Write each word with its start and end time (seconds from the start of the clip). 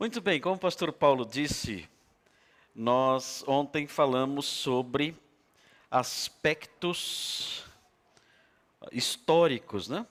Muito 0.00 0.18
bem, 0.22 0.40
como 0.40 0.56
o 0.56 0.58
pastor 0.58 0.94
Paulo 0.94 1.26
disse, 1.26 1.86
nós 2.74 3.44
ontem 3.46 3.86
falamos 3.86 4.46
sobre 4.46 5.14
aspectos 5.90 7.66
históricos, 8.90 9.90
né? 9.90 10.06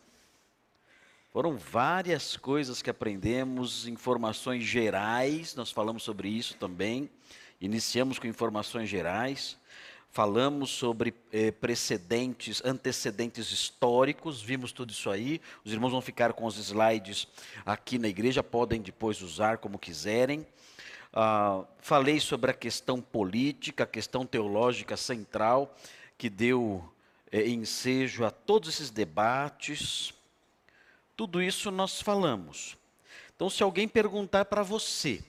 Foram 1.33 1.57
várias 1.57 2.37
coisas 2.37 2.83
que 2.83 2.89
aprendemos, 2.91 3.87
informações 3.87 4.63
gerais, 4.63 5.55
nós 5.55 5.71
falamos 5.71 6.03
sobre 6.03 6.29
isso 6.29 6.53
também. 6.57 7.09
Iniciamos 7.59 8.19
com 8.19 8.27
informações 8.27 8.87
gerais, 8.87 9.57
falamos 10.11 10.71
sobre 10.71 11.13
eh, 11.31 11.51
precedentes, 11.51 12.61
antecedentes 12.65 13.51
históricos, 13.51 14.41
vimos 14.41 14.71
tudo 14.71 14.91
isso 14.91 15.09
aí. 15.09 15.39
Os 15.63 15.71
irmãos 15.71 15.91
vão 15.91 16.01
ficar 16.01 16.33
com 16.33 16.45
os 16.45 16.57
slides 16.57 17.27
aqui 17.65 17.97
na 17.99 18.07
igreja, 18.07 18.43
podem 18.43 18.81
depois 18.81 19.21
usar 19.21 19.59
como 19.59 19.77
quiserem. 19.77 20.45
Ah, 21.13 21.63
falei 21.79 22.19
sobre 22.19 22.51
a 22.51 22.53
questão 22.53 23.01
política, 23.01 23.83
a 23.83 23.87
questão 23.87 24.25
teológica 24.25 24.97
central, 24.97 25.75
que 26.17 26.29
deu 26.29 26.83
eh, 27.31 27.47
ensejo 27.47 28.25
a 28.25 28.31
todos 28.31 28.69
esses 28.69 28.89
debates. 28.89 30.13
Tudo 31.15 31.41
isso 31.41 31.69
nós 31.69 32.01
falamos. 32.01 32.77
Então, 33.35 33.49
se 33.49 33.63
alguém 33.63 33.87
perguntar 33.87 34.45
para 34.45 34.63
você, 34.63 35.23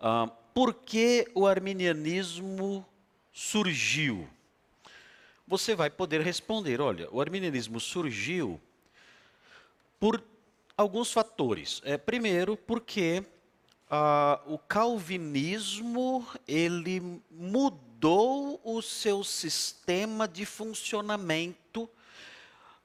ah, 0.00 0.28
por 0.52 0.74
que 0.74 1.28
o 1.34 1.46
arminianismo 1.46 2.86
surgiu? 3.36 4.26
Você 5.46 5.74
vai 5.74 5.90
poder 5.90 6.22
responder: 6.22 6.80
olha, 6.80 7.06
o 7.12 7.20
arminianismo 7.20 7.78
surgiu 7.78 8.58
por 10.00 10.24
alguns 10.74 11.12
fatores. 11.12 11.82
É, 11.84 11.98
primeiro, 11.98 12.56
porque 12.56 13.22
ah, 13.90 14.40
o 14.46 14.56
calvinismo 14.58 16.26
ele 16.48 17.20
mudou 17.30 18.58
o 18.64 18.80
seu 18.80 19.22
sistema 19.22 20.26
de 20.26 20.46
funcionamento. 20.46 21.88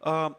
Ah, 0.02 0.36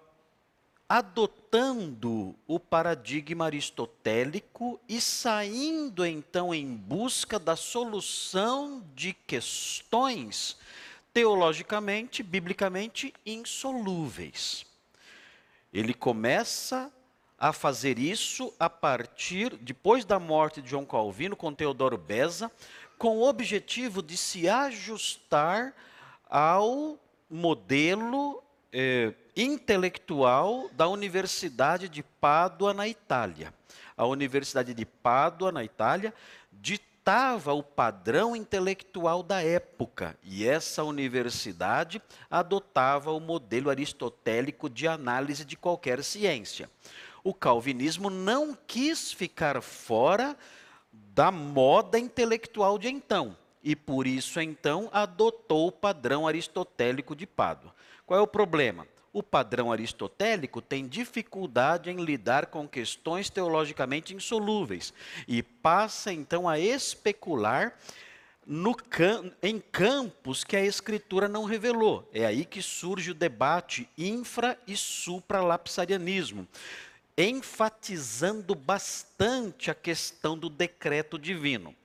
adotando 0.92 2.36
o 2.46 2.60
paradigma 2.60 3.46
aristotélico 3.46 4.78
e 4.86 5.00
saindo 5.00 6.04
então 6.04 6.52
em 6.52 6.66
busca 6.66 7.38
da 7.38 7.56
solução 7.56 8.84
de 8.94 9.14
questões 9.26 10.58
teologicamente, 11.10 12.22
biblicamente 12.22 13.14
insolúveis. 13.24 14.66
Ele 15.72 15.94
começa 15.94 16.92
a 17.38 17.54
fazer 17.54 17.98
isso 17.98 18.52
a 18.60 18.68
partir, 18.68 19.56
depois 19.56 20.04
da 20.04 20.18
morte 20.18 20.60
de 20.60 20.68
João 20.68 20.84
Calvino, 20.84 21.34
com 21.34 21.54
Teodoro 21.54 21.96
Beza, 21.96 22.52
com 22.98 23.16
o 23.16 23.26
objetivo 23.26 24.02
de 24.02 24.18
se 24.18 24.46
ajustar 24.46 25.74
ao 26.28 26.98
modelo 27.30 28.42
eh, 28.70 29.14
intelectual 29.36 30.68
da 30.72 30.88
Universidade 30.88 31.88
de 31.88 32.02
Pádua, 32.02 32.74
na 32.74 32.86
Itália. 32.86 33.52
A 33.96 34.06
Universidade 34.06 34.74
de 34.74 34.84
Pádua, 34.84 35.50
na 35.50 35.64
Itália, 35.64 36.12
ditava 36.50 37.52
o 37.52 37.62
padrão 37.62 38.36
intelectual 38.36 39.22
da 39.22 39.42
época, 39.42 40.16
e 40.22 40.46
essa 40.46 40.84
universidade 40.84 42.00
adotava 42.30 43.10
o 43.10 43.20
modelo 43.20 43.70
aristotélico 43.70 44.68
de 44.68 44.86
análise 44.86 45.44
de 45.44 45.56
qualquer 45.56 46.04
ciência. 46.04 46.70
O 47.24 47.32
calvinismo 47.32 48.10
não 48.10 48.56
quis 48.66 49.12
ficar 49.12 49.60
fora 49.62 50.36
da 50.92 51.30
moda 51.30 51.98
intelectual 51.98 52.78
de 52.78 52.88
então, 52.88 53.36
e 53.62 53.74
por 53.74 54.06
isso 54.06 54.40
então 54.40 54.90
adotou 54.92 55.68
o 55.68 55.72
padrão 55.72 56.26
aristotélico 56.26 57.16
de 57.16 57.26
Pádua. 57.26 57.74
Qual 58.04 58.18
é 58.18 58.22
o 58.22 58.26
problema? 58.26 58.86
O 59.12 59.22
padrão 59.22 59.70
aristotélico 59.70 60.62
tem 60.62 60.88
dificuldade 60.88 61.90
em 61.90 62.02
lidar 62.02 62.46
com 62.46 62.66
questões 62.66 63.28
teologicamente 63.28 64.14
insolúveis 64.14 64.94
e 65.28 65.42
passa 65.42 66.10
então 66.10 66.48
a 66.48 66.58
especular 66.58 67.76
no, 68.46 68.74
em 69.42 69.60
campos 69.60 70.44
que 70.44 70.56
a 70.56 70.64
Escritura 70.64 71.28
não 71.28 71.44
revelou. 71.44 72.08
É 72.14 72.24
aí 72.24 72.46
que 72.46 72.62
surge 72.62 73.10
o 73.10 73.14
debate 73.14 73.86
infra 73.98 74.58
e 74.66 74.74
supralapsarianismo, 74.74 76.48
enfatizando 77.16 78.54
bastante 78.54 79.70
a 79.70 79.74
questão 79.74 80.38
do 80.38 80.48
decreto 80.48 81.18
divino. 81.18 81.76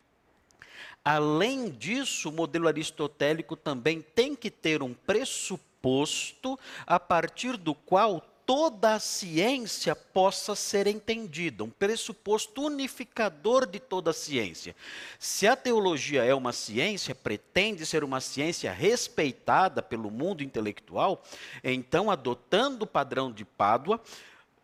Além 1.04 1.70
disso, 1.70 2.30
o 2.30 2.34
modelo 2.34 2.70
aristotélico 2.70 3.58
também 3.58 4.02
tem 4.02 4.34
que 4.34 4.50
ter 4.50 4.82
um 4.82 4.94
pressuposto 4.94 5.66
pressuposto 5.82 6.60
a 6.86 7.00
partir 7.00 7.58
do 7.58 7.74
qual 7.74 8.22
toda 8.46 8.96
a 8.96 9.00
ciência 9.00 9.94
possa 9.94 10.56
ser 10.56 10.88
entendida, 10.88 11.66
um 11.66 11.70
pressuposto 11.70 12.64
unificador 12.64 13.66
de 13.66 13.78
toda 13.78 14.12
a 14.12 14.14
ciência. 14.14 14.74
Se 15.20 15.46
a 15.46 15.56
teologia 15.56 16.24
é 16.24 16.34
uma 16.34 16.54
ciência, 16.54 17.14
pretende 17.14 17.86
ser 17.86 18.06
uma 18.06 18.22
ciência 18.22 18.72
respeitada 18.72 19.82
pelo 19.82 20.10
mundo 20.10 20.44
intelectual, 20.44 21.22
então, 21.62 22.09
adotando 22.09 22.86
o 22.86 22.88
padrão 22.88 23.32
de 23.34 23.44
Pádua, 23.44 24.02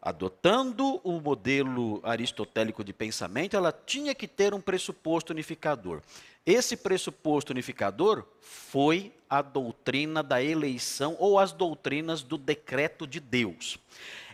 adotando 0.02 1.02
o 1.04 1.20
modelo 1.20 2.00
aristotélico 2.04 2.84
de 2.84 2.94
pensamento, 2.94 3.56
ela 3.56 3.72
tinha 3.72 4.16
que 4.16 4.28
ter 4.28 4.54
um 4.54 4.62
pressuposto 4.62 5.34
unificador. 5.34 6.02
Esse 6.46 6.76
pressuposto 6.76 7.52
unificador 7.52 8.26
foi 8.42 9.14
a 9.34 9.42
doutrina 9.42 10.22
da 10.22 10.44
eleição 10.44 11.16
ou 11.18 11.40
as 11.40 11.52
doutrinas 11.52 12.22
do 12.22 12.38
decreto 12.38 13.08
de 13.08 13.20
Deus. 13.20 13.80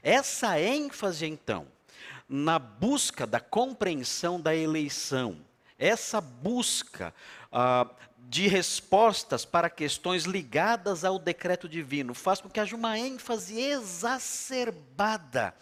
Essa 0.03 0.59
ênfase, 0.59 1.25
então, 1.25 1.67
na 2.27 2.59
busca 2.59 3.25
da 3.25 3.39
compreensão 3.39 4.41
da 4.41 4.53
eleição, 4.53 5.37
essa 5.77 6.19
busca 6.19 7.13
ah, 7.49 7.89
de 8.27 8.49
respostas 8.49 9.45
para 9.45 9.69
questões 9.69 10.25
ligadas 10.25 11.05
ao 11.05 11.17
decreto 11.17 11.69
divino, 11.69 12.13
faz 12.13 12.41
com 12.41 12.49
que 12.49 12.59
haja 12.59 12.75
uma 12.75 12.99
ênfase 12.99 13.57
exacerbada 13.57 15.53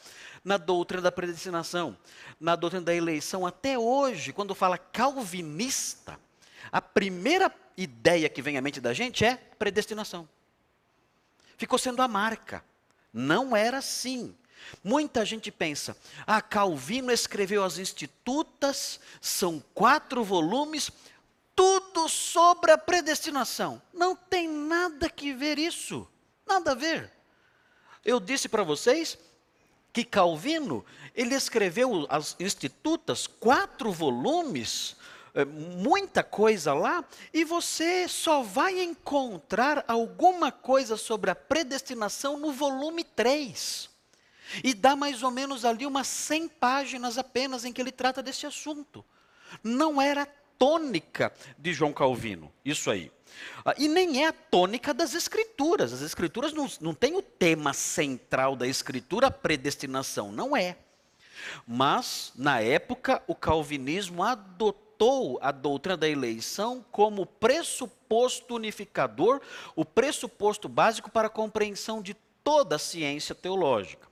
na 0.43 0.57
doutrina 0.57 1.03
da 1.03 1.11
predestinação, 1.11 1.95
na 2.39 2.55
doutrina 2.55 2.85
da 2.85 2.95
eleição. 2.95 3.45
Até 3.45 3.77
hoje, 3.77 4.33
quando 4.33 4.55
fala 4.55 4.79
calvinista, 4.79 6.19
a 6.71 6.81
primeira 6.81 7.51
ideia 7.77 8.27
que 8.27 8.41
vem 8.41 8.57
à 8.57 8.61
mente 8.61 8.81
da 8.81 8.93
gente 8.93 9.23
é 9.23 9.35
predestinação. 9.35 10.27
Ficou 11.57 11.77
sendo 11.77 12.01
a 12.01 12.07
marca. 12.07 12.63
Não 13.13 13.55
era 13.55 13.77
assim. 13.77 14.35
Muita 14.83 15.23
gente 15.23 15.51
pensa, 15.51 15.95
ah, 16.25 16.41
Calvino 16.41 17.11
escreveu 17.11 17.63
as 17.63 17.77
Institutas, 17.77 18.99
são 19.21 19.63
quatro 19.73 20.23
volumes, 20.23 20.91
tudo 21.55 22.09
sobre 22.09 22.71
a 22.71 22.77
predestinação. 22.77 23.81
Não 23.93 24.15
tem 24.15 24.47
nada 24.47 25.09
que 25.09 25.31
ver 25.33 25.57
isso. 25.57 26.07
Nada 26.45 26.71
a 26.71 26.75
ver. 26.75 27.11
Eu 28.03 28.19
disse 28.19 28.49
para 28.49 28.63
vocês 28.63 29.17
que 29.93 30.03
Calvino, 30.03 30.85
ele 31.15 31.33
escreveu 31.33 32.05
as 32.09 32.35
Institutas, 32.39 33.25
quatro 33.25 33.91
volumes, 33.91 34.95
muita 35.45 36.23
coisa 36.23 36.73
lá 36.73 37.05
e 37.33 37.43
você 37.43 38.07
só 38.07 38.41
vai 38.41 38.81
encontrar 38.81 39.83
alguma 39.87 40.51
coisa 40.51 40.97
sobre 40.97 41.29
a 41.29 41.35
predestinação 41.35 42.39
no 42.39 42.51
volume 42.51 43.03
3. 43.03 43.89
E 44.63 44.73
dá 44.73 44.95
mais 44.95 45.23
ou 45.23 45.31
menos 45.31 45.65
ali 45.65 45.85
umas 45.85 46.07
100 46.07 46.47
páginas 46.49 47.17
apenas 47.17 47.65
em 47.65 47.73
que 47.73 47.81
ele 47.81 47.91
trata 47.91 48.23
desse 48.23 48.45
assunto. 48.45 49.03
Não 49.63 50.01
era 50.01 50.25
tônica 50.57 51.31
de 51.57 51.73
João 51.73 51.93
Calvino, 51.93 52.51
isso 52.63 52.89
aí. 52.89 53.11
Ah, 53.63 53.75
e 53.77 53.87
nem 53.87 54.23
é 54.23 54.27
a 54.27 54.33
tônica 54.33 54.93
das 54.93 55.13
Escrituras. 55.13 55.93
As 55.93 56.01
Escrituras 56.01 56.53
não, 56.53 56.67
não 56.81 56.93
têm 56.93 57.15
o 57.15 57.21
tema 57.21 57.73
central 57.73 58.55
da 58.55 58.67
Escritura, 58.67 59.27
a 59.27 59.31
predestinação. 59.31 60.31
Não 60.31 60.55
é. 60.55 60.77
Mas, 61.67 62.31
na 62.35 62.59
época, 62.61 63.21
o 63.27 63.35
calvinismo 63.35 64.23
adotou 64.23 64.86
adotou 64.97 65.37
a 65.41 65.51
doutrina 65.51 65.95
da 65.95 66.09
eleição 66.09 66.83
como 66.91 67.25
pressuposto 67.25 68.55
unificador, 68.55 69.39
o 69.75 69.85
pressuposto 69.85 70.67
básico 70.67 71.11
para 71.11 71.27
a 71.27 71.29
compreensão 71.29 72.01
de 72.01 72.15
toda 72.43 72.77
a 72.77 72.79
ciência 72.79 73.35
teológica. 73.35 74.07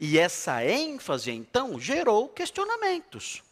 E 0.00 0.16
essa 0.16 0.64
ênfase, 0.64 1.32
então, 1.32 1.78
gerou 1.78 2.28
questionamentos 2.28 3.42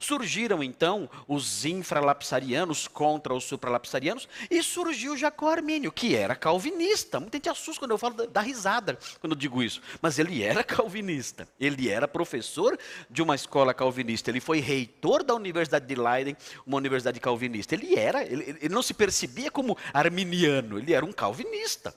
Surgiram 0.00 0.62
então 0.62 1.08
os 1.26 1.64
infralapsarianos 1.64 2.88
contra 2.88 3.34
os 3.34 3.44
supralapsarianos 3.44 4.28
e 4.50 4.62
surgiu 4.62 5.16
Jacó 5.16 5.50
Armínio, 5.50 5.92
que 5.92 6.14
era 6.14 6.34
calvinista. 6.34 7.20
Muita 7.20 7.38
gente 7.38 7.48
assusta 7.48 7.80
quando 7.80 7.92
eu 7.92 7.98
falo 7.98 8.14
da, 8.14 8.26
da 8.26 8.40
risada 8.40 8.98
quando 9.20 9.32
eu 9.32 9.38
digo 9.38 9.62
isso, 9.62 9.80
mas 10.00 10.18
ele 10.18 10.42
era 10.42 10.62
calvinista. 10.64 11.48
Ele 11.58 11.88
era 11.88 12.06
professor 12.06 12.78
de 13.10 13.22
uma 13.22 13.34
escola 13.34 13.74
calvinista. 13.74 14.30
Ele 14.30 14.40
foi 14.40 14.60
reitor 14.60 15.22
da 15.22 15.34
Universidade 15.34 15.86
de 15.86 15.94
Leiden, 15.94 16.36
uma 16.66 16.76
universidade 16.76 17.18
calvinista. 17.20 17.74
Ele 17.74 17.96
era, 17.96 18.22
ele, 18.22 18.56
ele 18.60 18.74
não 18.74 18.82
se 18.82 18.94
percebia 18.94 19.50
como 19.50 19.76
arminiano, 19.92 20.78
ele 20.78 20.92
era 20.92 21.04
um 21.04 21.12
calvinista. 21.12 21.94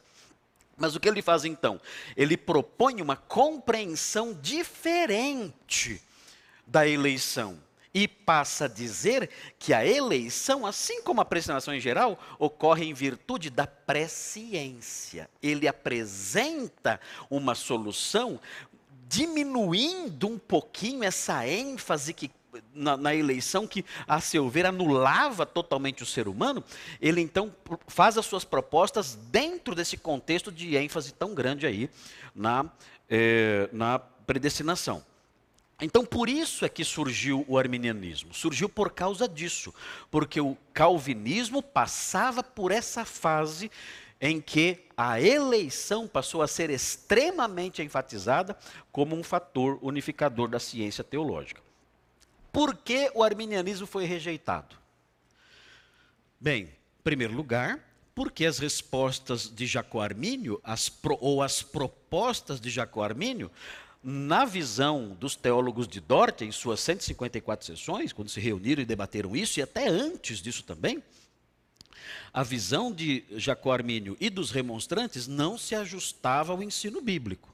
Mas 0.78 0.96
o 0.96 1.00
que 1.00 1.08
ele 1.08 1.22
faz 1.22 1.46
então? 1.46 1.80
Ele 2.18 2.36
propõe 2.36 3.02
uma 3.02 3.16
compreensão 3.16 4.34
diferente 4.34 6.02
da 6.66 6.88
eleição 6.88 7.60
e 7.94 8.08
passa 8.08 8.66
a 8.66 8.68
dizer 8.68 9.30
que 9.60 9.74
a 9.74 9.86
eleição, 9.86 10.66
assim 10.66 11.02
como 11.02 11.22
a 11.22 11.26
predestinação 11.26 11.74
em 11.74 11.80
geral, 11.80 12.18
ocorre 12.40 12.86
em 12.86 12.94
virtude 12.94 13.50
da 13.50 13.68
presciência. 13.68 15.30
Ele 15.42 15.68
apresenta 15.68 17.00
uma 17.30 17.54
solução 17.54 18.40
diminuindo 19.08 20.28
um 20.28 20.40
pouquinho 20.40 21.04
essa 21.04 21.46
ênfase 21.46 22.14
que 22.14 22.32
na, 22.74 22.98
na, 22.98 23.16
eleição 23.16 23.68
que, 23.68 23.86
a 24.08 24.20
seu 24.20 24.50
ver, 24.50 24.66
anulava 24.66 25.46
totalmente 25.46 26.04
o 26.04 26.06
ser 26.06 26.28
humano, 26.28 26.64
ele 27.02 27.22
então 27.22 27.54
faz 27.88 28.18
as 28.18 28.26
suas 28.26 28.44
propostas 28.44 29.16
dentro 29.16 29.74
desse 29.74 29.98
contexto 29.98 30.52
de 30.52 30.76
ênfase 30.76 31.14
tão 31.14 31.34
grande 31.34 31.66
aí 31.66 31.90
na, 32.36 32.66
eh, 33.10 33.70
na 33.72 34.00
predestinação. 34.00 35.04
Então, 35.82 36.06
por 36.06 36.30
isso 36.30 36.64
é 36.64 36.70
que 36.70 36.86
surgiu 36.86 37.44
o 37.48 37.58
arminianismo. 37.58 38.34
Surgiu 38.34 38.70
por 38.70 38.92
causa 38.92 39.28
disso, 39.28 39.74
porque 40.12 40.40
o 40.40 40.56
calvinismo 40.74 41.64
passava 41.64 42.44
por 42.44 42.72
essa 42.72 43.04
fase 43.04 43.72
em 44.22 44.40
que 44.40 44.86
a 44.96 45.20
eleição 45.20 46.08
passou 46.08 46.44
a 46.44 46.48
ser 46.48 46.70
extremamente 46.70 47.82
enfatizada 47.82 48.56
como 48.92 49.16
um 49.16 49.24
fator 49.24 49.80
unificador 49.82 50.48
da 50.48 50.60
ciência 50.60 51.04
teológica. 51.04 51.60
Por 52.54 52.76
que 52.76 53.12
o 53.16 53.24
arminianismo 53.24 53.88
foi 53.88 54.06
rejeitado? 54.06 54.76
Bem, 56.40 56.66
em 56.66 57.04
primeiro 57.04 57.34
lugar, 57.34 57.80
porque 58.14 58.46
as 58.46 58.60
respostas 58.60 59.50
de 59.50 59.66
Jacó 59.66 60.02
Armínio, 60.02 60.60
as 60.64 60.90
pro, 60.90 61.18
ou 61.20 61.42
as 61.42 61.64
propostas 61.64 62.62
de 62.62 62.70
Jacó 62.70 63.04
Armínio, 63.04 63.50
na 64.04 64.46
visão 64.46 65.16
dos 65.20 65.36
teólogos 65.36 65.88
de 65.88 66.00
Dort, 66.00 66.42
em 66.42 66.52
suas 66.52 66.80
154 66.80 67.66
sessões, 67.66 68.12
quando 68.12 68.30
se 68.30 68.40
reuniram 68.40 68.82
e 68.82 68.86
debateram 68.86 69.36
isso, 69.36 69.60
e 69.60 69.64
até 69.64 69.88
antes 69.88 70.40
disso 70.40 70.64
também, 70.64 71.04
a 72.34 72.44
visão 72.44 72.92
de 72.92 73.24
Jacó 73.32 73.72
Armínio 73.74 74.18
e 74.20 74.30
dos 74.30 74.52
remonstrantes 74.52 75.28
não 75.28 75.58
se 75.58 75.76
ajustava 75.76 76.54
ao 76.54 76.64
ensino 76.64 77.02
bíblico. 77.02 77.52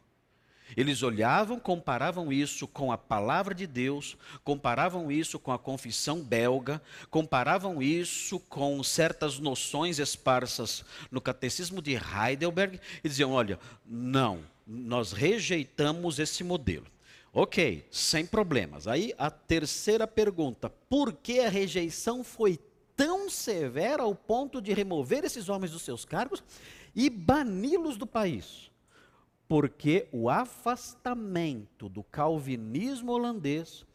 Eles 0.76 1.02
olhavam, 1.02 1.60
comparavam 1.60 2.32
isso 2.32 2.68
com 2.68 2.92
a 2.92 2.98
palavra 2.98 3.56
de 3.56 3.66
Deus, 3.66 4.18
comparavam 4.44 5.12
isso 5.12 5.40
com 5.40 5.52
a 5.52 5.58
confissão 5.58 6.22
belga, 6.22 6.82
comparavam 7.10 7.82
isso 7.82 8.40
com 8.42 8.84
certas 8.84 9.40
noções 9.40 9.98
esparsas 9.98 10.84
no 11.10 11.22
catecismo 11.22 11.82
de 11.82 11.94
Heidelberg 11.94 12.80
e 13.04 13.10
diziam: 13.10 13.32
olha, 13.32 13.58
não, 13.86 14.44
nós 14.68 15.14
rejeitamos 15.14 16.20
esse 16.20 16.44
modelo. 16.44 16.86
Ok, 17.34 17.86
sem 17.92 18.26
problemas. 18.26 18.88
Aí 18.88 19.14
a 19.18 19.30
terceira 19.32 20.06
pergunta: 20.06 20.70
por 20.90 21.14
que 21.14 21.40
a 21.40 21.50
rejeição 21.50 22.24
foi 22.24 22.60
tão 22.96 23.30
severa 23.30 24.04
ao 24.04 24.14
ponto 24.14 24.62
de 24.62 24.74
remover 24.74 25.24
esses 25.24 25.48
homens 25.50 25.72
dos 25.72 25.84
seus 25.84 26.04
cargos 26.04 26.44
e 26.96 27.10
bani-los 27.10 27.96
do 27.96 28.08
país? 28.08 28.70
porque 29.48 30.08
o 30.12 30.30
afastamento 30.30 31.88
do 31.88 32.04
calvinismo 32.04 33.14
holandês 33.14 33.86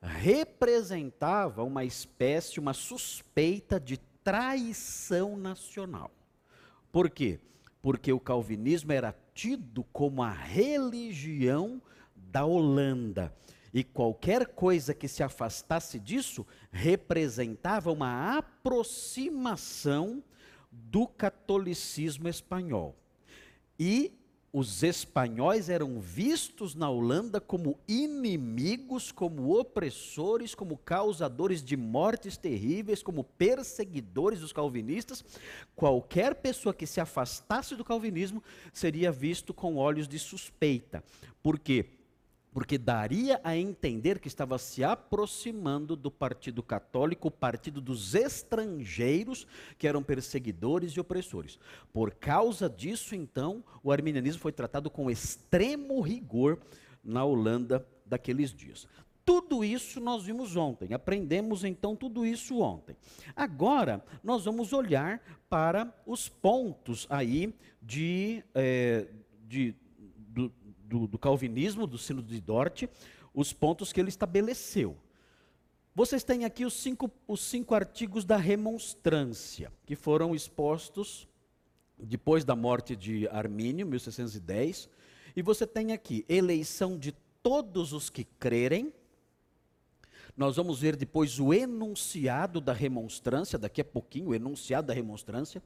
representava 0.00 1.64
uma 1.64 1.84
espécie, 1.84 2.60
uma 2.60 2.72
suspeita 2.72 3.80
de 3.80 3.98
traição 4.22 5.36
nacional. 5.36 6.10
Por 6.92 7.10
quê? 7.10 7.40
Porque 7.82 8.12
o 8.12 8.20
calvinismo 8.20 8.92
era 8.92 9.12
tido 9.40 9.84
como 9.84 10.22
a 10.22 10.30
religião 10.30 11.80
da 12.14 12.44
Holanda. 12.44 13.34
E 13.72 13.82
qualquer 13.82 14.48
coisa 14.48 14.92
que 14.92 15.08
se 15.08 15.22
afastasse 15.22 15.98
disso 15.98 16.46
representava 16.70 17.90
uma 17.90 18.36
aproximação 18.36 20.22
do 20.70 21.06
catolicismo 21.06 22.28
espanhol. 22.28 22.94
E 23.78 24.12
os 24.52 24.82
espanhóis 24.82 25.68
eram 25.68 26.00
vistos 26.00 26.74
na 26.74 26.90
Holanda 26.90 27.40
como 27.40 27.78
inimigos, 27.86 29.12
como 29.12 29.56
opressores, 29.56 30.54
como 30.54 30.76
causadores 30.76 31.62
de 31.62 31.76
mortes 31.76 32.36
terríveis, 32.36 33.02
como 33.02 33.22
perseguidores 33.22 34.40
dos 34.40 34.52
calvinistas. 34.52 35.24
Qualquer 35.76 36.34
pessoa 36.34 36.74
que 36.74 36.86
se 36.86 37.00
afastasse 37.00 37.76
do 37.76 37.84
calvinismo 37.84 38.42
seria 38.72 39.12
visto 39.12 39.54
com 39.54 39.76
olhos 39.76 40.08
de 40.08 40.18
suspeita. 40.18 41.04
Por 41.42 41.58
quê? 41.58 41.99
Porque 42.52 42.76
daria 42.76 43.40
a 43.44 43.56
entender 43.56 44.18
que 44.18 44.28
estava 44.28 44.58
se 44.58 44.82
aproximando 44.82 45.94
do 45.94 46.10
Partido 46.10 46.62
Católico, 46.62 47.28
o 47.28 47.30
partido 47.30 47.80
dos 47.80 48.14
estrangeiros, 48.14 49.46
que 49.78 49.86
eram 49.86 50.02
perseguidores 50.02 50.92
e 50.92 51.00
opressores. 51.00 51.58
Por 51.92 52.12
causa 52.12 52.68
disso, 52.68 53.14
então, 53.14 53.62
o 53.82 53.92
arminianismo 53.92 54.40
foi 54.40 54.52
tratado 54.52 54.90
com 54.90 55.10
extremo 55.10 56.00
rigor 56.00 56.58
na 57.04 57.24
Holanda 57.24 57.86
daqueles 58.04 58.52
dias. 58.52 58.86
Tudo 59.24 59.62
isso 59.62 60.00
nós 60.00 60.24
vimos 60.24 60.56
ontem, 60.56 60.92
aprendemos 60.92 61.62
então 61.62 61.94
tudo 61.94 62.26
isso 62.26 62.58
ontem. 62.60 62.96
Agora, 63.36 64.04
nós 64.24 64.44
vamos 64.44 64.72
olhar 64.72 65.22
para 65.48 65.94
os 66.04 66.28
pontos 66.28 67.06
aí 67.08 67.54
de, 67.80 68.42
é, 68.54 69.06
de 69.46 69.74
do, 70.90 71.06
do, 71.06 71.18
calvinismo, 71.18 71.86
do 71.86 71.96
sino 71.96 72.20
de 72.20 72.40
Dort, 72.40 72.88
os 73.32 73.52
pontos 73.52 73.92
que 73.92 74.00
ele 74.00 74.08
estabeleceu. 74.08 74.96
Vocês 75.94 76.24
têm 76.24 76.44
aqui 76.44 76.64
os 76.64 76.74
cinco, 76.74 77.08
os 77.28 77.40
cinco 77.40 77.74
artigos 77.74 78.24
da 78.24 78.36
remonstrância, 78.36 79.72
que 79.86 79.94
foram 79.94 80.34
expostos 80.34 81.28
depois 81.96 82.44
da 82.44 82.56
morte 82.56 82.96
de 82.96 83.28
Armínio, 83.28 83.86
1610. 83.86 84.88
E 85.36 85.42
você 85.42 85.66
tem 85.66 85.92
aqui 85.92 86.24
eleição 86.28 86.98
de 86.98 87.12
todos 87.42 87.92
os 87.92 88.10
que 88.10 88.24
crerem. 88.24 88.92
Nós 90.36 90.56
vamos 90.56 90.80
ver 90.80 90.96
depois 90.96 91.38
o 91.38 91.52
enunciado 91.52 92.60
da 92.60 92.72
remonstrância, 92.72 93.58
daqui 93.58 93.80
a 93.80 93.84
pouquinho, 93.84 94.30
o 94.30 94.34
enunciado 94.34 94.88
da 94.88 94.94
remonstrância. 94.94 95.62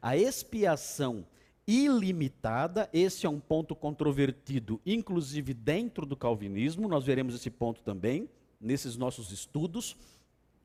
A 0.00 0.16
expiação 0.16 1.26
ilimitada. 1.66 2.88
Esse 2.92 3.26
é 3.26 3.28
um 3.28 3.40
ponto 3.40 3.74
controvertido, 3.74 4.80
inclusive 4.84 5.54
dentro 5.54 6.04
do 6.06 6.16
calvinismo. 6.16 6.88
Nós 6.88 7.04
veremos 7.04 7.34
esse 7.34 7.50
ponto 7.50 7.82
também 7.82 8.28
nesses 8.60 8.96
nossos 8.96 9.30
estudos. 9.30 9.96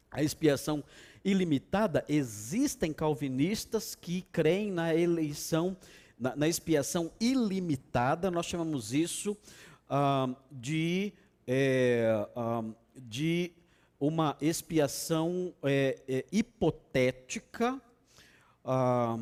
A 0.09 0.23
expiação 0.23 0.83
ilimitada, 1.23 2.05
existem 2.07 2.93
calvinistas 2.93 3.95
que 3.95 4.21
creem 4.31 4.71
na 4.71 4.95
eleição, 4.95 5.75
na, 6.17 6.35
na 6.35 6.47
expiação 6.47 7.11
ilimitada, 7.19 8.31
nós 8.31 8.45
chamamos 8.45 8.93
isso 8.93 9.35
ah, 9.89 10.29
de, 10.49 11.11
é, 11.45 12.27
ah, 12.35 12.63
de 12.95 13.51
uma 13.99 14.37
expiação 14.39 15.53
é, 15.61 15.99
é, 16.07 16.25
hipotética. 16.31 17.81
Ah, 18.63 19.17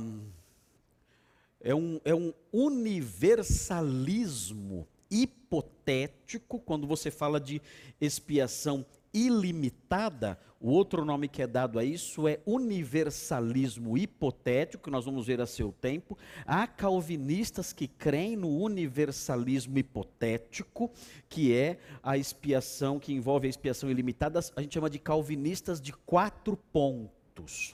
é 1.65 1.73
um, 1.73 1.99
é 2.05 2.13
um 2.13 2.31
universalismo 2.53 4.87
hipotético, 5.09 6.59
quando 6.59 6.85
você 6.85 7.09
fala 7.09 7.39
de 7.39 7.59
expiação 7.99 8.85
ilimitada, 9.11 10.37
o 10.59 10.69
outro 10.69 11.03
nome 11.03 11.27
que 11.27 11.41
é 11.41 11.47
dado 11.47 11.79
a 11.79 11.83
isso 11.83 12.27
é 12.27 12.39
universalismo 12.45 13.97
hipotético, 13.97 14.83
que 14.83 14.91
nós 14.91 15.05
vamos 15.05 15.25
ver 15.25 15.41
a 15.41 15.47
seu 15.47 15.71
tempo. 15.71 16.15
Há 16.45 16.67
calvinistas 16.67 17.73
que 17.73 17.87
creem 17.87 18.35
no 18.35 18.49
universalismo 18.49 19.79
hipotético, 19.79 20.91
que 21.27 21.55
é 21.55 21.79
a 22.03 22.15
expiação, 22.17 22.99
que 22.99 23.13
envolve 23.13 23.47
a 23.47 23.49
expiação 23.49 23.89
ilimitada, 23.89 24.39
a 24.55 24.61
gente 24.61 24.73
chama 24.73 24.89
de 24.89 24.99
calvinistas 24.99 25.81
de 25.81 25.93
quatro 25.93 26.55
pontos. 26.71 27.73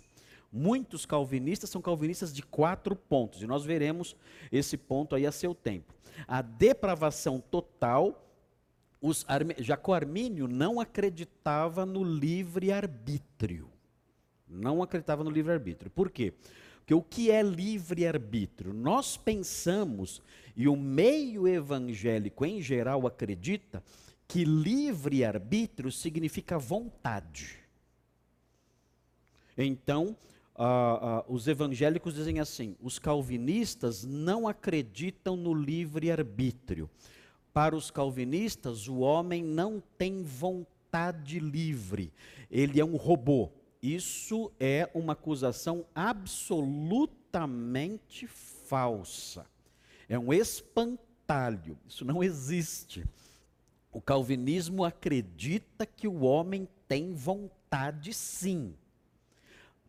Muitos 0.51 1.05
calvinistas 1.05 1.69
são 1.69 1.81
calvinistas 1.81 2.33
de 2.33 2.43
quatro 2.43 2.95
pontos, 2.95 3.41
e 3.41 3.47
nós 3.47 3.63
veremos 3.63 4.15
esse 4.51 4.75
ponto 4.75 5.15
aí 5.15 5.25
a 5.25 5.31
seu 5.31 5.55
tempo. 5.55 5.93
A 6.27 6.41
depravação 6.41 7.39
total, 7.39 8.27
os 9.01 9.25
Jacó 9.59 9.93
Armínio 9.93 10.47
não 10.47 10.79
acreditava 10.79 11.85
no 11.85 12.03
livre-arbítrio. 12.03 13.69
Não 14.47 14.83
acreditava 14.83 15.23
no 15.23 15.29
livre-arbítrio. 15.29 15.89
Por 15.89 16.11
quê? 16.11 16.33
Porque 16.79 16.93
o 16.93 17.01
que 17.01 17.31
é 17.31 17.41
livre-arbítrio? 17.41 18.73
Nós 18.73 19.15
pensamos, 19.15 20.21
e 20.55 20.67
o 20.67 20.75
meio 20.75 21.47
evangélico 21.47 22.45
em 22.45 22.61
geral 22.61 23.07
acredita, 23.07 23.81
que 24.27 24.43
livre-arbítrio 24.43 25.91
significa 25.91 26.57
vontade. 26.57 27.59
Então, 29.57 30.17
os 31.27 31.47
evangélicos 31.47 32.13
dizem 32.13 32.39
assim: 32.39 32.75
os 32.81 32.99
calvinistas 32.99 34.03
não 34.03 34.47
acreditam 34.47 35.35
no 35.35 35.51
livre-arbítrio. 35.53 36.89
Para 37.53 37.75
os 37.75 37.91
calvinistas, 37.91 38.87
o 38.87 38.99
homem 38.99 39.43
não 39.43 39.83
tem 39.97 40.23
vontade 40.23 41.37
livre, 41.39 42.13
ele 42.49 42.79
é 42.79 42.85
um 42.85 42.95
robô. 42.95 43.51
Isso 43.81 44.51
é 44.59 44.89
uma 44.93 45.13
acusação 45.13 45.83
absolutamente 45.95 48.27
falsa. 48.27 49.47
É 50.07 50.19
um 50.19 50.31
espantalho. 50.31 51.75
Isso 51.87 52.05
não 52.05 52.23
existe. 52.23 53.03
O 53.91 53.99
calvinismo 53.99 54.85
acredita 54.85 55.83
que 55.85 56.07
o 56.07 56.21
homem 56.21 56.67
tem 56.87 57.13
vontade 57.13 58.13
sim, 58.13 58.73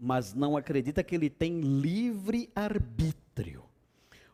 mas 0.02 0.35
não 0.35 0.56
acredita 0.56 1.04
que 1.04 1.14
ele 1.14 1.30
tem 1.30 1.61
livre 1.61 2.50
arbítrio. 2.56 3.62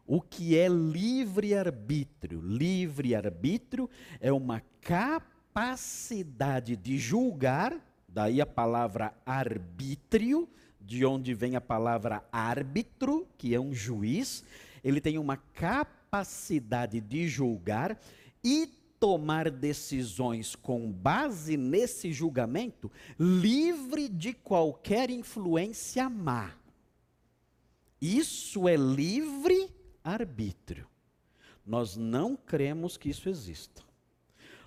O 0.06 0.22
que 0.22 0.56
é 0.56 0.66
livre-arbítrio? 0.66 2.40
Livre-arbítrio 2.40 3.90
é 4.18 4.32
uma 4.32 4.62
capacidade 4.80 6.75
de 6.75 6.96
julgar, 6.96 7.76
daí 8.08 8.40
a 8.40 8.46
palavra 8.46 9.12
arbítrio, 9.26 10.48
de 10.80 11.04
onde 11.04 11.34
vem 11.34 11.54
a 11.54 11.60
palavra 11.60 12.25
árbitro, 12.32 13.28
que 13.37 13.54
é 13.54 13.60
um 13.60 13.75
juiz. 13.75 14.42
Ele 14.82 15.02
tem 15.02 15.18
uma 15.18 15.37
capacidade 15.37 16.98
de 16.98 17.28
julgar 17.28 18.00
e 18.42 18.72
tomar 19.00 19.50
decisões 19.50 20.55
com 20.55 20.90
base 20.90 21.57
nesse 21.57 22.12
julgamento, 22.12 22.90
livre 23.19 24.09
de 24.09 24.33
qualquer 24.33 25.11
influência 25.11 26.09
má. 26.09 26.55
Isso 28.00 28.69
é 28.69 28.76
livre 28.76 29.71
arbítrio. 30.05 30.87
Nós 31.67 31.97
não 31.97 32.37
cremos 32.37 32.97
que 32.97 33.11
isso 33.11 33.28
exista. 33.28 33.83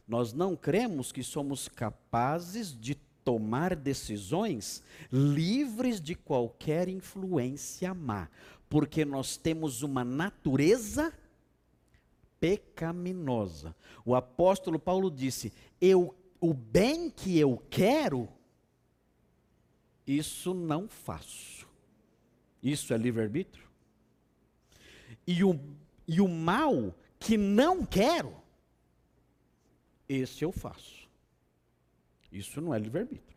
Nós 0.07 0.33
não 0.33 0.55
cremos 0.55 1.11
que 1.11 1.23
somos 1.23 1.67
capazes 1.67 2.77
de 2.77 2.95
tomar 3.23 3.75
decisões 3.75 4.83
livres 5.11 6.01
de 6.01 6.15
qualquer 6.15 6.87
influência 6.87 7.93
má, 7.93 8.29
porque 8.69 9.05
nós 9.05 9.37
temos 9.37 9.83
uma 9.83 10.03
natureza 10.03 11.13
pecaminosa. 12.41 13.73
O 14.03 14.13
apóstolo 14.13 14.77
Paulo 14.77 15.09
disse: 15.09 15.53
"Eu 15.79 16.13
o 16.41 16.53
bem 16.53 17.09
que 17.09 17.39
eu 17.39 17.63
quero, 17.69 18.27
isso 20.05 20.53
não 20.53 20.89
faço". 20.89 21.65
Isso 22.61 22.93
é 22.93 22.97
livre-arbítrio? 22.97 23.71
e 25.25 25.43
o, 25.43 25.59
e 26.07 26.21
o 26.21 26.27
mal 26.27 26.95
que 27.19 27.37
não 27.37 27.85
quero, 27.85 28.35
esse 30.07 30.43
eu 30.43 30.51
faço. 30.51 31.07
Isso 32.31 32.59
não 32.61 32.73
é 32.73 32.79
livre-arbítrio. 32.79 33.31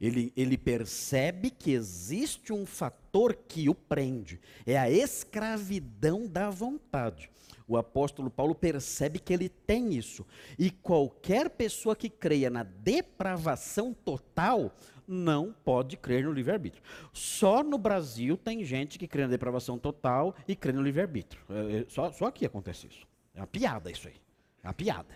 Ele, 0.00 0.32
ele 0.36 0.56
percebe 0.56 1.50
que 1.50 1.72
existe 1.72 2.52
um 2.52 2.64
fator 2.64 3.34
que 3.34 3.68
o 3.68 3.74
prende, 3.74 4.40
é 4.64 4.78
a 4.78 4.90
escravidão 4.90 6.26
da 6.26 6.48
vontade. 6.50 7.30
O 7.70 7.76
apóstolo 7.76 8.28
Paulo 8.28 8.52
percebe 8.52 9.20
que 9.20 9.32
ele 9.32 9.48
tem 9.48 9.94
isso. 9.94 10.26
E 10.58 10.72
qualquer 10.72 11.48
pessoa 11.48 11.94
que 11.94 12.10
creia 12.10 12.50
na 12.50 12.64
depravação 12.64 13.94
total 13.94 14.74
não 15.06 15.54
pode 15.64 15.96
crer 15.96 16.24
no 16.24 16.32
livre-arbítrio. 16.32 16.82
Só 17.12 17.62
no 17.62 17.78
Brasil 17.78 18.36
tem 18.36 18.64
gente 18.64 18.98
que 18.98 19.06
crê 19.06 19.22
na 19.22 19.28
depravação 19.28 19.78
total 19.78 20.34
e 20.48 20.56
crê 20.56 20.72
no 20.72 20.82
livre-arbítrio. 20.82 21.40
É, 21.48 21.76
é, 21.76 21.86
só, 21.88 22.10
só 22.10 22.26
aqui 22.26 22.44
acontece 22.44 22.88
isso. 22.88 23.06
É 23.32 23.38
uma 23.38 23.46
piada 23.46 23.88
isso 23.88 24.08
aí. 24.08 24.16
É 24.64 24.66
uma 24.66 24.74
piada. 24.74 25.14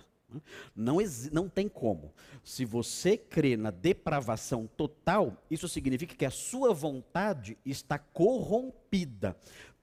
Não, 0.77 0.99
não 1.33 1.49
tem 1.49 1.69
como. 1.69 2.13
Se 2.45 2.65
você 2.65 3.17
crê 3.17 3.57
na 3.57 3.73
depravação 3.73 4.69
total, 4.77 5.37
isso 5.51 5.69
significa 5.69 6.15
que 6.15 6.25
a 6.25 6.31
sua 6.31 6.73
vontade 6.73 7.59
está 7.65 7.99
corrompida 7.99 9.37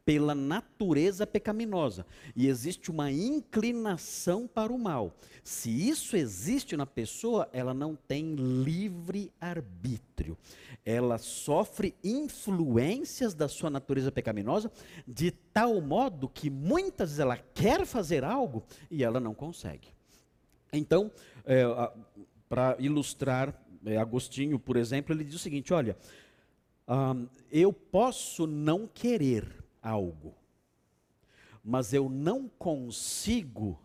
pela 0.05 0.33
natureza 0.33 1.27
pecaminosa 1.27 2.05
e 2.35 2.47
existe 2.47 2.89
uma 2.89 3.11
inclinação 3.11 4.47
para 4.47 4.73
o 4.73 4.79
mal. 4.79 5.15
Se 5.43 5.69
isso 5.69 6.17
existe 6.17 6.75
na 6.75 6.85
pessoa, 6.85 7.47
ela 7.53 7.73
não 7.73 7.95
tem 7.95 8.33
livre 8.35 9.31
arbítrio. 9.39 10.37
Ela 10.83 11.17
sofre 11.17 11.95
influências 12.03 13.33
da 13.33 13.47
sua 13.47 13.69
natureza 13.69 14.11
pecaminosa 14.11 14.71
de 15.07 15.31
tal 15.31 15.79
modo 15.81 16.27
que 16.27 16.49
muitas 16.49 17.09
vezes 17.09 17.19
ela 17.19 17.37
quer 17.37 17.85
fazer 17.85 18.23
algo 18.23 18.63
e 18.89 19.03
ela 19.03 19.19
não 19.19 19.33
consegue. 19.33 19.89
Então, 20.73 21.11
é, 21.45 21.63
para 22.49 22.75
ilustrar 22.79 23.53
é, 23.85 23.97
Agostinho, 23.97 24.59
por 24.59 24.77
exemplo, 24.77 25.13
ele 25.13 25.23
diz 25.23 25.35
o 25.35 25.39
seguinte: 25.39 25.73
olha, 25.73 25.97
eu 27.51 27.71
posso 27.71 28.45
não 28.45 28.87
querer 28.87 29.60
algo, 29.81 30.35
mas 31.63 31.93
eu 31.93 32.09
não 32.09 32.47
consigo 32.47 33.79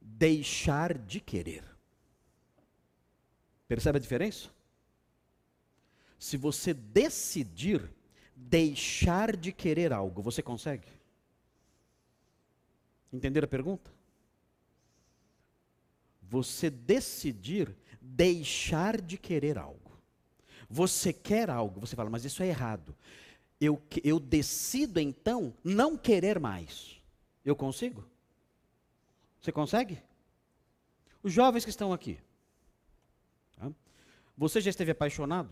deixar 0.00 0.96
de 0.96 1.20
querer. 1.20 1.64
Percebe 3.66 3.98
a 3.98 4.00
diferença? 4.00 4.48
Se 6.18 6.36
você 6.36 6.74
decidir 6.74 7.90
deixar 8.34 9.36
de 9.36 9.52
querer 9.52 9.92
algo, 9.92 10.22
você 10.22 10.42
consegue? 10.42 10.88
Entender 13.12 13.44
a 13.44 13.48
pergunta? 13.48 13.90
Você 16.22 16.68
decidir 16.68 17.74
deixar 18.00 19.00
de 19.00 19.16
querer 19.16 19.58
algo. 19.58 19.98
Você 20.68 21.12
quer 21.12 21.48
algo, 21.48 21.80
você 21.80 21.96
fala, 21.96 22.10
mas 22.10 22.24
isso 22.24 22.42
é 22.42 22.48
errado 22.48 22.94
eu, 23.60 23.82
eu 24.04 24.20
decido 24.20 25.00
então 25.00 25.54
não 25.64 25.96
querer 25.96 26.38
mais. 26.38 27.00
Eu 27.44 27.56
consigo? 27.56 28.04
Você 29.40 29.52
consegue? 29.52 30.02
Os 31.22 31.32
jovens 31.32 31.64
que 31.64 31.70
estão 31.70 31.92
aqui. 31.92 32.18
Você 34.38 34.60
já 34.60 34.70
esteve 34.70 34.92
apaixonado? 34.92 35.50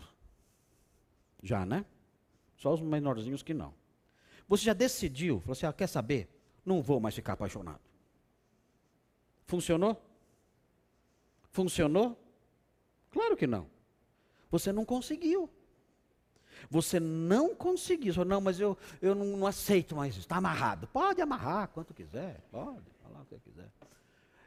Já, 1.43 1.67
né? 1.67 1.85
Só 2.57 2.73
os 2.73 2.81
menorzinhos 2.81 3.43
que 3.43 3.53
não. 3.53 3.75
Você 4.49 4.65
já 4.65 4.73
decidiu, 4.73 5.41
falou 5.41 5.53
assim: 5.53 5.67
ah, 5.67 5.73
quer 5.73 5.89
saber? 5.89 6.29
Não 6.65 6.81
vou 6.81 7.01
mais 7.01 7.15
ficar 7.15 7.33
apaixonado. 7.33 7.81
Funcionou? 9.45 10.01
Funcionou? 11.51 12.17
Claro 13.11 13.37
que 13.37 13.47
não. 13.47 13.69
Você 14.51 14.73
não 14.73 14.85
conseguiu. 14.85 15.51
Você 16.71 16.99
não 16.99 17.55
conseguiu, 17.55 18.15
falou, 18.15 18.29
não, 18.29 18.41
mas 18.41 18.59
eu, 18.61 18.77
eu 19.01 19.15
não, 19.15 19.25
não 19.37 19.47
aceito 19.47 19.95
mais 19.95 20.13
isso, 20.15 20.21
está 20.21 20.37
amarrado. 20.37 20.87
Pode 20.89 21.21
amarrar 21.21 21.69
quanto 21.69 21.95
quiser, 21.95 22.41
pode 22.51 22.91
falar 23.03 23.23
o 23.23 23.27
que 23.27 23.39
quiser. 23.39 23.71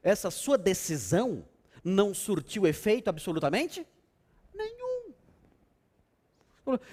Essa 0.01 0.31
sua 0.31 0.57
decisão 0.57 1.45
não 1.83 2.13
surtiu 2.13 2.67
efeito 2.67 3.09
absolutamente 3.09 3.85
nenhum. 4.53 5.13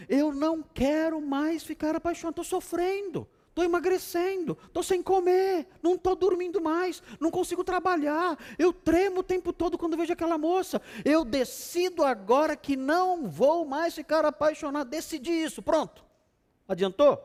Eu 0.08 0.32
não 0.32 0.62
quero 0.62 1.20
mais 1.20 1.62
ficar 1.62 1.94
apaixonado, 1.94 2.40
estou 2.40 2.44
sofrendo 2.44 3.28
estou 3.56 3.64
emagrecendo, 3.64 4.58
estou 4.66 4.82
sem 4.82 5.02
comer, 5.02 5.66
não 5.82 5.94
estou 5.94 6.14
dormindo 6.14 6.60
mais, 6.60 7.02
não 7.18 7.30
consigo 7.30 7.64
trabalhar, 7.64 8.38
eu 8.58 8.70
tremo 8.70 9.20
o 9.20 9.22
tempo 9.22 9.50
todo 9.50 9.78
quando 9.78 9.96
vejo 9.96 10.12
aquela 10.12 10.36
moça. 10.36 10.80
Eu 11.02 11.24
decido 11.24 12.04
agora 12.04 12.54
que 12.54 12.76
não 12.76 13.26
vou 13.26 13.64
mais 13.64 13.94
ficar 13.94 14.26
apaixonado. 14.26 14.90
Decidi 14.90 15.30
isso, 15.30 15.62
pronto. 15.62 16.04
Adiantou? 16.68 17.18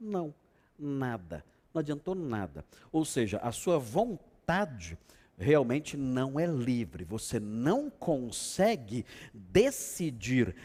Não, 0.00 0.34
nada. 0.76 1.44
Não 1.72 1.78
adiantou 1.78 2.16
nada. 2.16 2.64
Ou 2.90 3.04
seja, 3.04 3.38
a 3.38 3.52
sua 3.52 3.78
vontade 3.78 4.98
realmente 5.38 5.96
não 5.96 6.40
é 6.40 6.46
livre. 6.46 7.04
Você 7.04 7.38
não 7.38 7.88
consegue 7.88 9.06
decidir, 9.32 10.56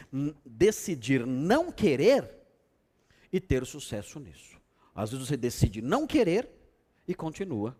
decidir 0.44 1.28
não 1.28 1.72
querer 1.72 2.28
e 3.32 3.40
ter 3.40 3.64
sucesso 3.68 4.20
nisso. 4.20 4.55
Às 4.96 5.12
vezes 5.12 5.28
você 5.28 5.36
decide 5.36 5.82
não 5.82 6.08
querer 6.08 6.50
e 7.06 7.14
continua 7.14 7.78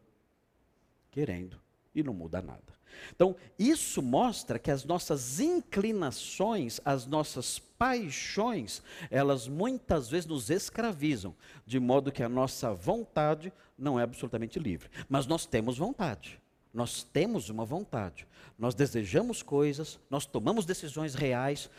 querendo 1.10 1.58
e 1.96 2.04
não 2.04 2.14
muda 2.14 2.42
nada. 2.42 2.76
Então, 3.16 3.36
isso 3.58 4.02
mostra 4.02 4.60
que 4.60 4.72
as 4.72 4.84
nossas 4.84 5.40
inclinações, 5.40 6.80
as 6.84 7.06
nossas 7.06 7.60
paixões, 7.60 8.82
elas 9.10 9.48
muitas 9.48 10.10
vezes 10.10 10.28
nos 10.28 10.50
escravizam, 10.50 11.36
de 11.66 11.80
modo 11.80 12.12
que 12.12 12.24
a 12.24 12.30
nossa 12.30 12.74
vontade 12.74 13.52
não 13.78 14.00
é 14.00 14.04
absolutamente 14.04 14.60
livre. 14.60 14.90
Mas 15.10 15.26
nós 15.26 15.46
temos 15.46 15.78
vontade. 15.78 16.40
Nós 16.74 17.04
temos 17.04 17.50
uma 17.50 17.66
vontade. 17.66 18.28
Nós 18.60 18.76
desejamos 18.76 19.42
coisas, 19.42 20.00
nós 20.10 20.26
tomamos 20.26 20.66
decisões 20.66 21.16
reais, 21.16 21.70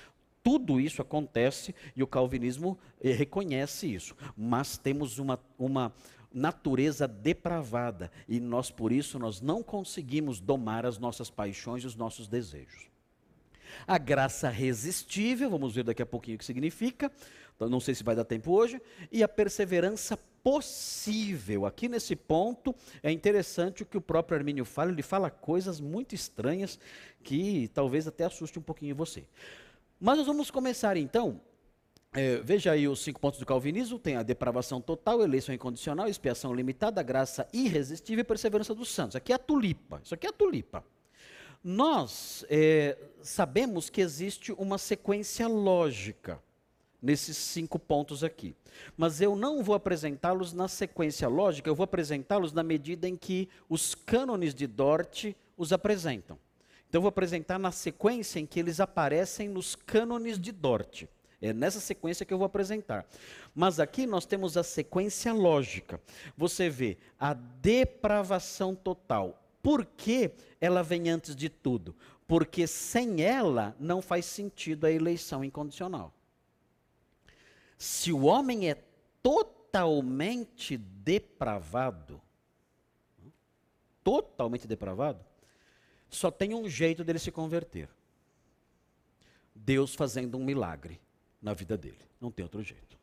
tudo 0.46 0.78
isso 0.78 1.02
acontece 1.02 1.74
e 1.96 2.04
o 2.04 2.06
calvinismo 2.06 2.78
eh, 3.02 3.10
reconhece 3.10 3.92
isso. 3.92 4.14
Mas 4.36 4.78
temos 4.78 5.18
uma, 5.18 5.40
uma 5.58 5.92
natureza 6.32 7.08
depravada 7.08 8.12
e 8.28 8.38
nós 8.38 8.70
por 8.70 8.92
isso 8.92 9.18
nós 9.18 9.40
não 9.40 9.60
conseguimos 9.60 10.38
domar 10.38 10.86
as 10.86 10.98
nossas 10.98 11.28
paixões 11.28 11.82
e 11.82 11.88
os 11.88 11.96
nossos 11.96 12.28
desejos. 12.28 12.86
A 13.88 13.98
graça 13.98 14.48
resistível, 14.48 15.50
vamos 15.50 15.74
ver 15.74 15.82
daqui 15.82 16.00
a 16.00 16.06
pouquinho 16.06 16.36
o 16.36 16.38
que 16.38 16.44
significa, 16.44 17.10
então, 17.56 17.68
não 17.68 17.80
sei 17.80 17.96
se 17.96 18.04
vai 18.04 18.14
dar 18.14 18.24
tempo 18.24 18.52
hoje, 18.52 18.80
e 19.10 19.24
a 19.24 19.28
perseverança 19.28 20.16
possível. 20.44 21.66
Aqui 21.66 21.88
nesse 21.88 22.14
ponto 22.14 22.72
é 23.02 23.10
interessante 23.10 23.82
o 23.82 23.86
que 23.86 23.96
o 23.96 24.00
próprio 24.00 24.38
Armínio 24.38 24.64
fala, 24.64 24.92
ele 24.92 25.02
fala 25.02 25.28
coisas 25.28 25.80
muito 25.80 26.14
estranhas 26.14 26.78
que 27.24 27.68
talvez 27.74 28.06
até 28.06 28.24
assuste 28.24 28.60
um 28.60 28.62
pouquinho 28.62 28.94
você. 28.94 29.24
Mas 29.98 30.18
nós 30.18 30.26
vamos 30.26 30.50
começar 30.50 30.96
então 30.96 31.40
é, 32.16 32.38
veja 32.38 32.72
aí 32.72 32.88
os 32.88 33.00
cinco 33.00 33.20
pontos 33.20 33.38
do 33.38 33.44
calvinismo: 33.44 33.98
tem 33.98 34.16
a 34.16 34.22
depravação 34.22 34.80
total, 34.80 35.22
eleição 35.22 35.54
incondicional, 35.54 36.08
expiação 36.08 36.54
limitada, 36.54 37.02
graça 37.02 37.46
irresistível 37.52 38.22
e 38.22 38.24
perseverança 38.24 38.74
dos 38.74 38.88
santos. 38.88 39.16
Aqui 39.16 39.32
é 39.32 39.34
a 39.34 39.38
tulipa. 39.38 40.00
Isso 40.02 40.14
aqui 40.14 40.26
é 40.26 40.30
a 40.30 40.32
tulipa. 40.32 40.82
Nós 41.62 42.44
é, 42.48 42.96
sabemos 43.20 43.90
que 43.90 44.00
existe 44.00 44.50
uma 44.52 44.78
sequência 44.78 45.46
lógica 45.46 46.42
nesses 47.02 47.36
cinco 47.36 47.78
pontos 47.78 48.24
aqui. 48.24 48.56
Mas 48.96 49.20
eu 49.20 49.36
não 49.36 49.62
vou 49.62 49.74
apresentá-los 49.74 50.54
na 50.54 50.68
sequência 50.68 51.28
lógica, 51.28 51.68
eu 51.68 51.74
vou 51.74 51.84
apresentá-los 51.84 52.52
na 52.52 52.62
medida 52.62 53.06
em 53.06 53.16
que 53.16 53.48
os 53.68 53.94
cânones 53.94 54.54
de 54.54 54.66
Dort 54.66 55.34
os 55.56 55.72
apresentam. 55.72 56.38
Então, 56.96 57.00
eu 57.00 57.02
vou 57.02 57.10
apresentar 57.10 57.58
na 57.58 57.70
sequência 57.70 58.40
em 58.40 58.46
que 58.46 58.58
eles 58.58 58.80
aparecem 58.80 59.50
nos 59.50 59.74
cânones 59.76 60.40
de 60.40 60.50
Dort. 60.50 61.04
É 61.42 61.52
nessa 61.52 61.78
sequência 61.78 62.24
que 62.24 62.32
eu 62.32 62.38
vou 62.38 62.46
apresentar. 62.46 63.06
Mas 63.54 63.78
aqui 63.78 64.06
nós 64.06 64.24
temos 64.24 64.56
a 64.56 64.62
sequência 64.62 65.30
lógica. 65.34 66.00
Você 66.38 66.70
vê 66.70 66.96
a 67.20 67.34
depravação 67.34 68.74
total. 68.74 69.46
Por 69.62 69.84
que 69.84 70.30
ela 70.58 70.82
vem 70.82 71.10
antes 71.10 71.36
de 71.36 71.50
tudo? 71.50 71.94
Porque 72.26 72.66
sem 72.66 73.20
ela 73.20 73.76
não 73.78 74.00
faz 74.00 74.24
sentido 74.24 74.86
a 74.86 74.90
eleição 74.90 75.44
incondicional. 75.44 76.14
Se 77.76 78.10
o 78.10 78.24
homem 78.24 78.70
é 78.70 78.82
totalmente 79.22 80.78
depravado, 80.78 82.22
totalmente 84.02 84.66
depravado, 84.66 85.25
só 86.08 86.30
tem 86.30 86.54
um 86.54 86.68
jeito 86.68 87.04
dele 87.04 87.18
se 87.18 87.30
converter. 87.30 87.88
Deus 89.54 89.94
fazendo 89.94 90.36
um 90.36 90.44
milagre 90.44 91.00
na 91.40 91.54
vida 91.54 91.76
dele. 91.76 91.98
Não 92.20 92.30
tem 92.30 92.42
outro 92.42 92.62
jeito. 92.62 92.96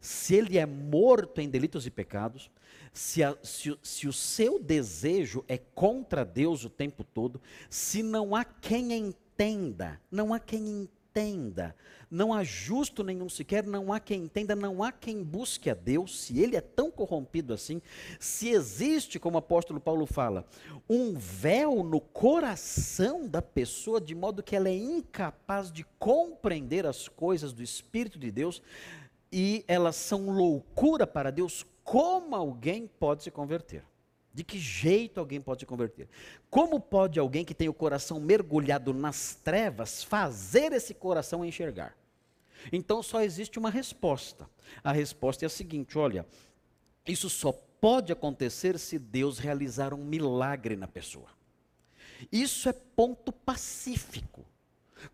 Se 0.00 0.34
ele 0.34 0.58
é 0.58 0.66
morto 0.66 1.40
em 1.40 1.48
delitos 1.48 1.86
e 1.86 1.90
pecados, 1.90 2.50
se, 2.92 3.22
a, 3.22 3.36
se, 3.42 3.76
se, 3.82 4.06
o 4.06 4.12
seu 4.12 4.58
desejo 4.58 5.44
é 5.48 5.58
contra 5.58 6.24
Deus 6.24 6.64
o 6.64 6.70
tempo 6.70 7.02
todo, 7.02 7.40
se 7.68 8.02
não 8.02 8.34
há 8.34 8.44
quem 8.44 8.92
entenda, 8.92 10.00
não 10.10 10.32
há 10.32 10.38
quem 10.38 10.60
entenda 10.60 10.97
entenda. 11.18 11.74
Não 12.10 12.32
há 12.32 12.42
justo 12.42 13.04
nenhum 13.04 13.28
sequer, 13.28 13.66
não 13.66 13.92
há 13.92 14.00
quem 14.00 14.24
entenda, 14.24 14.56
não 14.56 14.82
há 14.82 14.90
quem 14.90 15.22
busque 15.22 15.68
a 15.68 15.74
Deus, 15.74 16.20
se 16.20 16.40
ele 16.40 16.56
é 16.56 16.60
tão 16.60 16.90
corrompido 16.90 17.52
assim, 17.52 17.82
se 18.18 18.48
existe, 18.48 19.18
como 19.18 19.36
o 19.36 19.38
apóstolo 19.38 19.78
Paulo 19.78 20.06
fala, 20.06 20.46
um 20.88 21.14
véu 21.14 21.82
no 21.82 22.00
coração 22.00 23.28
da 23.28 23.42
pessoa, 23.42 24.00
de 24.00 24.14
modo 24.14 24.42
que 24.42 24.56
ela 24.56 24.70
é 24.70 24.74
incapaz 24.74 25.70
de 25.70 25.84
compreender 25.98 26.86
as 26.86 27.08
coisas 27.08 27.52
do 27.52 27.62
Espírito 27.62 28.18
de 28.18 28.30
Deus, 28.30 28.62
e 29.30 29.62
elas 29.68 29.96
são 29.96 30.30
loucura 30.30 31.06
para 31.06 31.30
Deus, 31.30 31.66
como 31.84 32.34
alguém 32.34 32.86
pode 32.86 33.22
se 33.22 33.30
converter? 33.30 33.84
De 34.38 34.44
que 34.44 34.56
jeito 34.56 35.18
alguém 35.18 35.40
pode 35.40 35.62
se 35.62 35.66
converter? 35.66 36.08
Como 36.48 36.78
pode 36.78 37.18
alguém 37.18 37.44
que 37.44 37.52
tem 37.52 37.68
o 37.68 37.74
coração 37.74 38.20
mergulhado 38.20 38.94
nas 38.94 39.34
trevas 39.34 40.04
fazer 40.04 40.72
esse 40.72 40.94
coração 40.94 41.44
enxergar? 41.44 41.98
Então 42.72 43.02
só 43.02 43.20
existe 43.20 43.58
uma 43.58 43.68
resposta. 43.68 44.48
A 44.84 44.92
resposta 44.92 45.44
é 45.44 45.46
a 45.46 45.50
seguinte: 45.50 45.98
olha, 45.98 46.24
isso 47.04 47.28
só 47.28 47.50
pode 47.50 48.12
acontecer 48.12 48.78
se 48.78 48.96
Deus 48.96 49.40
realizar 49.40 49.92
um 49.92 50.04
milagre 50.04 50.76
na 50.76 50.86
pessoa. 50.86 51.26
Isso 52.30 52.68
é 52.68 52.72
ponto 52.72 53.32
pacífico. 53.32 54.46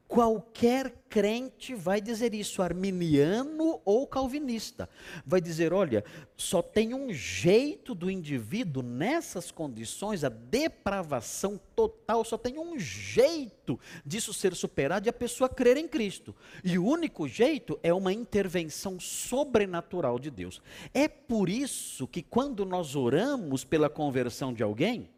Qualquer 0.06 0.92
crente 1.08 1.74
vai 1.74 2.00
dizer 2.00 2.34
isso, 2.34 2.62
arminiano 2.62 3.80
ou 3.84 4.06
calvinista. 4.06 4.88
Vai 5.24 5.40
dizer: 5.40 5.72
olha, 5.72 6.04
só 6.36 6.62
tem 6.62 6.94
um 6.94 7.12
jeito 7.12 7.94
do 7.94 8.10
indivíduo 8.10 8.82
nessas 8.82 9.50
condições, 9.50 10.24
a 10.24 10.28
depravação 10.28 11.60
total, 11.74 12.24
só 12.24 12.36
tem 12.36 12.58
um 12.58 12.78
jeito 12.78 13.78
disso 14.04 14.34
ser 14.34 14.54
superado 14.54 15.06
e 15.06 15.10
a 15.10 15.12
pessoa 15.12 15.48
crer 15.48 15.76
em 15.76 15.88
Cristo. 15.88 16.34
E 16.62 16.78
o 16.78 16.84
único 16.84 17.26
jeito 17.28 17.78
é 17.82 17.92
uma 17.92 18.12
intervenção 18.12 18.98
sobrenatural 18.98 20.18
de 20.18 20.30
Deus. 20.30 20.60
É 20.92 21.08
por 21.08 21.48
isso 21.48 22.06
que 22.06 22.22
quando 22.22 22.64
nós 22.64 22.96
oramos 22.96 23.64
pela 23.64 23.88
conversão 23.88 24.52
de 24.52 24.62
alguém, 24.62 25.08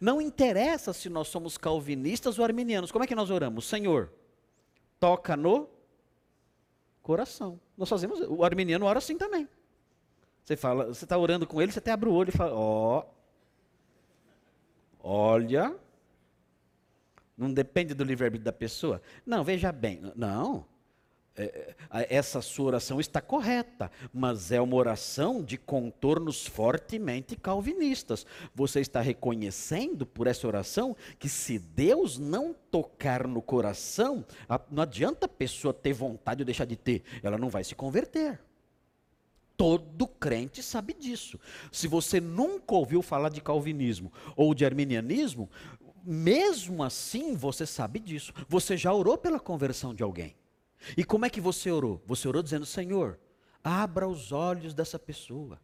não 0.00 0.20
interessa 0.20 0.92
se 0.92 1.08
nós 1.08 1.28
somos 1.28 1.56
calvinistas 1.56 2.38
ou 2.38 2.44
arminianos. 2.44 2.92
Como 2.92 3.02
é 3.02 3.06
que 3.06 3.14
nós 3.14 3.30
oramos? 3.30 3.66
Senhor, 3.66 4.12
toca 4.98 5.36
no 5.36 5.68
coração. 7.02 7.58
Nós 7.76 7.88
fazemos, 7.88 8.20
o 8.20 8.44
arminiano 8.44 8.84
ora 8.84 8.98
assim 8.98 9.16
também. 9.16 9.48
Você 10.44 10.56
fala, 10.56 10.86
você 10.86 11.04
está 11.04 11.16
orando 11.16 11.46
com 11.46 11.60
ele, 11.62 11.72
você 11.72 11.78
até 11.78 11.90
abre 11.90 12.08
o 12.08 12.12
olho 12.12 12.30
e 12.30 12.36
fala, 12.36 12.52
ó, 12.54 13.04
oh, 15.00 15.08
olha, 15.08 15.74
não 17.36 17.52
depende 17.52 17.94
do 17.94 18.04
livre-arbítrio 18.04 18.44
da 18.44 18.52
pessoa. 18.52 19.00
Não, 19.24 19.42
veja 19.42 19.72
bem, 19.72 20.00
não, 20.14 20.66
essa 22.08 22.40
sua 22.40 22.66
oração 22.66 23.00
está 23.00 23.20
correta, 23.20 23.90
mas 24.12 24.52
é 24.52 24.60
uma 24.60 24.76
oração 24.76 25.42
de 25.42 25.56
contornos 25.56 26.46
fortemente 26.46 27.36
calvinistas. 27.36 28.26
Você 28.54 28.80
está 28.80 29.00
reconhecendo 29.00 30.04
por 30.06 30.26
essa 30.26 30.46
oração 30.46 30.96
que 31.18 31.28
se 31.28 31.58
Deus 31.58 32.18
não 32.18 32.54
tocar 32.70 33.26
no 33.26 33.42
coração, 33.42 34.24
não 34.70 34.82
adianta 34.82 35.26
a 35.26 35.28
pessoa 35.28 35.74
ter 35.74 35.92
vontade 35.92 36.42
ou 36.42 36.46
deixar 36.46 36.64
de 36.64 36.76
ter, 36.76 37.02
ela 37.22 37.38
não 37.38 37.48
vai 37.48 37.64
se 37.64 37.74
converter. 37.74 38.40
Todo 39.56 40.06
crente 40.06 40.62
sabe 40.62 40.94
disso. 40.94 41.38
Se 41.70 41.86
você 41.86 42.18
nunca 42.18 42.74
ouviu 42.74 43.02
falar 43.02 43.28
de 43.28 43.42
calvinismo 43.42 44.10
ou 44.34 44.54
de 44.54 44.64
arminianismo, 44.64 45.50
mesmo 46.02 46.82
assim 46.82 47.36
você 47.36 47.66
sabe 47.66 47.98
disso. 47.98 48.32
Você 48.48 48.74
já 48.76 48.92
orou 48.92 49.18
pela 49.18 49.38
conversão 49.38 49.94
de 49.94 50.02
alguém. 50.02 50.34
E 50.96 51.04
como 51.04 51.26
é 51.26 51.30
que 51.30 51.40
você 51.40 51.70
orou? 51.70 52.02
Você 52.06 52.26
orou 52.28 52.42
dizendo: 52.42 52.66
Senhor, 52.66 53.18
abra 53.62 54.08
os 54.08 54.32
olhos 54.32 54.74
dessa 54.74 54.98
pessoa. 54.98 55.60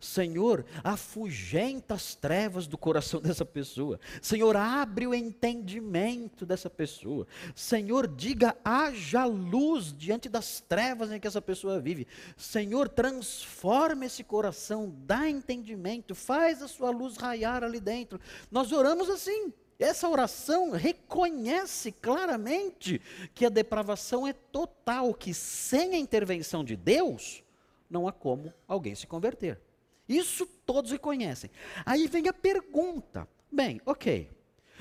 Senhor, 0.00 0.64
afugenta 0.82 1.94
as 1.94 2.14
trevas 2.14 2.66
do 2.66 2.78
coração 2.78 3.20
dessa 3.22 3.44
pessoa. 3.44 3.98
Senhor, 4.20 4.56
abre 4.56 5.06
o 5.06 5.14
entendimento 5.14 6.44
dessa 6.44 6.70
pessoa. 6.70 7.26
Senhor, 7.54 8.06
diga: 8.06 8.56
haja 8.64 9.24
luz 9.24 9.92
diante 9.92 10.28
das 10.28 10.60
trevas 10.60 11.10
em 11.10 11.20
que 11.20 11.26
essa 11.26 11.42
pessoa 11.42 11.80
vive. 11.80 12.06
Senhor, 12.36 12.88
transforma 12.88 14.06
esse 14.06 14.24
coração, 14.24 14.94
dá 15.04 15.28
entendimento, 15.28 16.14
faz 16.14 16.62
a 16.62 16.68
sua 16.68 16.90
luz 16.90 17.16
raiar 17.16 17.62
ali 17.62 17.80
dentro. 17.80 18.20
Nós 18.50 18.72
oramos 18.72 19.08
assim. 19.08 19.52
Essa 19.82 20.08
oração 20.08 20.70
reconhece 20.70 21.90
claramente 21.90 23.02
que 23.34 23.44
a 23.44 23.48
depravação 23.48 24.24
é 24.24 24.32
total, 24.32 25.12
que 25.12 25.34
sem 25.34 25.94
a 25.94 25.98
intervenção 25.98 26.62
de 26.62 26.76
Deus, 26.76 27.42
não 27.90 28.06
há 28.06 28.12
como 28.12 28.54
alguém 28.68 28.94
se 28.94 29.08
converter. 29.08 29.60
Isso 30.08 30.46
todos 30.64 30.92
reconhecem. 30.92 31.50
Aí 31.84 32.06
vem 32.06 32.28
a 32.28 32.32
pergunta: 32.32 33.26
bem, 33.50 33.80
ok. 33.84 34.30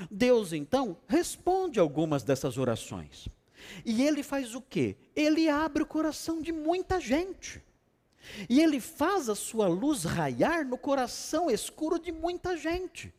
Deus 0.10 0.54
então 0.54 0.96
responde 1.08 1.80
algumas 1.80 2.22
dessas 2.22 2.60
orações. 2.60 3.28
E 3.84 4.04
ele 4.04 4.22
faz 4.22 4.54
o 4.54 4.62
quê? 4.62 4.96
Ele 5.16 5.50
abre 5.50 5.82
o 5.82 5.88
coração 5.88 6.40
de 6.40 6.52
muita 6.52 7.00
gente. 7.00 7.60
E 8.48 8.62
ele 8.62 8.80
faz 8.80 9.30
a 9.30 9.36
sua 9.36 9.68
luz 9.68 10.04
raiar 10.04 10.64
no 10.64 10.78
coração 10.78 11.50
escuro 11.50 11.98
de 11.98 12.12
muita 12.12 12.56
gente. 12.56 13.12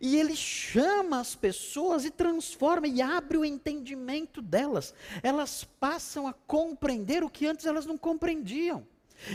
E 0.00 0.16
ele 0.16 0.36
chama 0.36 1.20
as 1.20 1.34
pessoas 1.34 2.04
e 2.04 2.10
transforma 2.10 2.86
e 2.86 3.00
abre 3.00 3.36
o 3.36 3.44
entendimento 3.44 4.40
delas. 4.42 4.94
Elas 5.22 5.64
passam 5.64 6.26
a 6.26 6.32
compreender 6.32 7.22
o 7.22 7.30
que 7.30 7.46
antes 7.46 7.66
elas 7.66 7.86
não 7.86 7.96
compreendiam. 7.96 8.86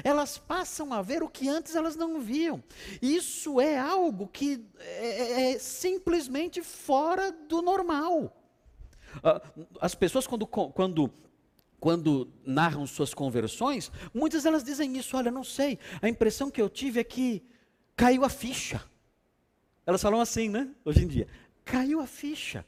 Elas 0.04 0.38
passam 0.38 0.94
a 0.94 1.02
ver 1.02 1.24
o 1.24 1.30
que 1.30 1.48
antes 1.48 1.76
elas 1.76 1.96
não 1.96 2.20
viam. 2.20 2.64
Isso 3.02 3.60
é 3.60 3.78
algo 3.78 4.28
que 4.28 4.64
é, 4.78 5.06
é, 5.06 5.52
é 5.52 5.60
simplesmente 5.60 6.62
fora 6.62 7.32
do 7.32 7.62
normal. 7.62 8.36
Ah, 9.24 9.42
as 9.82 9.96
pessoas, 9.96 10.28
quando, 10.28 10.46
quando 10.46 11.12
quando 11.80 12.30
narram 12.46 12.86
suas 12.86 13.14
conversões, 13.14 13.92
muitas 14.14 14.46
elas 14.46 14.64
dizem 14.64 14.98
isso, 14.98 15.16
olha, 15.16 15.32
não 15.32 15.44
sei, 15.44 15.80
a 16.02 16.10
impressão 16.10 16.52
que 16.52 16.62
eu 16.62 16.70
tive 16.70 17.00
é 17.00 17.04
que 17.04 17.42
caiu 17.96 18.26
a 18.26 18.30
ficha. 18.30 18.84
Elas 19.90 20.04
falam 20.04 20.22
assim, 20.22 20.50
né, 20.50 20.70
hoje 20.86 21.04
em 21.04 21.08
dia, 21.08 21.28
caiu 21.66 22.00
a 22.00 22.06
ficha. 22.06 22.64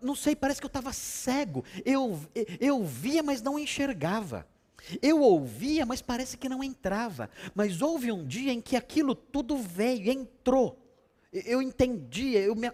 Não 0.00 0.14
sei, 0.14 0.34
parece 0.34 0.58
que 0.58 0.64
eu 0.64 0.68
estava 0.68 0.94
cego, 0.94 1.62
eu, 1.84 2.18
eu 2.58 2.82
via, 2.82 3.22
mas 3.22 3.42
não 3.42 3.58
enxergava. 3.58 4.46
Eu 5.02 5.20
ouvia, 5.20 5.84
mas 5.84 6.00
parece 6.00 6.38
que 6.38 6.48
não 6.48 6.64
entrava. 6.64 7.28
Mas 7.54 7.82
houve 7.82 8.10
um 8.10 8.26
dia 8.26 8.50
em 8.50 8.62
que 8.62 8.76
aquilo 8.76 9.14
tudo 9.14 9.58
veio, 9.58 10.10
entrou. 10.10 10.82
Eu 11.30 11.60
entendi, 11.60 12.30
eu 12.30 12.54
me, 12.54 12.72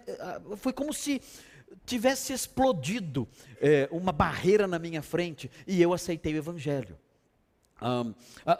foi 0.55 0.71
como 0.71 0.93
se 0.93 1.21
tivesse 1.85 2.31
explodido 2.31 3.27
é, 3.59 3.89
uma 3.91 4.13
barreira 4.13 4.67
na 4.67 4.79
minha 4.79 5.01
frente 5.01 5.51
e 5.67 5.81
eu 5.81 5.93
aceitei 5.93 6.33
o 6.33 6.37
Evangelho. 6.37 6.97
Um, 7.81 8.13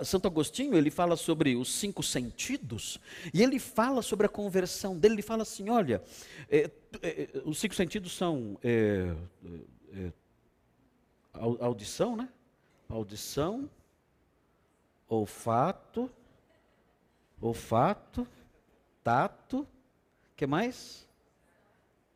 Santo 0.03 0.27
Agostinho 0.27 0.75
ele 0.75 0.91
fala 0.91 1.15
sobre 1.15 1.55
os 1.55 1.73
cinco 1.73 2.03
sentidos 2.03 2.99
e 3.33 3.41
ele 3.41 3.59
fala 3.59 4.01
sobre 4.01 4.25
a 4.25 4.29
conversão 4.29 4.97
dele. 4.97 5.15
Ele 5.15 5.21
fala 5.21 5.43
assim: 5.43 5.69
olha, 5.69 6.03
é, 6.49 6.69
é, 7.01 7.29
os 7.45 7.57
cinco 7.57 7.73
sentidos 7.75 8.11
são 8.15 8.57
é, 8.61 9.15
é, 9.93 10.11
audição, 11.33 12.15
né? 12.15 12.29
Audição, 12.89 13.69
olfato, 15.07 16.11
olfato, 17.41 18.27
tato, 19.03 19.65
que 20.35 20.45
mais? 20.45 21.07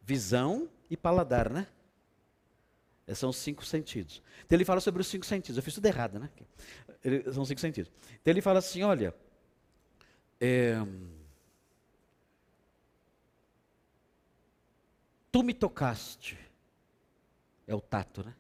Visão 0.02 0.70
e 0.90 0.98
paladar, 0.98 1.50
né? 1.50 1.68
Esses 3.10 3.20
são 3.20 3.32
os 3.32 3.38
cinco 3.38 3.66
sentidos. 3.66 4.22
Então 4.46 4.56
ele 4.56 4.64
fala 4.64 4.80
sobre 4.80 5.02
os 5.02 5.08
cinco 5.08 5.26
sentidos. 5.26 5.58
Eu 5.58 5.64
fiz 5.64 5.74
tudo 5.74 5.88
errado, 5.88 6.20
né? 6.20 6.30
Ele, 7.04 7.32
são 7.32 7.46
cinco 7.46 7.62
sentidos. 7.62 7.92
Então 8.22 8.32
ele 8.32 8.42
fala 8.42 8.60
assim: 8.60 8.84
olha. 8.84 9.14
É, 10.42 10.76
tu 15.32 15.44
me 15.44 15.54
tocaste. 15.54 16.38
É 17.68 17.76
o 17.76 17.82
tato, 17.82 18.24
né? 18.24 18.34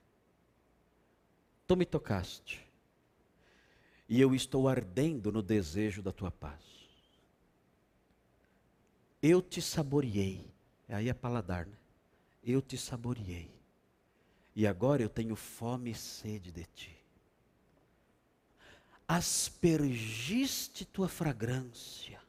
Tu 1.67 1.75
me 1.75 1.85
tocaste. 1.85 2.65
E 4.07 4.19
eu 4.19 4.33
estou 4.33 4.67
ardendo 4.67 5.31
no 5.31 5.43
desejo 5.43 6.01
da 6.01 6.11
tua 6.11 6.31
paz. 6.31 6.63
Eu 9.21 9.41
te 9.41 9.61
saboreei. 9.61 10.49
Aí 10.87 11.09
é 11.09 11.13
paladar, 11.13 11.67
né? 11.67 11.77
eu 12.43 12.61
te 12.61 12.77
saboreei, 12.77 13.51
e 14.55 14.65
agora 14.65 15.01
eu 15.01 15.09
tenho 15.09 15.35
fome 15.35 15.91
e 15.91 15.95
sede 15.95 16.51
de 16.51 16.65
ti. 16.65 16.98
Aspergiste 19.11 20.85
tua 20.85 21.09
fragrância, 21.09 22.21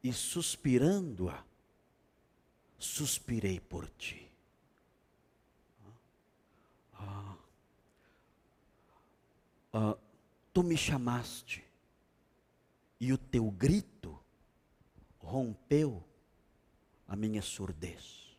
e 0.00 0.12
suspirando-a, 0.12 1.44
suspirei 2.78 3.58
por 3.58 3.90
ti. 3.90 4.30
Ah, 6.94 7.36
ah, 9.72 9.98
tu 10.52 10.62
me 10.62 10.76
chamaste, 10.76 11.64
e 13.00 13.12
o 13.12 13.18
teu 13.18 13.50
grito 13.50 14.22
rompeu 15.18 16.00
a 17.08 17.16
minha 17.16 17.42
surdez. 17.42 18.36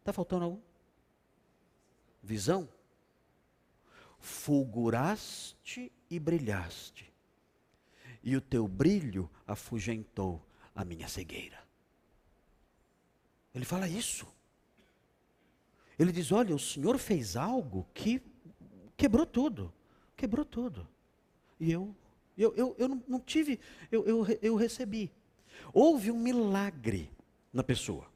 Está 0.00 0.12
faltando 0.12 0.44
algo? 0.44 0.62
Visão? 2.22 2.68
Fulguraste 4.18 5.90
e 6.10 6.18
brilhaste, 6.18 7.10
e 8.22 8.36
o 8.36 8.40
teu 8.40 8.66
brilho 8.66 9.30
afugentou 9.46 10.44
a 10.74 10.84
minha 10.84 11.08
cegueira. 11.08 11.58
Ele 13.54 13.64
fala 13.64 13.88
isso. 13.88 14.26
Ele 15.98 16.12
diz: 16.12 16.32
Olha, 16.32 16.54
o 16.54 16.58
Senhor 16.58 16.98
fez 16.98 17.36
algo 17.36 17.86
que 17.94 18.22
quebrou 18.96 19.26
tudo. 19.26 19.72
Quebrou 20.16 20.44
tudo. 20.44 20.86
E 21.58 21.70
eu, 21.70 21.94
eu, 22.36 22.54
eu, 22.56 22.76
eu 22.78 22.88
não, 23.06 23.20
tive, 23.20 23.60
eu, 23.90 24.04
eu, 24.04 24.26
eu 24.42 24.56
recebi. 24.56 25.10
Houve 25.72 26.10
um 26.10 26.18
milagre 26.18 27.10
na 27.52 27.62
pessoa. 27.62 28.06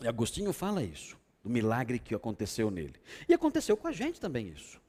E 0.00 0.08
Agostinho 0.08 0.52
fala 0.52 0.82
isso, 0.82 1.18
do 1.42 1.50
milagre 1.50 1.98
que 1.98 2.14
aconteceu 2.14 2.70
nele. 2.70 2.94
E 3.28 3.34
aconteceu 3.34 3.76
com 3.76 3.86
a 3.86 3.92
gente 3.92 4.20
também 4.20 4.48
isso. 4.48 4.81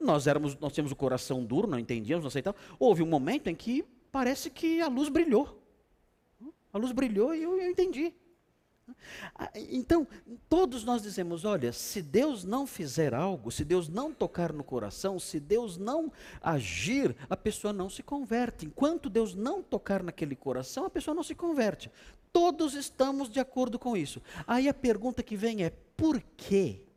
Nós 0.00 0.26
éramos, 0.26 0.56
nós 0.58 0.72
tínhamos 0.72 0.92
o 0.92 0.96
coração 0.96 1.44
duro, 1.44 1.66
não 1.66 1.78
entendíamos, 1.78 2.24
não 2.24 2.28
aceitávamos. 2.28 2.66
Houve 2.78 3.02
um 3.02 3.06
momento 3.06 3.48
em 3.48 3.54
que 3.54 3.84
parece 4.12 4.50
que 4.50 4.80
a 4.80 4.88
luz 4.88 5.08
brilhou. 5.08 5.60
A 6.72 6.78
luz 6.78 6.92
brilhou 6.92 7.34
e 7.34 7.42
eu, 7.42 7.60
eu 7.60 7.70
entendi. 7.70 8.14
Ah, 9.34 9.50
então, 9.54 10.06
todos 10.48 10.84
nós 10.84 11.02
dizemos: 11.02 11.44
olha, 11.44 11.72
se 11.72 12.00
Deus 12.00 12.44
não 12.44 12.66
fizer 12.66 13.14
algo, 13.14 13.50
se 13.50 13.64
Deus 13.64 13.88
não 13.88 14.12
tocar 14.12 14.52
no 14.52 14.64
coração, 14.64 15.18
se 15.18 15.38
Deus 15.38 15.76
não 15.76 16.12
agir, 16.40 17.14
a 17.28 17.36
pessoa 17.36 17.72
não 17.72 17.90
se 17.90 18.02
converte. 18.02 18.66
Enquanto 18.66 19.10
Deus 19.10 19.34
não 19.34 19.62
tocar 19.62 20.02
naquele 20.02 20.36
coração, 20.36 20.84
a 20.84 20.90
pessoa 20.90 21.14
não 21.14 21.22
se 21.22 21.34
converte. 21.34 21.90
Todos 22.32 22.74
estamos 22.74 23.28
de 23.28 23.40
acordo 23.40 23.78
com 23.78 23.96
isso. 23.96 24.22
Aí 24.46 24.68
a 24.68 24.74
pergunta 24.74 25.22
que 25.22 25.36
vem 25.36 25.64
é: 25.64 25.70
por 25.96 26.22
que 26.36 26.87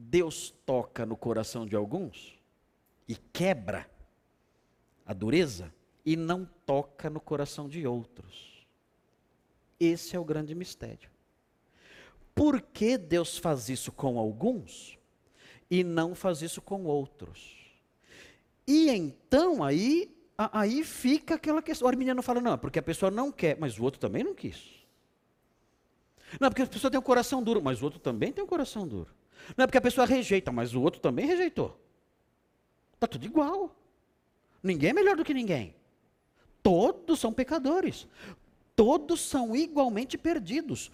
Deus 0.00 0.54
toca 0.64 1.04
no 1.04 1.16
coração 1.16 1.66
de 1.66 1.74
alguns 1.74 2.38
e 3.08 3.16
quebra 3.16 3.90
a 5.04 5.12
dureza 5.12 5.74
e 6.06 6.14
não 6.14 6.44
toca 6.64 7.10
no 7.10 7.20
coração 7.20 7.68
de 7.68 7.84
outros? 7.84 8.64
Esse 9.80 10.14
é 10.14 10.18
o 10.18 10.24
grande 10.24 10.54
mistério. 10.54 11.10
Por 12.32 12.60
que 12.60 12.96
Deus 12.96 13.38
faz 13.38 13.68
isso 13.68 13.90
com 13.90 14.20
alguns 14.20 14.96
e 15.68 15.82
não 15.82 16.14
faz 16.14 16.42
isso 16.42 16.62
com 16.62 16.84
outros? 16.84 17.56
E 18.68 18.90
então 18.90 19.64
aí, 19.64 20.16
aí 20.36 20.84
fica 20.84 21.34
aquela 21.34 21.60
questão. 21.60 21.86
O 21.86 21.88
arminiano 21.88 22.22
fala, 22.22 22.40
não, 22.40 22.56
porque 22.56 22.78
a 22.78 22.82
pessoa 22.84 23.10
não 23.10 23.32
quer, 23.32 23.58
mas 23.58 23.76
o 23.80 23.82
outro 23.82 23.98
também 23.98 24.22
não 24.22 24.34
quis. 24.34 24.78
Não, 26.40 26.48
porque 26.50 26.62
a 26.62 26.66
pessoa 26.68 26.88
tem 26.88 27.00
um 27.00 27.02
coração 27.02 27.42
duro, 27.42 27.60
mas 27.60 27.82
o 27.82 27.84
outro 27.84 27.98
também 27.98 28.32
tem 28.32 28.44
um 28.44 28.46
coração 28.46 28.86
duro. 28.86 29.17
Não 29.56 29.64
é 29.64 29.66
porque 29.66 29.78
a 29.78 29.82
pessoa 29.82 30.06
rejeita, 30.06 30.52
mas 30.52 30.74
o 30.74 30.82
outro 30.82 31.00
também 31.00 31.26
rejeitou. 31.26 31.78
Está 32.94 33.06
tudo 33.06 33.24
igual. 33.24 33.74
Ninguém 34.62 34.90
é 34.90 34.92
melhor 34.92 35.16
do 35.16 35.24
que 35.24 35.34
ninguém. 35.34 35.74
Todos 36.62 37.20
são 37.20 37.32
pecadores 37.32 38.06
todos 38.78 39.22
são 39.22 39.56
igualmente 39.56 40.16
perdidos. 40.16 40.88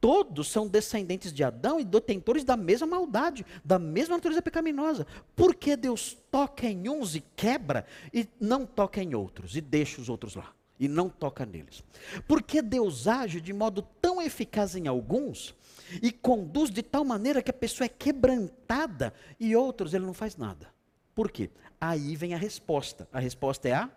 Todos 0.00 0.48
são 0.48 0.66
descendentes 0.66 1.30
de 1.34 1.44
Adão 1.44 1.78
e 1.78 1.84
detentores 1.84 2.44
da 2.44 2.56
mesma 2.56 2.86
maldade, 2.86 3.44
da 3.62 3.78
mesma 3.78 4.16
natureza 4.16 4.40
pecaminosa. 4.40 5.06
Por 5.34 5.54
que 5.54 5.76
Deus 5.76 6.16
toca 6.30 6.66
em 6.66 6.88
uns 6.88 7.14
e 7.14 7.22
quebra 7.36 7.84
e 8.10 8.26
não 8.40 8.64
toca 8.64 9.02
em 9.02 9.14
outros 9.14 9.54
e 9.54 9.60
deixa 9.60 10.00
os 10.00 10.08
outros 10.08 10.34
lá? 10.34 10.50
E 10.80 10.88
não 10.88 11.10
toca 11.10 11.44
neles. 11.44 11.84
Por 12.26 12.42
que 12.42 12.62
Deus 12.62 13.06
age 13.06 13.38
de 13.38 13.52
modo 13.52 13.82
tão 14.00 14.22
eficaz 14.22 14.74
em 14.74 14.86
alguns 14.86 15.54
e 16.02 16.10
conduz 16.10 16.70
de 16.70 16.82
tal 16.82 17.04
maneira 17.04 17.42
que 17.42 17.50
a 17.50 17.54
pessoa 17.54 17.86
é 17.86 17.88
quebrantada 17.88 19.12
e 19.38 19.54
outros 19.54 19.94
ele 19.94 20.06
não 20.06 20.14
faz 20.14 20.36
nada? 20.36 20.72
Por 21.14 21.30
quê? 21.30 21.50
Aí 21.80 22.16
vem 22.16 22.34
a 22.34 22.38
resposta. 22.38 23.08
A 23.12 23.18
resposta 23.18 23.68
é 23.68 23.72
a 23.74 23.90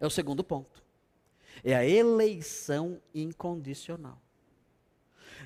é 0.00 0.06
o 0.06 0.10
segundo 0.10 0.42
ponto. 0.42 0.82
É 1.62 1.74
a 1.74 1.86
eleição 1.86 3.00
incondicional. 3.14 4.20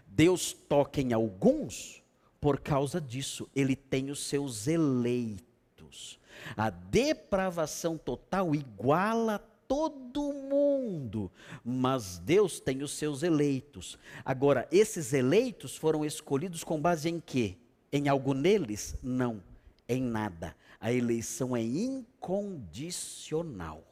Deus 0.07 0.53
toca 0.53 1.01
em 1.01 1.13
alguns 1.13 2.03
por 2.41 2.61
causa 2.61 3.01
disso. 3.01 3.49
Ele 3.55 3.77
tem 3.77 4.11
os 4.11 4.27
seus 4.27 4.67
eleitos. 4.67 6.19
A 6.57 6.71
depravação 6.71 7.99
total 7.99 8.55
iguala 8.55 9.45
todo 9.69 10.33
mundo, 10.33 11.31
mas 11.65 12.19
Deus 12.19 12.59
tem 12.59 12.83
os 12.83 12.91
seus 12.93 13.23
eleitos. 13.23 13.97
Agora, 14.25 14.67
esses 14.73 15.13
eleitos 15.13 15.77
foram 15.77 16.05
escolhidos 16.05 16.65
com 16.65 16.81
base 16.81 17.09
em 17.09 17.21
quê? 17.21 17.57
Em 17.93 18.09
algo 18.09 18.35
neles? 18.35 18.97
Não, 19.03 19.41
em 19.89 20.03
nada. 20.03 20.57
A 20.81 20.93
eleição 20.93 21.57
é 21.57 21.63
incondicional 21.63 23.89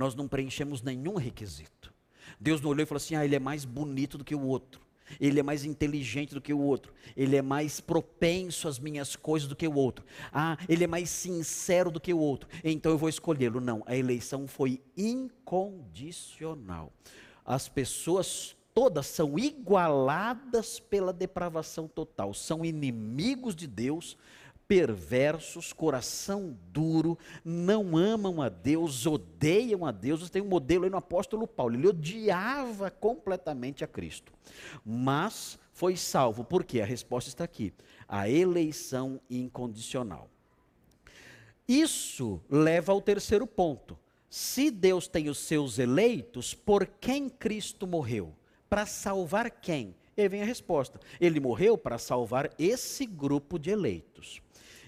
nós 0.00 0.14
não 0.14 0.26
preenchemos 0.26 0.80
nenhum 0.80 1.16
requisito. 1.16 1.92
Deus 2.40 2.62
não 2.62 2.70
olhou 2.70 2.82
e 2.82 2.86
falou 2.86 2.96
assim: 2.96 3.14
ah, 3.14 3.24
ele 3.24 3.36
é 3.36 3.38
mais 3.38 3.66
bonito 3.66 4.16
do 4.16 4.24
que 4.24 4.34
o 4.34 4.42
outro. 4.42 4.80
Ele 5.18 5.40
é 5.40 5.42
mais 5.42 5.64
inteligente 5.64 6.34
do 6.34 6.40
que 6.40 6.52
o 6.52 6.60
outro. 6.60 6.92
Ele 7.16 7.36
é 7.36 7.42
mais 7.42 7.80
propenso 7.80 8.68
às 8.68 8.78
minhas 8.78 9.16
coisas 9.16 9.48
do 9.48 9.56
que 9.56 9.66
o 9.66 9.74
outro. 9.74 10.04
Ah, 10.32 10.56
ele 10.68 10.84
é 10.84 10.86
mais 10.86 11.10
sincero 11.10 11.90
do 11.90 12.00
que 12.00 12.12
o 12.12 12.18
outro. 12.18 12.48
Então 12.62 12.92
eu 12.92 12.98
vou 12.98 13.08
escolhê-lo. 13.08 13.60
Não, 13.60 13.82
a 13.86 13.96
eleição 13.96 14.46
foi 14.46 14.80
incondicional. 14.96 16.92
As 17.44 17.68
pessoas 17.68 18.56
todas 18.74 19.06
são 19.06 19.38
igualadas 19.38 20.78
pela 20.78 21.12
depravação 21.12 21.88
total. 21.88 22.32
São 22.32 22.64
inimigos 22.64 23.54
de 23.54 23.66
Deus, 23.66 24.16
perversos, 24.70 25.72
coração 25.72 26.56
duro, 26.72 27.18
não 27.44 27.96
amam 27.96 28.40
a 28.40 28.48
Deus, 28.48 29.04
odeiam 29.04 29.84
a 29.84 29.90
Deus. 29.90 30.30
Tem 30.30 30.40
um 30.40 30.46
modelo 30.46 30.84
aí 30.84 30.90
no 30.90 30.96
apóstolo 30.96 31.44
Paulo, 31.44 31.74
ele 31.74 31.88
odiava 31.88 32.88
completamente 32.88 33.82
a 33.82 33.88
Cristo. 33.88 34.32
Mas 34.86 35.58
foi 35.72 35.96
salvo, 35.96 36.44
porque 36.44 36.80
a 36.80 36.84
resposta 36.84 37.28
está 37.28 37.42
aqui: 37.42 37.74
a 38.06 38.30
eleição 38.30 39.20
incondicional. 39.28 40.30
Isso 41.66 42.40
leva 42.48 42.92
ao 42.92 43.02
terceiro 43.02 43.48
ponto. 43.48 43.98
Se 44.28 44.70
Deus 44.70 45.08
tem 45.08 45.28
os 45.28 45.38
seus 45.38 45.80
eleitos, 45.80 46.54
por 46.54 46.86
quem 46.86 47.28
Cristo 47.28 47.88
morreu? 47.88 48.32
Para 48.68 48.86
salvar 48.86 49.50
quem? 49.50 49.96
E 50.16 50.22
aí 50.22 50.28
vem 50.28 50.42
a 50.42 50.46
resposta: 50.46 51.00
ele 51.20 51.40
morreu 51.40 51.76
para 51.76 51.98
salvar 51.98 52.52
esse 52.56 53.04
grupo 53.04 53.58
de 53.58 53.70
eleitos. 53.70 54.40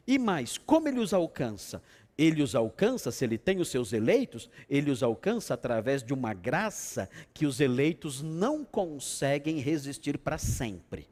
E 0.06 0.18
mais, 0.18 0.58
como 0.58 0.88
ele 0.88 1.00
os 1.00 1.12
alcança? 1.12 1.82
Ele 2.16 2.42
os 2.42 2.54
alcança, 2.54 3.10
se 3.10 3.24
ele 3.24 3.38
tem 3.38 3.58
os 3.60 3.68
seus 3.68 3.92
eleitos, 3.92 4.50
ele 4.68 4.90
os 4.90 5.02
alcança 5.02 5.54
através 5.54 6.02
de 6.02 6.12
uma 6.12 6.34
graça 6.34 7.08
que 7.32 7.46
os 7.46 7.58
eleitos 7.58 8.20
não 8.20 8.64
conseguem 8.64 9.58
resistir 9.58 10.18
para 10.18 10.36
sempre. 10.36 11.08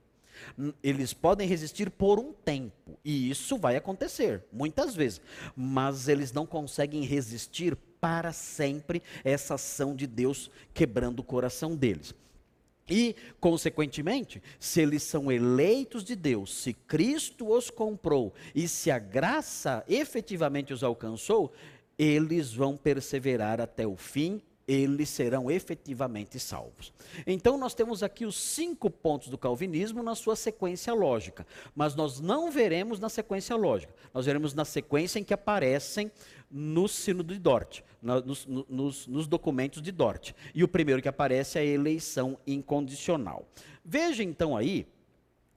Eles 0.82 1.12
podem 1.12 1.46
resistir 1.46 1.90
por 1.90 2.18
um 2.18 2.32
tempo, 2.32 2.98
e 3.04 3.30
isso 3.30 3.58
vai 3.58 3.76
acontecer, 3.76 4.42
muitas 4.52 4.94
vezes, 4.94 5.20
mas 5.54 6.08
eles 6.08 6.32
não 6.32 6.46
conseguem 6.46 7.02
resistir 7.02 7.76
para 8.00 8.32
sempre 8.32 9.02
essa 9.22 9.54
ação 9.54 9.94
de 9.94 10.06
Deus 10.06 10.50
quebrando 10.72 11.20
o 11.20 11.24
coração 11.24 11.76
deles. 11.76 12.14
E, 12.88 13.14
consequentemente, 13.40 14.42
se 14.58 14.80
eles 14.80 15.02
são 15.02 15.30
eleitos 15.30 16.02
de 16.02 16.16
Deus, 16.16 16.54
se 16.54 16.72
Cristo 16.72 17.52
os 17.52 17.70
comprou 17.70 18.34
e 18.54 18.66
se 18.66 18.90
a 18.90 18.98
graça 18.98 19.84
efetivamente 19.88 20.72
os 20.72 20.82
alcançou, 20.82 21.52
eles 21.98 22.52
vão 22.52 22.76
perseverar 22.76 23.60
até 23.60 23.86
o 23.86 23.96
fim 23.96 24.42
eles 24.70 25.08
serão 25.08 25.50
efetivamente 25.50 26.38
salvos. 26.38 26.92
Então, 27.26 27.58
nós 27.58 27.74
temos 27.74 28.04
aqui 28.04 28.24
os 28.24 28.36
cinco 28.36 28.88
pontos 28.88 29.28
do 29.28 29.36
calvinismo 29.36 30.00
na 30.00 30.14
sua 30.14 30.36
sequência 30.36 30.94
lógica, 30.94 31.44
mas 31.74 31.96
nós 31.96 32.20
não 32.20 32.52
veremos 32.52 33.00
na 33.00 33.08
sequência 33.08 33.56
lógica, 33.56 33.92
nós 34.14 34.26
veremos 34.26 34.54
na 34.54 34.64
sequência 34.64 35.18
em 35.18 35.24
que 35.24 35.34
aparecem 35.34 36.08
no 36.48 36.86
sino 36.86 37.24
de 37.24 37.36
Dort, 37.36 37.80
nos, 38.00 38.46
nos, 38.46 39.08
nos 39.08 39.26
documentos 39.26 39.82
de 39.82 39.90
Dort. 39.90 40.34
E 40.54 40.62
o 40.62 40.68
primeiro 40.68 41.02
que 41.02 41.08
aparece 41.08 41.58
é 41.58 41.62
a 41.62 41.64
eleição 41.64 42.38
incondicional. 42.46 43.48
Veja 43.84 44.22
então 44.22 44.56
aí 44.56 44.86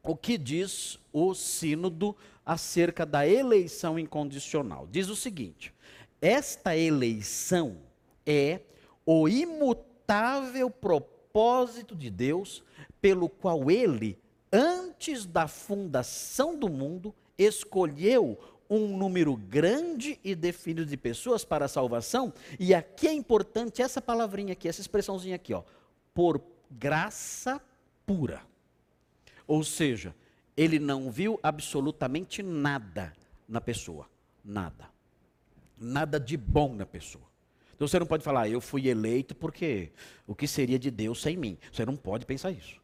o 0.02 0.16
que 0.16 0.40
diz 0.40 1.00
o 1.12 1.36
sínodo 1.36 2.16
acerca 2.44 3.06
da 3.06 3.28
eleição 3.28 4.00
incondicional. 4.00 4.88
Diz 4.90 5.08
o 5.08 5.16
seguinte: 5.16 5.72
esta 6.20 6.76
eleição 6.76 7.78
é 8.26 8.62
o 9.06 9.28
imutável 9.28 10.70
propósito 10.70 11.96
de 11.96 12.10
Deus, 12.10 12.64
pelo 13.02 13.28
qual 13.28 13.70
ele, 13.70 14.18
antes 14.52 15.26
da 15.26 15.48
fundação 15.48 16.58
do 16.58 16.70
mundo, 16.70 17.14
escolheu 17.38 18.38
um 18.70 18.98
número 18.98 19.36
grande 19.36 20.20
e 20.24 20.34
definido 20.34 20.86
de 20.86 20.98
pessoas 20.98 21.44
para 21.44 21.66
a 21.66 21.70
salvação, 21.70 22.34
e 22.60 22.74
aqui 22.74 23.08
é 23.08 23.14
importante 23.14 23.82
essa 23.82 24.02
palavrinha 24.02 24.54
aqui, 24.54 24.68
essa 24.68 24.82
expressãozinha 24.82 25.36
aqui, 25.36 25.54
ó, 25.54 25.64
por 26.14 26.42
graça 26.72 27.62
pura. 28.06 28.42
Ou 29.48 29.64
seja, 29.64 30.16
ele 30.56 30.80
não 30.80 31.12
viu 31.12 31.40
absolutamente 31.44 32.42
nada 32.42 33.14
na 33.48 33.60
pessoa, 33.60 34.08
nada. 34.44 34.90
Nada 35.78 36.20
de 36.20 36.38
bom 36.38 36.74
na 36.74 36.86
pessoa. 36.86 37.33
Então 37.76 37.88
você 37.88 38.00
não 38.00 38.06
pode 38.06 38.24
falar, 38.24 38.50
eu 38.50 38.62
fui 38.62 38.88
eleito 38.88 39.36
porque 39.36 39.92
o 40.28 40.36
que 40.36 40.48
seria 40.48 40.80
de 40.80 40.92
Deus 40.92 41.22
sem 41.22 41.36
mim? 41.38 41.58
Você 41.72 41.86
não 41.86 41.96
pode 41.96 42.26
pensar 42.26 42.52
isso. 42.52 42.84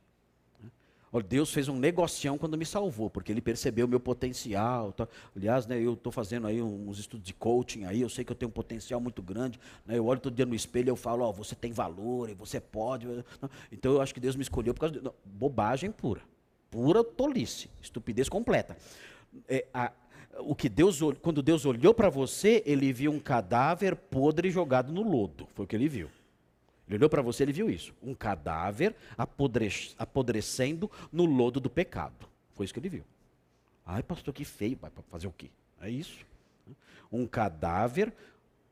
Deus 1.28 1.52
fez 1.52 1.68
um 1.68 1.76
negocião 1.76 2.38
quando 2.38 2.56
me 2.56 2.66
salvou, 2.66 3.10
porque 3.10 3.32
ele 3.32 3.42
percebeu 3.42 3.88
o 3.88 3.90
meu 3.90 4.00
potencial. 4.00 4.92
Tá? 4.92 5.08
Aliás, 5.36 5.66
né, 5.66 5.82
eu 5.82 5.94
estou 5.94 6.12
fazendo 6.12 6.46
aí 6.46 6.62
uns 6.62 7.00
estudos 7.00 7.26
de 7.26 7.34
coaching 7.34 7.86
aí, 7.86 8.02
eu 8.02 8.10
sei 8.10 8.24
que 8.24 8.32
eu 8.32 8.36
tenho 8.36 8.50
um 8.50 8.54
potencial 8.54 9.02
muito 9.02 9.24
grande. 9.24 9.60
Né, 9.88 9.98
eu 9.98 10.06
olho 10.06 10.20
todo 10.20 10.36
dia 10.36 10.46
no 10.46 10.54
espelho 10.54 10.90
e 10.90 10.92
eu 10.92 10.96
falo, 10.96 11.24
ó, 11.24 11.32
você 11.32 11.56
tem 11.56 11.72
valor, 11.72 12.32
você 12.36 12.60
pode. 12.60 13.08
Então 13.72 13.94
eu 13.94 14.02
acho 14.02 14.14
que 14.14 14.20
Deus 14.20 14.36
me 14.36 14.44
escolheu 14.44 14.74
por 14.74 14.82
causa 14.82 14.94
de. 14.94 15.04
Não, 15.04 15.14
bobagem 15.26 15.92
pura. 15.92 16.22
Pura 16.70 17.04
tolice, 17.04 17.72
estupidez 17.82 18.30
completa. 18.30 18.78
É, 19.48 19.66
a, 19.74 19.92
o 20.38 20.56
que 20.56 20.70
Deus, 20.70 21.00
quando 21.22 21.42
Deus 21.42 21.66
olhou 21.66 21.94
para 21.94 22.10
você, 22.10 22.64
ele 22.66 22.94
viu 22.94 23.12
um 23.12 23.20
cadáver 23.20 23.96
podre 23.96 24.52
jogado 24.52 24.92
no 24.92 25.02
lodo. 25.02 25.48
Foi 25.54 25.66
o 25.66 25.68
que 25.68 25.76
ele 25.76 25.90
viu. 25.90 26.10
Ele 26.88 26.98
olhou 26.98 27.10
para 27.10 27.22
você, 27.22 27.44
ele 27.44 27.54
viu 27.54 27.70
isso. 27.70 27.94
Um 28.02 28.14
cadáver 28.14 28.96
apodrecendo 29.98 30.90
no 31.12 31.26
lodo 31.26 31.60
do 31.60 31.70
pecado. 31.70 32.28
Foi 32.54 32.66
isso 32.66 32.74
que 32.74 32.80
ele 32.80 32.90
viu. 32.90 33.04
Ai, 33.86 34.02
pastor, 34.02 34.34
que 34.34 34.44
feio. 34.44 34.78
Vai 34.82 34.92
fazer 35.10 35.28
o 35.28 35.32
quê? 35.32 35.50
É 35.82 35.90
isso. 35.90 36.26
Um 37.12 37.28
cadáver 37.28 38.14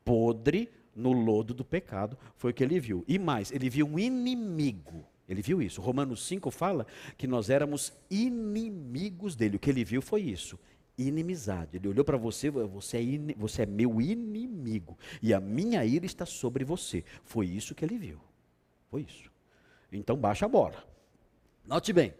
podre 0.04 0.68
no 0.94 1.12
lodo 1.12 1.54
do 1.54 1.64
pecado. 1.64 2.18
Foi 2.36 2.50
o 2.50 2.54
que 2.54 2.64
ele 2.64 2.80
viu. 2.80 3.04
E 3.06 3.18
mais, 3.18 3.52
ele 3.52 3.70
viu 3.70 3.86
um 3.86 3.98
inimigo. 3.98 5.04
Ele 5.28 5.42
viu 5.42 5.60
isso. 5.62 5.80
Romanos 5.80 6.26
5 6.26 6.50
fala 6.50 6.86
que 7.16 7.26
nós 7.26 7.50
éramos 7.50 7.92
inimigos 8.10 9.36
dele. 9.36 9.56
O 9.56 9.58
que 9.60 9.70
ele 9.70 9.84
viu 9.84 10.02
foi 10.02 10.22
isso 10.22 10.58
inimizade. 10.98 11.76
Ele 11.76 11.88
olhou 11.88 12.04
para 12.04 12.16
você, 12.16 12.50
você 12.50 12.96
é, 12.98 13.02
in, 13.02 13.34
você 13.36 13.62
é 13.62 13.66
meu 13.66 14.00
inimigo. 14.00 14.98
E 15.22 15.32
a 15.32 15.40
minha 15.40 15.84
ira 15.84 16.04
está 16.04 16.26
sobre 16.26 16.64
você. 16.64 17.04
Foi 17.24 17.46
isso 17.46 17.74
que 17.74 17.84
ele 17.84 17.96
viu. 17.96 18.20
Foi 18.90 19.02
isso. 19.02 19.30
Então 19.92 20.16
baixa 20.16 20.46
a 20.46 20.48
bola. 20.48 20.84
Note 21.64 21.92
bem, 21.92 22.12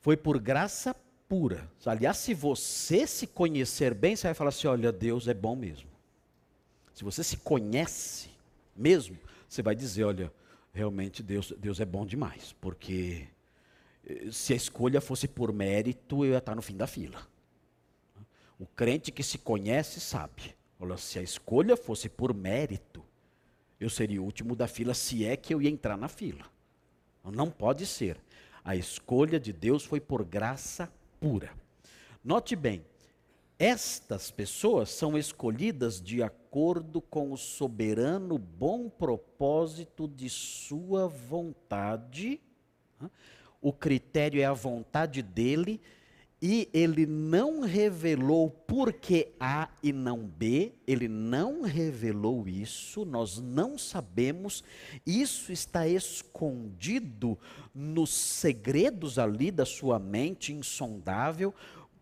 foi 0.00 0.16
por 0.16 0.38
graça 0.38 0.94
pura. 1.28 1.70
Aliás, 1.86 2.18
se 2.18 2.34
você 2.34 3.06
se 3.06 3.26
conhecer 3.26 3.94
bem, 3.94 4.16
você 4.16 4.26
vai 4.26 4.34
falar 4.34 4.48
assim: 4.48 4.66
olha, 4.66 4.92
Deus 4.92 5.28
é 5.28 5.34
bom 5.34 5.54
mesmo. 5.54 5.88
Se 6.92 7.04
você 7.04 7.22
se 7.22 7.38
conhece 7.38 8.30
mesmo, 8.76 9.16
você 9.48 9.62
vai 9.62 9.74
dizer: 9.74 10.04
olha, 10.04 10.32
realmente 10.72 11.22
Deus, 11.22 11.52
Deus 11.58 11.80
é 11.80 11.84
bom 11.84 12.04
demais. 12.04 12.54
Porque 12.60 13.26
eh, 14.06 14.28
se 14.30 14.52
a 14.52 14.56
escolha 14.56 15.00
fosse 15.00 15.28
por 15.28 15.52
mérito, 15.52 16.24
eu 16.24 16.32
ia 16.32 16.38
estar 16.38 16.54
no 16.54 16.62
fim 16.62 16.76
da 16.76 16.86
fila. 16.86 17.31
O 18.62 18.66
crente 18.76 19.10
que 19.10 19.24
se 19.24 19.38
conhece 19.38 19.98
sabe. 19.98 20.54
Olha, 20.78 20.96
se 20.96 21.18
a 21.18 21.22
escolha 21.22 21.76
fosse 21.76 22.08
por 22.08 22.32
mérito, 22.32 23.04
eu 23.80 23.90
seria 23.90 24.22
o 24.22 24.24
último 24.24 24.54
da 24.54 24.68
fila, 24.68 24.94
se 24.94 25.24
é 25.24 25.36
que 25.36 25.52
eu 25.52 25.60
ia 25.60 25.68
entrar 25.68 25.98
na 25.98 26.06
fila. 26.06 26.44
Não 27.24 27.50
pode 27.50 27.84
ser. 27.84 28.20
A 28.64 28.76
escolha 28.76 29.40
de 29.40 29.52
Deus 29.52 29.84
foi 29.84 30.00
por 30.00 30.24
graça 30.24 30.88
pura. 31.18 31.50
Note 32.22 32.54
bem, 32.54 32.84
estas 33.58 34.30
pessoas 34.30 34.90
são 34.90 35.18
escolhidas 35.18 36.00
de 36.00 36.22
acordo 36.22 37.00
com 37.00 37.32
o 37.32 37.36
soberano 37.36 38.38
bom 38.38 38.88
propósito 38.88 40.06
de 40.06 40.30
sua 40.30 41.08
vontade. 41.08 42.40
O 43.60 43.72
critério 43.72 44.40
é 44.40 44.44
a 44.44 44.52
vontade 44.52 45.20
dele 45.20 45.80
e 46.42 46.68
ele 46.72 47.06
não 47.06 47.60
revelou 47.60 48.50
por 48.50 48.92
que 48.92 49.28
A 49.38 49.68
e 49.80 49.92
não 49.92 50.26
B, 50.26 50.72
ele 50.84 51.06
não 51.06 51.62
revelou 51.62 52.48
isso, 52.48 53.04
nós 53.04 53.38
não 53.38 53.78
sabemos, 53.78 54.64
isso 55.06 55.52
está 55.52 55.86
escondido 55.86 57.38
nos 57.72 58.10
segredos 58.10 59.20
ali 59.20 59.52
da 59.52 59.64
sua 59.64 60.00
mente 60.00 60.52
insondável. 60.52 61.54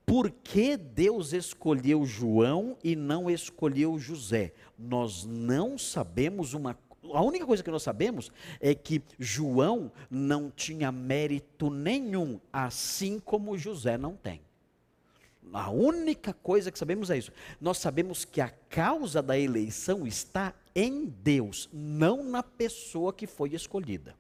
Por 0.06 0.30
que 0.30 0.74
Deus 0.74 1.34
escolheu 1.34 2.06
João 2.06 2.78
e 2.82 2.96
não 2.96 3.30
escolheu 3.30 3.98
José? 3.98 4.54
Nós 4.78 5.26
não 5.26 5.76
sabemos 5.76 6.54
uma 6.54 6.74
a 7.12 7.22
única 7.22 7.46
coisa 7.46 7.62
que 7.62 7.70
nós 7.70 7.82
sabemos 7.82 8.30
é 8.60 8.74
que 8.74 9.02
João 9.18 9.90
não 10.10 10.50
tinha 10.50 10.90
mérito 10.90 11.70
nenhum, 11.70 12.40
assim 12.52 13.18
como 13.18 13.56
José 13.56 13.96
não 13.96 14.16
tem. 14.16 14.40
A 15.52 15.70
única 15.70 16.32
coisa 16.32 16.70
que 16.70 16.78
sabemos 16.78 17.10
é 17.10 17.18
isso. 17.18 17.32
Nós 17.60 17.78
sabemos 17.78 18.24
que 18.24 18.40
a 18.40 18.48
causa 18.48 19.20
da 19.20 19.38
eleição 19.38 20.06
está 20.06 20.54
em 20.74 21.06
Deus, 21.06 21.68
não 21.72 22.22
na 22.22 22.42
pessoa 22.42 23.12
que 23.12 23.26
foi 23.26 23.54
escolhida. 23.54 24.14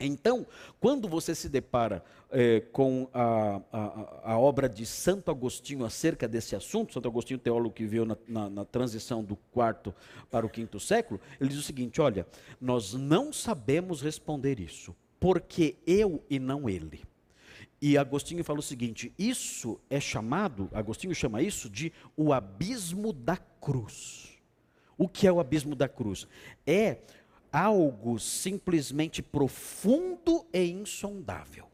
Então, 0.00 0.46
quando 0.80 1.06
você 1.06 1.34
se 1.34 1.48
depara 1.48 2.02
é, 2.30 2.60
com 2.60 3.08
a, 3.12 3.60
a, 3.70 4.32
a, 4.32 4.38
obra 4.38 4.68
de 4.68 4.86
Santo 4.86 5.30
Agostinho 5.30 5.84
acerca 5.84 6.26
desse 6.26 6.56
assunto, 6.56 6.94
Santo 6.94 7.06
Agostinho, 7.06 7.38
teólogo 7.38 7.74
que 7.74 7.84
veio 7.84 8.06
na, 8.06 8.16
na, 8.26 8.48
na, 8.48 8.64
transição 8.64 9.22
do 9.22 9.36
quarto 9.52 9.94
para 10.30 10.46
o 10.46 10.48
quinto 10.48 10.80
século, 10.80 11.20
ele 11.38 11.50
diz 11.50 11.58
o 11.58 11.62
seguinte: 11.62 12.00
olha, 12.00 12.26
nós 12.60 12.94
não 12.94 13.32
sabemos 13.32 14.00
responder 14.00 14.58
isso, 14.58 14.96
porque 15.18 15.76
eu 15.86 16.24
e 16.30 16.38
não 16.38 16.68
ele. 16.68 17.02
E 17.82 17.98
Agostinho 17.98 18.44
fala 18.44 18.60
o 18.60 18.62
seguinte: 18.62 19.12
isso 19.18 19.78
é 19.90 20.00
chamado, 20.00 20.70
Agostinho 20.72 21.14
chama 21.14 21.42
isso 21.42 21.68
de 21.68 21.92
o 22.16 22.32
abismo 22.32 23.12
da 23.12 23.36
cruz. 23.36 24.30
O 24.96 25.08
que 25.08 25.26
é 25.26 25.32
o 25.32 25.40
abismo 25.40 25.74
da 25.74 25.88
cruz? 25.88 26.28
É 26.66 26.98
algo 27.52 28.18
simplesmente 28.18 29.22
profundo 29.22 30.46
e 30.52 30.64
insondável. 30.70 31.66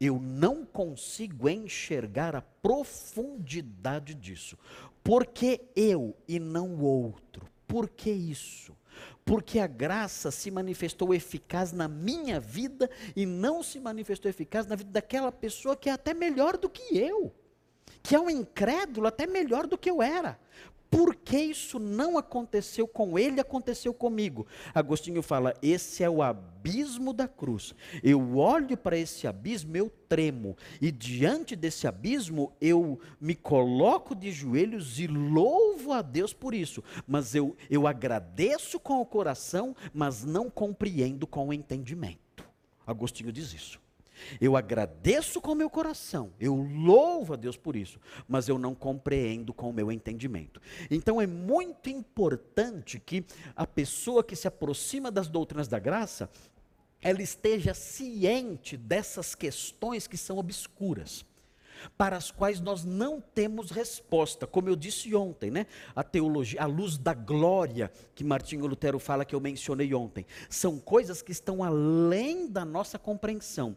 Eu 0.00 0.18
não 0.18 0.64
consigo 0.64 1.48
enxergar 1.48 2.34
a 2.34 2.42
profundidade 2.42 4.14
disso. 4.14 4.58
Por 5.02 5.26
que 5.26 5.60
eu 5.76 6.16
e 6.26 6.40
não 6.40 6.74
o 6.74 6.84
outro? 6.84 7.46
Por 7.68 7.88
que 7.88 8.10
isso? 8.10 8.76
Porque 9.24 9.58
a 9.58 9.66
graça 9.66 10.30
se 10.30 10.50
manifestou 10.50 11.14
eficaz 11.14 11.72
na 11.72 11.86
minha 11.86 12.40
vida 12.40 12.90
e 13.14 13.24
não 13.24 13.62
se 13.62 13.78
manifestou 13.78 14.28
eficaz 14.28 14.66
na 14.66 14.74
vida 14.74 14.90
daquela 14.90 15.30
pessoa 15.30 15.76
que 15.76 15.88
é 15.88 15.92
até 15.92 16.12
melhor 16.12 16.56
do 16.56 16.68
que 16.68 16.98
eu, 16.98 17.32
que 18.02 18.16
é 18.16 18.20
um 18.20 18.28
incrédulo 18.28 19.06
até 19.06 19.26
melhor 19.26 19.66
do 19.66 19.78
que 19.78 19.88
eu 19.90 20.02
era. 20.02 20.38
Por 20.92 21.14
que 21.14 21.38
isso 21.38 21.78
não 21.78 22.18
aconteceu 22.18 22.86
com 22.86 23.18
ele, 23.18 23.40
aconteceu 23.40 23.94
comigo? 23.94 24.46
Agostinho 24.74 25.22
fala: 25.22 25.54
esse 25.62 26.04
é 26.04 26.10
o 26.10 26.20
abismo 26.20 27.14
da 27.14 27.26
cruz. 27.26 27.74
Eu 28.02 28.36
olho 28.36 28.76
para 28.76 28.98
esse 28.98 29.26
abismo, 29.26 29.74
eu 29.74 29.88
tremo, 30.06 30.54
e 30.82 30.92
diante 30.92 31.56
desse 31.56 31.86
abismo 31.86 32.52
eu 32.60 33.00
me 33.18 33.34
coloco 33.34 34.14
de 34.14 34.30
joelhos 34.30 34.98
e 35.00 35.06
louvo 35.06 35.92
a 35.92 36.02
Deus 36.02 36.34
por 36.34 36.52
isso. 36.52 36.84
Mas 37.06 37.34
eu, 37.34 37.56
eu 37.70 37.86
agradeço 37.86 38.78
com 38.78 39.00
o 39.00 39.06
coração, 39.06 39.74
mas 39.94 40.26
não 40.26 40.50
compreendo 40.50 41.26
com 41.26 41.48
o 41.48 41.54
entendimento. 41.54 42.44
Agostinho 42.86 43.32
diz 43.32 43.54
isso. 43.54 43.80
Eu 44.40 44.56
agradeço 44.56 45.40
com 45.40 45.52
o 45.52 45.54
meu 45.56 45.70
coração, 45.70 46.32
eu 46.38 46.54
louvo 46.54 47.34
a 47.34 47.36
Deus 47.36 47.56
por 47.56 47.76
isso, 47.76 47.98
mas 48.28 48.48
eu 48.48 48.58
não 48.58 48.74
compreendo 48.74 49.52
com 49.52 49.70
o 49.70 49.72
meu 49.72 49.90
entendimento. 49.90 50.60
Então 50.90 51.20
é 51.20 51.26
muito 51.26 51.88
importante 51.88 53.00
que 53.00 53.24
a 53.54 53.66
pessoa 53.66 54.24
que 54.24 54.36
se 54.36 54.48
aproxima 54.48 55.10
das 55.10 55.28
doutrinas 55.28 55.68
da 55.68 55.78
graça, 55.78 56.30
ela 57.00 57.22
esteja 57.22 57.74
ciente 57.74 58.76
dessas 58.76 59.34
questões 59.34 60.06
que 60.06 60.16
são 60.16 60.38
obscuras 60.38 61.24
para 61.96 62.16
as 62.16 62.30
quais 62.30 62.60
nós 62.60 62.84
não 62.84 63.20
temos 63.20 63.70
resposta. 63.70 64.46
Como 64.46 64.68
eu 64.68 64.76
disse 64.76 65.14
ontem, 65.14 65.50
né? 65.50 65.66
A 65.94 66.02
teologia, 66.02 66.62
a 66.62 66.66
luz 66.66 66.98
da 66.98 67.14
glória 67.14 67.90
que 68.14 68.24
Martinho 68.24 68.66
Lutero 68.66 68.98
fala 68.98 69.24
que 69.24 69.34
eu 69.34 69.40
mencionei 69.40 69.92
ontem, 69.94 70.26
são 70.48 70.78
coisas 70.78 71.22
que 71.22 71.32
estão 71.32 71.62
além 71.62 72.48
da 72.48 72.64
nossa 72.64 72.98
compreensão. 72.98 73.76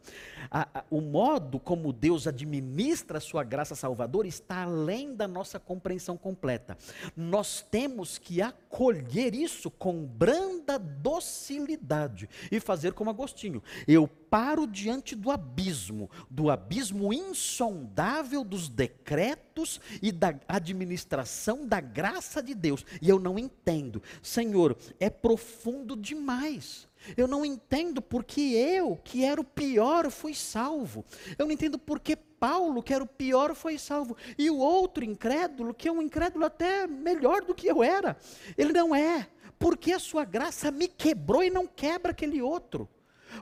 A, 0.49 0.79
a, 0.79 0.83
o 0.89 1.01
modo 1.01 1.59
como 1.59 1.93
Deus 1.93 2.27
administra 2.27 3.17
a 3.17 3.21
sua 3.21 3.43
graça 3.43 3.75
salvadora 3.75 4.27
está 4.27 4.63
além 4.63 5.15
da 5.15 5.27
nossa 5.27 5.59
compreensão 5.59 6.17
completa. 6.17 6.77
Nós 7.15 7.65
temos 7.69 8.17
que 8.17 8.41
acolher 8.41 9.33
isso 9.33 9.69
com 9.71 10.05
branda 10.05 10.77
docilidade 10.77 12.29
e 12.51 12.59
fazer 12.59 12.93
como 12.93 13.09
Agostinho. 13.09 13.61
Eu 13.87 14.07
paro 14.29 14.67
diante 14.67 15.15
do 15.15 15.31
abismo, 15.31 16.09
do 16.29 16.49
abismo 16.49 17.13
insondável 17.13 18.43
dos 18.43 18.69
decretos 18.69 19.79
e 20.01 20.11
da 20.11 20.39
administração 20.47 21.65
da 21.65 21.79
graça 21.79 22.41
de 22.41 22.53
Deus, 22.53 22.85
e 23.01 23.09
eu 23.09 23.19
não 23.19 23.39
entendo. 23.39 24.01
Senhor, 24.21 24.77
é 24.99 25.09
profundo 25.09 25.95
demais. 25.95 26.88
Eu 27.15 27.27
não 27.27 27.45
entendo 27.45 28.01
porque 28.01 28.41
eu, 28.41 28.99
que 29.03 29.23
era 29.23 29.39
o 29.39 29.43
pior, 29.43 30.09
fui 30.09 30.33
salvo. 30.33 31.05
Eu 31.38 31.45
não 31.45 31.53
entendo 31.53 31.77
porque 31.77 32.15
Paulo, 32.15 32.81
que 32.81 32.93
era 32.93 33.03
o 33.03 33.07
pior, 33.07 33.53
foi 33.53 33.77
salvo. 33.77 34.17
E 34.38 34.49
o 34.49 34.57
outro 34.57 35.03
incrédulo, 35.03 35.73
que 35.73 35.88
é 35.88 35.91
um 35.91 36.01
incrédulo 36.01 36.45
até 36.45 36.88
melhor 36.88 37.41
do 37.43 37.53
que 37.53 37.67
eu 37.67 37.83
era, 37.83 38.17
ele 38.57 38.73
não 38.73 38.95
é. 38.95 39.27
Porque 39.59 39.93
a 39.93 39.99
sua 39.99 40.25
graça 40.25 40.71
me 40.71 40.88
quebrou 40.88 41.43
e 41.43 41.49
não 41.49 41.67
quebra 41.67 42.11
aquele 42.11 42.41
outro 42.41 42.89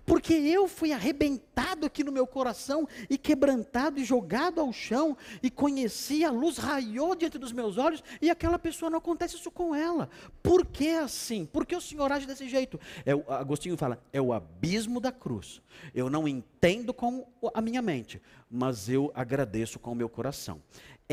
porque 0.06 0.34
eu 0.34 0.68
fui 0.68 0.92
arrebentado 0.92 1.86
aqui 1.86 2.04
no 2.04 2.12
meu 2.12 2.28
coração 2.28 2.88
e 3.10 3.18
quebrantado 3.18 4.00
e 4.00 4.06
jogado 4.06 4.60
ao 4.60 4.72
chão 4.72 5.18
e 5.42 5.50
conheci 5.50 6.24
a 6.24 6.32
luz 6.32 6.58
raiou 6.58 7.16
diante 7.16 7.38
dos 7.38 7.52
meus 7.52 7.78
olhos 7.78 8.04
e 8.22 8.30
aquela 8.30 8.60
pessoa 8.60 8.90
não 8.90 8.98
acontece 8.98 9.36
isso 9.36 9.52
com 9.52 9.74
ela. 9.74 10.10
Por 10.42 10.66
que 10.66 10.90
assim? 10.90 11.46
Por 11.46 11.66
que 11.66 11.76
o 11.76 11.82
Senhor 11.82 12.12
age 12.12 12.26
desse 12.26 12.48
jeito? 12.48 12.80
É, 13.06 13.12
Agostinho 13.12 13.78
fala, 13.78 14.02
é 14.12 14.22
o 14.22 14.34
abismo 14.34 15.00
da 15.00 15.12
cruz. 15.12 15.62
Eu 15.94 16.10
não 16.10 16.28
entendo 16.28 16.94
com 16.94 17.28
a 17.54 17.62
minha 17.62 17.82
mente, 17.82 18.22
mas 18.50 18.88
eu 18.88 19.12
agradeço 19.16 19.80
com 19.80 19.92
o 19.92 19.96
meu 19.96 20.10
coração. 20.10 20.62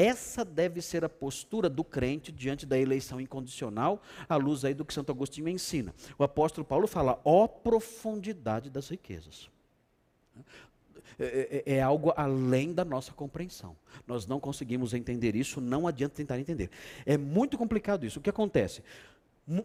Essa 0.00 0.46
deve 0.46 0.80
ser 0.80 1.04
a 1.04 1.10
postura 1.10 1.68
do 1.68 1.84
crente 1.84 2.32
diante 2.32 2.64
da 2.64 2.78
eleição 2.78 3.20
incondicional, 3.20 4.00
à 4.26 4.34
luz 4.36 4.64
aí 4.64 4.72
do 4.72 4.82
que 4.82 4.94
Santo 4.94 5.12
Agostinho 5.12 5.46
ensina. 5.46 5.94
O 6.18 6.24
apóstolo 6.24 6.64
Paulo 6.66 6.86
fala, 6.86 7.20
ó 7.22 7.46
profundidade 7.46 8.70
das 8.70 8.88
riquezas. 8.88 9.50
É, 11.18 11.62
é, 11.66 11.74
é, 11.74 11.82
algo 11.82 12.14
além 12.16 12.72
da 12.72 12.82
nossa 12.82 13.12
compreensão. 13.12 13.76
Nós 14.06 14.26
não 14.26 14.40
conseguimos 14.40 14.94
entender 14.94 15.36
isso, 15.36 15.60
não 15.60 15.86
adianta 15.86 16.14
tentar 16.14 16.40
entender. 16.40 16.70
É 17.04 17.18
muito 17.18 17.58
complicado 17.58 18.06
isso. 18.06 18.20
O 18.20 18.22
que 18.22 18.30
acontece? 18.30 18.82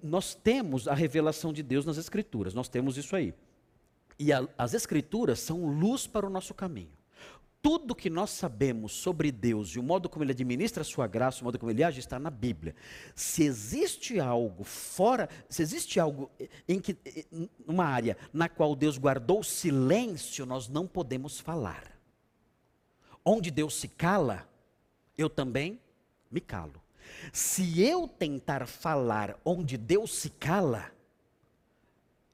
Nós 0.04 0.36
temos 0.36 0.86
a 0.86 0.93
revelação 0.93 1.54
de 1.54 1.63
Deus 1.63 1.86
nas 1.86 1.95
Escrituras, 1.98 2.54
nós 2.54 2.67
temos 2.67 2.98
isso 2.98 3.15
aí. 3.15 3.34
E 4.19 4.34
a, 4.34 4.45
as 4.58 4.74
Escrituras 4.74 5.39
são 5.39 5.65
luz 5.65 6.08
para 6.08 6.28
o 6.28 6.30
nosso 6.30 6.54
caminho 6.54 6.95
tudo 7.65 7.95
que 7.95 8.12
nós 8.12 8.30
sabemos 8.30 8.91
sobre 8.91 9.32
Deus 9.32 9.69
e 9.69 9.80
o 9.80 9.84
modo 9.84 10.08
como 10.08 10.23
Ele 10.23 10.34
administra 10.34 10.82
a 10.82 10.86
sua 10.86 11.08
graça, 11.08 11.41
o 11.41 11.45
modo 11.45 11.58
como 11.58 11.71
Ele 11.71 11.84
age, 11.84 11.99
está 11.99 12.19
na 12.19 12.30
Bíblia. 12.30 12.75
Se 13.15 13.41
existe 13.43 14.19
algo 14.19 14.63
fora, 14.63 15.28
se 15.49 15.63
existe 15.63 15.99
algo 15.99 16.30
em 16.67 16.80
que, 16.80 16.95
numa 17.65 17.86
área 17.86 18.15
na 18.32 18.47
qual 18.47 18.75
Deus 18.75 18.99
guardou 18.99 19.43
silêncio, 19.43 20.45
nós 20.45 20.67
não 20.67 20.86
podemos 20.86 21.39
falar. 21.39 21.99
Onde 23.25 23.49
Deus 23.49 23.73
se 23.73 23.88
cala, 23.88 24.47
eu 25.17 25.28
também 25.28 25.82
me 26.30 26.41
calo. 26.41 26.80
Se 27.34 27.82
eu 27.82 28.08
tentar 28.08 28.67
falar 28.67 29.39
onde 29.43 29.75
Deus 29.75 30.13
se 30.13 30.30
cala, 30.30 30.91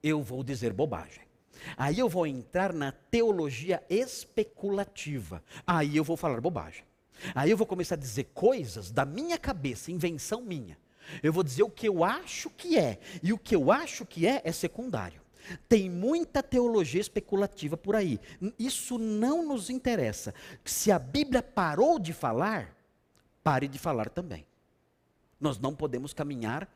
eu 0.03 0.21
vou 0.21 0.43
dizer 0.43 0.73
bobagem. 0.73 1.30
Aí 1.77 1.99
eu 1.99 2.09
vou 2.09 2.25
entrar 2.25 2.73
na 2.73 2.91
teologia 2.91 3.83
especulativa. 3.89 5.43
Aí 5.65 5.97
eu 5.97 6.03
vou 6.03 6.17
falar 6.17 6.41
bobagem. 6.41 6.83
Aí 7.35 7.51
eu 7.51 7.57
vou 7.57 7.67
começar 7.67 7.95
a 7.95 7.97
dizer 7.97 8.25
coisas 8.33 8.91
da 8.91 9.05
minha 9.05 9.37
cabeça, 9.37 9.91
invenção 9.91 10.41
minha. 10.41 10.77
Eu 11.21 11.33
vou 11.33 11.43
dizer 11.43 11.63
o 11.63 11.69
que 11.69 11.87
eu 11.87 12.03
acho 12.03 12.49
que 12.49 12.77
é, 12.77 12.99
e 13.21 13.33
o 13.33 13.37
que 13.37 13.55
eu 13.55 13.71
acho 13.71 14.05
que 14.05 14.27
é 14.27 14.41
é 14.43 14.51
secundário. 14.51 15.21
Tem 15.67 15.89
muita 15.89 16.43
teologia 16.43 17.01
especulativa 17.01 17.75
por 17.75 17.95
aí. 17.95 18.19
Isso 18.57 18.97
não 18.97 19.45
nos 19.47 19.69
interessa. 19.69 20.33
Se 20.63 20.91
a 20.91 20.99
Bíblia 20.99 21.41
parou 21.41 21.99
de 21.99 22.13
falar, 22.13 22.75
pare 23.43 23.67
de 23.67 23.79
falar 23.79 24.09
também. 24.09 24.45
Nós 25.39 25.57
não 25.57 25.75
podemos 25.75 26.13
caminhar 26.13 26.69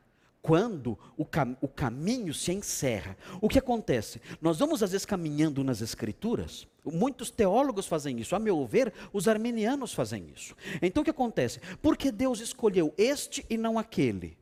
quando 0.45 0.95
o, 1.17 1.25
cam 1.25 1.57
o 1.59 1.67
caminho 1.67 2.31
se 2.31 2.51
encerra. 2.51 3.17
O 3.41 3.49
que 3.49 3.57
acontece? 3.57 4.21
Nós 4.39 4.59
vamos 4.59 4.83
às 4.83 4.91
vezes 4.91 5.03
caminhando 5.03 5.63
nas 5.63 5.81
escrituras, 5.81 6.67
muitos 6.85 7.31
teólogos 7.31 7.87
fazem 7.87 8.19
isso, 8.19 8.35
a 8.35 8.39
meu 8.39 8.63
ver, 8.63 8.93
os 9.11 9.27
armenianos 9.27 9.91
fazem 9.91 10.27
isso. 10.35 10.55
Então 10.83 11.01
o 11.01 11.03
que 11.03 11.09
acontece? 11.09 11.59
Porque 11.81 12.11
Deus 12.11 12.39
escolheu 12.41 12.93
este 12.95 13.43
e 13.49 13.57
não 13.57 13.79
aquele? 13.79 14.37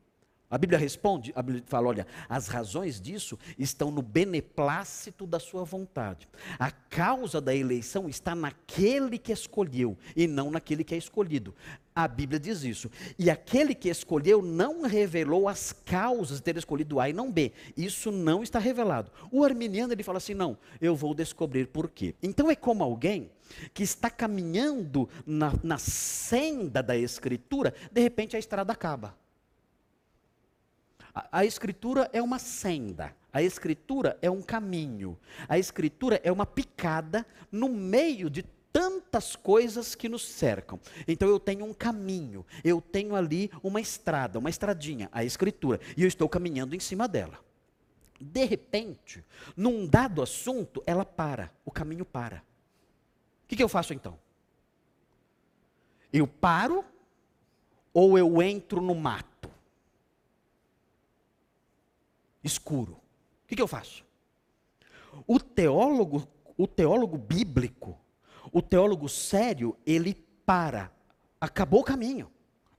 A 0.54 0.58
Bíblia 0.58 0.78
responde, 0.78 1.32
a 1.34 1.42
Bíblia 1.42 1.64
fala: 1.66 1.88
olha, 1.88 2.06
as 2.28 2.46
razões 2.46 3.00
disso 3.00 3.36
estão 3.58 3.90
no 3.90 4.00
beneplácito 4.00 5.26
da 5.26 5.40
sua 5.40 5.64
vontade. 5.64 6.28
A 6.60 6.70
causa 6.70 7.40
da 7.40 7.52
eleição 7.52 8.08
está 8.08 8.36
naquele 8.36 9.18
que 9.18 9.32
escolheu 9.32 9.98
e 10.14 10.28
não 10.28 10.52
naquele 10.52 10.84
que 10.84 10.94
é 10.94 10.96
escolhido. 10.96 11.52
A 11.92 12.06
Bíblia 12.06 12.38
diz 12.38 12.62
isso. 12.62 12.88
E 13.18 13.28
aquele 13.28 13.74
que 13.74 13.88
escolheu 13.88 14.40
não 14.40 14.82
revelou 14.82 15.48
as 15.48 15.72
causas 15.72 16.36
de 16.36 16.44
ter 16.44 16.56
escolhido 16.56 17.00
A 17.00 17.10
e 17.10 17.12
não 17.12 17.32
B. 17.32 17.50
Isso 17.76 18.12
não 18.12 18.40
está 18.40 18.60
revelado. 18.60 19.10
O 19.32 19.42
arminiano 19.42 19.92
ele 19.92 20.04
fala 20.04 20.18
assim: 20.18 20.34
não, 20.34 20.56
eu 20.80 20.94
vou 20.94 21.16
descobrir 21.16 21.66
por 21.66 21.90
quê. 21.90 22.14
Então 22.22 22.48
é 22.48 22.54
como 22.54 22.84
alguém 22.84 23.28
que 23.72 23.82
está 23.82 24.08
caminhando 24.08 25.08
na, 25.26 25.52
na 25.64 25.78
senda 25.78 26.80
da 26.80 26.96
Escritura, 26.96 27.74
de 27.90 28.00
repente 28.00 28.36
a 28.36 28.38
estrada 28.38 28.72
acaba. 28.72 29.23
A, 31.14 31.44
escritura 31.44 32.10
é 32.12 32.20
uma 32.20 32.40
senda, 32.40 33.14
a 33.32 33.40
escritura 33.40 34.18
é 34.20 34.28
um 34.28 34.42
caminho, 34.42 35.16
a 35.48 35.56
escritura 35.56 36.20
é 36.24 36.32
uma 36.32 36.44
picada 36.44 37.24
no 37.52 37.68
meio 37.68 38.28
de 38.28 38.42
tantas 38.72 39.36
coisas 39.36 39.94
que 39.94 40.08
nos 40.08 40.26
cercam. 40.26 40.80
Então 41.06 41.28
eu 41.28 41.38
tenho 41.38 41.64
um 41.64 41.72
caminho, 41.72 42.44
eu 42.64 42.80
tenho 42.80 43.14
ali 43.14 43.48
uma 43.62 43.80
estrada, 43.80 44.40
uma 44.40 44.50
estradinha, 44.50 45.08
a 45.12 45.22
escritura, 45.22 45.80
e 45.96 46.02
eu 46.02 46.08
estou 46.08 46.28
caminhando 46.28 46.74
em 46.74 46.80
cima 46.80 47.06
dela. 47.06 47.38
De 48.20 48.44
repente, 48.44 49.24
num 49.56 49.86
dado 49.86 50.20
assunto, 50.20 50.82
ela 50.84 51.04
para, 51.04 51.52
o 51.64 51.70
caminho 51.70 52.04
para. 52.04 52.38
O 53.44 53.46
que, 53.46 53.54
que 53.54 53.62
eu 53.62 53.68
faço 53.68 53.94
então? 53.94 54.18
Eu 56.12 56.26
paro 56.26 56.84
ou 57.92 58.18
eu 58.18 58.42
entro 58.42 58.80
no 58.80 58.96
mato? 58.96 59.33
Escuro. 62.44 62.92
O 62.92 63.46
que, 63.48 63.56
que 63.56 63.62
eu 63.62 63.66
faço? 63.66 64.04
O 65.26 65.40
teólogo, 65.40 66.28
o 66.56 66.66
teólogo 66.66 67.16
bíblico, 67.16 67.98
o 68.52 68.62
teólogo 68.62 69.08
sério, 69.08 69.76
ele 69.86 70.14
para. 70.44 70.92
Acabou 71.40 71.80
o 71.80 71.84
caminho. 71.84 72.30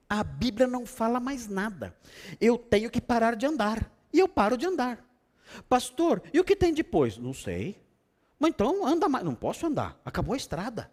A 0.07 0.23
Bíblia 0.23 0.67
não 0.67 0.85
fala 0.85 1.19
mais 1.19 1.47
nada. 1.47 1.95
Eu 2.39 2.57
tenho 2.57 2.89
que 2.89 3.01
parar 3.01 3.35
de 3.35 3.45
andar. 3.45 3.91
E 4.13 4.19
eu 4.19 4.27
paro 4.27 4.57
de 4.57 4.65
andar. 4.65 5.03
Pastor, 5.67 6.21
e 6.33 6.39
o 6.39 6.43
que 6.43 6.55
tem 6.55 6.73
depois? 6.73 7.17
Não 7.17 7.33
sei. 7.33 7.77
Mas 8.39 8.51
então 8.51 8.85
anda 8.85 9.09
mais. 9.09 9.25
Não 9.25 9.35
posso 9.35 9.65
andar. 9.65 9.99
Acabou 10.05 10.33
a 10.33 10.37
estrada. 10.37 10.91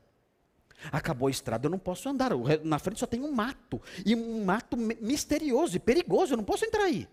Acabou 0.91 1.29
a 1.29 1.31
estrada, 1.31 1.67
eu 1.67 1.71
não 1.71 1.79
posso 1.79 2.09
andar. 2.09 2.33
Na 2.65 2.79
frente 2.79 2.99
só 2.99 3.07
tem 3.07 3.21
um 3.21 3.33
mato. 3.33 3.81
E 4.05 4.15
um 4.15 4.45
mato 4.45 4.77
misterioso 4.77 5.77
e 5.77 5.81
perigoso. 5.81 6.33
Eu 6.33 6.39
não 6.39 6.45
posso 6.45 6.65
entrar 6.65 6.85
aí. 6.85 7.09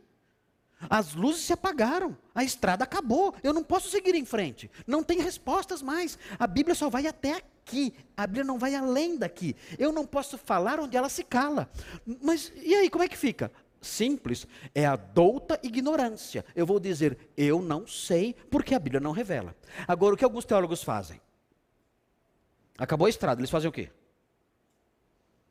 As 0.88 1.14
luzes 1.14 1.44
se 1.44 1.52
apagaram, 1.52 2.18
a 2.34 2.44
estrada 2.44 2.86
acabou, 2.86 3.36
eu 3.44 3.54
não 3.54 3.64
posso 3.64 3.90
seguir 3.90 4.16
em 4.16 4.24
frente, 4.24 4.72
não 4.88 5.04
tem 5.04 5.20
respostas 5.20 5.82
mais. 5.82 6.18
A 6.38 6.48
Bíblia 6.48 6.74
só 6.74 6.90
vai 6.90 7.06
até 7.06 7.34
aqui, 7.34 7.94
a 8.16 8.26
Bíblia 8.26 8.46
não 8.46 8.58
vai 8.58 8.76
além 8.76 9.18
daqui. 9.18 9.56
Eu 9.78 9.92
não 9.92 10.06
posso 10.06 10.38
falar 10.38 10.80
onde 10.80 10.96
ela 10.96 11.10
se 11.10 11.24
cala. 11.24 11.70
Mas 12.22 12.54
e 12.56 12.74
aí, 12.76 12.90
como 12.90 13.04
é 13.04 13.10
que 13.10 13.18
fica? 13.18 13.52
Simples, 13.82 14.48
é 14.74 14.86
a 14.86 14.96
douta 14.96 15.60
ignorância. 15.64 16.46
Eu 16.56 16.66
vou 16.66 16.80
dizer, 16.80 17.18
eu 17.36 17.62
não 17.62 17.86
sei, 17.86 18.34
porque 18.50 18.74
a 18.74 18.80
Bíblia 18.80 19.02
não 19.02 19.12
revela. 19.12 19.56
Agora, 19.88 20.16
o 20.16 20.18
que 20.18 20.24
alguns 20.24 20.46
teólogos 20.46 20.84
fazem? 20.84 21.20
Acabou 22.78 23.08
a 23.08 23.10
estrada, 23.10 23.42
eles 23.42 23.50
fazem 23.50 23.70
o 23.70 23.74
quê? 23.74 23.90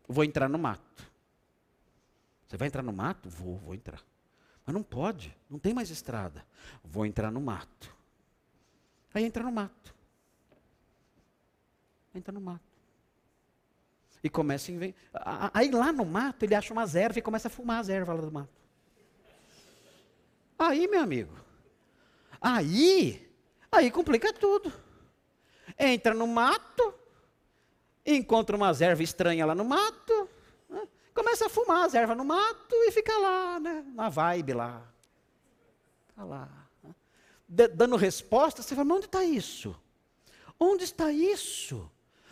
Vou 0.08 0.24
entrar 0.24 0.48
no 0.48 0.58
mato. 0.58 1.06
Você 2.46 2.56
vai 2.56 2.68
entrar 2.68 2.82
no 2.82 2.94
mato? 2.94 3.28
Vou, 3.28 3.58
vou 3.58 3.74
entrar. 3.74 4.02
Mas 4.68 4.74
não 4.74 4.82
pode, 4.82 5.34
não 5.48 5.58
tem 5.58 5.72
mais 5.72 5.88
estrada. 5.88 6.44
Vou 6.84 7.06
entrar 7.06 7.30
no 7.30 7.40
mato. 7.40 7.96
Aí 9.14 9.24
entra 9.24 9.42
no 9.42 9.50
mato. 9.50 9.94
Entra 12.14 12.30
no 12.34 12.38
mato. 12.42 12.60
E 14.22 14.28
começa 14.28 14.70
a 14.70 14.74
inventar. 14.74 15.50
Aí 15.54 15.70
lá 15.70 15.90
no 15.90 16.04
mato 16.04 16.42
ele 16.42 16.54
acha 16.54 16.70
umas 16.74 16.94
ervas 16.94 17.16
e 17.16 17.22
começa 17.22 17.48
a 17.48 17.50
fumar 17.50 17.80
as 17.80 17.88
ervas 17.88 18.14
lá 18.14 18.20
do 18.20 18.30
mato. 18.30 18.52
Aí, 20.58 20.86
meu 20.86 21.00
amigo. 21.00 21.34
Aí, 22.38 23.26
aí 23.72 23.90
complica 23.90 24.34
tudo. 24.34 24.70
Entra 25.78 26.12
no 26.12 26.26
mato, 26.26 26.92
encontra 28.04 28.54
umas 28.54 28.82
ervas 28.82 29.08
estranhas 29.08 29.48
lá 29.48 29.54
no 29.54 29.64
mato, 29.64 30.27
começa 31.18 31.46
a 31.46 31.48
fumar 31.48 31.84
as 31.84 31.94
ervas 31.94 32.16
no 32.16 32.24
mato 32.24 32.74
e 32.74 32.92
fica 32.92 33.16
lá, 33.18 33.58
né? 33.58 33.84
Na 33.92 34.08
vibe 34.08 34.52
lá. 34.52 34.82
Está 36.10 36.22
lá. 36.22 36.48
dando 37.48 37.96
resposta, 37.96 38.62
você 38.62 38.74
fala, 38.76 38.84
mas 38.84 38.96
onde 38.98 39.06
está 39.06 39.24
isso? 39.24 39.76
Onde 40.60 40.84
está 40.84 41.10
isso? 41.10 41.90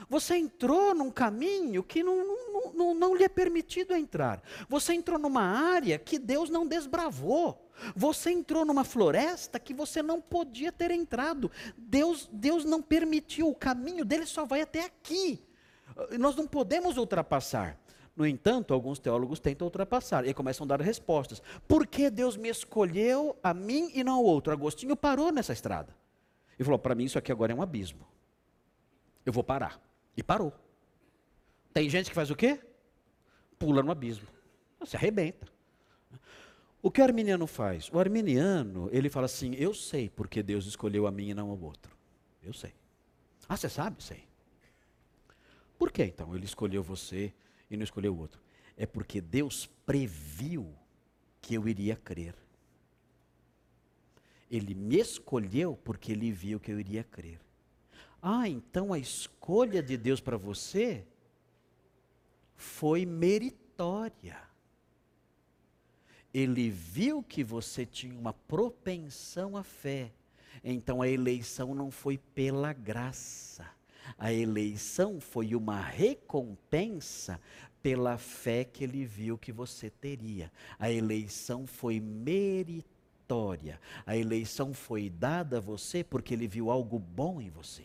Você 0.08 0.36
entrou 0.36 0.94
num 0.94 1.10
caminho 1.10 1.82
que 1.82 2.02
não, 2.02 2.16
não, 2.24 2.72
não, 2.72 2.94
não, 2.94 3.14
lhe 3.16 3.24
é 3.24 3.28
permitido 3.28 3.92
entrar. 3.92 4.40
Você 4.68 4.92
entrou 4.92 5.18
numa 5.18 5.42
área 5.42 5.98
que 5.98 6.16
Deus 6.16 6.48
não 6.48 6.64
desbravou. 6.64 7.68
Você 7.94 8.30
entrou 8.30 8.64
numa 8.64 8.84
floresta 8.84 9.58
que 9.58 9.74
você 9.74 10.00
não 10.00 10.20
podia 10.20 10.70
ter 10.70 10.92
entrado. 10.92 11.50
Deus, 11.76 12.28
Deus 12.30 12.64
não 12.64 12.80
permitiu. 12.80 13.48
O 13.48 13.54
caminho 13.54 14.04
dele 14.04 14.26
só 14.26 14.44
vai 14.44 14.60
até 14.60 14.84
aqui. 14.84 15.42
Nós 16.18 16.36
não 16.36 16.46
podemos 16.46 16.96
ultrapassar. 16.96 17.76
No 18.16 18.26
entanto, 18.26 18.72
alguns 18.72 18.98
teólogos 18.98 19.38
tentam 19.38 19.66
ultrapassar 19.66 20.26
e 20.26 20.32
começam 20.32 20.64
a 20.64 20.68
dar 20.68 20.80
respostas. 20.80 21.42
Por 21.68 21.86
que 21.86 22.08
Deus 22.08 22.36
me 22.36 22.48
escolheu 22.48 23.36
a 23.42 23.52
mim 23.52 23.90
e 23.94 24.02
não 24.02 24.14
ao 24.14 24.24
outro? 24.24 24.52
Agostinho 24.52 24.96
parou 24.96 25.30
nessa 25.30 25.52
estrada. 25.52 25.94
E 26.58 26.64
falou: 26.64 26.78
para 26.78 26.94
mim 26.94 27.04
isso 27.04 27.18
aqui 27.18 27.30
agora 27.30 27.52
é 27.52 27.54
um 27.54 27.60
abismo. 27.60 28.06
Eu 29.24 29.32
vou 29.34 29.44
parar. 29.44 29.78
E 30.16 30.22
parou. 30.22 30.50
Tem 31.74 31.90
gente 31.90 32.08
que 32.08 32.14
faz 32.14 32.30
o 32.30 32.34
quê? 32.34 32.58
Pula 33.58 33.82
no 33.82 33.92
abismo. 33.92 34.26
Se 34.86 34.96
arrebenta. 34.96 35.46
O 36.82 36.90
que 36.90 37.00
o 37.00 37.04
arminiano 37.04 37.46
faz? 37.46 37.90
O 37.92 37.98
arminiano, 37.98 38.88
ele 38.92 39.10
fala 39.10 39.26
assim: 39.26 39.54
Eu 39.56 39.74
sei 39.74 40.08
porque 40.08 40.42
Deus 40.42 40.64
escolheu 40.64 41.06
a 41.06 41.10
mim 41.10 41.28
e 41.28 41.34
não 41.34 41.50
ao 41.50 41.60
outro. 41.60 41.94
Eu 42.42 42.54
sei. 42.54 42.72
Ah, 43.46 43.56
você 43.56 43.68
sabe? 43.68 44.02
Sei. 44.02 44.24
Por 45.78 45.92
que 45.92 46.02
então 46.04 46.34
ele 46.34 46.46
escolheu 46.46 46.82
você 46.82 47.34
e 47.70 47.76
não 47.76 47.84
escolheu 47.84 48.14
o 48.14 48.18
outro? 48.18 48.40
É 48.76 48.86
porque 48.86 49.20
Deus 49.20 49.66
previu 49.84 50.74
que 51.40 51.54
eu 51.54 51.68
iria 51.68 51.96
crer. 51.96 52.34
Ele 54.50 54.74
me 54.74 54.98
escolheu 54.98 55.76
porque 55.76 56.12
ele 56.12 56.30
viu 56.30 56.60
que 56.60 56.70
eu 56.70 56.78
iria 56.78 57.02
crer. 57.02 57.40
Ah, 58.22 58.48
então 58.48 58.92
a 58.92 58.98
escolha 58.98 59.82
de 59.82 59.96
Deus 59.96 60.20
para 60.20 60.36
você 60.36 61.06
foi 62.54 63.04
meritória. 63.04 64.40
Ele 66.32 66.70
viu 66.70 67.22
que 67.22 67.42
você 67.42 67.84
tinha 67.86 68.16
uma 68.16 68.32
propensão 68.32 69.56
à 69.56 69.62
fé. 69.62 70.12
Então 70.62 71.02
a 71.02 71.08
eleição 71.08 71.74
não 71.74 71.90
foi 71.90 72.18
pela 72.18 72.72
graça 72.72 73.75
a 74.18 74.32
eleição 74.32 75.20
foi 75.20 75.54
uma 75.54 75.80
recompensa 75.80 77.40
pela 77.82 78.18
fé 78.18 78.64
que 78.64 78.84
ele 78.84 79.04
viu 79.04 79.38
que 79.38 79.52
você 79.52 79.90
teria. 79.90 80.52
A 80.78 80.90
eleição 80.90 81.66
foi 81.66 82.00
meritória. 82.00 83.80
A 84.04 84.16
eleição 84.16 84.74
foi 84.74 85.08
dada 85.08 85.58
a 85.58 85.60
você 85.60 86.02
porque 86.02 86.34
ele 86.34 86.48
viu 86.48 86.70
algo 86.70 86.98
bom 86.98 87.40
em 87.40 87.48
você. 87.50 87.84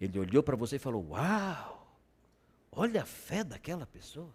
Ele 0.00 0.18
olhou 0.18 0.42
para 0.42 0.56
você 0.56 0.76
e 0.76 0.78
falou: 0.78 1.08
Uau! 1.10 1.76
Olha 2.72 3.02
a 3.02 3.06
fé 3.06 3.42
daquela 3.42 3.86
pessoa. 3.86 4.32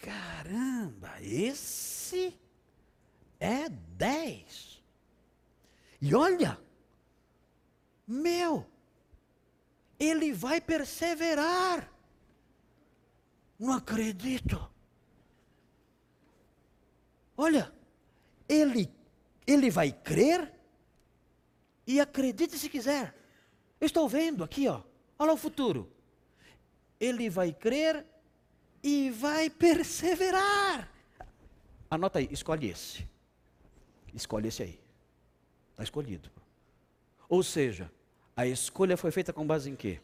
Caramba, 0.00 1.20
esse 1.20 2.38
é 3.38 3.68
dez. 3.68 4.82
E 6.00 6.14
olha, 6.14 6.58
meu, 8.08 8.66
ele 10.00 10.32
vai 10.32 10.60
perseverar. 10.60 11.92
Não 13.58 13.72
acredito. 13.72 14.70
Olha, 17.36 17.70
ele, 18.48 18.90
ele 19.46 19.70
vai 19.70 19.92
crer 19.92 20.52
e 21.86 22.00
acredite 22.00 22.58
se 22.58 22.68
quiser. 22.68 23.14
Estou 23.80 24.08
vendo 24.08 24.42
aqui, 24.42 24.66
ó. 24.66 24.82
Olha 25.18 25.32
o 25.32 25.36
futuro. 25.36 25.92
Ele 26.98 27.28
vai 27.28 27.52
crer 27.52 28.06
e 28.82 29.10
vai 29.10 29.50
perseverar. 29.50 30.90
Anota 31.90 32.18
aí, 32.18 32.28
escolhe 32.30 32.68
esse. 32.68 33.08
Escolhe 34.14 34.48
esse 34.48 34.62
aí. 34.62 34.80
Está 35.70 35.82
escolhido. 35.82 36.30
Ou 37.28 37.42
seja, 37.42 37.90
a 38.38 38.46
escolha 38.46 38.96
foi 38.96 39.10
feita 39.10 39.32
com 39.32 39.44
base 39.44 39.68
em 39.68 39.74
quê? 39.74 39.98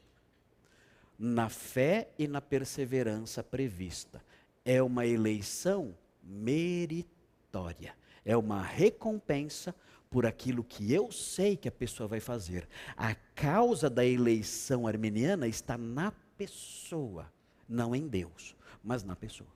Na 1.16 1.48
fé 1.48 2.08
e 2.18 2.26
na 2.26 2.40
perseverança 2.40 3.44
prevista. 3.44 4.20
É 4.64 4.82
uma 4.82 5.06
eleição 5.06 5.96
meritória. 6.20 7.94
É 8.24 8.36
uma 8.36 8.60
recompensa 8.60 9.72
por 10.10 10.26
aquilo 10.26 10.64
que 10.64 10.92
eu 10.92 11.12
sei 11.12 11.56
que 11.56 11.68
a 11.68 11.72
pessoa 11.72 12.08
vai 12.08 12.18
fazer. 12.18 12.66
A 12.96 13.14
causa 13.36 13.88
da 13.88 14.04
eleição 14.04 14.88
arminiana 14.88 15.46
está 15.46 15.78
na 15.78 16.12
pessoa, 16.36 17.32
não 17.68 17.94
em 17.94 18.08
Deus, 18.08 18.56
mas 18.82 19.04
na 19.04 19.14
pessoa. 19.14 19.50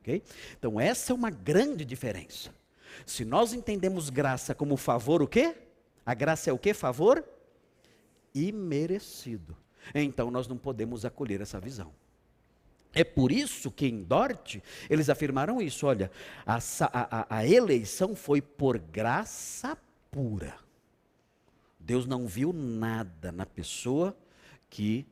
Ok? 0.00 0.20
Então 0.58 0.80
essa 0.80 1.12
é 1.12 1.14
uma 1.14 1.30
grande 1.30 1.84
diferença. 1.84 2.52
Se 3.06 3.24
nós 3.24 3.52
entendemos 3.52 4.10
graça 4.10 4.52
como 4.52 4.76
favor, 4.76 5.22
o 5.22 5.28
quê? 5.28 5.54
A 6.04 6.12
graça 6.12 6.50
é 6.50 6.52
o 6.52 6.58
quê? 6.58 6.74
Favor 6.74 7.24
imerecido. 8.34 9.56
Então 9.94 10.30
nós 10.30 10.46
não 10.46 10.56
podemos 10.56 11.04
acolher 11.04 11.40
essa 11.40 11.60
visão. 11.60 11.92
É 12.92 13.04
por 13.04 13.30
isso 13.30 13.70
que 13.70 13.86
em 13.86 14.02
Dort 14.02 14.56
eles 14.88 15.08
afirmaram 15.08 15.60
isso: 15.60 15.86
olha, 15.86 16.10
a, 16.46 16.58
a, 16.92 17.36
a 17.38 17.46
eleição 17.46 18.14
foi 18.14 18.40
por 18.40 18.78
graça 18.78 19.76
pura. 20.10 20.58
Deus 21.78 22.06
não 22.06 22.26
viu 22.26 22.52
nada 22.52 23.32
na 23.32 23.46
pessoa 23.46 24.16
que 24.68 25.06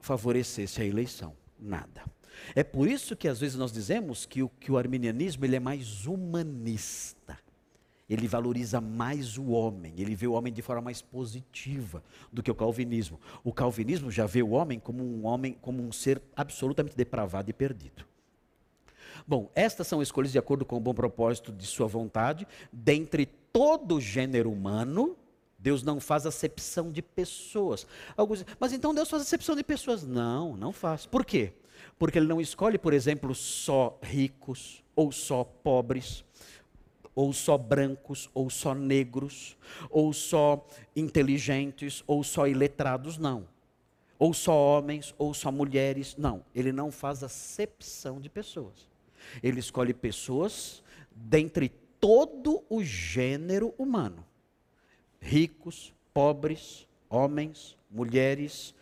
favorecesse 0.00 0.80
a 0.80 0.84
eleição. 0.84 1.36
Nada. 1.58 2.02
É 2.54 2.64
por 2.64 2.88
isso 2.88 3.14
que 3.14 3.28
às 3.28 3.38
vezes 3.38 3.56
nós 3.56 3.70
dizemos 3.70 4.26
que 4.26 4.42
o, 4.42 4.48
que 4.48 4.72
o 4.72 4.78
arminianismo 4.78 5.44
ele 5.44 5.56
é 5.56 5.60
mais 5.60 6.06
humanista 6.06 7.38
ele 8.08 8.28
valoriza 8.28 8.80
mais 8.80 9.38
o 9.38 9.50
homem, 9.50 9.94
ele 9.96 10.14
vê 10.14 10.26
o 10.26 10.32
homem 10.32 10.52
de 10.52 10.62
forma 10.62 10.82
mais 10.82 11.00
positiva 11.00 12.02
do 12.32 12.42
que 12.42 12.50
o 12.50 12.54
calvinismo. 12.54 13.20
O 13.42 13.52
calvinismo 13.52 14.10
já 14.10 14.26
vê 14.26 14.42
o 14.42 14.50
homem 14.50 14.78
como 14.78 15.02
um 15.02 15.26
homem, 15.26 15.56
como 15.60 15.82
um 15.82 15.92
ser 15.92 16.20
absolutamente 16.36 16.96
depravado 16.96 17.48
e 17.48 17.52
perdido. 17.52 18.04
Bom, 19.26 19.50
estas 19.54 19.86
são 19.86 20.02
escolhas 20.02 20.32
de 20.32 20.38
acordo 20.38 20.64
com 20.64 20.76
o 20.76 20.80
bom 20.80 20.94
propósito 20.94 21.52
de 21.52 21.66
sua 21.66 21.86
vontade, 21.86 22.46
dentre 22.72 23.26
todo 23.52 23.96
o 23.96 24.00
gênero 24.00 24.50
humano, 24.50 25.16
Deus 25.58 25.82
não 25.82 26.00
faz 26.00 26.26
acepção 26.26 26.90
de 26.90 27.00
pessoas. 27.00 27.86
Alguns 28.16 28.44
mas 28.58 28.72
então 28.72 28.92
Deus 28.92 29.08
faz 29.08 29.22
acepção 29.22 29.54
de 29.54 29.62
pessoas? 29.62 30.02
Não, 30.02 30.56
não 30.56 30.72
faz. 30.72 31.06
Por 31.06 31.24
quê? 31.24 31.52
Porque 31.98 32.18
ele 32.18 32.26
não 32.26 32.40
escolhe, 32.40 32.78
por 32.78 32.92
exemplo, 32.92 33.34
só 33.34 33.96
ricos 34.02 34.82
ou 34.96 35.12
só 35.12 35.44
pobres 35.44 36.24
ou 37.14 37.32
só 37.32 37.58
brancos, 37.58 38.30
ou 38.32 38.48
só 38.48 38.74
negros, 38.74 39.56
ou 39.90 40.12
só 40.12 40.66
inteligentes, 40.96 42.02
ou 42.06 42.24
só 42.24 42.46
iletrados, 42.46 43.18
não. 43.18 43.46
Ou 44.18 44.32
só 44.32 44.54
homens, 44.54 45.14
ou 45.18 45.34
só 45.34 45.50
mulheres, 45.50 46.16
não. 46.16 46.44
Ele 46.54 46.72
não 46.72 46.90
faz 46.90 47.22
acepção 47.22 48.20
de 48.20 48.28
pessoas. 48.28 48.88
Ele 49.42 49.60
escolhe 49.60 49.92
pessoas 49.92 50.82
dentre 51.14 51.68
todo 52.00 52.64
o 52.68 52.82
gênero 52.82 53.74
humano: 53.78 54.24
ricos, 55.20 55.92
pobres, 56.14 56.88
homens, 57.08 57.76
mulheres, 57.90 58.74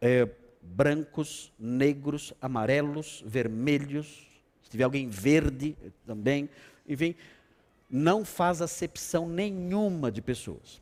é, 0.00 0.28
brancos, 0.60 1.52
negros, 1.58 2.32
amarelos, 2.40 3.22
vermelhos. 3.26 4.26
Se 4.62 4.70
tiver 4.70 4.84
alguém 4.84 5.08
verde 5.08 5.76
também, 6.06 6.48
enfim, 6.88 7.14
não 7.90 8.24
faz 8.24 8.62
acepção 8.62 9.28
nenhuma 9.28 10.10
de 10.10 10.22
pessoas. 10.22 10.80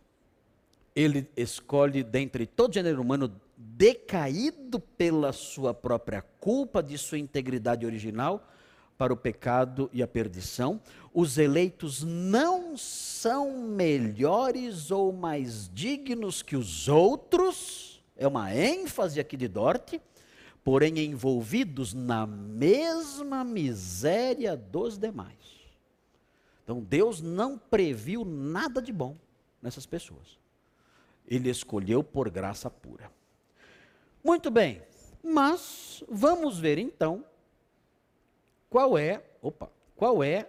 Ele 0.95 1.29
escolhe 1.37 2.03
dentre 2.03 2.47
todo 2.47 2.75
gênero 2.75 3.01
humano 3.01 3.33
decaído 3.57 4.79
pela 4.79 5.33
sua 5.33 5.73
própria 5.73 6.23
culpa 6.41 6.83
de 6.83 6.99
sua 6.99 7.19
integridade 7.19 7.87
original 7.87 8.47
para 8.99 9.13
o 9.13 9.17
pecado 9.17 9.89
e 9.93 10.03
a 10.03 10.09
perdição. 10.09 10.81
Os 11.15 11.39
eleitos 11.39 12.03
não 12.03 12.77
são 12.77 13.69
melhores 13.69 14.91
ou 14.91 15.13
mais 15.13 15.71
dignos 15.73 16.43
que 16.43 16.57
os 16.57 16.89
outros, 16.89 18.03
é 18.17 18.27
uma 18.27 18.55
ênfase 18.55 19.21
aqui 19.21 19.37
de 19.37 19.47
Dort, 19.47 19.95
porém 20.65 20.99
envolvidos 20.99 21.95
na 21.95 22.27
mesma 22.27 23.45
miséria 23.45 24.57
dos 24.57 24.99
demais. 24.99 25.58
Então 26.69 26.83
Deus 26.83 27.23
não 27.23 27.57
previu 27.57 28.27
nada 28.27 28.83
de 28.83 28.93
bom 28.93 29.17
nessas 29.63 29.87
pessoas. 29.87 30.39
Ele 31.27 31.49
escolheu 31.49 32.05
por 32.05 32.29
graça 32.29 32.69
pura. 32.69 33.11
Muito 34.23 34.51
bem, 34.51 34.83
mas 35.25 36.05
vamos 36.07 36.59
ver 36.59 36.77
então 36.77 37.25
qual 38.69 38.99
é, 38.99 39.25
opa, 39.41 39.73
qual 39.97 40.23
é 40.23 40.47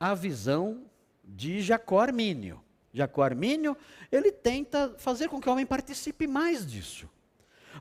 a 0.00 0.12
visão 0.12 0.82
de 1.22 1.62
Jacó 1.62 2.00
Armínio. 2.00 2.60
Jacó 2.92 3.22
Armínio, 3.22 3.76
ele 4.10 4.32
tenta 4.32 4.92
fazer 4.98 5.28
com 5.28 5.40
que 5.40 5.48
o 5.48 5.52
homem 5.52 5.64
participe 5.64 6.26
mais 6.26 6.66
disso. 6.66 7.08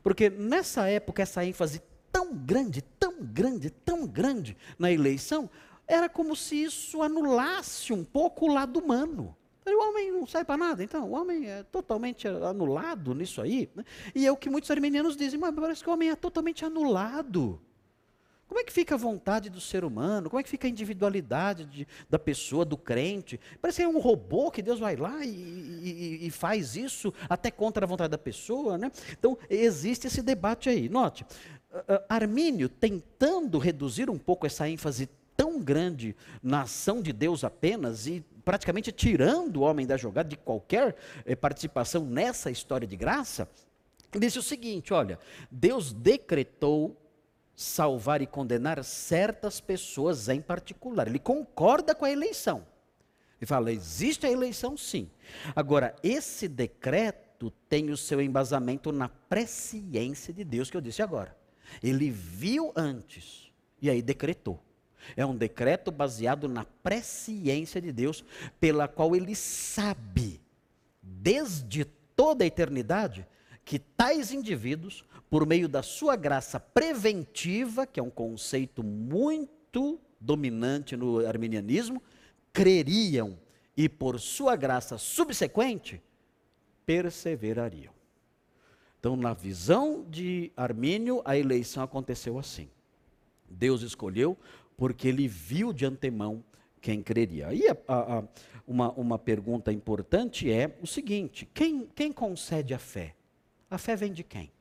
Porque 0.03 0.30
nessa 0.30 0.88
época, 0.88 1.23
essa 1.23 1.43
ênfase 1.43 1.82
tão 2.11 2.36
grande, 2.36 2.84
tão 2.84 3.19
grande, 3.23 3.71
tão 3.71 4.05
grande 4.05 4.55
na 4.78 4.91
eleição, 4.91 5.49
era 5.88 6.09
como 6.09 6.36
se 6.36 6.63
isso 6.63 7.01
anulasse 7.01 7.93
um 7.93 8.03
pouco 8.03 8.45
o 8.45 8.53
lado 8.53 8.79
humano. 8.79 9.36
O 9.65 9.89
homem 9.89 10.11
não 10.11 10.27
sai 10.27 10.45
para 10.45 10.57
nada, 10.57 10.83
então 10.83 11.09
o 11.09 11.13
homem 11.13 11.49
é 11.49 11.63
totalmente 11.63 12.27
anulado 12.27 13.15
nisso 13.15 13.41
aí. 13.41 13.69
Né? 13.75 13.83
E 14.13 14.25
é 14.25 14.31
o 14.31 14.38
que 14.38 14.49
muitos 14.49 14.69
armenianos 14.69 15.17
dizem, 15.17 15.39
mas 15.39 15.53
parece 15.55 15.83
que 15.83 15.89
o 15.89 15.93
homem 15.93 16.11
é 16.11 16.15
totalmente 16.15 16.63
anulado. 16.63 17.59
Como 18.47 18.59
é 18.59 18.63
que 18.63 18.71
fica 18.71 18.93
a 18.93 18.97
vontade 18.97 19.49
do 19.49 19.59
ser 19.59 19.83
humano? 19.83 20.29
Como 20.29 20.39
é 20.39 20.43
que 20.43 20.49
fica 20.49 20.67
a 20.67 20.69
individualidade 20.69 21.65
de, 21.65 21.88
da 22.07 22.19
pessoa, 22.19 22.63
do 22.63 22.77
crente? 22.77 23.39
Parece 23.59 23.77
que 23.77 23.83
é 23.83 23.88
um 23.88 23.97
robô 23.97 24.51
que 24.51 24.61
Deus 24.61 24.79
vai 24.79 24.95
lá 24.95 25.25
e, 25.25 25.29
e, 25.29 26.27
e, 26.27 26.29
faz 26.29 26.75
isso 26.75 27.11
até 27.27 27.49
contra 27.49 27.86
a 27.86 27.88
vontade 27.88 28.11
da 28.11 28.19
pessoa. 28.19 28.77
Né? 28.77 28.91
Então, 29.17 29.36
existe 29.49 30.05
esse 30.05 30.21
debate 30.21 30.69
aí. 30.69 30.88
Note, 30.88 31.25
Armínio 32.07 32.69
tentando 32.69 33.57
reduzir 33.57 34.11
um 34.11 34.17
pouco 34.17 34.45
essa 34.45 34.69
ênfase 34.69 35.09
tão 35.56 35.60
grande 35.62 36.16
na 36.43 36.64
ação 36.64 37.01
de 37.01 37.14
Deus 37.14 37.43
apenas 37.43 38.08
e 38.08 38.24
praticamente 38.43 38.91
tirando 38.91 39.58
o 39.58 39.62
homem 39.62 39.88
da 39.88 39.97
jogada 39.97 40.28
de 40.28 40.36
qualquer 40.36 40.95
eh, 41.26 41.36
participação 41.36 42.06
nessa 42.06 42.51
história 42.51 42.88
de 42.88 42.95
graça, 42.95 43.49
disse 44.20 44.38
o 44.38 44.43
seguinte: 44.43 44.93
olha, 44.93 45.18
Deus 45.49 45.93
decretou 45.93 46.95
salvar 47.56 48.22
e 48.22 48.28
condenar 48.28 48.84
certas 48.84 49.62
pessoas 49.62 50.28
em 50.28 50.41
particular. 50.41 51.08
Ele 51.08 51.20
concorda 51.20 51.95
com 51.95 52.06
a 52.06 52.12
eleição. 52.12 52.66
Ele 53.39 53.47
fala: 53.47 53.72
existe 53.72 54.26
a 54.26 54.32
eleição, 54.32 54.78
sim. 54.78 55.10
Agora, 55.56 55.95
esse 56.03 56.47
decreto 56.47 57.49
tem 57.70 57.89
o 57.89 57.97
seu 57.97 58.22
embasamento 58.22 58.91
na 58.91 59.08
presciência 59.08 60.34
de 60.34 60.43
Deus, 60.43 60.70
que 60.70 60.78
eu 60.78 60.82
disse 60.82 61.01
agora. 61.01 61.36
Ele 61.82 62.12
viu 62.12 62.72
antes 62.76 63.51
e 63.82 63.89
aí 63.89 64.01
decretou. 64.01 64.64
É 65.16 65.26
um 65.26 65.36
decreto 65.36 65.91
baseado 65.91 66.47
na 66.47 66.66
presciência 66.84 67.82
de 67.82 67.91
Deus, 67.91 68.24
pela 68.60 68.88
qual 68.88 69.16
ele 69.16 69.36
sabe, 69.36 70.41
desde 71.01 71.86
toda 72.16 72.43
a 72.43 72.47
eternidade, 72.47 73.28
que 73.64 73.80
tais 73.80 74.32
indivíduos, 74.32 75.03
por 75.30 75.45
meio 75.45 75.68
da 75.68 75.82
sua 75.82 76.16
graça 76.16 76.60
preventiva, 76.60 77.86
que 77.86 77.99
é 77.99 78.03
um 78.03 78.10
conceito 78.10 78.84
muito 78.84 79.99
dominante 80.20 80.95
no 80.95 81.26
arminianismo, 81.26 82.01
creriam 82.53 83.38
e 83.76 83.89
por 83.89 84.20
sua 84.20 84.56
graça 84.56 84.97
subsequente 84.97 86.01
perseverariam. 86.86 87.93
Então, 88.99 89.16
na 89.16 89.34
visão 89.34 90.06
de 90.10 90.51
Armínio, 90.56 91.22
a 91.26 91.38
eleição 91.38 91.84
aconteceu 91.84 92.39
assim. 92.39 92.70
Deus 93.47 93.82
escolheu 93.82 94.38
porque 94.78 95.07
ele 95.07 95.28
viu 95.28 95.71
de 95.71 95.86
antemão 95.86 96.43
quem 96.82 97.01
creria. 97.01 97.53
E 97.53 97.67
a, 97.67 97.78
a, 97.88 98.23
uma, 98.67 98.91
uma 98.91 99.19
pergunta 99.19 99.71
importante 99.71 100.51
é 100.51 100.78
o 100.82 100.88
seguinte: 100.88 101.47
quem, 101.53 101.88
quem 101.95 102.11
concede 102.11 102.73
a 102.73 102.80
fé? 102.80 103.15
A 103.69 103.78
fé 103.78 103.95
vem 103.95 104.13
de 104.13 104.23
quem? 104.23 104.51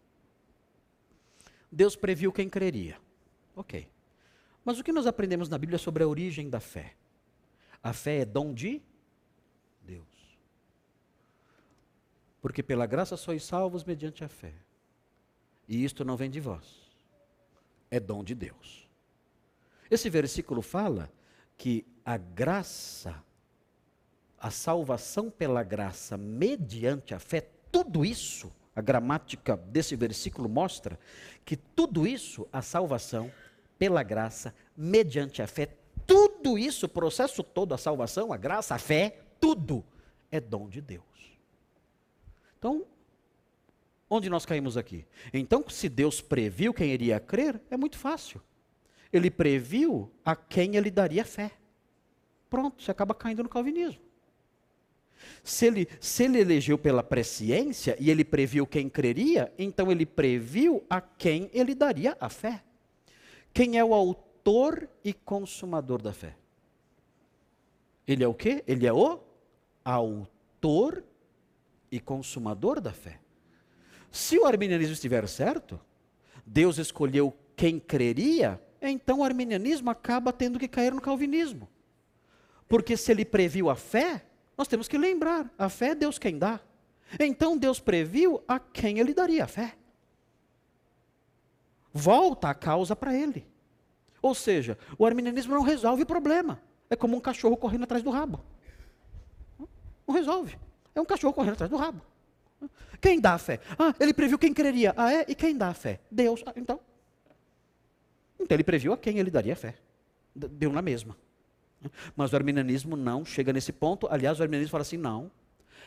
Deus 1.71 1.97
previu 1.97 2.33
quem 2.33 2.49
creria. 2.49 2.97
Ok. 3.57 3.89
Mas 4.65 4.79
o 4.79 4.85
que 4.85 4.93
nós 4.93 5.07
aprendemos 5.07 5.49
na 5.49 5.59
Bíblia 5.59 5.79
sobre 5.79 6.03
a 6.03 6.09
origem 6.09 6.49
da 6.49 6.61
fé? 6.61 6.95
A 7.83 7.93
fé 7.93 8.21
é 8.21 8.25
dom 8.25 8.55
de 8.55 8.81
Deus. 9.83 10.39
Porque 12.41 12.63
pela 12.63 12.87
graça 12.87 13.17
sois 13.17 13.45
salvos 13.45 13.85
mediante 13.85 14.25
a 14.25 14.29
fé. 14.29 14.55
E 15.69 15.85
isto 15.85 16.05
não 16.05 16.17
vem 16.17 16.31
de 16.31 16.41
vós. 16.41 16.91
É 17.91 18.01
dom 18.01 18.25
de 18.25 18.35
Deus. 18.35 18.84
Esse 19.91 20.09
versículo 20.09 20.63
fala 20.63 21.11
que 21.57 21.87
a 22.05 22.17
graça, 22.17 23.23
a 24.39 24.51
salvação 24.51 25.31
pela 25.31 25.63
graça 25.63 26.17
mediante 26.17 27.15
a 27.15 27.19
fé, 27.19 27.49
tudo 27.71 28.05
isso, 28.05 28.53
a 28.75 28.81
gramática 28.81 29.57
desse 29.57 29.95
versículo 29.95 30.49
mostra 30.49 30.99
que 31.45 31.57
tudo 31.57 32.07
isso, 32.07 32.47
a 32.53 32.61
salvação 32.61 33.31
pela 33.79 34.03
graça 34.03 34.55
mediante 34.77 35.43
a 35.43 35.47
fé. 35.47 35.69
Tudo 36.07 36.59
isso, 36.59 36.87
o 36.87 36.89
processo 36.89 37.43
todo, 37.43 37.73
a 37.75 37.79
salvação, 37.79 38.33
a 38.33 38.37
graça, 38.37 38.75
a 38.75 38.79
fé, 38.79 39.19
tudo 39.41 39.85
é 40.31 40.41
dom 40.41 40.69
de 40.69 40.81
Deus. 40.81 41.05
Então, 42.59 42.85
onde 44.09 44.29
nós 44.29 44.45
caímos 44.45 44.77
aqui? 44.77 45.07
Então, 45.33 45.65
se 45.69 45.89
Deus 45.89 46.21
previu 46.21 46.75
quem 46.75 46.91
iria 46.91 47.21
crer, 47.21 47.61
é 47.71 47.77
muito 47.77 47.99
fácil. 47.99 48.43
Ele 49.15 49.31
previu 49.31 50.11
a 50.25 50.35
quem 50.35 50.77
ele 50.77 50.91
daria 50.91 51.25
fé. 51.25 51.53
Pronto, 52.51 52.83
você 52.83 52.91
acaba 52.91 53.15
caindo 53.15 53.43
no 53.43 53.49
calvinismo. 53.49 54.03
Se 55.43 55.67
ele, 55.67 55.89
se 56.01 56.25
ele 56.25 56.41
elegeu 56.41 56.77
pela 56.77 57.03
presciência 57.03 57.97
e 58.01 58.11
ele 58.11 58.25
previu 58.25 58.67
quem 58.67 58.89
creria, 58.89 59.53
então 59.59 59.91
ele 59.91 60.05
previu 60.05 60.85
a 60.91 61.01
quem 61.01 61.49
ele 61.53 61.75
daria 61.75 62.17
a 62.21 62.29
fé. 62.29 62.63
Quem 63.53 63.79
é 63.79 63.85
o 63.85 63.95
autor 63.95 64.89
e 65.05 65.13
consumador 65.13 66.03
da 66.03 66.13
fé? 66.13 66.37
Ele 68.07 68.25
é 68.25 68.29
o 68.29 68.35
quê? 68.35 68.65
Ele 68.67 68.87
é 68.87 68.93
o 68.93 69.21
autor 69.85 71.05
e 71.91 72.01
consumador 72.01 72.81
da 72.81 72.93
fé. 72.93 73.21
Se 74.11 74.39
o 74.39 74.45
arminianismo 74.45 74.93
estiver 74.93 75.29
certo, 75.29 75.81
Deus 76.45 76.79
escolheu 76.79 77.33
quem 77.57 77.79
creria, 77.79 78.61
então 78.91 79.21
o 79.21 79.25
arminianismo 79.25 79.91
acaba 79.91 80.33
tendo 80.33 80.59
que 80.59 80.69
cair 80.69 80.93
no 80.93 81.01
calvinismo. 81.01 81.69
Porque 82.69 82.97
se 82.97 83.11
ele 83.13 83.25
previu 83.25 83.71
a 83.71 83.77
fé, 83.77 84.25
nós 84.57 84.69
temos 84.69 84.89
que 84.89 84.99
lembrar: 84.99 85.51
a 85.59 85.69
fé 85.69 85.89
é 85.89 85.95
Deus 85.95 86.19
quem 86.19 86.39
dá. 86.39 86.61
Então 87.19 87.57
Deus 87.57 87.81
previu 87.81 88.43
a 88.49 88.59
quem 88.59 88.99
ele 88.99 89.15
daria 89.15 89.45
a 89.45 89.47
fé. 89.47 89.75
Volta 91.93 92.49
a 92.49 92.55
causa 92.55 92.97
para 92.97 93.15
ele. 93.15 93.47
Ou 94.21 94.35
seja, 94.35 94.79
o 94.99 95.07
arminianismo 95.07 95.55
não 95.55 95.63
resolve 95.63 96.03
o 96.03 96.07
problema. 96.07 96.61
É 96.91 96.97
como 96.97 97.17
um 97.17 97.21
cachorro 97.21 97.57
correndo 97.57 97.85
atrás 97.85 98.03
do 98.03 98.11
rabo. 98.11 98.45
Não 100.07 100.15
resolve. 100.15 100.59
É 100.95 101.01
um 101.01 101.05
cachorro 101.05 101.33
correndo 101.33 101.55
atrás 101.55 101.71
do 101.71 101.77
rabo. 101.77 102.01
Quem 103.01 103.21
dá 103.21 103.35
a 103.35 103.39
fé? 103.39 103.61
Ah, 103.79 103.95
ele 104.01 104.15
previu 104.15 104.39
quem 104.39 104.53
creria. 104.53 104.95
Ah, 104.97 105.13
é? 105.13 105.25
E 105.29 105.35
quem 105.35 105.57
dá 105.57 105.69
a 105.69 105.75
fé? 105.75 106.01
Deus. 106.11 106.43
Ah, 106.47 106.53
então. 106.57 106.81
Então 108.45 108.55
ele 108.55 108.63
previu 108.63 108.93
a 108.93 108.99
quem 108.99 109.19
ele 109.19 109.31
daria 109.31 109.57
fé. 109.57 109.75
Deu 110.35 110.71
na 110.71 110.83
mesma. 110.83 111.17
Mas 112.15 112.33
o 112.33 112.37
arminianismo 112.37 112.95
não 112.95 113.25
chega 113.25 113.53
nesse 113.53 113.73
ponto. 113.73 114.07
Aliás, 114.11 114.39
o 114.39 114.43
arminianismo 114.43 114.71
fala 114.71 114.83
assim: 114.83 114.99
não, 114.99 115.31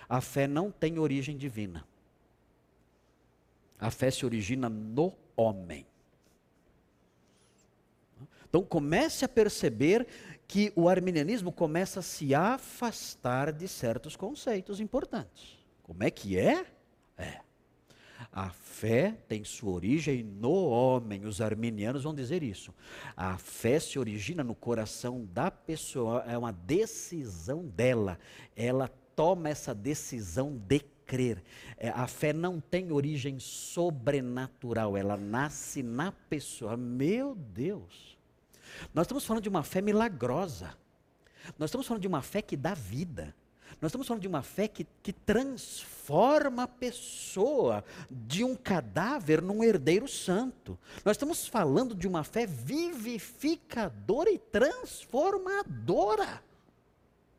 a 0.10 0.20
fé 0.20 0.48
não 0.48 0.72
tem 0.72 0.98
origem 0.98 1.38
divina. 1.38 1.86
A 3.80 3.92
fé 3.92 4.10
se 4.10 4.26
origina 4.26 4.68
no 4.68 5.14
homem. 5.36 5.86
Então 8.50 8.64
comece 8.64 9.24
a 9.24 9.30
perceber 9.30 10.08
que 10.48 10.74
o 10.76 10.90
arminianismo 10.90 11.52
começa 11.52 12.00
a 12.00 12.04
se 12.04 12.34
afastar 12.34 13.52
de 13.52 13.68
certos 13.68 14.16
conceitos 14.16 14.80
importantes. 14.80 15.60
Como 15.84 16.04
é 16.04 16.10
que 16.10 16.40
é? 16.40 16.66
É. 17.18 17.42
A 18.32 18.50
fé 18.50 19.18
tem 19.28 19.44
sua 19.44 19.72
origem 19.72 20.24
no 20.24 20.68
homem. 20.68 21.26
Os 21.26 21.42
arminianos 21.42 22.04
vão 22.04 22.14
dizer 22.14 22.44
isso. 22.44 22.74
A 23.16 23.38
fé 23.38 23.80
se 23.80 23.98
origina 23.98 24.44
no 24.44 24.56
coração 24.56 25.26
da 25.34 25.50
pessoa, 25.50 26.24
é 26.28 26.38
uma 26.38 26.52
decisão 26.52 27.66
dela. 27.66 28.20
Ela 28.56 28.88
toma 29.16 29.50
essa 29.50 29.74
decisão 29.74 30.58
de 30.58 30.80
crer. 31.06 31.44
É, 31.78 31.90
a 31.90 32.06
fé 32.06 32.34
não 32.34 32.60
tem 32.60 32.92
origem 32.92 33.40
sobrenatural, 33.40 34.98
ela 34.98 35.18
nasce 35.18 35.82
na 35.82 36.12
pessoa. 36.12 36.76
Meu 36.76 37.34
Deus! 37.34 38.18
Nós 38.94 39.06
estamos 39.06 39.26
falando 39.26 39.44
de 39.44 39.50
uma 39.50 39.64
fé 39.64 39.82
milagrosa. 39.82 40.78
Nós 41.58 41.70
estamos 41.70 41.88
falando 41.88 42.02
de 42.02 42.08
uma 42.08 42.22
fé 42.22 42.42
que 42.42 42.58
dá 42.58 42.74
vida. 42.74 43.34
Nós 43.80 43.90
estamos 43.90 44.08
falando 44.08 44.22
de 44.22 44.28
uma 44.28 44.42
fé 44.42 44.68
que, 44.68 44.88
que 45.04 45.14
transforma 45.14 46.64
a 46.64 46.68
pessoa 46.68 47.84
de 48.10 48.44
um 48.44 48.56
cadáver 48.56 49.40
num 49.42 49.64
herdeiro 49.64 50.08
santo. 50.08 50.80
Nós 51.06 51.16
estamos 51.16 51.48
falando 51.48 51.94
de 51.94 52.08
uma 52.08 52.24
fé 52.24 52.48
vivificadora 52.48 54.32
e 54.32 54.40
transformadora. 54.40 56.42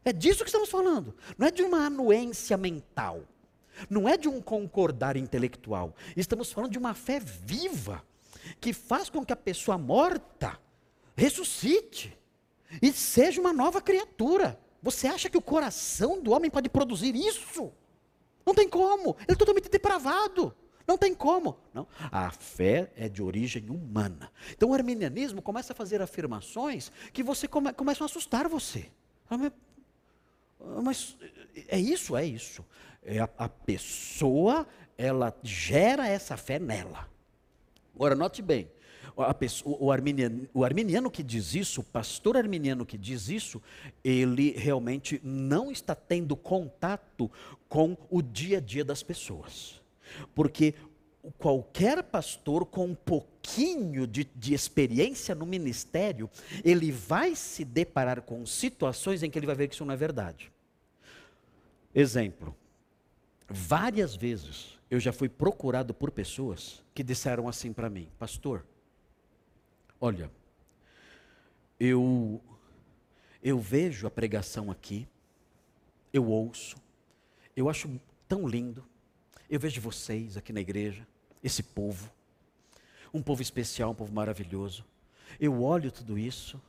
É 0.05 0.13
disso 0.13 0.45
que 0.45 0.49
estamos 0.49 0.71
falando. 0.71 1.13
Não 1.37 1.49
é 1.49 1.51
de 1.51 1.63
uma 1.63 1.87
anuência 1.87 2.57
mental. 2.57 3.25
Não 3.91 4.09
é 4.09 4.17
de 4.17 4.29
um 4.29 4.41
concordar 4.41 5.17
intelectual. 5.17 5.95
Estamos 6.17 6.53
falando 6.53 6.71
de 6.71 6.79
uma 6.79 6.95
fé 6.95 7.21
viva 7.21 8.03
que 8.61 8.73
faz 8.73 9.11
com 9.11 9.25
que 9.25 9.33
a 9.33 9.37
pessoa 9.37 9.77
morta 9.77 10.57
ressuscite 11.17 12.17
e 12.81 12.93
seja 12.93 13.41
uma 13.41 13.53
nova 13.53 13.81
criatura. 13.81 14.57
Você 14.83 15.07
acha 15.07 15.29
que 15.29 15.37
o 15.37 15.43
coração 15.43 16.21
do 16.21 16.33
homem 16.33 16.51
pode 16.51 16.69
produzir 16.69 17.15
isso? 17.15 17.73
Não 18.47 18.55
tem 18.55 18.69
como. 18.69 19.17
Ele 19.21 19.33
é 19.33 19.37
totalmente 19.37 19.69
depravado. 19.69 20.55
Não 20.87 20.97
tem 20.97 21.15
como. 21.15 21.59
Não. 21.75 21.87
A 22.11 22.31
fé 22.31 22.91
é 22.97 23.09
de 23.09 23.23
origem 23.23 23.69
humana. 23.69 24.33
Então 24.53 24.71
o 24.71 24.75
arminianismo 24.75 25.43
começa 25.43 25.73
a 25.73 25.77
fazer 25.77 26.01
afirmações 26.01 26.91
que 27.13 27.23
você 27.23 27.47
come, 27.47 27.73
começam 27.75 28.05
a 28.05 28.07
assustar 28.07 28.49
você. 28.49 28.91
Ah, 29.29 29.37
mas 30.83 31.17
é 31.69 31.79
isso, 31.79 32.17
é 32.17 32.25
isso. 32.25 32.65
É 33.03 33.19
a, 33.19 33.29
a 33.37 33.49
pessoa, 33.49 34.67
ela 34.97 35.37
gera 35.43 36.09
essa 36.09 36.37
fé 36.37 36.59
nela. 36.59 37.07
Agora, 37.95 38.15
note 38.15 38.41
bem, 38.41 38.71
pessoa, 39.35 39.77
o, 39.81 39.91
arminiano, 39.91 40.49
o 40.55 40.65
arminiano 40.65 41.11
que 41.11 41.23
diz 41.23 41.55
isso, 41.55 41.81
o 41.81 41.85
pastor 41.85 42.37
arminiano 42.37 42.87
que 42.87 42.97
diz 42.97 43.29
isso, 43.29 43.61
ele 44.05 44.53
realmente 44.53 45.21
não 45.25 45.71
está 45.71 45.95
tendo 45.95 46.37
contato 46.37 47.31
com 47.69 47.97
o 48.09 48.23
dia 48.23 48.59
a 48.59 48.61
dia 48.61 48.85
das 48.85 49.03
pessoas. 49.03 49.81
Porque 50.35 50.75
qualquer 51.37 52.03
pastor 52.03 52.65
com 52.65 52.87
um 52.87 52.95
pouquinho 52.95 54.07
de, 54.07 54.25
de, 54.35 54.55
experiência 54.55 55.35
no 55.35 55.45
ministério, 55.45 56.31
ele 56.65 56.93
vai 56.93 57.35
se 57.35 57.65
deparar 57.65 58.23
com 58.23 58.47
situações 58.47 59.23
em 59.23 59.31
que 59.31 59.39
ele 59.39 59.47
vai 59.47 59.57
ver 59.57 59.69
que 59.69 59.75
isso 59.75 59.85
não 59.85 59.95
é 59.95 59.97
verdade. 59.97 60.53
Exemplo: 61.95 62.55
várias 63.49 64.15
vezes 64.15 64.79
eu 64.91 65.01
já 65.01 65.13
fui 65.13 65.29
procurado 65.29 65.93
por 65.93 66.11
pessoas 66.11 66.83
que 66.95 67.03
disseram 67.03 67.49
assim 67.49 67.73
para 67.73 67.91
mim, 67.91 68.09
pastor, 68.19 68.65
Olha, 70.01 70.31
eu 71.79 72.41
eu 73.43 73.59
vejo 73.59 74.07
a 74.07 74.11
pregação 74.11 74.71
aqui, 74.71 75.09
eu 76.13 76.27
ouço, 76.27 76.77
eu 77.57 77.69
acho 77.69 78.01
tão 78.29 78.47
lindo. 78.47 78.85
Eu 79.49 79.59
vejo 79.59 79.81
vocês 79.81 80.37
aqui 80.37 80.53
na 80.53 80.61
igreja, 80.61 81.07
esse 81.43 81.63
povo, 81.63 82.13
um 83.15 83.23
povo 83.23 83.41
especial, 83.41 83.93
um 83.93 83.95
povo 83.95 84.13
maravilhoso. 84.13 84.85
Eu 85.41 85.63
olho 85.63 85.91
tudo 85.91 86.19
isso, 86.19 86.61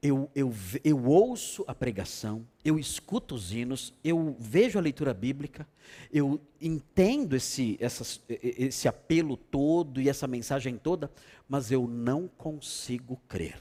eu, 0.00 0.30
eu, 0.34 0.52
eu 0.84 1.04
ouço 1.06 1.64
a 1.66 1.74
pregação, 1.74 2.46
eu 2.64 2.78
escuto 2.78 3.34
os 3.34 3.52
hinos, 3.52 3.92
eu 4.04 4.36
vejo 4.38 4.78
a 4.78 4.82
leitura 4.82 5.12
bíblica, 5.12 5.66
eu 6.12 6.40
entendo 6.60 7.34
esse, 7.34 7.76
essas, 7.80 8.22
esse 8.28 8.86
apelo 8.86 9.36
todo 9.36 10.00
e 10.00 10.08
essa 10.08 10.28
mensagem 10.28 10.76
toda, 10.76 11.10
mas 11.48 11.72
eu 11.72 11.88
não 11.88 12.28
consigo 12.28 13.20
crer. 13.26 13.60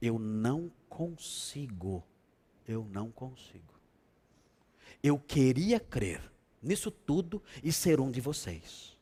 Eu 0.00 0.18
não 0.18 0.70
consigo. 0.88 2.02
Eu 2.66 2.86
não 2.90 3.10
consigo. 3.10 3.74
Eu 5.02 5.18
queria 5.18 5.78
crer 5.78 6.22
nisso 6.62 6.90
tudo 6.90 7.42
e 7.62 7.70
ser 7.70 8.00
um 8.00 8.10
de 8.10 8.22
vocês. 8.22 8.96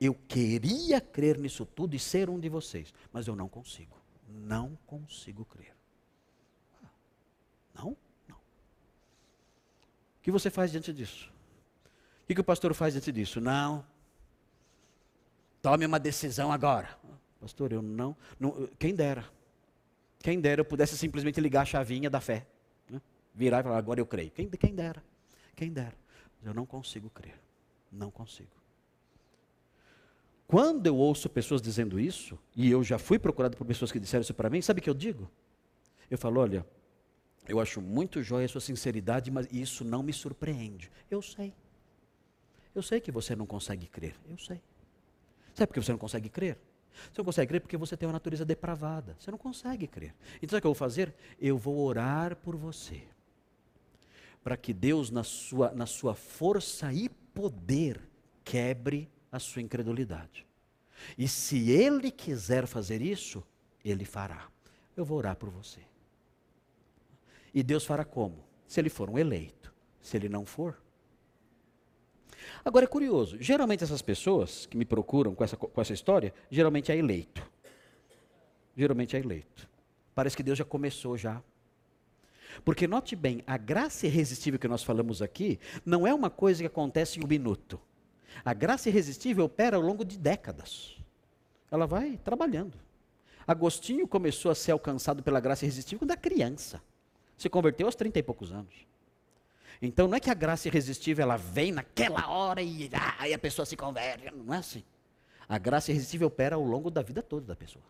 Eu 0.00 0.14
queria 0.14 1.00
crer 1.00 1.38
nisso 1.38 1.64
tudo 1.64 1.94
e 1.94 1.98
ser 1.98 2.28
um 2.28 2.40
de 2.40 2.48
vocês, 2.48 2.92
mas 3.12 3.28
eu 3.28 3.36
não 3.36 3.48
consigo. 3.48 3.99
Não 4.30 4.78
consigo 4.86 5.44
crer. 5.44 5.74
Não? 7.74 7.96
Não. 8.28 8.36
O 8.36 10.22
que 10.22 10.30
você 10.30 10.50
faz 10.50 10.70
diante 10.70 10.92
disso? 10.92 11.32
O 12.22 12.26
que, 12.26 12.34
que 12.34 12.40
o 12.40 12.44
pastor 12.44 12.72
faz 12.74 12.94
diante 12.94 13.10
disso? 13.10 13.40
Não. 13.40 13.84
Tome 15.60 15.84
uma 15.84 15.98
decisão 15.98 16.52
agora. 16.52 16.96
Pastor, 17.40 17.72
eu 17.72 17.82
não, 17.82 18.16
não. 18.38 18.68
Quem 18.78 18.94
dera. 18.94 19.24
Quem 20.20 20.40
dera 20.40 20.60
eu 20.60 20.64
pudesse 20.64 20.96
simplesmente 20.96 21.40
ligar 21.40 21.62
a 21.62 21.66
chavinha 21.66 22.08
da 22.08 22.20
fé. 22.20 22.46
Né? 22.88 23.00
Virar 23.34 23.60
e 23.60 23.62
falar, 23.62 23.78
agora 23.78 24.00
eu 24.00 24.06
creio. 24.06 24.30
Quem, 24.30 24.48
quem 24.48 24.74
dera. 24.74 25.02
Quem 25.56 25.72
dera. 25.72 25.94
Eu 26.42 26.54
não 26.54 26.64
consigo 26.66 27.10
crer. 27.10 27.38
Não 27.90 28.10
consigo. 28.10 28.59
Quando 30.50 30.84
eu 30.84 30.96
ouço 30.96 31.30
pessoas 31.30 31.62
dizendo 31.62 32.00
isso, 32.00 32.36
e 32.56 32.68
eu 32.68 32.82
já 32.82 32.98
fui 32.98 33.20
procurado 33.20 33.56
por 33.56 33.64
pessoas 33.64 33.92
que 33.92 34.00
disseram 34.00 34.22
isso 34.22 34.34
para 34.34 34.50
mim, 34.50 34.60
sabe 34.60 34.80
o 34.80 34.82
que 34.82 34.90
eu 34.90 34.94
digo? 34.94 35.30
Eu 36.10 36.18
falo, 36.18 36.40
olha, 36.40 36.66
eu 37.46 37.60
acho 37.60 37.80
muito 37.80 38.20
jóia 38.20 38.46
a 38.46 38.48
sua 38.48 38.60
sinceridade, 38.60 39.30
mas 39.30 39.46
isso 39.52 39.84
não 39.84 40.02
me 40.02 40.12
surpreende. 40.12 40.90
Eu 41.08 41.22
sei. 41.22 41.54
Eu 42.74 42.82
sei 42.82 42.98
que 43.00 43.12
você 43.12 43.36
não 43.36 43.46
consegue 43.46 43.86
crer. 43.86 44.16
Eu 44.28 44.36
sei. 44.38 44.60
Sabe 45.54 45.68
por 45.68 45.74
que 45.74 45.82
você 45.84 45.92
não 45.92 45.98
consegue 46.00 46.28
crer? 46.28 46.58
Você 46.92 47.18
não 47.18 47.24
consegue 47.26 47.48
crer 47.48 47.60
porque 47.60 47.76
você 47.76 47.96
tem 47.96 48.08
uma 48.08 48.14
natureza 48.14 48.44
depravada. 48.44 49.16
Você 49.20 49.30
não 49.30 49.38
consegue 49.38 49.86
crer. 49.86 50.12
Então, 50.42 50.58
o 50.58 50.60
que 50.60 50.66
eu 50.66 50.70
vou 50.70 50.74
fazer? 50.74 51.14
Eu 51.40 51.56
vou 51.56 51.78
orar 51.78 52.34
por 52.34 52.56
você. 52.56 53.04
Para 54.42 54.56
que 54.56 54.74
Deus, 54.74 55.12
na 55.12 55.22
sua, 55.22 55.70
na 55.70 55.86
sua 55.86 56.16
força 56.16 56.92
e 56.92 57.08
poder, 57.08 58.00
quebre 58.42 59.08
a 59.30 59.38
sua 59.38 59.62
incredulidade. 59.62 60.46
E 61.16 61.26
se 61.26 61.70
Ele 61.70 62.10
quiser 62.10 62.66
fazer 62.66 63.00
isso, 63.00 63.42
Ele 63.84 64.04
fará. 64.04 64.48
Eu 64.96 65.04
vou 65.04 65.18
orar 65.18 65.36
por 65.36 65.48
você. 65.48 65.80
E 67.54 67.62
Deus 67.62 67.84
fará 67.84 68.04
como? 68.04 68.44
Se 68.66 68.80
ele 68.80 68.88
for 68.88 69.10
um 69.10 69.18
eleito. 69.18 69.72
Se 70.00 70.16
ele 70.16 70.28
não 70.28 70.46
for. 70.46 70.80
Agora 72.64 72.84
é 72.84 72.88
curioso, 72.88 73.36
geralmente 73.40 73.84
essas 73.84 74.00
pessoas 74.00 74.66
que 74.66 74.76
me 74.76 74.84
procuram 74.84 75.34
com 75.34 75.44
essa, 75.44 75.56
com 75.56 75.80
essa 75.80 75.92
história, 75.92 76.32
geralmente 76.50 76.90
é 76.90 76.96
eleito. 76.96 77.46
Geralmente 78.76 79.16
é 79.16 79.20
eleito. 79.20 79.68
Parece 80.14 80.36
que 80.36 80.42
Deus 80.42 80.56
já 80.56 80.64
começou 80.64 81.16
já. 81.16 81.42
Porque 82.64 82.86
note 82.86 83.14
bem, 83.14 83.42
a 83.46 83.56
graça 83.56 84.06
irresistível 84.06 84.58
que 84.58 84.68
nós 84.68 84.82
falamos 84.82 85.22
aqui 85.22 85.58
não 85.84 86.06
é 86.06 86.14
uma 86.14 86.30
coisa 86.30 86.62
que 86.62 86.66
acontece 86.66 87.18
em 87.18 87.24
um 87.24 87.28
minuto. 87.28 87.80
A 88.44 88.54
graça 88.54 88.88
irresistível 88.88 89.44
opera 89.44 89.76
ao 89.76 89.82
longo 89.82 90.04
de 90.04 90.18
décadas. 90.18 90.96
Ela 91.70 91.86
vai 91.86 92.18
trabalhando. 92.24 92.78
Agostinho 93.46 94.06
começou 94.06 94.50
a 94.50 94.54
ser 94.54 94.72
alcançado 94.72 95.22
pela 95.22 95.40
graça 95.40 95.64
irresistível 95.64 96.00
quando 96.00 96.12
era 96.12 96.20
criança. 96.20 96.82
Se 97.36 97.48
converteu 97.48 97.86
aos 97.86 97.94
30 97.94 98.18
e 98.18 98.22
poucos 98.22 98.52
anos. 98.52 98.74
Então 99.82 100.06
não 100.06 100.14
é 100.14 100.20
que 100.20 100.30
a 100.30 100.34
graça 100.34 100.68
irresistível 100.68 101.22
ela 101.22 101.36
vem 101.36 101.72
naquela 101.72 102.28
hora 102.28 102.62
e 102.62 102.90
ah, 102.92 103.34
a 103.34 103.38
pessoa 103.38 103.64
se 103.64 103.76
converte. 103.76 104.30
Não 104.34 104.52
é 104.52 104.58
assim. 104.58 104.84
A 105.48 105.58
graça 105.58 105.90
irresistível 105.90 106.28
opera 106.28 106.56
ao 106.56 106.62
longo 106.62 106.90
da 106.90 107.02
vida 107.02 107.22
toda 107.22 107.46
da 107.46 107.56
pessoa. 107.56 107.84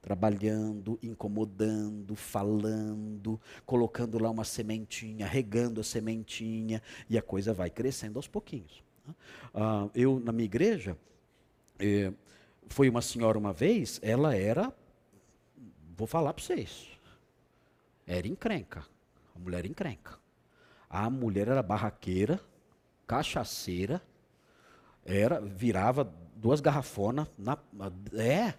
Trabalhando, 0.00 0.98
incomodando, 1.02 2.14
falando, 2.14 3.40
colocando 3.64 4.18
lá 4.18 4.30
uma 4.30 4.44
sementinha, 4.44 5.26
regando 5.26 5.80
a 5.80 5.84
sementinha, 5.84 6.80
e 7.08 7.18
a 7.18 7.22
coisa 7.22 7.52
vai 7.52 7.70
crescendo 7.70 8.18
aos 8.18 8.26
pouquinhos. 8.28 8.85
Uh, 9.54 9.90
eu, 9.94 10.20
na 10.20 10.32
minha 10.32 10.44
igreja, 10.44 10.96
eh, 11.78 12.12
foi 12.68 12.88
uma 12.88 13.02
senhora 13.02 13.38
uma 13.38 13.52
vez, 13.52 14.00
ela 14.02 14.34
era, 14.34 14.72
vou 15.96 16.06
falar 16.06 16.32
para 16.32 16.44
vocês, 16.44 16.88
era 18.06 18.26
encrenca. 18.26 18.84
A 19.34 19.38
mulher 19.38 19.66
encrenca. 19.66 20.18
A 20.88 21.10
mulher 21.10 21.48
era 21.48 21.62
barraqueira, 21.62 22.40
cachaceira, 23.06 24.00
era, 25.04 25.40
virava 25.40 26.10
duas 26.34 26.60
garrafonas, 26.60 27.28
na, 27.38 27.58
é, 28.14 28.54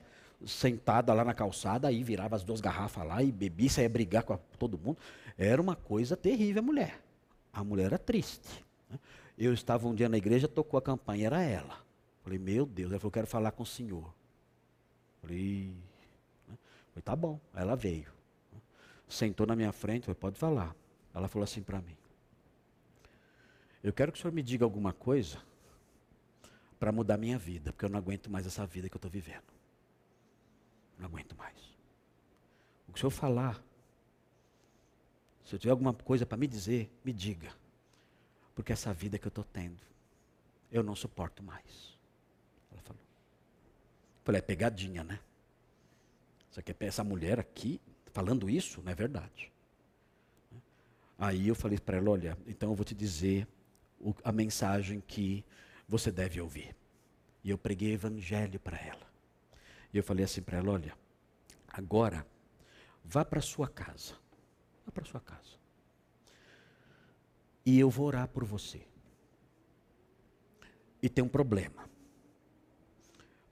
sentada 0.45 1.13
lá 1.13 1.23
na 1.23 1.33
calçada, 1.33 1.87
aí 1.87 2.03
virava 2.03 2.35
as 2.35 2.43
duas 2.43 2.61
garrafas 2.61 3.05
lá 3.05 3.23
e 3.23 3.31
bebia, 3.31 3.69
saía 3.69 3.89
brigar 3.89 4.23
com 4.23 4.33
a, 4.33 4.37
todo 4.57 4.77
mundo. 4.77 4.97
Era 5.37 5.61
uma 5.61 5.75
coisa 5.75 6.15
terrível 6.15 6.61
a 6.61 6.65
mulher. 6.65 7.01
A 7.51 7.63
mulher 7.63 7.87
era 7.87 7.97
triste. 7.97 8.65
Né? 8.89 8.99
Eu 9.37 9.53
estava 9.53 9.87
um 9.87 9.93
dia 9.93 10.09
na 10.09 10.17
igreja, 10.17 10.47
tocou 10.47 10.77
a 10.77 10.81
campanha, 10.81 11.27
era 11.27 11.41
ela. 11.43 11.85
Falei, 12.23 12.39
meu 12.39 12.65
Deus, 12.65 12.91
ela 12.91 12.99
falou, 12.99 13.11
quero 13.11 13.27
falar 13.27 13.51
com 13.51 13.63
o 13.63 13.65
senhor. 13.65 14.13
Falei, 15.21 15.75
falei 16.89 17.03
tá 17.03 17.15
bom. 17.15 17.39
Ela 17.53 17.75
veio. 17.75 18.11
Sentou 19.07 19.45
na 19.45 19.55
minha 19.55 19.71
frente, 19.71 20.05
falei, 20.05 20.19
pode 20.19 20.37
falar. 20.37 20.75
Ela 21.13 21.27
falou 21.27 21.43
assim 21.43 21.61
para 21.63 21.81
mim, 21.81 21.97
eu 23.83 23.93
quero 23.93 24.11
que 24.11 24.19
o 24.19 24.21
senhor 24.21 24.33
me 24.33 24.43
diga 24.43 24.65
alguma 24.65 24.91
coisa 24.91 25.37
para 26.79 26.91
mudar 26.91 27.17
minha 27.17 27.37
vida, 27.37 27.71
porque 27.71 27.85
eu 27.85 27.89
não 27.89 27.97
aguento 27.97 28.29
mais 28.29 28.45
essa 28.45 28.65
vida 28.65 28.89
que 28.89 28.95
eu 28.95 28.99
estou 28.99 29.09
vivendo. 29.09 29.45
Não 30.99 31.05
aguento 31.05 31.35
mais. 31.35 31.57
O 32.87 32.91
que 32.91 32.97
o 32.97 32.99
senhor 32.99 33.11
falar, 33.11 33.63
se 35.43 35.55
eu 35.55 35.59
tiver 35.59 35.71
alguma 35.71 35.93
coisa 35.93 36.25
para 36.25 36.37
me 36.37 36.47
dizer, 36.47 36.91
me 37.03 37.13
diga. 37.13 37.51
Porque 38.57 38.73
essa 38.73 38.91
vida 38.91 39.19
que 39.19 39.27
eu 39.27 39.29
estou 39.29 39.43
tendo, 39.43 39.77
eu 40.71 40.81
não 40.81 40.95
suporto 40.95 41.43
mais. 41.43 41.95
Ela 42.71 42.81
falou. 42.81 43.01
Eu 43.03 44.21
falei, 44.25 44.39
é 44.39 44.41
pegadinha, 44.41 45.03
né? 45.03 45.19
Só 46.49 46.59
que 46.63 46.75
essa 46.79 47.03
mulher 47.03 47.39
aqui, 47.39 47.79
falando 48.11 48.49
isso, 48.49 48.81
não 48.81 48.91
é 48.91 48.95
verdade. 48.95 49.51
Aí 51.19 51.47
eu 51.47 51.53
falei 51.53 51.77
para 51.77 51.97
ela, 51.97 52.09
olha, 52.09 52.35
então 52.47 52.71
eu 52.71 52.75
vou 52.75 52.83
te 52.83 52.95
dizer 52.95 53.47
o, 53.99 54.11
a 54.23 54.31
mensagem 54.31 55.01
que 55.01 55.45
você 55.87 56.11
deve 56.11 56.41
ouvir. 56.41 56.75
E 57.43 57.51
eu 57.51 57.59
preguei 57.59 57.93
evangelho 57.93 58.59
para 58.59 58.79
ela. 58.79 59.07
E 59.93 59.97
eu 59.99 60.03
falei 60.03 60.25
assim 60.25 60.41
para 60.41 60.57
ela: 60.57 60.71
olha, 60.71 60.97
agora 61.67 62.25
vá 63.05 63.23
para 63.23 63.39
sua 63.39 63.67
casa. 63.67 64.15
Vá 64.83 64.91
para 64.91 65.05
sua 65.05 65.21
casa. 65.21 65.56
E 67.67 67.77
eu 67.77 67.89
vou 67.89 68.05
orar 68.05 68.29
por 68.29 68.45
você. 68.45 68.79
E 71.03 71.09
tem 71.09 71.21
um 71.21 71.27
problema. 71.27 71.89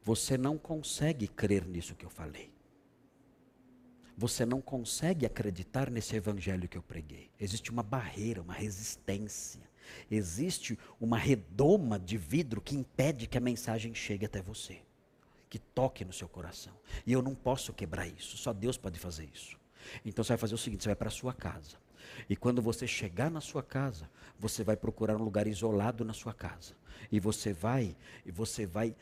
Você 0.04 0.38
não 0.38 0.58
consegue 0.58 1.28
crer 1.28 1.66
nisso 1.66 1.96
que 1.96 2.06
eu 2.06 2.10
falei. 2.10 2.50
Você 4.18 4.46
não 4.46 4.62
consegue 4.62 5.26
acreditar 5.26 5.90
nesse 5.90 6.16
evangelho 6.16 6.70
que 6.70 6.78
eu 6.78 6.82
preguei. 6.82 7.30
Existe 7.38 7.70
uma 7.72 7.84
barreira, 7.84 8.42
uma 8.42 8.54
resistência. 8.54 9.70
Existe 10.10 10.80
uma 10.98 11.18
redoma 11.18 12.00
de 12.00 12.16
vidro 12.16 12.62
que 12.62 12.74
impede 12.74 13.28
que 13.28 13.38
a 13.38 13.42
mensagem 13.42 13.94
chegue 13.94 14.26
até 14.26 14.42
você, 14.42 14.82
que 15.50 15.60
toque 15.60 16.06
no 16.06 16.14
seu 16.14 16.30
coração. 16.30 16.74
E 17.06 17.12
eu 17.12 17.22
não 17.22 17.36
posso 17.36 17.74
quebrar 17.74 18.08
isso, 18.08 18.38
só 18.38 18.54
Deus 18.54 18.78
pode 18.78 18.98
fazer 18.98 19.30
isso. 19.34 19.60
Então 20.06 20.24
você 20.24 20.30
vai 20.30 20.38
fazer 20.38 20.56
o 20.56 20.58
seguinte: 20.58 20.84
você 20.84 20.90
vai 20.90 20.96
para 20.96 21.10
a 21.10 21.12
sua 21.12 21.34
casa. 21.34 21.84
E 22.30 22.36
quando 22.36 22.62
você 22.62 22.88
chegar 22.88 23.30
na 23.30 23.42
sua 23.42 23.64
casa, 23.64 24.10
você 24.40 24.64
vai 24.64 24.76
procurar 24.76 25.16
um 25.16 25.24
lugar 25.24 25.48
isolado 25.48 26.04
na 26.04 26.14
sua 26.14 26.34
casa. 26.34 26.74
E 27.12 27.20
você 27.20 27.54
vai, 27.54 27.96
e 28.26 28.32
você 28.32 28.66
vai 28.66 28.96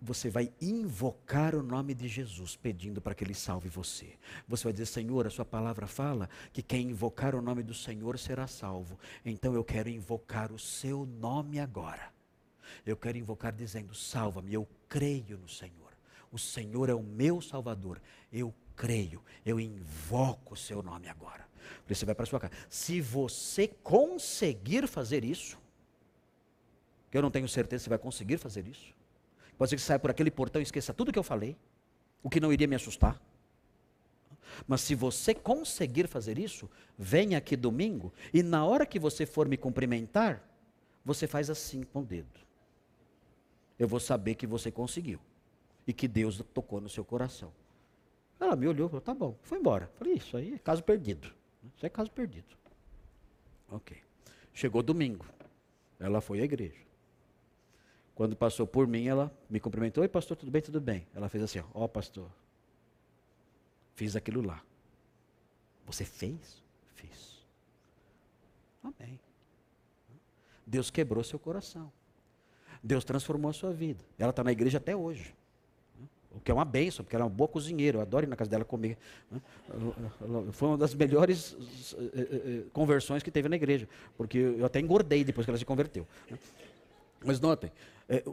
você 0.00 0.30
vai 0.30 0.52
invocar 0.60 1.54
o 1.54 1.62
nome 1.62 1.92
de 1.92 2.06
Jesus, 2.06 2.56
pedindo 2.56 3.00
para 3.00 3.14
que 3.14 3.24
Ele 3.24 3.34
salve 3.34 3.68
você. 3.68 4.14
Você 4.46 4.64
vai 4.64 4.72
dizer, 4.72 4.86
Senhor, 4.86 5.26
a 5.26 5.30
Sua 5.30 5.44
palavra 5.44 5.86
fala 5.86 6.28
que 6.52 6.62
quem 6.62 6.90
invocar 6.90 7.34
o 7.34 7.42
nome 7.42 7.62
do 7.62 7.74
Senhor 7.74 8.16
será 8.18 8.46
salvo. 8.46 8.98
Então 9.24 9.54
eu 9.54 9.64
quero 9.64 9.88
invocar 9.88 10.52
o 10.52 10.58
Seu 10.58 11.04
nome 11.04 11.58
agora. 11.58 12.12
Eu 12.86 12.96
quero 12.96 13.18
invocar 13.18 13.52
dizendo: 13.52 13.94
Salva-me, 13.94 14.54
eu 14.54 14.68
creio 14.88 15.36
no 15.36 15.48
Senhor. 15.48 15.92
O 16.30 16.38
Senhor 16.38 16.88
é 16.88 16.94
o 16.94 17.02
meu 17.02 17.40
Salvador. 17.40 18.00
Eu 18.32 18.54
creio, 18.76 19.22
eu 19.44 19.58
invoco 19.58 20.54
o 20.54 20.56
Seu 20.56 20.82
nome 20.82 21.08
agora. 21.08 21.47
Você 21.86 22.04
vai 22.04 22.14
para 22.14 22.26
sua 22.26 22.40
casa. 22.40 22.52
Se 22.68 23.00
você 23.00 23.68
conseguir 23.82 24.86
fazer 24.86 25.24
isso, 25.24 25.58
que 27.10 27.16
eu 27.16 27.22
não 27.22 27.30
tenho 27.30 27.48
certeza 27.48 27.84
se 27.84 27.88
vai 27.88 27.98
conseguir 27.98 28.38
fazer 28.38 28.66
isso 28.66 28.94
Pode 29.58 29.70
ser 29.70 29.76
que 29.76 29.82
saia 29.82 29.98
por 29.98 30.10
aquele 30.10 30.30
portão 30.30 30.62
e 30.62 30.62
esqueça 30.62 30.94
tudo 30.94 31.12
que 31.12 31.18
eu 31.18 31.24
falei, 31.24 31.56
o 32.22 32.30
que 32.30 32.38
não 32.38 32.52
iria 32.52 32.68
me 32.68 32.76
assustar. 32.76 33.20
Mas 34.66 34.80
se 34.82 34.94
você 34.94 35.34
conseguir 35.34 36.06
fazer 36.06 36.38
isso, 36.38 36.70
venha 36.96 37.36
aqui 37.36 37.56
domingo 37.56 38.12
e 38.32 38.42
na 38.42 38.64
hora 38.64 38.86
que 38.86 38.98
você 38.98 39.26
for 39.26 39.48
me 39.48 39.56
cumprimentar, 39.56 40.42
você 41.04 41.26
faz 41.26 41.50
assim 41.50 41.82
com 41.82 42.00
o 42.00 42.04
dedo. 42.04 42.40
Eu 43.78 43.88
vou 43.88 44.00
saber 44.00 44.36
que 44.36 44.46
você 44.46 44.70
conseguiu 44.70 45.20
e 45.86 45.92
que 45.92 46.06
Deus 46.06 46.42
tocou 46.54 46.80
no 46.80 46.88
seu 46.88 47.04
coração. 47.04 47.52
Ela 48.40 48.54
me 48.54 48.68
olhou 48.68 48.86
e 48.86 48.90
falou: 48.90 49.00
tá 49.00 49.14
bom, 49.14 49.36
foi 49.42 49.58
embora. 49.58 49.90
Falei: 49.96 50.14
isso 50.14 50.36
aí 50.36 50.54
é 50.54 50.58
caso 50.58 50.82
perdido. 50.84 51.34
Isso 51.78 51.86
é 51.86 51.88
caso 51.88 52.10
perdido. 52.10 52.56
Ok. 53.70 53.96
Chegou 54.52 54.82
domingo. 54.82 55.24
Ela 56.00 56.20
foi 56.20 56.40
à 56.40 56.42
igreja. 56.42 56.80
Quando 58.16 58.34
passou 58.34 58.66
por 58.66 58.88
mim, 58.88 59.06
ela 59.06 59.32
me 59.48 59.60
cumprimentou. 59.60 60.02
Oi, 60.02 60.08
pastor, 60.08 60.36
tudo 60.36 60.50
bem? 60.50 60.60
Tudo 60.60 60.80
bem. 60.80 61.06
Ela 61.14 61.28
fez 61.28 61.44
assim: 61.44 61.62
Ó, 61.72 61.86
pastor, 61.86 62.28
fiz 63.94 64.16
aquilo 64.16 64.42
lá. 64.42 64.60
Você 65.86 66.04
fez? 66.04 66.64
Fiz. 66.96 67.46
Amém. 68.82 69.20
Deus 70.66 70.90
quebrou 70.90 71.22
seu 71.22 71.38
coração. 71.38 71.92
Deus 72.82 73.04
transformou 73.04 73.50
a 73.50 73.54
sua 73.54 73.72
vida. 73.72 74.04
Ela 74.18 74.30
está 74.30 74.42
na 74.42 74.50
igreja 74.50 74.78
até 74.78 74.96
hoje. 74.96 75.32
O 76.38 76.40
que 76.40 76.52
é 76.52 76.54
uma 76.54 76.64
benção, 76.64 77.04
porque 77.04 77.16
ela 77.16 77.24
é 77.24 77.26
uma 77.26 77.34
boa 77.34 77.48
cozinheira. 77.48 77.98
Eu 77.98 78.02
adoro 78.02 78.24
ir 78.24 78.28
na 78.28 78.36
casa 78.36 78.48
dela 78.48 78.64
comer. 78.64 78.96
Foi 80.52 80.68
uma 80.68 80.78
das 80.78 80.94
melhores 80.94 81.56
eh, 81.94 82.10
eh, 82.14 82.28
eh, 82.30 82.62
conversões 82.72 83.24
que 83.24 83.30
teve 83.30 83.48
na 83.48 83.56
igreja. 83.56 83.88
Porque 84.16 84.38
eu 84.38 84.64
até 84.64 84.78
engordei 84.78 85.24
depois 85.24 85.44
que 85.44 85.50
ela 85.50 85.58
se 85.58 85.64
converteu. 85.64 86.06
Mas 87.24 87.40
notem, 87.40 87.72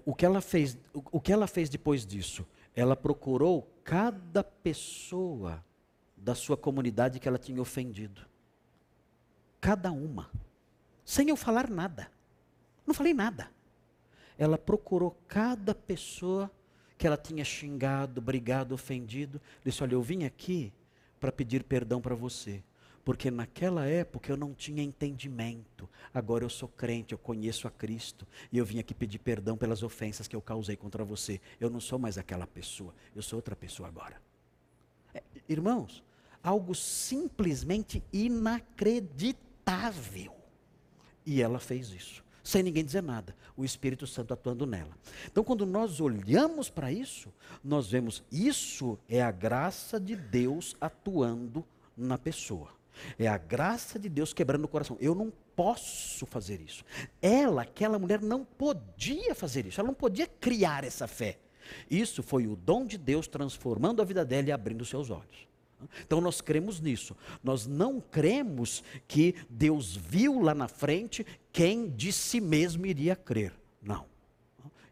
o, 0.06 0.14
que 0.14 0.24
ela 0.24 0.40
fez, 0.40 0.78
o 0.94 1.20
que 1.20 1.34
ela 1.34 1.48
fez 1.48 1.68
depois 1.68 2.06
disso? 2.06 2.46
Ela 2.76 2.96
procurou 2.96 3.68
cada 3.84 4.44
pessoa 4.44 5.66
da 6.16 6.36
sua 6.36 6.56
comunidade 6.56 7.20
que 7.20 7.28
ela 7.28 7.40
tinha 7.40 7.60
ofendido. 7.60 8.22
Cada 9.60 9.92
uma. 9.92 10.30
Sem 11.04 11.30
eu 11.30 11.36
falar 11.36 11.72
nada. 11.72 12.12
Não 12.86 12.94
falei 12.94 13.16
nada. 13.16 13.50
Ela 14.38 14.60
procurou 14.60 15.18
cada 15.28 15.74
pessoa 15.74 16.52
que 16.98 17.06
ela 17.06 17.18
tinha 17.18 17.44
xingado, 17.44 18.22
brigado, 18.22 18.74
ofendido. 18.74 19.42
Disse: 19.64 19.84
Olha, 19.84 19.94
eu 19.94 20.02
vim 20.02 20.24
aqui 20.24 20.74
para 21.20 21.32
pedir 21.32 21.64
perdão 21.64 22.02
para 22.02 22.16
você. 22.16 22.64
Porque 23.04 23.30
naquela 23.30 23.86
época 23.86 24.32
eu 24.32 24.38
não 24.38 24.52
tinha 24.54 24.82
entendimento. 24.82 25.88
Agora 26.12 26.44
eu 26.44 26.50
sou 26.50 26.68
crente, 26.68 27.14
eu 27.14 27.20
conheço 27.20 27.68
a 27.68 27.72
Cristo. 27.72 28.26
E 28.52 28.58
eu 28.58 28.66
vim 28.66 28.80
aqui 28.80 28.96
pedir 28.96 29.20
perdão 29.20 29.56
pelas 29.56 29.84
ofensas 29.84 30.28
que 30.28 30.36
eu 30.36 30.42
causei 30.42 30.76
contra 30.76 31.06
você. 31.06 31.40
Eu 31.60 31.70
não 31.70 31.80
sou 31.80 32.00
mais 32.00 32.18
aquela 32.18 32.48
pessoa, 32.48 32.96
eu 33.16 33.22
sou 33.22 33.38
outra 33.38 33.56
pessoa 33.56 33.88
agora. 33.88 34.20
É, 35.14 35.22
irmãos, 35.48 36.04
algo 36.42 36.74
simplesmente 36.74 38.02
inacreditável. 38.12 40.34
E 41.24 41.44
ela 41.44 41.60
fez 41.60 41.92
isso 41.92 42.25
sem 42.46 42.62
ninguém 42.62 42.86
dizer 42.86 43.02
nada, 43.02 43.36
o 43.58 43.66
Espírito 43.66 44.06
Santo 44.06 44.32
atuando 44.32 44.68
nela. 44.68 44.96
Então, 45.26 45.44
quando 45.44 45.66
nós 45.66 46.00
olhamos 46.00 46.70
para 46.70 46.92
isso, 46.92 47.34
nós 47.64 47.90
vemos 47.90 48.24
isso 48.32 49.00
é 49.10 49.20
a 49.20 49.32
graça 49.32 50.00
de 50.00 50.16
Deus 50.16 50.78
atuando 50.80 51.66
na 51.98 52.20
pessoa. 52.20 52.70
É 53.18 53.28
a 53.28 53.38
graça 53.38 53.98
de 53.98 54.08
Deus 54.08 54.32
quebrando 54.32 54.66
o 54.66 54.68
coração. 54.68 54.96
Eu 55.02 55.16
não 55.16 55.34
posso 55.56 56.28
fazer 56.28 56.62
isso. 56.62 56.86
Ela, 57.20 57.64
aquela 57.64 57.98
mulher, 57.98 58.22
não 58.22 58.46
podia 58.46 59.34
fazer 59.34 59.66
isso. 59.66 59.82
Ela 59.82 59.88
não 59.88 59.96
podia 59.96 60.28
criar 60.28 60.84
essa 60.84 61.08
fé. 61.08 61.40
Isso 61.90 62.22
foi 62.22 62.46
o 62.46 62.56
dom 62.56 62.86
de 62.86 62.96
Deus 62.96 63.28
transformando 63.28 64.04
a 64.04 64.06
vida 64.06 64.24
dela 64.24 64.50
e 64.50 64.52
abrindo 64.52 64.86
seus 64.86 65.10
olhos. 65.10 65.48
Então 66.06 66.22
nós 66.22 66.42
cremos 66.42 66.80
nisso. 66.80 67.16
Nós 67.44 67.68
não 67.68 68.00
cremos 68.00 68.84
que 69.08 69.36
Deus 69.50 69.96
viu 69.96 70.42
lá 70.42 70.54
na 70.54 70.68
frente 70.68 71.26
quem 71.52 71.90
de 71.90 72.12
si 72.12 72.40
mesmo 72.40 72.86
iria 72.86 73.16
crer. 73.16 73.54
Não. 73.82 74.06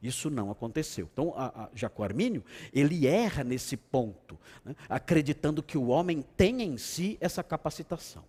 Isso 0.02 0.30
não 0.30 0.52
aconteceu. 0.52 1.10
Então, 1.12 1.34
a, 1.38 1.64
a 1.64 1.70
Jacó 1.74 2.04
Armínio, 2.04 2.44
ele 2.74 3.08
erra 3.08 3.42
nesse 3.42 3.78
ponto, 3.78 4.38
né, 4.66 4.76
acreditando 4.90 5.64
que 5.64 5.78
o 5.78 5.88
homem 5.88 6.22
tem 6.36 6.62
em 6.62 6.78
si 6.78 7.18
essa 7.22 7.42
capacitação. 7.42 8.26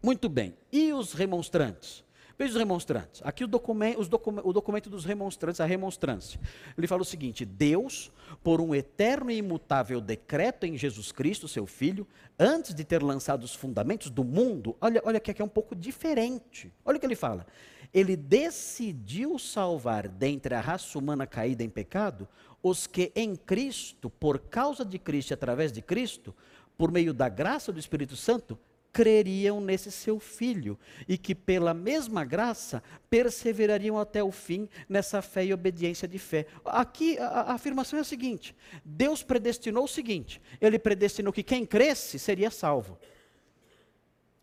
Muito 0.00 0.28
bem. 0.28 0.54
E 0.70 0.92
os 0.92 1.12
remonstrantes? 1.12 2.03
Veja 2.38 2.52
os 2.52 2.58
remonstrantes. 2.58 3.20
Aqui 3.24 3.44
o 3.44 3.46
documento, 3.46 4.04
docu 4.08 4.34
o 4.42 4.52
documento 4.52 4.90
dos 4.90 5.04
remonstrantes, 5.04 5.60
a 5.60 5.64
remonstrância. 5.64 6.40
Ele 6.76 6.86
fala 6.86 7.02
o 7.02 7.04
seguinte: 7.04 7.44
Deus, 7.44 8.10
por 8.42 8.60
um 8.60 8.74
eterno 8.74 9.30
e 9.30 9.36
imutável 9.36 10.00
decreto 10.00 10.66
em 10.66 10.76
Jesus 10.76 11.12
Cristo, 11.12 11.46
seu 11.46 11.66
Filho, 11.66 12.06
antes 12.38 12.74
de 12.74 12.84
ter 12.84 13.02
lançado 13.02 13.44
os 13.44 13.54
fundamentos 13.54 14.10
do 14.10 14.24
mundo, 14.24 14.76
olha, 14.80 15.00
olha 15.04 15.20
que 15.20 15.30
aqui 15.30 15.40
é 15.40 15.44
um 15.44 15.48
pouco 15.48 15.74
diferente. 15.74 16.72
Olha 16.84 16.96
o 16.96 17.00
que 17.00 17.06
ele 17.06 17.16
fala. 17.16 17.46
Ele 17.92 18.16
decidiu 18.16 19.38
salvar 19.38 20.08
dentre 20.08 20.54
a 20.54 20.60
raça 20.60 20.98
humana 20.98 21.26
caída 21.28 21.62
em 21.62 21.68
pecado 21.68 22.28
os 22.64 22.86
que 22.86 23.12
em 23.14 23.36
Cristo, 23.36 24.08
por 24.08 24.38
causa 24.38 24.86
de 24.86 24.98
Cristo 24.98 25.32
e 25.32 25.34
através 25.34 25.70
de 25.70 25.82
Cristo, 25.82 26.34
por 26.78 26.90
meio 26.90 27.12
da 27.12 27.28
graça 27.28 27.70
do 27.70 27.78
Espírito 27.78 28.16
Santo, 28.16 28.58
creriam 28.94 29.60
nesse 29.60 29.90
seu 29.90 30.20
filho 30.20 30.78
e 31.08 31.18
que, 31.18 31.34
pela 31.34 31.74
mesma 31.74 32.24
graça, 32.24 32.80
perseverariam 33.10 33.98
até 33.98 34.22
o 34.22 34.30
fim 34.30 34.68
nessa 34.88 35.20
fé 35.20 35.44
e 35.44 35.52
obediência 35.52 36.06
de 36.06 36.16
fé. 36.16 36.46
Aqui 36.64 37.18
a, 37.18 37.26
a 37.26 37.52
afirmação 37.54 37.98
é 37.98 38.02
a 38.02 38.04
seguinte: 38.04 38.54
Deus 38.84 39.24
predestinou 39.24 39.84
o 39.84 39.88
seguinte, 39.88 40.40
ele 40.60 40.78
predestinou 40.78 41.32
que 41.32 41.42
quem 41.42 41.66
cresce 41.66 42.20
seria 42.20 42.52
salvo. 42.52 42.96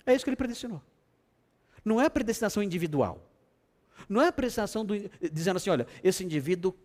É 0.05 0.13
isso 0.13 0.25
que 0.25 0.29
ele 0.29 0.35
predestinou. 0.35 0.81
Não 1.83 2.01
é 2.01 2.09
predestinação 2.09 2.61
individual. 2.61 3.25
Não 4.09 4.21
é 4.21 4.31
predestinação 4.31 4.85
do, 4.85 4.95
dizendo 5.31 5.57
assim, 5.57 5.69
olha, 5.69 5.87
esse 6.03 6.23
indivíduo 6.23 6.75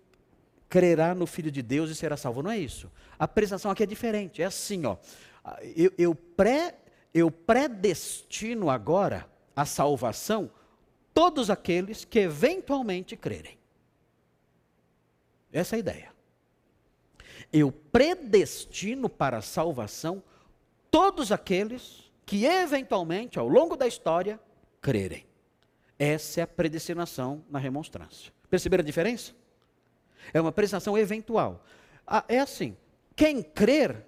crerá 0.68 1.14
no 1.14 1.26
Filho 1.26 1.50
de 1.50 1.62
Deus 1.62 1.90
e 1.90 1.96
será 1.96 2.16
salvo. 2.16 2.42
Não 2.42 2.50
é 2.50 2.58
isso. 2.58 2.90
A 3.18 3.26
predestinação 3.26 3.70
aqui 3.72 3.82
é 3.82 3.86
diferente. 3.86 4.40
É 4.40 4.44
assim, 4.44 4.84
ó. 4.84 4.96
Eu, 5.76 5.92
eu 5.98 6.14
pré 6.14 6.74
eu 7.16 7.30
predestino 7.30 8.68
agora 8.68 9.26
a 9.56 9.64
salvação 9.64 10.50
todos 11.14 11.48
aqueles 11.48 12.04
que 12.04 12.18
eventualmente 12.18 13.16
crerem. 13.16 13.56
Essa 15.50 15.74
é 15.74 15.78
a 15.78 15.80
ideia. 15.80 16.12
Eu 17.50 17.72
predestino 17.72 19.08
para 19.08 19.38
a 19.38 19.42
salvação 19.42 20.22
todos 20.90 21.32
aqueles 21.32 22.12
que 22.26 22.44
eventualmente, 22.44 23.38
ao 23.38 23.48
longo 23.48 23.76
da 23.76 23.86
história, 23.86 24.38
crerem. 24.82 25.26
Essa 25.98 26.40
é 26.40 26.42
a 26.42 26.46
predestinação 26.46 27.42
na 27.48 27.58
remonstrância. 27.58 28.30
Perceberam 28.50 28.82
a 28.82 28.84
diferença? 28.84 29.32
É 30.34 30.40
uma 30.40 30.52
predestinação 30.52 30.98
eventual. 30.98 31.64
Ah, 32.06 32.26
é 32.28 32.40
assim: 32.40 32.76
quem 33.14 33.42
crer, 33.42 34.04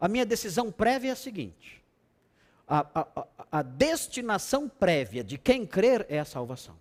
a 0.00 0.08
minha 0.08 0.26
decisão 0.26 0.72
prévia 0.72 1.10
é 1.10 1.12
a 1.12 1.16
seguinte: 1.16 1.83
a, 2.66 3.00
a, 3.00 3.26
a 3.58 3.62
destinação 3.62 4.68
prévia 4.68 5.22
de 5.22 5.38
quem 5.38 5.66
crer 5.66 6.06
é 6.08 6.18
a 6.18 6.24
salvação. 6.24 6.76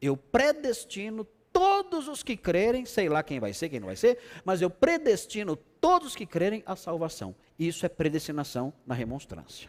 Eu 0.00 0.16
predestino 0.16 1.24
todos 1.52 2.08
os 2.08 2.22
que 2.22 2.36
crerem, 2.36 2.84
sei 2.84 3.08
lá 3.08 3.22
quem 3.22 3.38
vai 3.38 3.52
ser, 3.52 3.68
quem 3.68 3.78
não 3.78 3.86
vai 3.86 3.96
ser, 3.96 4.18
mas 4.44 4.62
eu 4.62 4.70
predestino 4.70 5.54
todos 5.54 6.08
os 6.08 6.16
que 6.16 6.26
crerem 6.26 6.62
à 6.66 6.74
salvação. 6.74 7.34
Isso 7.58 7.84
é 7.84 7.88
predestinação 7.88 8.72
na 8.86 8.94
remonstrância. 8.94 9.68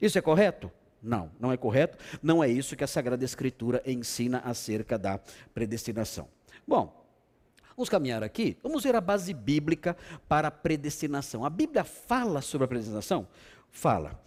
Isso 0.00 0.18
é 0.18 0.20
correto? 0.20 0.70
Não, 1.02 1.30
não 1.38 1.52
é 1.52 1.56
correto. 1.56 1.98
Não 2.22 2.42
é 2.42 2.48
isso 2.48 2.76
que 2.76 2.84
a 2.84 2.86
Sagrada 2.86 3.24
Escritura 3.24 3.82
ensina 3.86 4.38
acerca 4.38 4.98
da 4.98 5.18
predestinação. 5.52 6.28
Bom, 6.66 7.04
vamos 7.76 7.88
caminhar 7.88 8.22
aqui. 8.22 8.56
Vamos 8.62 8.82
ver 8.82 8.94
a 8.94 9.00
base 9.00 9.32
bíblica 9.34 9.96
para 10.28 10.48
a 10.48 10.50
predestinação. 10.50 11.44
A 11.44 11.50
Bíblia 11.50 11.84
fala 11.84 12.40
sobre 12.40 12.64
a 12.66 12.68
predestinação? 12.68 13.26
Fala. 13.70 14.20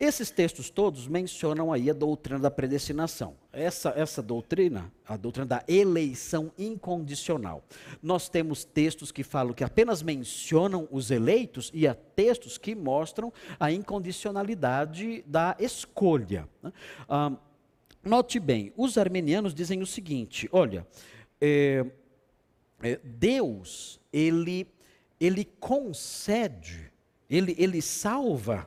Esses 0.00 0.30
textos 0.30 0.70
todos 0.70 1.06
mencionam 1.06 1.70
aí 1.70 1.90
a 1.90 1.92
doutrina 1.92 2.38
da 2.38 2.50
predestinação. 2.50 3.36
Essa, 3.52 3.90
essa 3.90 4.22
doutrina, 4.22 4.90
a 5.06 5.14
doutrina 5.14 5.44
da 5.44 5.62
eleição 5.68 6.50
incondicional. 6.56 7.62
Nós 8.02 8.26
temos 8.26 8.64
textos 8.64 9.12
que 9.12 9.22
falam 9.22 9.52
que 9.52 9.62
apenas 9.62 10.00
mencionam 10.00 10.88
os 10.90 11.10
eleitos 11.10 11.70
e 11.74 11.86
há 11.86 11.94
textos 11.94 12.56
que 12.56 12.74
mostram 12.74 13.30
a 13.58 13.70
incondicionalidade 13.70 15.22
da 15.26 15.54
escolha. 15.60 16.48
Né? 16.62 16.72
Ah, 17.06 17.36
note 18.02 18.40
bem, 18.40 18.72
os 18.78 18.96
armenianos 18.96 19.52
dizem 19.52 19.82
o 19.82 19.86
seguinte: 19.86 20.48
olha, 20.50 20.86
é, 21.38 21.84
é, 22.82 22.98
Deus, 23.04 24.00
ele, 24.10 24.66
ele 25.20 25.44
concede, 25.44 26.90
ele, 27.28 27.54
ele 27.58 27.82
salva 27.82 28.66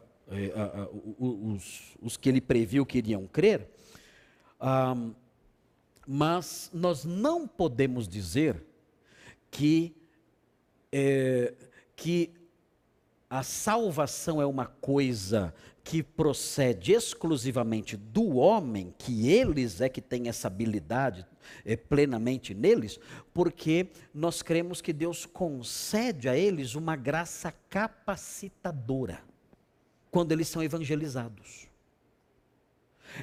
os, 1.20 1.96
os, 2.02 2.18
que 2.18 2.30
ele 2.30 2.42
previu 2.42 2.86
que 2.86 2.98
iriam 2.98 3.28
crer, 3.28 3.68
um, 4.62 5.14
mas 6.08 6.70
nós 6.74 7.06
não 7.06 7.48
podemos 7.48 8.08
dizer 8.08 8.64
que, 9.50 9.96
é, 10.92 11.54
que 11.96 12.32
a 13.30 13.44
salvação 13.44 14.42
é 14.42 14.46
uma 14.46 14.66
coisa 14.66 15.54
que 15.84 16.02
procede 16.02 16.94
exclusivamente 16.94 17.98
do 17.98 18.36
homem, 18.36 18.94
que 18.98 19.30
eles 19.30 19.82
é 19.82 19.90
que 19.90 20.02
têm 20.02 20.30
essa 20.30 20.48
habilidade 20.48 21.26
é, 21.66 21.76
plenamente 21.76 22.54
neles, 22.54 23.00
porque 23.34 23.90
nós 24.14 24.42
cremos 24.42 24.82
que 24.82 24.94
Deus 24.94 25.26
concede 25.26 26.30
a 26.30 26.38
eles 26.38 26.76
uma 26.76 26.96
graça 26.96 27.54
capacitadora 27.70 29.33
quando 30.14 30.32
eles 30.32 30.48
são 30.48 30.62
evangelizados. 30.62 31.68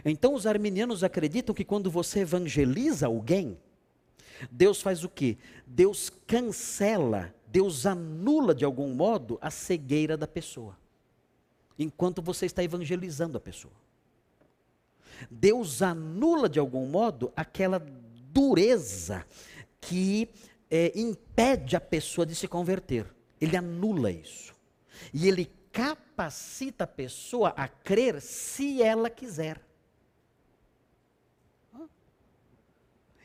Então 0.05 0.34
os 0.34 0.45
arminianos 0.45 1.05
acreditam 1.05 1.55
que 1.55 1.64
quando 1.64 1.88
você 1.88 2.20
evangeliza 2.20 3.07
alguém, 3.07 3.57
Deus 4.51 4.82
faz 4.82 5.05
o 5.05 5.09
quê? 5.09 5.38
Deus 5.64 6.11
cancela, 6.26 7.32
Deus 7.47 7.86
anula 7.86 8.53
de 8.53 8.64
algum 8.64 8.93
modo 8.93 9.38
a 9.41 9.53
cegueira 9.53 10.16
da 10.16 10.26
pessoa, 10.26 10.76
enquanto 11.78 12.20
você 12.20 12.45
está 12.45 12.62
evangelizando 12.64 13.38
a 13.38 13.41
pessoa. 13.41 13.74
Deus 15.30 15.82
anula 15.82 16.49
de 16.49 16.59
algum 16.59 16.86
modo 16.86 17.32
aquela 17.36 17.78
dureza 18.32 19.24
que 19.80 20.28
é, 20.68 20.91
impede 20.99 21.76
a 21.76 21.80
pessoa 21.80 22.26
de 22.26 22.34
se 22.34 22.49
converter. 22.49 23.07
Ele 23.41 23.57
anula 23.57 24.11
isso. 24.11 24.53
E 25.14 25.28
ele 25.28 25.51
capacita 25.73 26.85
a 26.85 26.87
pessoa 26.87 27.51
a 27.57 27.68
crer 27.68 28.21
se 28.21 28.83
ela 28.83 29.09
quiser. 29.09 29.61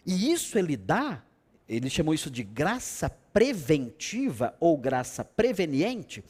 E 0.06 0.32
isso 0.32 0.58
ele 0.58 0.78
dá, 0.78 1.24
ele 1.68 1.90
chamou 1.90 2.14
isso 2.14 2.30
de 2.30 2.44
graça 2.44 3.10
preventiva 3.10 4.56
ou 4.60 4.78
graça 4.78 5.26
preveniente, 5.26 6.24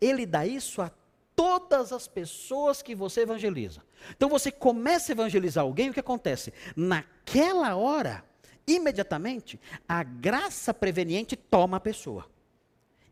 ele 0.00 0.26
dá 0.26 0.46
isso 0.46 0.82
a 0.82 0.90
todas 1.34 1.92
as 1.92 2.06
pessoas 2.06 2.82
que 2.82 2.94
você 2.94 3.22
evangeliza. 3.22 3.82
Então 4.14 4.28
você 4.28 4.52
começa 4.52 5.10
a 5.10 5.14
evangelizar 5.14 5.64
alguém, 5.64 5.88
o 5.88 5.94
que 5.94 6.00
acontece? 6.00 6.52
Naquela 6.76 7.74
hora, 7.74 8.22
imediatamente, 8.66 9.58
a 9.88 10.02
graça 10.02 10.74
preveniente 10.74 11.34
toma 11.34 11.78
a 11.78 11.80
pessoa 11.80 12.30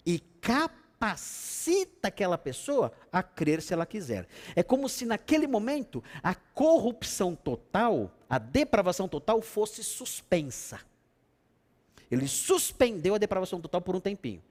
e 0.04 0.20
capacita 0.40 0.79
aquela 2.02 2.36
pessoa 2.36 2.92
a 3.10 3.22
crer 3.22 3.62
se 3.62 3.72
ela 3.72 3.86
quiser. 3.86 4.26
É 4.54 4.62
como 4.62 4.88
se 4.88 5.06
naquele 5.06 5.46
momento 5.46 6.02
a 6.22 6.34
corrupção 6.34 7.34
total, 7.34 8.10
a 8.28 8.38
depravação 8.38 9.08
total 9.08 9.40
fosse 9.40 9.82
suspensa. 9.82 10.80
Ele 12.10 12.26
suspendeu 12.26 13.14
a 13.14 13.18
depravação 13.18 13.60
total 13.60 13.80
por 13.80 13.94
um 13.96 14.00
tempinho. 14.00 14.42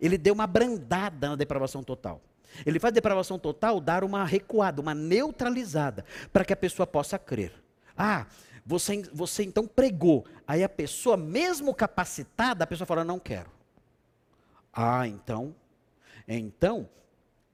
Ele 0.00 0.18
deu 0.18 0.34
uma 0.34 0.46
brandada 0.46 1.28
na 1.30 1.36
depravação 1.36 1.82
total. 1.84 2.20
Ele 2.64 2.78
faz 2.78 2.92
depravação 2.92 3.38
total 3.38 3.80
dar 3.80 4.04
uma 4.04 4.24
recuada, 4.24 4.80
uma 4.80 4.94
neutralizada, 4.94 6.04
para 6.32 6.44
que 6.44 6.52
a 6.52 6.56
pessoa 6.56 6.86
possa 6.86 7.18
crer. 7.18 7.52
Ah, 7.96 8.26
você, 8.64 9.02
você 9.12 9.42
então 9.44 9.66
pregou. 9.66 10.24
Aí 10.46 10.62
a 10.64 10.68
pessoa, 10.68 11.16
mesmo 11.16 11.74
capacitada, 11.74 12.64
a 12.64 12.66
pessoa 12.66 12.86
fala: 12.86 13.04
não 13.04 13.18
quero. 13.18 13.50
Ah, 14.72 15.06
então. 15.06 15.54
Então, 16.26 16.88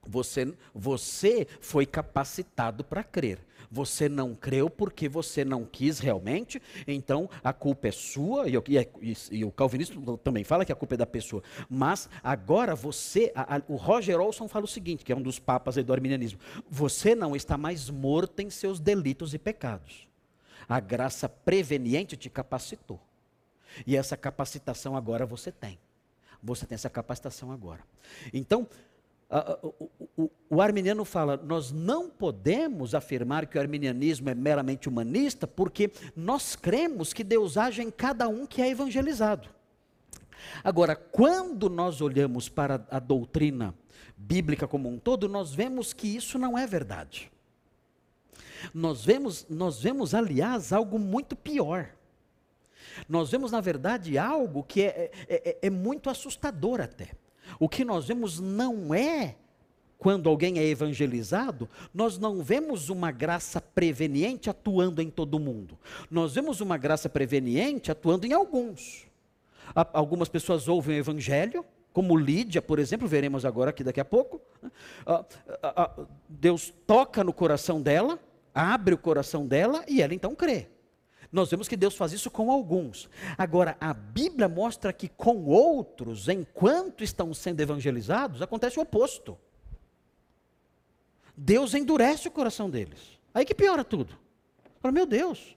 você, 0.07 0.53
você 0.75 1.47
foi 1.61 1.87
capacitado 1.87 2.85
para 2.85 3.05
crer. 3.05 3.39
Você 3.71 4.09
não 4.09 4.35
creu 4.35 4.69
porque 4.69 5.09
você 5.09 5.45
não 5.45 5.65
quis 5.65 6.01
realmente, 6.01 6.61
então 6.89 7.31
a 7.43 7.53
culpa 7.53 7.87
é 7.87 7.93
sua, 7.93 8.49
e, 8.49 8.55
e, 8.69 9.17
e 9.31 9.45
o 9.45 9.53
calvinista 9.53 9.95
também 10.25 10.43
fala 10.43 10.65
que 10.65 10.73
a 10.73 10.75
culpa 10.75 10.95
é 10.95 10.97
da 10.97 11.07
pessoa. 11.07 11.41
Mas 11.69 12.09
agora 12.21 12.75
você, 12.75 13.31
a, 13.33 13.59
a, 13.59 13.63
o 13.69 13.77
Roger 13.77 14.19
Olson 14.19 14.49
fala 14.49 14.65
o 14.65 14.69
seguinte, 14.69 15.05
que 15.05 15.13
é 15.13 15.17
um 15.17 15.23
dos 15.23 15.39
papas 15.39 15.77
do 15.77 15.93
arminianismo: 15.93 16.41
você 16.69 17.15
não 17.15 17.37
está 17.37 17.57
mais 17.57 17.89
morto 17.89 18.41
em 18.41 18.51
seus 18.51 18.81
delitos 18.81 19.35
e 19.35 19.39
pecados. 19.39 20.09
A 20.69 20.81
graça 20.81 21.29
preveniente 21.29 22.17
te 22.17 22.29
capacitou. 22.29 22.99
E 23.87 23.97
essa 23.97 24.17
capacitação 24.17 24.97
agora 24.97 25.25
você 25.25 25.53
tem. 25.53 25.79
Você 26.43 26.67
tem 26.67 26.75
essa 26.75 26.91
capacitação 26.91 27.53
agora. 27.53 27.81
Então, 28.33 28.67
o, 29.63 29.89
o, 30.17 30.31
o, 30.51 30.61
arminiano 30.61 31.05
fala: 31.05 31.37
nós 31.37 31.71
não 31.71 32.11
podemos 32.11 32.95
afirmar 32.95 33.47
que 33.47 33.57
o 33.57 33.61
arminianismo 33.61 34.29
é 34.29 34.35
meramente 34.35 34.89
humanista, 34.89 35.47
porque 35.47 35.91
nós 36.17 36.57
cremos 36.57 37.13
que 37.13 37.23
Deus 37.23 37.57
age 37.57 37.83
em 37.83 37.91
cada 37.91 38.29
um 38.29 38.45
que 38.47 38.61
é 38.61 38.69
evangelizado. 38.69 39.49
Agora, 40.65 40.97
quando 40.97 41.69
nós 41.69 42.01
olhamos 42.01 42.49
para 42.49 42.85
a 42.91 42.99
doutrina 42.99 43.75
bíblica 44.17 44.67
como 44.67 44.89
um 44.89 44.99
todo, 44.99 45.29
nós 45.29 45.55
vemos 45.55 45.93
que 45.93 46.09
isso 46.09 46.39
não 46.39 46.59
é 46.59 46.67
verdade. 46.67 47.31
Nós 48.75 49.05
vemos, 49.05 49.47
nós 49.49 49.81
vemos, 49.81 50.15
aliás, 50.15 50.73
algo 50.73 50.99
muito 50.99 51.37
pior. 51.37 51.91
Nós 53.09 53.31
vemos, 53.31 53.53
na 53.53 53.61
verdade, 53.61 54.19
algo 54.19 54.63
que 54.63 54.83
é, 54.83 55.11
é, 55.29 55.51
é, 55.51 55.59
é 55.63 55.71
muito 55.71 56.11
assustador 56.11 56.81
até. 56.81 57.11
O 57.59 57.69
que 57.69 57.85
nós 57.85 58.07
vemos 58.07 58.39
não 58.41 58.95
é 58.95 59.37
quando 60.01 60.31
alguém 60.31 60.59
é 60.59 60.65
evangelizado, 60.65 61.69
nós 61.93 62.19
não 62.19 62.43
vemos 62.43 62.89
uma 62.89 63.11
graça 63.11 63.61
preveniente 63.61 64.49
atuando 64.49 65.03
em 65.03 65.11
todo 65.11 65.39
mundo. 65.39 65.79
Nós 66.11 66.35
vemos 66.35 66.63
uma 66.63 66.79
graça 66.79 67.07
preveniente 67.07 67.93
atuando 67.93 68.27
em 68.27 68.33
alguns. 68.33 69.07
Algumas 69.75 70.29
pessoas 70.29 70.69
ouvem 70.69 70.97
o 70.97 70.99
evangelho, 70.99 71.65
como 71.93 72.17
Lídia, 72.17 72.63
por 72.63 72.79
exemplo, 72.79 73.07
veremos 73.07 73.45
agora 73.45 73.71
aqui 73.71 73.85
daqui 73.85 74.01
a 74.01 74.05
pouco. 74.05 74.41
Né? 74.63 74.71
Deus 76.29 76.73
toca 76.87 77.23
no 77.23 77.33
coração 77.33 77.83
dela, 77.83 78.19
abre 78.55 78.95
o 78.95 78.99
coração 78.99 79.47
dela 79.47 79.85
e 79.87 80.01
ela 80.01 80.15
então 80.15 80.35
crê. 80.35 80.69
Nós 81.33 81.49
vemos 81.49 81.69
que 81.69 81.77
Deus 81.77 81.95
faz 81.95 82.13
isso 82.13 82.31
com 82.31 82.51
alguns. 82.51 83.09
Agora, 83.39 83.77
a 83.81 83.95
Bíblia 83.95 84.49
mostra 84.49 84.93
que 84.93 85.09
com 85.09 85.45
outros, 85.45 86.29
enquanto 86.29 87.05
estão 87.05 87.33
sendo 87.33 87.61
evangelizados, 87.61 88.43
acontece 88.43 88.79
o 88.79 88.83
oposto. 88.83 89.39
Deus 91.37 91.73
endurece 91.75 92.27
o 92.27 92.33
coração 92.33 92.69
deles. 92.69 92.99
Aí 93.33 93.45
que 93.45 93.55
piora 93.55 93.85
tudo. 93.85 94.19
Fala, 94.81 94.93
meu 94.93 95.07
Deus. 95.07 95.57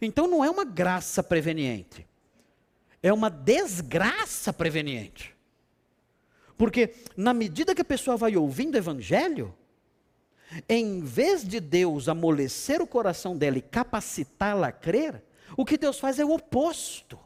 Então 0.00 0.26
não 0.26 0.44
é 0.44 0.50
uma 0.50 0.64
graça 0.64 1.22
preveniente. 1.22 2.06
É 3.02 3.12
uma 3.12 3.28
desgraça 3.28 4.52
preveniente. 4.52 5.34
Porque 6.56 6.94
na 7.16 7.32
medida 7.32 7.74
que 7.74 7.82
a 7.82 7.84
pessoa 7.84 8.16
vai 8.16 8.36
ouvindo 8.36 8.74
o 8.74 8.78
evangelho, 8.78 9.54
em 10.68 11.00
vez 11.00 11.46
de 11.46 11.60
Deus 11.60 12.08
amolecer 12.08 12.80
o 12.80 12.86
coração 12.86 13.36
dela 13.36 13.58
e 13.58 13.62
capacitá-la 13.62 14.68
a 14.68 14.72
crer, 14.72 15.22
o 15.56 15.64
que 15.64 15.76
Deus 15.76 15.98
faz 15.98 16.18
é 16.18 16.24
o 16.24 16.32
oposto. 16.32 17.18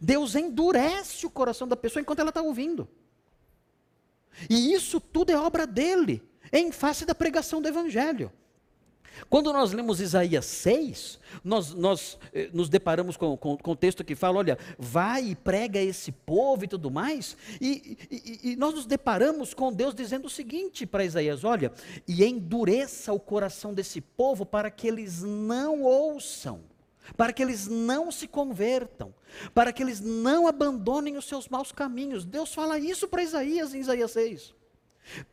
Deus 0.00 0.34
endurece 0.34 1.24
o 1.26 1.30
coração 1.30 1.66
da 1.68 1.76
pessoa 1.76 2.00
enquanto 2.00 2.18
ela 2.18 2.30
está 2.30 2.42
ouvindo. 2.42 2.88
E 4.48 4.72
isso 4.72 5.00
tudo 5.00 5.30
é 5.30 5.36
obra 5.36 5.66
dele, 5.66 6.22
em 6.52 6.72
face 6.72 7.04
da 7.04 7.14
pregação 7.14 7.62
do 7.62 7.68
Evangelho. 7.68 8.32
Quando 9.28 9.52
nós 9.52 9.72
lemos 9.72 10.00
Isaías 10.00 10.44
6, 10.46 11.18
nós, 11.44 11.74
nós 11.74 12.18
eh, 12.32 12.48
nos 12.52 12.68
deparamos 12.68 13.16
com, 13.16 13.36
com, 13.36 13.56
com 13.56 13.70
o 13.72 13.76
texto 13.76 14.04
que 14.04 14.14
fala: 14.14 14.38
olha, 14.38 14.58
vai 14.78 15.30
e 15.30 15.34
prega 15.34 15.80
esse 15.80 16.12
povo 16.12 16.64
e 16.64 16.68
tudo 16.68 16.90
mais, 16.90 17.36
e, 17.60 17.96
e, 18.10 18.52
e 18.52 18.56
nós 18.56 18.74
nos 18.74 18.86
deparamos 18.86 19.54
com 19.54 19.72
Deus 19.72 19.94
dizendo 19.94 20.26
o 20.26 20.30
seguinte 20.30 20.86
para 20.86 21.04
Isaías: 21.04 21.44
olha, 21.44 21.72
e 22.06 22.24
endureça 22.24 23.12
o 23.12 23.20
coração 23.20 23.74
desse 23.74 24.00
povo 24.00 24.44
para 24.44 24.70
que 24.70 24.88
eles 24.88 25.22
não 25.22 25.82
ouçam, 25.82 26.60
para 27.16 27.32
que 27.32 27.42
eles 27.42 27.66
não 27.66 28.10
se 28.10 28.26
convertam, 28.26 29.14
para 29.54 29.72
que 29.72 29.82
eles 29.82 30.00
não 30.00 30.46
abandonem 30.46 31.16
os 31.16 31.26
seus 31.26 31.48
maus 31.48 31.72
caminhos. 31.72 32.24
Deus 32.24 32.52
fala 32.54 32.78
isso 32.78 33.08
para 33.08 33.22
Isaías 33.22 33.74
em 33.74 33.80
Isaías 33.80 34.10
6. 34.12 34.61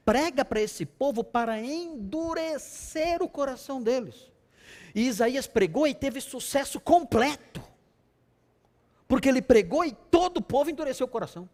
Prega 0.04 0.44
para 0.44 0.62
esse 0.62 0.86
povo 0.86 1.24
para 1.24 1.60
endurecer 1.60 3.22
o 3.22 3.30
coração 3.30 3.82
deles. 3.82 4.32
E 4.94 5.08
Isaías 5.08 5.48
pregou 5.48 5.88
e 5.88 5.94
teve 5.94 6.20
sucesso 6.20 6.80
completo. 6.80 7.62
Porque 9.08 9.30
ele 9.30 9.42
pregou 9.42 9.86
e 9.86 9.92
todo 9.92 10.38
o 10.38 10.42
povo 10.42 10.70
endureceu 10.70 11.06
o 11.06 11.10
coração. 11.10 11.50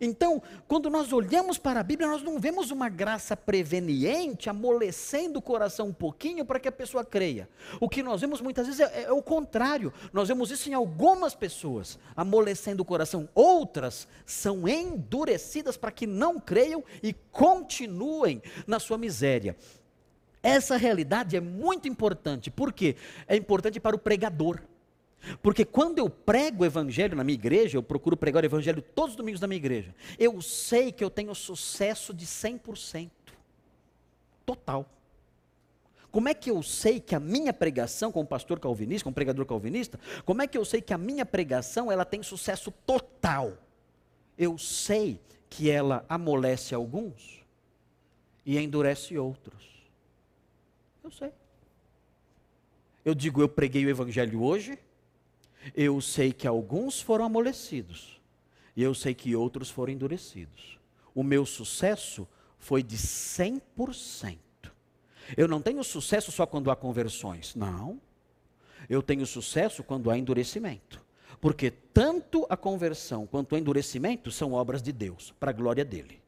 Então, 0.00 0.40
quando 0.68 0.88
nós 0.88 1.12
olhamos 1.12 1.58
para 1.58 1.80
a 1.80 1.82
Bíblia, 1.82 2.08
nós 2.08 2.22
não 2.22 2.38
vemos 2.38 2.70
uma 2.70 2.88
graça 2.88 3.36
preveniente, 3.36 4.48
amolecendo 4.48 5.40
o 5.40 5.42
coração 5.42 5.88
um 5.88 5.92
pouquinho 5.92 6.44
para 6.44 6.60
que 6.60 6.68
a 6.68 6.72
pessoa 6.72 7.04
creia. 7.04 7.48
O 7.80 7.88
que 7.88 8.02
nós 8.02 8.20
vemos 8.20 8.40
muitas 8.40 8.66
vezes 8.66 8.80
é, 8.80 9.04
é, 9.04 9.12
o 9.12 9.22
contrário. 9.22 9.92
Nós 10.12 10.28
vemos 10.28 10.50
isso 10.50 10.70
em 10.70 10.74
algumas 10.74 11.34
pessoas, 11.34 11.98
amolecendo 12.16 12.82
o 12.82 12.86
coração. 12.86 13.28
Outras 13.34 14.06
são 14.24 14.68
endurecidas 14.68 15.76
para 15.76 15.90
que 15.90 16.06
não 16.06 16.38
creiam 16.38 16.84
e 17.02 17.12
continuem 17.32 18.40
na 18.66 18.78
sua 18.78 18.96
miséria. 18.96 19.56
Essa 20.40 20.76
realidade 20.76 21.36
é 21.36 21.40
muito 21.40 21.88
importante, 21.88 22.50
porque 22.50 22.94
é 23.26 23.36
importante 23.36 23.80
para 23.80 23.96
o 23.96 23.98
pregador. 23.98 24.60
Porque 25.42 25.64
quando 25.64 25.98
eu 25.98 26.08
prego 26.08 26.62
o 26.62 26.66
evangelho 26.66 27.16
na 27.16 27.24
minha 27.24 27.34
igreja, 27.34 27.76
eu 27.76 27.82
procuro 27.82 28.16
pregar 28.16 28.42
o 28.42 28.46
evangelho 28.46 28.80
todos 28.80 29.12
os 29.12 29.16
domingos 29.16 29.40
na 29.40 29.46
minha 29.46 29.58
igreja, 29.58 29.94
eu 30.18 30.40
sei 30.40 30.92
que 30.92 31.02
eu 31.02 31.10
tenho 31.10 31.34
sucesso 31.34 32.14
de 32.14 32.26
100%. 32.26 33.10
Total. 34.46 34.88
Como 36.10 36.28
é 36.28 36.34
que 36.34 36.50
eu 36.50 36.62
sei 36.62 37.00
que 37.00 37.14
a 37.14 37.20
minha 37.20 37.52
pregação 37.52 38.10
como 38.10 38.26
pastor 38.26 38.58
calvinista, 38.58 39.04
como 39.04 39.14
pregador 39.14 39.44
calvinista, 39.44 40.00
como 40.24 40.40
é 40.40 40.46
que 40.46 40.56
eu 40.56 40.64
sei 40.64 40.80
que 40.80 40.94
a 40.94 40.98
minha 40.98 41.26
pregação 41.26 41.92
ela 41.92 42.04
tem 42.04 42.22
sucesso 42.22 42.70
total? 42.86 43.58
Eu 44.36 44.56
sei 44.56 45.20
que 45.50 45.70
ela 45.70 46.04
amolece 46.08 46.74
alguns 46.74 47.44
e 48.46 48.58
endurece 48.58 49.18
outros. 49.18 49.62
Eu 51.04 51.10
sei. 51.10 51.32
Eu 53.04 53.14
digo, 53.14 53.42
eu 53.42 53.48
preguei 53.48 53.84
o 53.84 53.90
evangelho 53.90 54.42
hoje, 54.42 54.78
eu 55.74 56.00
sei 56.00 56.32
que 56.32 56.46
alguns 56.46 57.00
foram 57.00 57.24
amolecidos, 57.24 58.20
e 58.76 58.82
eu 58.82 58.94
sei 58.94 59.14
que 59.14 59.34
outros 59.34 59.70
foram 59.70 59.92
endurecidos. 59.92 60.78
O 61.14 61.22
meu 61.22 61.44
sucesso 61.44 62.28
foi 62.58 62.82
de 62.82 62.96
100%. 62.96 64.38
Eu 65.36 65.48
não 65.48 65.60
tenho 65.60 65.82
sucesso 65.84 66.30
só 66.30 66.46
quando 66.46 66.70
há 66.70 66.76
conversões, 66.76 67.54
não. 67.54 68.00
Eu 68.88 69.02
tenho 69.02 69.26
sucesso 69.26 69.82
quando 69.82 70.10
há 70.10 70.16
endurecimento. 70.16 71.04
Porque 71.40 71.70
tanto 71.70 72.46
a 72.48 72.56
conversão 72.56 73.26
quanto 73.26 73.54
o 73.54 73.58
endurecimento 73.58 74.30
são 74.30 74.52
obras 74.52 74.82
de 74.82 74.92
Deus, 74.92 75.34
para 75.38 75.50
a 75.50 75.54
glória 75.54 75.84
dele. 75.84 76.20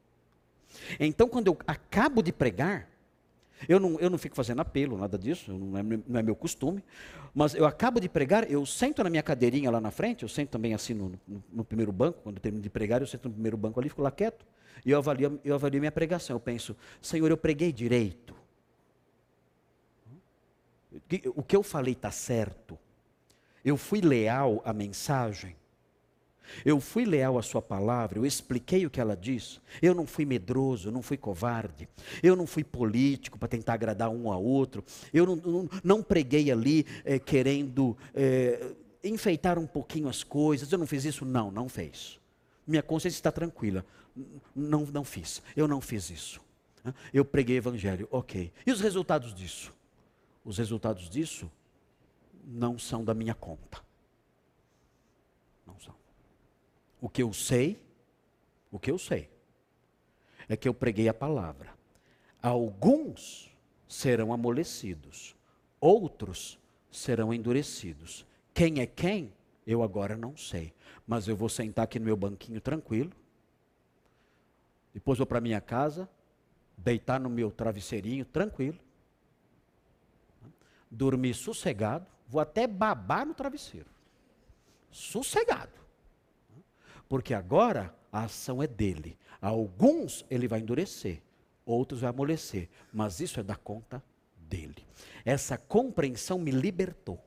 Então, 0.98 1.28
quando 1.28 1.48
eu 1.48 1.58
acabo 1.66 2.22
de 2.22 2.32
pregar, 2.32 2.88
eu 3.68 3.78
não, 3.78 3.98
eu 4.00 4.10
não 4.10 4.18
fico 4.18 4.36
fazendo 4.36 4.60
apelo, 4.60 4.96
nada 4.96 5.18
disso, 5.18 5.52
não 5.52 5.76
é, 5.76 5.82
não 5.82 6.20
é, 6.20 6.22
meu 6.22 6.34
costume. 6.34 6.82
Mas 7.34 7.54
eu 7.54 7.66
acabo 7.66 8.00
de 8.00 8.08
pregar, 8.08 8.50
eu 8.50 8.64
sento 8.64 9.02
na 9.04 9.10
minha 9.10 9.22
cadeirinha 9.22 9.70
lá 9.70 9.80
na 9.80 9.90
frente, 9.90 10.22
eu 10.22 10.28
sento 10.28 10.50
também 10.50 10.74
assim 10.74 10.94
no, 10.94 11.12
no, 11.26 11.44
no 11.52 11.64
primeiro 11.64 11.92
banco, 11.92 12.20
quando 12.22 12.36
eu 12.36 12.42
termino 12.42 12.62
de 12.62 12.70
pregar, 12.70 13.00
eu 13.00 13.06
sento 13.06 13.28
no 13.28 13.34
primeiro 13.34 13.56
banco 13.56 13.78
ali, 13.78 13.88
fico 13.88 14.02
lá 14.02 14.10
quieto. 14.10 14.46
E 14.84 14.90
eu 14.90 14.98
avalio, 14.98 15.40
eu 15.44 15.54
avalio 15.54 15.80
minha 15.80 15.92
pregação. 15.92 16.36
Eu 16.36 16.40
penso, 16.40 16.76
Senhor, 17.02 17.30
eu 17.30 17.36
preguei 17.36 17.72
direito. 17.72 18.34
O 21.34 21.42
que 21.42 21.54
eu 21.54 21.62
falei 21.62 21.92
está 21.92 22.10
certo. 22.10 22.78
Eu 23.64 23.76
fui 23.76 24.00
leal 24.00 24.62
à 24.64 24.72
mensagem? 24.72 25.54
Eu 26.64 26.80
fui 26.80 27.04
leal 27.04 27.38
à 27.38 27.42
sua 27.42 27.62
palavra, 27.62 28.18
eu 28.18 28.26
expliquei 28.26 28.86
o 28.86 28.90
que 28.90 29.00
ela 29.00 29.16
diz. 29.16 29.60
Eu 29.80 29.94
não 29.94 30.06
fui 30.06 30.24
medroso, 30.24 30.90
não 30.90 31.02
fui 31.02 31.16
covarde. 31.16 31.88
Eu 32.22 32.36
não 32.36 32.46
fui 32.46 32.64
político 32.64 33.38
para 33.38 33.48
tentar 33.48 33.74
agradar 33.74 34.10
um 34.10 34.30
ao 34.30 34.42
outro. 34.42 34.84
Eu 35.12 35.26
não, 35.26 35.36
não, 35.36 35.68
não 35.82 36.02
preguei 36.02 36.50
ali 36.50 36.86
é, 37.04 37.18
querendo 37.18 37.96
é, 38.14 38.72
enfeitar 39.02 39.58
um 39.58 39.66
pouquinho 39.66 40.08
as 40.08 40.22
coisas. 40.22 40.70
Eu 40.70 40.78
não 40.78 40.86
fiz 40.86 41.04
isso? 41.04 41.24
Não, 41.24 41.50
não 41.50 41.68
fez. 41.68 42.18
Minha 42.66 42.82
consciência 42.82 43.18
está 43.18 43.32
tranquila. 43.32 43.84
Não, 44.54 44.84
não 44.86 45.04
fiz. 45.04 45.42
Eu 45.56 45.66
não 45.66 45.80
fiz 45.80 46.10
isso. 46.10 46.40
Eu 47.12 47.24
preguei 47.24 47.56
evangelho, 47.56 48.08
ok. 48.10 48.52
E 48.66 48.72
os 48.72 48.80
resultados 48.80 49.34
disso? 49.34 49.72
Os 50.44 50.58
resultados 50.58 51.08
disso 51.08 51.50
não 52.44 52.78
são 52.78 53.04
da 53.04 53.14
minha 53.14 53.34
conta. 53.34 53.82
Não 55.66 55.78
são. 55.78 55.94
O 57.00 57.08
que 57.08 57.22
eu 57.22 57.32
sei, 57.32 57.80
o 58.70 58.78
que 58.78 58.90
eu 58.90 58.98
sei, 58.98 59.30
é 60.48 60.56
que 60.56 60.68
eu 60.68 60.74
preguei 60.74 61.08
a 61.08 61.14
palavra. 61.14 61.72
Alguns 62.42 63.50
serão 63.88 64.32
amolecidos, 64.32 65.34
outros 65.80 66.58
serão 66.90 67.32
endurecidos. 67.32 68.26
Quem 68.52 68.80
é 68.80 68.86
quem? 68.86 69.32
Eu 69.66 69.82
agora 69.82 70.16
não 70.16 70.36
sei. 70.36 70.72
Mas 71.06 71.28
eu 71.28 71.36
vou 71.36 71.48
sentar 71.48 71.84
aqui 71.84 71.98
no 71.98 72.04
meu 72.04 72.16
banquinho 72.16 72.60
tranquilo. 72.60 73.12
Depois 74.92 75.18
vou 75.18 75.26
para 75.26 75.40
minha 75.40 75.60
casa, 75.60 76.08
deitar 76.76 77.20
no 77.20 77.30
meu 77.30 77.50
travesseirinho 77.50 78.24
tranquilo. 78.24 78.78
Dormir 80.90 81.34
sossegado. 81.34 82.06
Vou 82.28 82.40
até 82.40 82.66
babar 82.66 83.26
no 83.26 83.34
travesseiro. 83.34 83.88
Sossegado. 84.90 85.79
Porque 87.10 87.34
agora 87.34 87.92
a 88.12 88.22
ação 88.22 88.62
é 88.62 88.68
dele. 88.68 89.18
Alguns 89.42 90.24
ele 90.30 90.46
vai 90.46 90.60
endurecer, 90.60 91.20
outros 91.66 92.02
vai 92.02 92.10
amolecer, 92.10 92.68
mas 92.92 93.18
isso 93.18 93.40
é 93.40 93.42
da 93.42 93.56
conta 93.56 94.00
dele. 94.36 94.86
Essa 95.24 95.58
compreensão 95.58 96.38
me 96.38 96.52
libertou. 96.52 97.20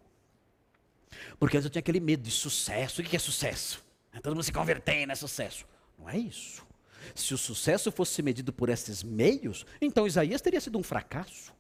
Porque 1.37 1.57
antes 1.57 1.65
eu 1.65 1.69
tinha 1.69 1.81
aquele 1.81 1.99
medo 1.99 2.23
de 2.23 2.31
sucesso. 2.31 3.01
O 3.01 3.03
que 3.03 3.13
é 3.13 3.19
sucesso? 3.19 3.83
Todo 4.21 4.33
mundo 4.33 4.43
se 4.43 4.53
convertendo, 4.53 5.11
é 5.11 5.15
sucesso. 5.15 5.65
Não 5.99 6.09
é 6.09 6.17
isso. 6.17 6.65
Se 7.13 7.33
o 7.33 7.37
sucesso 7.37 7.91
fosse 7.91 8.21
medido 8.21 8.53
por 8.53 8.69
esses 8.69 9.03
meios, 9.03 9.65
então 9.81 10.07
Isaías 10.07 10.41
teria 10.41 10.61
sido 10.61 10.79
um 10.79 10.83
fracasso. 10.83 11.53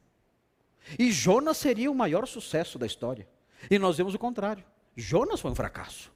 E 0.97 1.11
Jonas 1.11 1.57
seria 1.57 1.91
o 1.91 1.95
maior 1.95 2.25
sucesso 2.25 2.79
da 2.79 2.85
história. 2.85 3.27
E 3.69 3.77
nós 3.77 3.97
vemos 3.97 4.13
o 4.13 4.19
contrário. 4.19 4.63
Jonas 4.95 5.41
foi 5.41 5.51
um 5.51 5.55
fracasso. 5.55 6.09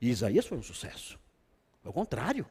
E 0.00 0.08
Isaías 0.08 0.46
foi 0.46 0.58
um 0.58 0.62
sucesso. 0.62 1.18
Ao 1.84 1.92
contrário. 1.92 2.46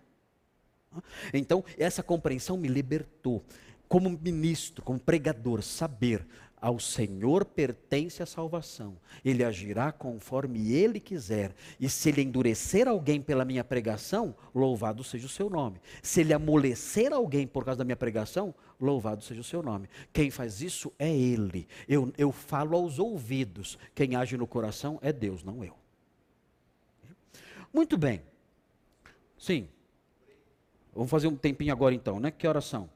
Então, 1.34 1.64
essa 1.78 2.02
compreensão 2.02 2.58
me 2.58 2.68
libertou. 2.68 3.44
Como 3.88 4.10
ministro, 4.10 4.84
como 4.84 5.00
pregador, 5.00 5.64
saber 5.64 6.26
ao 6.62 6.78
Senhor 6.80 7.46
pertence 7.46 8.22
a 8.22 8.26
salvação. 8.26 8.98
Ele 9.24 9.44
agirá 9.44 9.92
conforme 9.92 10.74
ele 10.74 11.00
quiser. 11.00 11.56
E 11.80 11.90
se 11.90 12.10
ele 12.10 12.22
endurecer 12.22 12.88
alguém 12.88 13.22
pela 13.22 13.46
minha 13.46 13.64
pregação, 13.64 14.36
louvado 14.54 15.04
seja 15.04 15.26
o 15.26 15.30
seu 15.30 15.50
nome. 15.50 15.80
Se 16.04 16.22
ele 16.22 16.34
amolecer 16.34 17.14
alguém 17.14 17.48
por 17.48 17.64
causa 17.64 17.80
da 17.80 17.86
minha 17.86 17.96
pregação, 17.96 18.54
louvado 18.80 19.24
seja 19.24 19.42
o 19.42 19.44
seu 19.44 19.64
nome. 19.64 19.90
Quem 20.12 20.30
faz 20.30 20.62
isso 20.62 20.92
é 21.00 21.10
ele. 21.10 21.68
Eu, 21.88 22.12
eu 22.18 22.32
falo 22.32 22.76
aos 22.76 23.00
ouvidos. 23.00 23.78
Quem 23.96 24.16
age 24.16 24.38
no 24.38 24.48
coração 24.48 25.00
é 25.02 25.14
Deus, 25.14 25.44
não 25.44 25.64
eu. 25.64 25.76
Muito 27.74 27.98
bem. 27.98 28.22
Sim. 29.38 29.68
Vamos 30.94 31.10
fazer 31.10 31.28
um 31.28 31.36
tempinho 31.36 31.72
agora 31.72 31.94
então, 31.94 32.20
né? 32.20 32.32
Que 32.32 32.48
horas 32.48 32.66
são? 32.66 32.90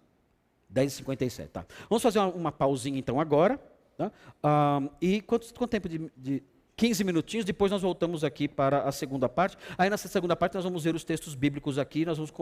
10h57, 0.73 1.47
tá. 1.49 1.65
Vamos 1.89 2.01
fazer 2.01 2.19
uma, 2.19 2.27
uma 2.29 2.51
pausinha 2.51 2.97
então 2.97 3.19
agora. 3.19 3.59
Tá? 3.97 4.11
Um, 4.43 4.89
e 4.99 5.21
quanto, 5.21 5.53
quanto 5.53 5.69
tempo 5.69 5.87
de, 5.87 6.11
de 6.17 6.43
15 6.75 7.03
minutinhos, 7.03 7.45
depois 7.45 7.71
nós 7.71 7.81
voltamos 7.81 8.23
aqui 8.23 8.47
para 8.47 8.83
a 8.83 8.91
segunda 8.91 9.29
parte. 9.29 9.57
Aí 9.77 9.89
nessa 9.89 10.07
segunda 10.07 10.35
parte 10.35 10.55
nós 10.55 10.63
vamos 10.63 10.83
ver 10.83 10.95
os 10.95 11.03
textos 11.03 11.35
bíblicos 11.35 11.77
aqui, 11.77 12.05
nós 12.05 12.17
vamos 12.17 12.33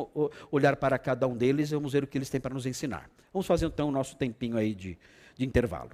olhar 0.49 0.75
para 0.77 0.97
cada 0.97 1.27
um 1.27 1.35
deles 1.35 1.71
e 1.71 1.75
vamos 1.75 1.91
ver 1.91 2.03
o 2.03 2.07
que 2.07 2.17
eles 2.17 2.29
têm 2.29 2.39
para 2.39 2.53
nos 2.53 2.65
ensinar. 2.65 3.09
Vamos 3.33 3.45
fazer 3.45 3.65
então 3.65 3.89
o 3.89 3.91
nosso 3.91 4.15
tempinho 4.15 4.57
aí 4.57 4.73
de, 4.73 4.97
de 5.35 5.45
intervalo. 5.45 5.91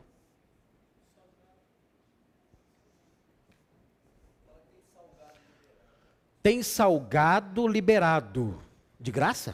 Tem 6.48 6.64
salgado 6.64 7.68
liberado. 7.68 8.58
De 8.98 9.12
graça? 9.12 9.54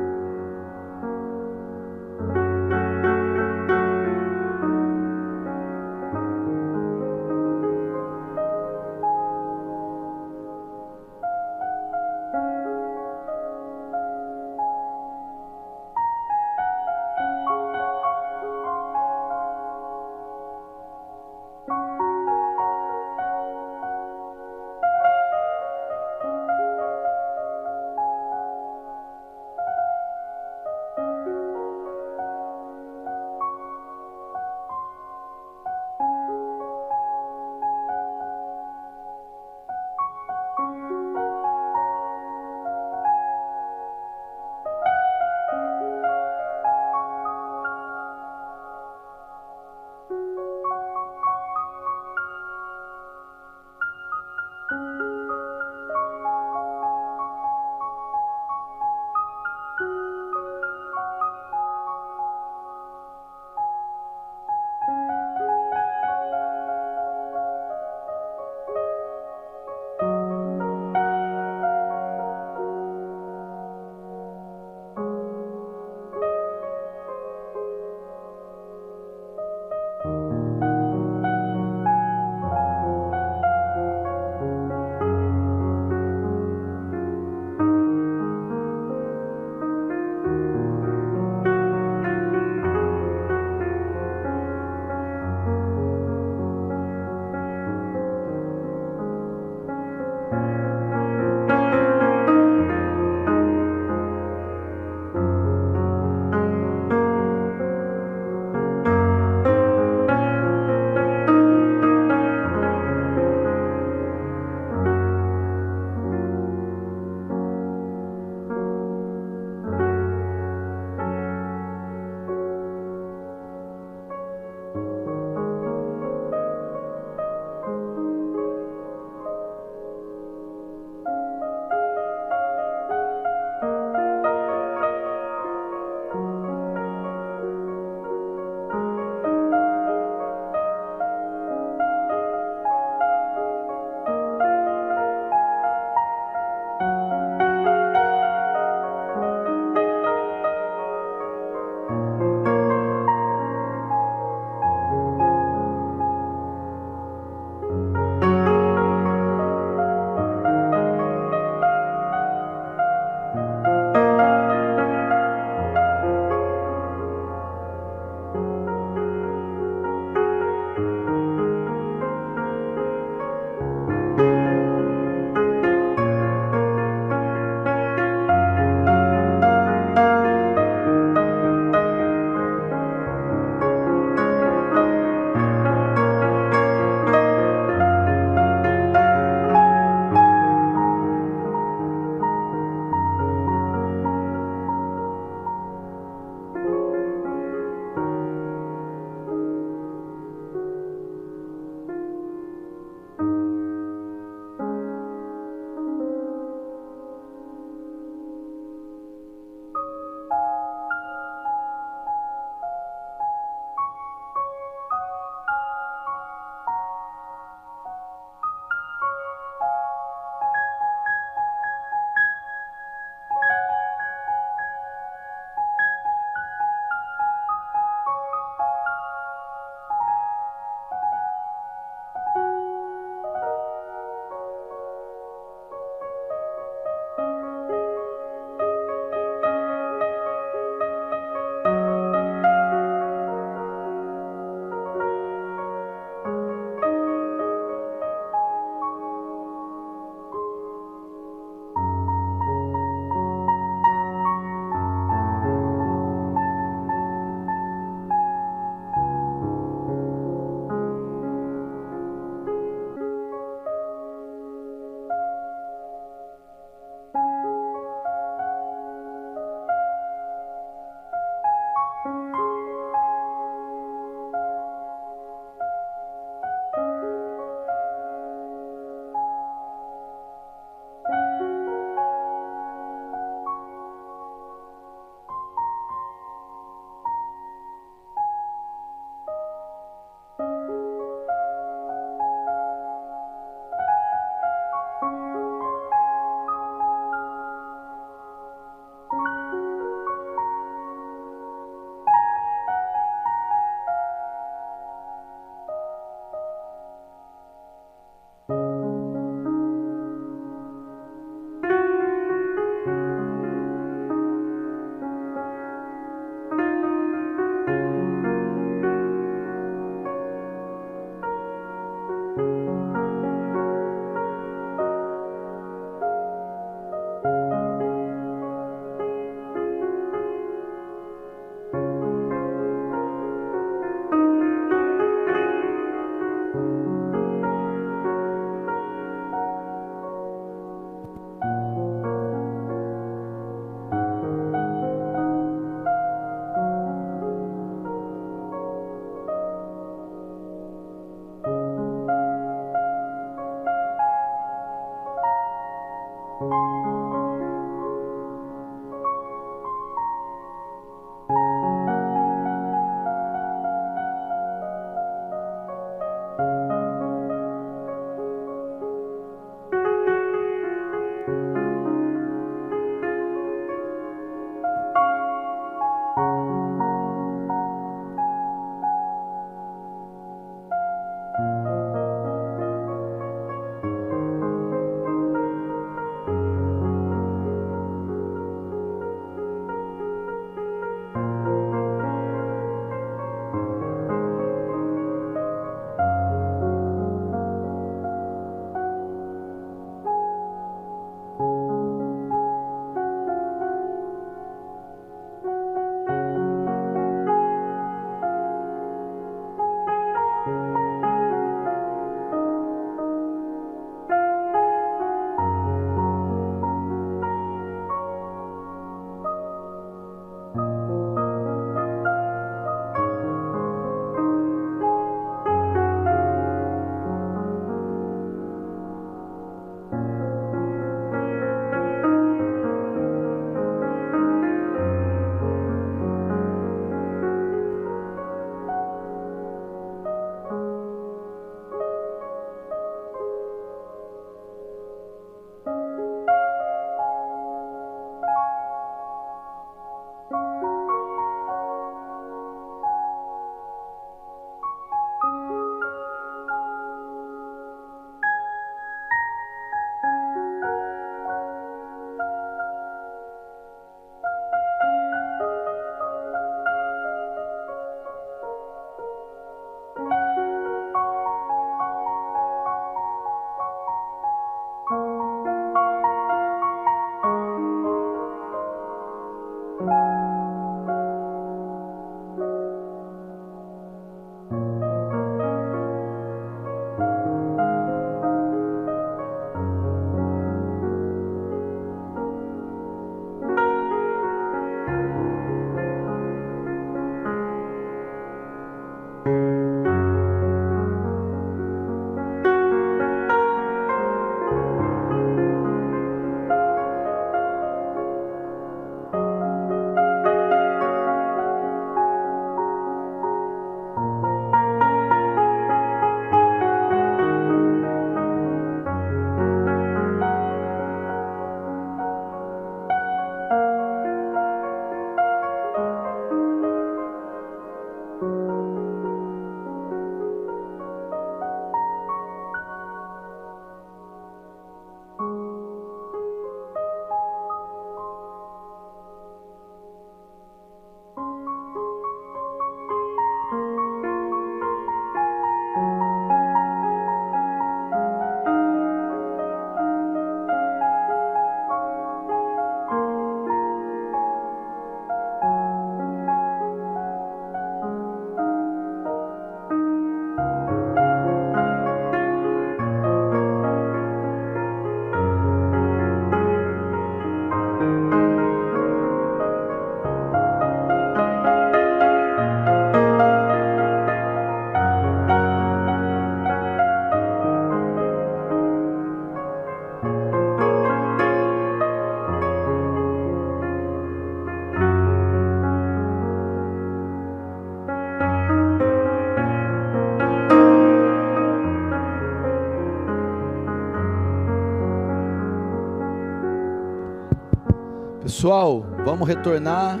Pessoal, 598.42 598.80
vamos 599.04 599.28
retornar. 599.28 600.00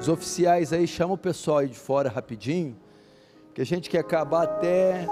Os 0.00 0.08
oficiais 0.08 0.72
aí, 0.72 0.86
chama 0.88 1.12
o 1.12 1.18
pessoal 1.18 1.58
aí 1.58 1.68
de 1.68 1.76
fora 1.76 2.08
rapidinho, 2.08 2.80
que 3.54 3.60
a 3.60 3.66
gente 3.66 3.90
quer 3.90 3.98
acabar 3.98 4.44
até 4.44 5.04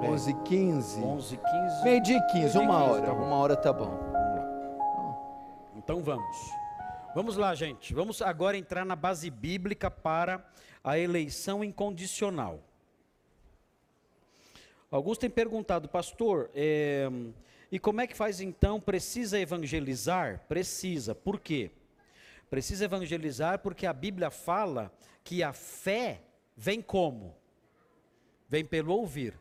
11h15. 0.00 0.96
11 0.96 1.36
15 1.36 1.84
Meio 1.84 2.02
dia 2.02 2.16
e 2.16 2.32
15, 2.32 2.56
uma 2.56 2.84
hora. 2.84 3.02
tá. 3.02 3.12
Uma 3.12 3.36
hora 3.36 3.54
tá 3.54 3.70
bom. 3.70 4.00
Então 5.76 6.02
vamos. 6.02 6.38
Vamos 7.14 7.36
lá, 7.36 7.54
gente. 7.54 7.92
Vamos 7.92 8.22
agora 8.22 8.56
entrar 8.56 8.86
na 8.86 8.96
base 8.96 9.28
bíblica 9.28 9.90
para 9.90 10.42
a 10.82 10.98
eleição 10.98 11.62
incondicional. 11.62 12.60
Alguns 14.90 15.18
têm 15.18 15.28
perguntado, 15.28 15.86
pastor, 15.86 16.50
eh, 16.54 17.10
e 17.70 17.78
como 17.78 18.00
é 18.00 18.06
que 18.06 18.16
faz 18.16 18.40
então? 18.40 18.80
Precisa 18.80 19.38
evangelizar? 19.38 20.46
Precisa. 20.48 21.14
Por 21.14 21.38
quê? 21.38 21.70
Precisa 22.50 22.84
evangelizar 22.84 23.60
porque 23.60 23.86
a 23.86 23.92
Bíblia 23.92 24.30
fala 24.30 24.92
que 25.22 25.42
a 25.42 25.52
fé 25.52 26.20
vem 26.56 26.82
como? 26.82 27.36
Vem 28.48 28.64
pelo 28.64 28.92
ouvir. 28.92 29.38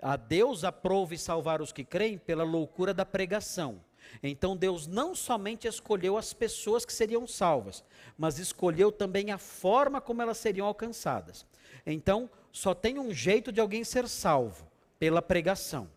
A 0.00 0.16
Deus 0.16 0.62
aprove 0.62 1.18
salvar 1.18 1.60
os 1.60 1.72
que 1.72 1.84
creem 1.84 2.16
pela 2.16 2.44
loucura 2.44 2.94
da 2.94 3.04
pregação. 3.04 3.84
Então 4.22 4.56
Deus 4.56 4.86
não 4.86 5.14
somente 5.14 5.66
escolheu 5.66 6.16
as 6.16 6.32
pessoas 6.32 6.84
que 6.84 6.92
seriam 6.92 7.26
salvas, 7.26 7.82
mas 8.16 8.38
escolheu 8.38 8.92
também 8.92 9.32
a 9.32 9.38
forma 9.38 10.00
como 10.00 10.22
elas 10.22 10.38
seriam 10.38 10.66
alcançadas. 10.66 11.44
Então, 11.84 12.30
só 12.52 12.72
tem 12.72 12.98
um 12.98 13.12
jeito 13.12 13.50
de 13.50 13.60
alguém 13.60 13.82
ser 13.82 14.08
salvo, 14.08 14.70
pela 14.98 15.20
pregação. 15.20 15.90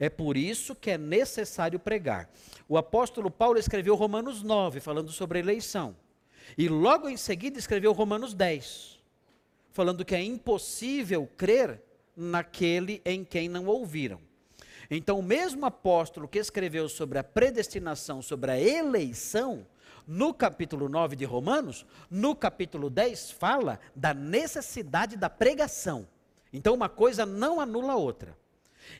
É 0.00 0.08
por 0.08 0.34
isso 0.34 0.74
que 0.74 0.90
é 0.90 0.96
necessário 0.96 1.78
pregar. 1.78 2.30
O 2.66 2.78
apóstolo 2.78 3.30
Paulo 3.30 3.58
escreveu 3.58 3.94
Romanos 3.94 4.42
9, 4.42 4.80
falando 4.80 5.12
sobre 5.12 5.38
eleição. 5.38 5.94
E 6.56 6.68
logo 6.70 7.06
em 7.06 7.18
seguida 7.18 7.58
escreveu 7.58 7.92
Romanos 7.92 8.32
10, 8.32 8.98
falando 9.72 10.02
que 10.02 10.14
é 10.14 10.22
impossível 10.22 11.28
crer 11.36 11.82
naquele 12.16 13.02
em 13.04 13.22
quem 13.22 13.46
não 13.46 13.66
ouviram. 13.66 14.18
Então, 14.90 15.18
o 15.18 15.22
mesmo 15.22 15.66
apóstolo 15.66 16.26
que 16.26 16.38
escreveu 16.38 16.88
sobre 16.88 17.18
a 17.18 17.22
predestinação, 17.22 18.22
sobre 18.22 18.50
a 18.50 18.58
eleição, 18.58 19.66
no 20.06 20.32
capítulo 20.32 20.88
9 20.88 21.14
de 21.14 21.24
Romanos, 21.24 21.86
no 22.10 22.34
capítulo 22.34 22.88
10, 22.88 23.30
fala 23.32 23.78
da 23.94 24.12
necessidade 24.14 25.16
da 25.16 25.30
pregação. 25.30 26.08
Então, 26.52 26.74
uma 26.74 26.88
coisa 26.88 27.24
não 27.24 27.60
anula 27.60 27.92
a 27.92 27.96
outra. 27.96 28.36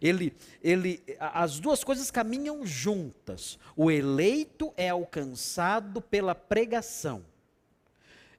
Ele, 0.01 0.33
ele, 0.63 1.03
as 1.19 1.59
duas 1.59 1.85
coisas 1.85 2.11
caminham 2.11 2.65
juntas. 2.67 3.59
O 3.77 3.91
eleito 3.91 4.73
é 4.77 4.89
alcançado 4.89 6.01
pela 6.01 6.35
pregação. 6.35 7.25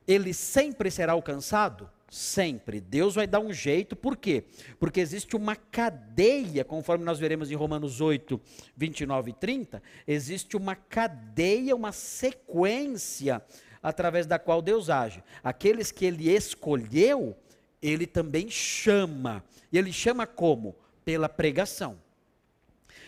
Ele 0.08 0.34
sempre 0.34 0.90
será 0.92 1.14
alcançado? 1.14 1.90
Sempre. 2.10 2.82
Deus 2.82 3.16
vai 3.16 3.26
dar 3.26 3.40
um 3.40 3.54
jeito, 3.54 3.96
por 3.96 4.18
quê? 4.18 4.44
Porque 4.78 5.00
existe 5.00 5.36
uma 5.36 5.56
cadeia, 5.56 6.66
conforme 6.66 7.06
nós 7.06 7.18
veremos 7.18 7.50
em 7.50 7.56
Romanos 7.56 8.02
8, 8.02 8.40
29 8.76 9.32
e 9.32 9.34
30, 9.34 9.82
existe 10.06 10.58
uma 10.58 10.76
cadeia, 10.76 11.74
uma 11.74 11.94
sequência 11.94 13.42
através 13.82 14.26
da 14.26 14.38
qual 14.38 14.62
Deus 14.62 14.90
age. 14.90 15.24
Aqueles 15.44 15.92
que 15.92 16.06
ele 16.06 16.30
escolheu, 16.30 17.36
ele 17.82 18.06
também 18.06 18.50
chama. 18.50 19.44
E 19.72 19.78
ele 19.78 19.94
chama 19.94 20.28
como? 20.28 20.76
Pela 21.04 21.28
pregação. 21.28 21.98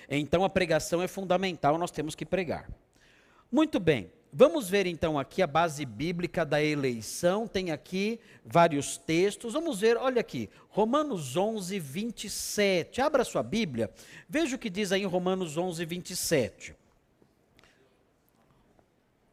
Então 0.09 0.43
a 0.43 0.49
pregação 0.49 1.01
é 1.01 1.07
fundamental, 1.07 1.77
nós 1.77 1.91
temos 1.91 2.15
que 2.15 2.25
pregar. 2.25 2.69
Muito 3.51 3.79
bem. 3.79 4.11
Vamos 4.35 4.67
ver 4.67 4.87
então 4.87 5.19
aqui 5.19 5.43
a 5.43 5.47
base 5.47 5.85
bíblica 5.85 6.43
da 6.43 6.61
eleição, 6.61 7.47
tem 7.47 7.69
aqui 7.69 8.19
vários 8.43 8.97
textos. 8.97 9.53
Vamos 9.53 9.79
ver, 9.79 9.95
olha 9.95 10.21
aqui, 10.21 10.49
Romanos 10.69 11.37
11, 11.37 11.79
27. 11.79 12.99
Abra 12.99 13.23
sua 13.23 13.43
Bíblia, 13.43 13.91
veja 14.27 14.55
o 14.55 14.59
que 14.59 14.71
diz 14.71 14.91
aí 14.91 15.03
em 15.03 15.05
Romanos 15.05 15.55
11, 15.55 15.85
27. 15.85 16.75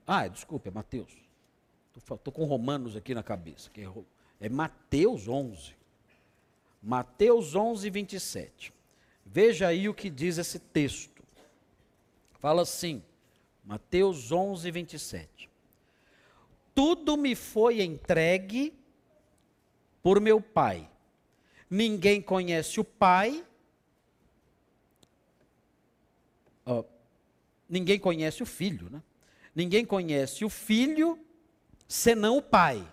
Ah, 0.07 0.29
desculpe, 0.29 0.69
é 0.69 0.73
Mateus. 0.73 1.17
Estou 1.97 2.33
com 2.33 2.45
Romanos 2.45 2.95
aqui 2.95 3.15
na 3.15 3.23
cabeça. 3.23 3.71
É, 3.79 4.47
é 4.47 4.49
Mateus 4.51 5.29
11. 5.29 5.80
Mateus 6.83 7.55
11, 7.55 7.91
27. 7.91 8.73
Veja 9.25 9.69
aí 9.69 9.89
o 9.89 9.95
que 9.95 10.09
diz 10.09 10.39
esse 10.39 10.59
texto. 10.59 11.23
Fala 12.39 12.63
assim. 12.63 13.03
Mateus 13.65 14.33
11, 14.33 14.71
27. 14.71 15.51
Tudo 16.75 17.17
me 17.17 17.35
foi 17.35 17.83
entregue 17.83 18.73
por 20.03 20.21
meu 20.21 20.41
Pai. 20.41 20.89
Ninguém 21.69 22.23
conhece 22.23 22.81
o 22.81 22.85
Pai. 22.85 23.45
Oh, 26.65 26.85
ninguém 27.69 27.99
conhece 27.99 28.43
o 28.43 28.47
Filho, 28.47 28.89
né? 28.91 29.03
Ninguém 29.55 29.85
conhece 29.85 30.45
o 30.45 30.49
Filho 30.49 31.19
senão 31.87 32.39
o 32.39 32.43
Pai. 32.43 32.91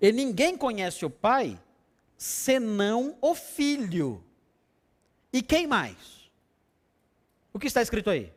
E 0.00 0.12
ninguém 0.12 0.56
conhece 0.56 1.04
o 1.04 1.10
Pai 1.10 1.60
senão 2.16 3.16
o 3.20 3.34
Filho. 3.34 4.24
E 5.32 5.42
quem 5.42 5.66
mais? 5.66 6.30
O 7.52 7.58
que 7.58 7.66
está 7.66 7.82
escrito 7.82 8.10
aí? 8.10 8.36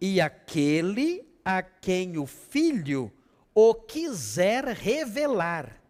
e 0.00 0.20
aquele 0.20 1.26
a 1.44 1.62
quem 1.62 2.18
o 2.18 2.26
filho 2.26 3.12
o 3.54 3.74
quiser 3.74 4.64
revelar. 4.66 5.80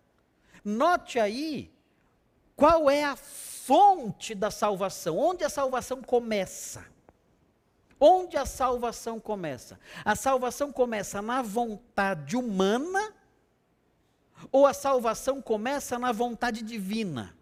Note 0.65 1.19
aí 1.19 1.73
qual 2.55 2.89
é 2.89 3.05
a 3.05 3.17
fonte 3.17 4.35
da 4.35 4.51
salvação, 4.51 5.19
onde 5.19 5.45
a 5.45 5.49
salvação 5.49 6.01
começa. 6.01 6.87
Onde 7.99 8.37
a 8.37 8.45
salvação 8.45 9.19
começa? 9.19 9.81
A 10.05 10.15
salvação 10.15 10.71
começa 10.71 11.23
na 11.23 11.43
vontade 11.43 12.37
humana 12.37 13.15
ou 14.51 14.67
a 14.67 14.75
salvação 14.75 15.41
começa 15.41 15.99
na 15.99 16.13
vontade 16.13 16.63
divina? 16.63 17.37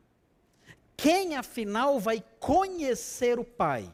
Quem 0.97 1.37
afinal 1.37 1.99
vai 1.99 2.25
conhecer 2.39 3.39
o 3.39 3.45
Pai? 3.45 3.93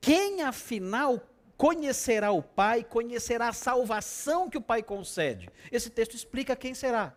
Quem 0.00 0.42
afinal 0.42 1.20
conhecerá 1.56 2.32
o 2.32 2.42
Pai, 2.42 2.82
conhecerá 2.82 3.48
a 3.48 3.52
salvação 3.52 4.50
que 4.50 4.58
o 4.58 4.62
Pai 4.62 4.82
concede. 4.82 5.48
Esse 5.70 5.90
texto 5.90 6.14
explica 6.14 6.56
quem 6.56 6.74
será. 6.74 7.14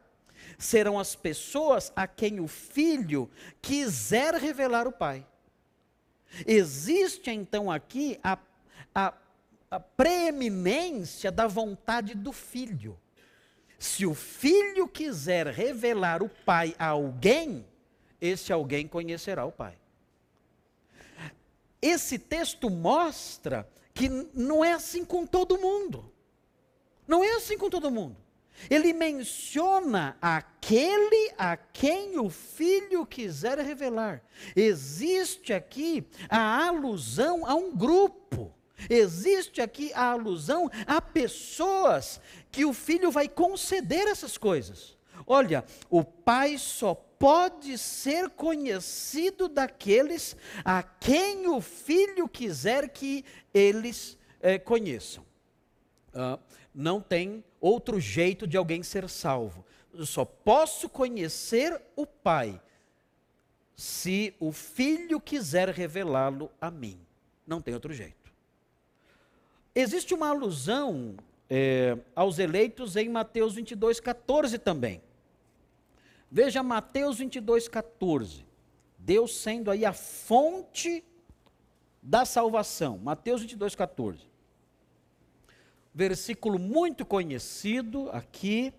Serão 0.58 1.00
as 1.00 1.16
pessoas 1.16 1.92
a 1.96 2.06
quem 2.06 2.40
o 2.40 2.48
Filho 2.48 3.30
quiser 3.62 4.36
revelar 4.36 4.88
o 4.88 4.92
Pai. 4.92 5.26
Existe 6.46 7.32
então 7.32 7.72
aqui 7.72 8.20
a, 8.24 8.38
a, 8.94 9.14
a 9.72 9.80
preeminência 9.80 11.32
da 11.32 11.48
vontade 11.48 12.14
do 12.14 12.32
Filho. 12.32 13.00
Se 13.78 14.06
o 14.06 14.14
Filho 14.14 14.88
quiser 14.88 15.48
revelar 15.48 16.24
o 16.24 16.30
Pai 16.30 16.76
a 16.80 16.88
alguém, 16.88 17.66
esse 18.20 18.52
alguém 18.52 18.88
conhecerá 18.88 19.46
o 19.46 19.52
Pai. 19.52 19.78
Esse 21.82 22.18
texto 22.18 22.70
mostra 22.70 23.70
que 23.94 24.10
não 24.34 24.64
é 24.64 24.74
assim 24.74 25.06
com 25.06 25.26
todo 25.26 25.58
mundo. 25.58 26.12
Não 27.08 27.24
é 27.24 27.32
assim 27.36 27.58
com 27.58 27.70
todo 27.70 27.92
mundo. 27.92 28.18
Ele 28.70 28.94
menciona 28.94 30.18
aquele 30.22 31.32
a 31.38 31.56
quem 31.56 32.18
o 32.18 32.30
filho 32.30 33.06
quiser 33.06 33.60
revelar. 33.60 34.24
Existe 34.56 35.54
aqui 35.54 36.08
a 36.30 36.68
alusão 36.68 37.46
a 37.46 37.54
um 37.54 37.76
grupo. 37.76 38.54
Existe 38.90 39.62
aqui 39.62 39.92
a 39.94 40.12
alusão 40.12 40.70
a 40.86 41.02
pessoas 41.02 42.20
que 42.56 42.64
o 42.64 42.72
filho 42.72 43.12
vai 43.12 43.28
conceder 43.28 44.08
essas 44.08 44.38
coisas. 44.38 44.98
Olha, 45.28 45.66
o 45.90 46.06
pai 46.06 46.58
só 46.58 46.96
pode 46.96 47.78
ser 47.78 48.30
conhecido 48.30 49.50
daqueles 49.50 50.38
a 50.64 50.82
quem 50.82 51.50
o 51.50 51.60
filho 51.60 52.30
quiser 52.30 52.88
que 52.88 53.26
eles 53.54 54.18
é, 54.40 54.58
conheçam. 54.58 55.26
Ah, 56.14 56.40
não 56.74 57.02
tem 57.02 57.44
outro 57.60 58.00
jeito 58.00 58.48
de 58.48 58.56
alguém 58.56 58.82
ser 58.84 59.10
salvo. 59.10 59.66
Eu 59.94 60.06
só 60.06 60.24
posso 60.24 60.88
conhecer 60.88 61.82
o 61.94 62.06
Pai 62.06 62.62
se 63.76 64.34
o 64.40 64.54
filho 64.54 65.20
quiser 65.20 65.68
revelá-lo 65.68 66.50
a 66.62 66.72
mim. 66.72 66.98
Não 67.46 67.62
tem 67.62 67.74
outro 67.74 67.94
jeito. 67.94 68.32
Existe 69.74 70.14
uma 70.14 70.30
alusão 70.30 71.18
é, 71.50 71.98
aos 72.16 72.40
eleitos 72.40 72.96
em 72.96 73.10
Mateus 73.10 73.54
22, 73.54 74.00
14 74.00 74.58
também. 74.58 75.02
Veja 76.30 76.64
Mateus 76.64 77.18
22, 77.20 77.68
14. 77.68 78.46
Deus 78.98 79.36
sendo 79.36 79.70
aí 79.70 79.86
a 79.86 79.94
fonte 79.94 81.04
da 82.02 82.26
salvação. 82.26 82.98
Mateus 82.98 83.42
22, 83.42 83.76
14. 83.76 84.20
Versículo 85.94 86.60
muito 86.60 87.06
conhecido 87.06 88.10
aqui, 88.12 88.74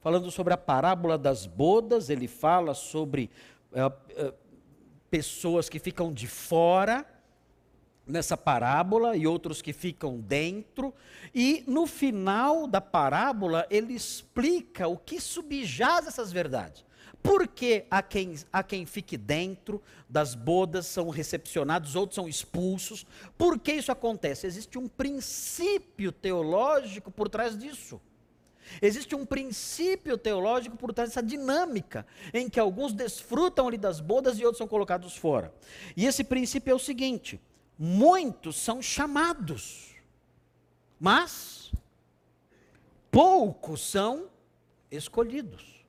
falando 0.00 0.30
sobre 0.30 0.54
a 0.54 0.56
parábola 0.56 1.18
das 1.18 1.46
bodas. 1.46 2.08
Ele 2.08 2.28
fala 2.28 2.72
sobre 2.72 3.30
é, 3.72 3.80
é, 4.16 4.32
pessoas 5.10 5.68
que 5.68 5.78
ficam 5.78 6.12
de 6.12 6.26
fora 6.26 7.13
nessa 8.06 8.36
parábola 8.36 9.16
e 9.16 9.26
outros 9.26 9.62
que 9.62 9.72
ficam 9.72 10.20
dentro. 10.20 10.92
E 11.34 11.64
no 11.66 11.86
final 11.86 12.66
da 12.66 12.80
parábola, 12.80 13.66
ele 13.70 13.94
explica 13.94 14.86
o 14.88 14.96
que 14.96 15.20
subjaz 15.20 16.06
essas 16.06 16.30
verdades. 16.30 16.84
Por 17.22 17.48
que 17.48 17.86
há 17.90 18.02
quem, 18.02 18.34
há 18.52 18.62
quem 18.62 18.84
fique 18.84 19.16
dentro 19.16 19.80
das 20.06 20.34
bodas, 20.34 20.86
são 20.86 21.08
recepcionados, 21.08 21.96
outros 21.96 22.16
são 22.16 22.28
expulsos? 22.28 23.06
Por 23.38 23.58
que 23.58 23.72
isso 23.72 23.90
acontece? 23.90 24.46
Existe 24.46 24.78
um 24.78 24.86
princípio 24.86 26.12
teológico 26.12 27.10
por 27.10 27.30
trás 27.30 27.56
disso. 27.56 27.98
Existe 28.80 29.14
um 29.14 29.24
princípio 29.24 30.18
teológico 30.18 30.76
por 30.76 30.92
trás 30.92 31.10
dessa 31.10 31.22
dinâmica, 31.22 32.06
em 32.32 32.48
que 32.48 32.60
alguns 32.60 32.92
desfrutam 32.92 33.68
ali 33.68 33.78
das 33.78 34.00
bodas 34.00 34.38
e 34.38 34.44
outros 34.44 34.58
são 34.58 34.68
colocados 34.68 35.16
fora. 35.16 35.52
E 35.96 36.06
esse 36.06 36.24
princípio 36.24 36.72
é 36.72 36.74
o 36.74 36.78
seguinte: 36.78 37.40
muitos 37.78 38.56
são 38.56 38.80
chamados, 38.80 39.94
mas 40.98 41.72
poucos 43.10 43.80
são 43.80 44.28
escolhidos. 44.90 45.84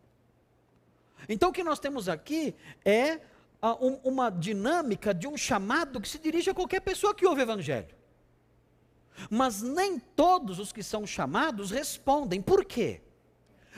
Então 1.28 1.50
o 1.50 1.54
que 1.54 1.64
nós 1.64 1.80
temos 1.80 2.08
aqui 2.08 2.56
é 2.84 3.20
um, 3.80 4.00
uma 4.04 4.30
dinâmica 4.30 5.14
de 5.14 5.28
um 5.28 5.38
chamado 5.38 6.00
que 6.00 6.08
se 6.08 6.20
dirige 6.20 6.50
a 6.50 6.54
qualquer 6.54 6.82
pessoa 6.82 7.16
que 7.16 7.26
ouve 7.26 7.42
o 7.42 7.44
Evangelho. 7.44 7.96
Mas 9.30 9.62
nem 9.62 9.98
todos 9.98 10.60
os 10.60 10.72
que 10.72 10.84
são 10.84 11.08
chamados 11.08 11.72
respondem. 11.72 12.42
Por 12.42 12.66
quê? 12.66 13.02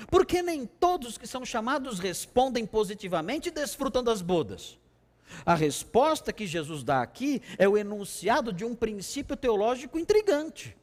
Porque 0.09 0.41
nem 0.41 0.65
todos 0.65 1.09
os 1.09 1.17
que 1.17 1.27
são 1.27 1.45
chamados 1.45 1.99
respondem 1.99 2.65
positivamente 2.65 3.49
e 3.49 3.51
desfrutam 3.51 4.03
das 4.03 4.21
bodas. 4.21 4.77
A 5.45 5.55
resposta 5.55 6.33
que 6.33 6.47
Jesus 6.47 6.83
dá 6.83 7.01
aqui 7.01 7.41
é 7.57 7.67
o 7.67 7.77
enunciado 7.77 8.51
de 8.51 8.65
um 8.65 8.75
princípio 8.75 9.35
teológico 9.35 9.99
intrigante. 9.99 10.75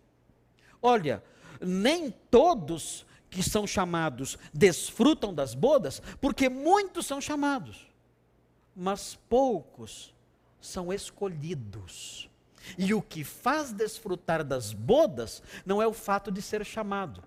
Olha, 0.80 1.22
nem 1.60 2.10
todos 2.10 3.06
que 3.30 3.42
são 3.42 3.66
chamados 3.66 4.38
desfrutam 4.52 5.34
das 5.34 5.54
bodas, 5.54 6.00
porque 6.20 6.48
muitos 6.48 7.06
são 7.06 7.20
chamados, 7.20 7.88
mas 8.76 9.18
poucos 9.28 10.14
são 10.60 10.92
escolhidos. 10.92 12.28
E 12.78 12.94
o 12.94 13.02
que 13.02 13.24
faz 13.24 13.72
desfrutar 13.72 14.42
das 14.42 14.72
bodas 14.72 15.42
não 15.66 15.82
é 15.82 15.86
o 15.86 15.92
fato 15.92 16.30
de 16.30 16.40
ser 16.40 16.64
chamado. 16.64 17.22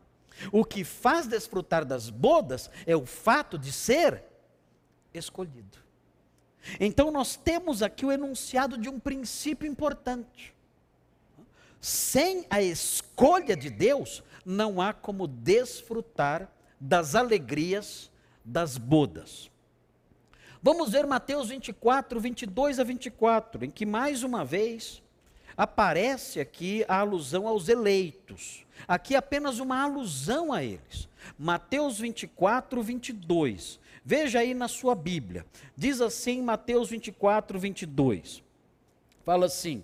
O 0.51 0.63
que 0.63 0.83
faz 0.83 1.27
desfrutar 1.27 1.83
das 1.85 2.09
bodas 2.09 2.69
é 2.85 2.95
o 2.95 3.05
fato 3.05 3.57
de 3.57 3.71
ser 3.71 4.23
escolhido. 5.13 5.86
Então 6.79 7.11
nós 7.11 7.35
temos 7.35 7.81
aqui 7.81 8.05
o 8.05 8.11
enunciado 8.11 8.77
de 8.77 8.89
um 8.89 8.99
princípio 8.99 9.67
importante. 9.67 10.53
Sem 11.79 12.45
a 12.49 12.61
escolha 12.61 13.55
de 13.55 13.69
Deus, 13.69 14.23
não 14.45 14.81
há 14.81 14.93
como 14.93 15.27
desfrutar 15.27 16.51
das 16.79 17.15
alegrias 17.15 18.11
das 18.43 18.77
bodas. 18.77 19.49
Vamos 20.61 20.91
ver 20.91 21.05
Mateus 21.05 21.49
24, 21.49 22.19
22 22.19 22.79
a 22.79 22.83
24, 22.83 23.65
em 23.65 23.71
que 23.71 23.85
mais 23.85 24.23
uma 24.23 24.43
vez 24.43 25.01
aparece 25.55 26.39
aqui 26.39 26.85
a 26.87 26.99
alusão 26.99 27.47
aos 27.47 27.67
eleitos. 27.67 28.65
Aqui 28.87 29.15
apenas 29.15 29.59
uma 29.59 29.81
alusão 29.81 30.53
a 30.53 30.63
eles. 30.63 31.07
Mateus 31.37 31.99
24, 31.99 32.81
22. 32.81 33.79
Veja 34.09 34.39
aí 34.39 34.53
na 34.53 34.69
sua 34.69 34.95
Bíblia. 34.95 35.45
Diz 35.75 35.99
assim 35.99 36.41
Mateus 36.41 36.89
24, 36.89 37.59
22. 37.59 38.41
Fala 39.25 39.47
assim: 39.47 39.83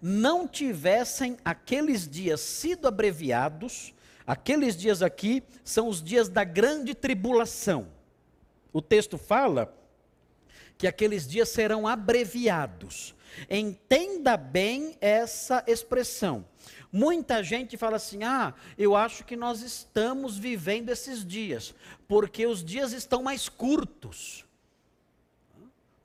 Não 0.00 0.48
tivessem 0.48 1.36
aqueles 1.44 2.08
dias 2.08 2.40
sido 2.40 2.88
abreviados, 2.88 3.92
aqueles 4.26 4.74
dias 4.74 5.02
aqui 5.02 5.42
são 5.62 5.88
os 5.88 6.02
dias 6.02 6.30
da 6.30 6.42
grande 6.42 6.94
tribulação. 6.94 7.88
O 8.72 8.80
texto 8.80 9.18
fala 9.18 9.76
que 10.78 10.86
aqueles 10.86 11.28
dias 11.28 11.50
serão 11.50 11.86
abreviados. 11.86 13.14
Entenda 13.50 14.38
bem 14.38 14.96
essa 15.02 15.62
expressão. 15.66 16.46
Muita 16.96 17.42
gente 17.42 17.76
fala 17.76 17.96
assim: 17.96 18.24
ah, 18.24 18.54
eu 18.78 18.96
acho 18.96 19.22
que 19.22 19.36
nós 19.36 19.60
estamos 19.60 20.38
vivendo 20.38 20.88
esses 20.88 21.26
dias, 21.26 21.74
porque 22.08 22.46
os 22.46 22.64
dias 22.64 22.94
estão 22.94 23.22
mais 23.22 23.50
curtos. 23.50 24.46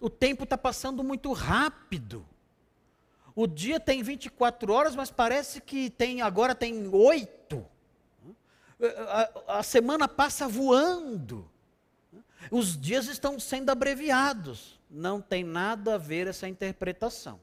O 0.01 0.09
tempo 0.09 0.43
está 0.43 0.57
passando 0.57 1.01
muito 1.01 1.31
rápido. 1.31 2.27
O 3.33 3.47
dia 3.47 3.79
tem 3.79 4.03
24 4.03 4.73
horas, 4.73 4.93
mas 4.93 5.09
parece 5.09 5.61
que 5.61 5.89
tem 5.89 6.21
agora 6.21 6.53
tem 6.53 6.89
oito. 6.89 7.65
A, 9.47 9.59
a 9.59 9.63
semana 9.63 10.09
passa 10.09 10.45
voando. 10.45 11.49
Os 12.51 12.75
dias 12.75 13.07
estão 13.07 13.39
sendo 13.39 13.69
abreviados. 13.69 14.77
Não 14.89 15.21
tem 15.21 15.41
nada 15.41 15.95
a 15.95 15.97
ver 15.97 16.27
essa 16.27 16.49
interpretação. 16.49 17.39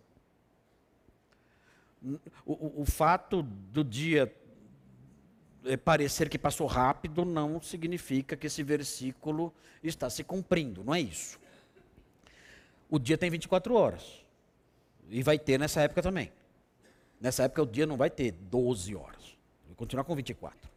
O, 2.45 2.83
o, 2.83 2.85
fato 2.85 3.43
do 3.43 3.83
dia 3.83 4.33
é, 5.65 5.77
parecer 5.77 6.29
que 6.29 6.39
passou 6.39 6.67
rápido 6.67 7.25
não 7.25 7.61
significa 7.61 8.37
que 8.37 8.47
esse 8.47 8.63
versículo 8.63 9.53
está 9.83 10.09
se 10.09 10.23
cumprindo, 10.23 10.85
não 10.85 10.95
é 10.95 11.01
isso. 11.01 11.39
O 12.89 12.99
dia 12.99 13.19
tem 13.19 13.31
24 13.31 13.75
horas. 13.75 14.25
E 15.11 15.23
vai 15.23 15.39
ter 15.39 15.59
nessa 15.59 15.81
época 15.81 16.03
também. 16.03 16.33
Nessa 17.21 17.45
época 17.45 17.63
o 17.63 17.67
dia 17.67 17.87
não 17.87 17.97
vai 17.97 18.11
ter 18.11 18.33
12 18.33 18.95
horas. 18.95 19.37
Vai 19.67 19.75
continuar 19.75 20.05
com 20.05 20.15
24. 20.15 20.69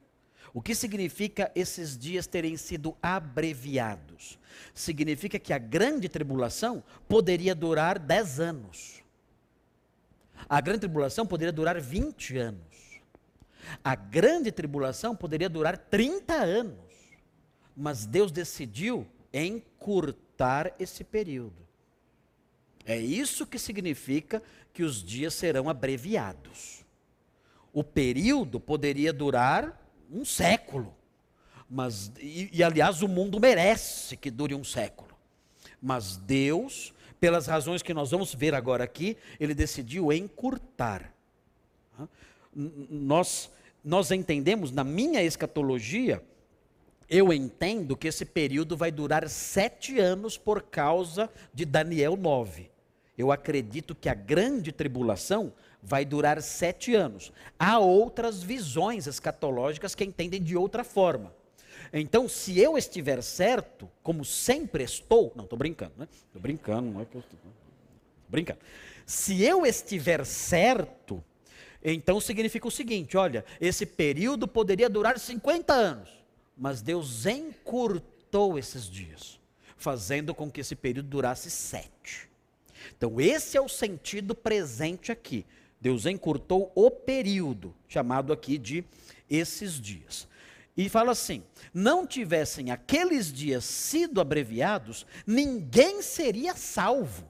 O 0.53 0.61
que 0.61 0.75
significa 0.75 1.51
esses 1.55 1.97
dias 1.97 2.27
terem 2.27 2.57
sido 2.57 2.97
abreviados? 3.01 4.37
Significa 4.73 5.39
que 5.39 5.53
a 5.53 5.57
grande 5.57 6.09
tribulação 6.09 6.83
poderia 7.07 7.55
durar 7.55 7.97
10 7.97 8.39
anos. 8.39 9.00
A 10.47 10.59
grande 10.61 10.81
tribulação 10.81 11.25
poderia 11.25 11.51
durar 11.51 11.79
20 11.79 12.37
anos. 12.37 13.01
A 13.83 13.95
grande 13.95 14.51
tribulação 14.51 15.15
poderia 15.15 15.49
durar 15.49 15.77
30 15.77 16.33
anos. 16.33 16.79
Mas 17.75 18.05
Deus 18.05 18.31
decidiu 18.31 19.07
encurtar 19.33 20.73
esse 20.79 21.03
período. 21.03 21.61
É 22.85 22.97
isso 22.97 23.45
que 23.45 23.59
significa 23.59 24.41
que 24.73 24.83
os 24.83 25.03
dias 25.03 25.33
serão 25.33 25.69
abreviados. 25.69 26.83
O 27.71 27.83
período 27.83 28.59
poderia 28.59 29.13
durar 29.13 29.79
um 30.11 30.25
século. 30.25 30.93
Mas, 31.69 32.11
e, 32.19 32.49
e, 32.51 32.63
aliás, 32.63 33.01
o 33.01 33.07
mundo 33.07 33.39
merece 33.39 34.17
que 34.17 34.29
dure 34.29 34.53
um 34.53 34.63
século. 34.63 35.11
Mas 35.81 36.17
Deus, 36.17 36.93
pelas 37.21 37.45
razões 37.45 37.83
que 37.83 37.93
nós 37.93 38.09
vamos 38.09 38.33
ver 38.33 38.55
agora 38.55 38.83
aqui, 38.83 39.15
ele 39.39 39.53
decidiu 39.53 40.11
encurtar. 40.11 41.13
Nós, 42.53 43.51
nós 43.85 44.09
entendemos, 44.09 44.71
na 44.71 44.83
minha 44.83 45.21
escatologia, 45.21 46.19
eu 47.07 47.31
entendo 47.31 47.95
que 47.95 48.07
esse 48.07 48.25
período 48.25 48.75
vai 48.75 48.91
durar 48.91 49.29
sete 49.29 49.99
anos 49.99 50.35
por 50.35 50.63
causa 50.63 51.29
de 51.53 51.63
Daniel 51.63 52.17
9. 52.17 52.71
Eu 53.15 53.31
acredito 53.31 53.93
que 53.93 54.09
a 54.09 54.15
grande 54.15 54.71
tribulação 54.71 55.53
vai 55.79 56.03
durar 56.03 56.41
sete 56.41 56.95
anos. 56.95 57.31
Há 57.59 57.77
outras 57.77 58.41
visões 58.41 59.05
escatológicas 59.05 59.93
que 59.93 60.03
entendem 60.03 60.41
de 60.41 60.57
outra 60.57 60.83
forma. 60.83 61.31
Então, 61.93 62.27
se 62.27 62.57
eu 62.57 62.77
estiver 62.77 63.21
certo, 63.21 63.89
como 64.01 64.23
sempre 64.23 64.83
estou, 64.83 65.33
não 65.35 65.43
estou 65.43 65.59
brincando, 65.59 65.93
né? 65.97 66.07
Estou 66.11 66.41
brincando, 66.41 66.89
não 66.89 67.01
é 67.01 67.05
que 67.05 67.15
eu 67.15 67.19
estou 67.19 67.37
brincando. 68.29 68.59
Se 69.05 69.43
eu 69.43 69.65
estiver 69.65 70.25
certo, 70.25 71.21
então 71.83 72.21
significa 72.21 72.67
o 72.67 72.71
seguinte: 72.71 73.17
olha, 73.17 73.43
esse 73.59 73.85
período 73.85 74.47
poderia 74.47 74.89
durar 74.89 75.19
50 75.19 75.73
anos, 75.73 76.09
mas 76.55 76.81
Deus 76.81 77.25
encurtou 77.25 78.57
esses 78.57 78.89
dias, 78.89 79.39
fazendo 79.75 80.33
com 80.33 80.49
que 80.49 80.61
esse 80.61 80.75
período 80.75 81.09
durasse 81.09 81.51
sete. 81.51 82.29
Então, 82.97 83.19
esse 83.19 83.57
é 83.57 83.61
o 83.61 83.67
sentido 83.67 84.33
presente 84.33 85.11
aqui. 85.11 85.45
Deus 85.79 86.05
encurtou 86.05 86.71
o 86.73 86.89
período, 86.89 87.75
chamado 87.87 88.31
aqui 88.31 88.57
de 88.57 88.83
esses 89.29 89.79
dias. 89.79 90.27
E 90.75 90.89
fala 90.89 91.11
assim: 91.11 91.43
não 91.73 92.05
tivessem 92.07 92.71
aqueles 92.71 93.31
dias 93.31 93.65
sido 93.65 94.21
abreviados, 94.21 95.05
ninguém 95.25 96.01
seria 96.01 96.55
salvo. 96.55 97.29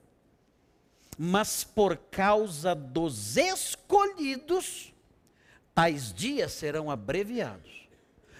Mas 1.17 1.63
por 1.63 1.97
causa 1.97 2.73
dos 2.73 3.37
escolhidos, 3.37 4.93
tais 5.73 6.13
dias 6.13 6.51
serão 6.51 6.89
abreviados. 6.89 7.87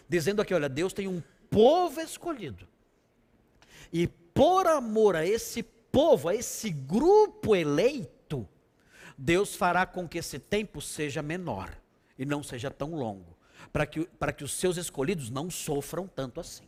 Dizendo 0.08 0.42
aqui: 0.42 0.54
olha, 0.54 0.70
Deus 0.70 0.94
tem 0.94 1.08
um 1.08 1.22
povo 1.50 2.00
escolhido. 2.00 2.68
E 3.92 4.08
por 4.08 4.68
amor 4.68 5.16
a 5.16 5.26
esse 5.26 5.64
povo, 5.64 6.30
a 6.30 6.36
esse 6.36 6.70
grupo 6.70 7.56
eleito, 7.56 8.48
Deus 9.18 9.56
fará 9.56 9.86
com 9.86 10.08
que 10.08 10.18
esse 10.18 10.40
tempo 10.40 10.82
seja 10.82 11.22
menor 11.22 11.78
e 12.18 12.26
não 12.26 12.42
seja 12.42 12.72
tão 12.72 12.96
longo, 12.96 13.38
para 13.72 13.86
que, 13.86 14.06
para 14.20 14.34
que 14.34 14.44
os 14.44 14.54
seus 14.54 14.78
escolhidos 14.78 15.30
não 15.30 15.50
sofram 15.50 16.08
tanto 16.08 16.40
assim. 16.40 16.64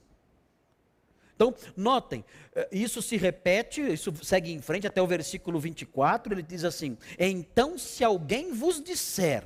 Então, 1.36 1.54
notem, 1.76 2.24
eh, 2.56 2.70
isso 2.72 3.02
se 3.02 3.18
repete, 3.18 3.82
isso 3.82 4.14
segue 4.24 4.52
em 4.52 4.62
frente 4.62 4.86
até 4.86 5.02
o 5.02 5.08
versículo 5.08 5.60
24, 5.60 6.34
ele 6.34 6.44
diz 6.44 6.64
assim: 6.64 6.98
Então, 7.18 7.78
se 7.78 8.04
alguém 8.04 8.54
vos 8.54 8.82
disser, 8.82 9.44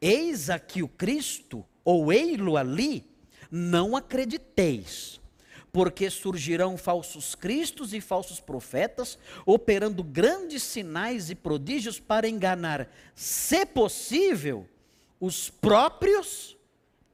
eis 0.00 0.50
aqui 0.50 0.82
o 0.82 0.88
Cristo, 0.88 1.64
ou 1.84 2.12
ei-lo 2.12 2.56
ali, 2.56 3.08
não 3.50 3.94
acrediteis, 3.94 5.20
porque 5.72 6.10
surgirão 6.10 6.76
falsos 6.76 7.34
cristos 7.34 7.94
e 7.94 8.00
falsos 8.00 8.40
profetas, 8.40 9.18
operando 9.44 10.02
grandes 10.02 10.64
sinais 10.64 11.30
e 11.30 11.34
prodígios 11.34 12.00
para 12.00 12.28
enganar, 12.28 12.90
se 13.14 13.64
possível, 13.64 14.68
os 15.20 15.48
próprios 15.48 16.55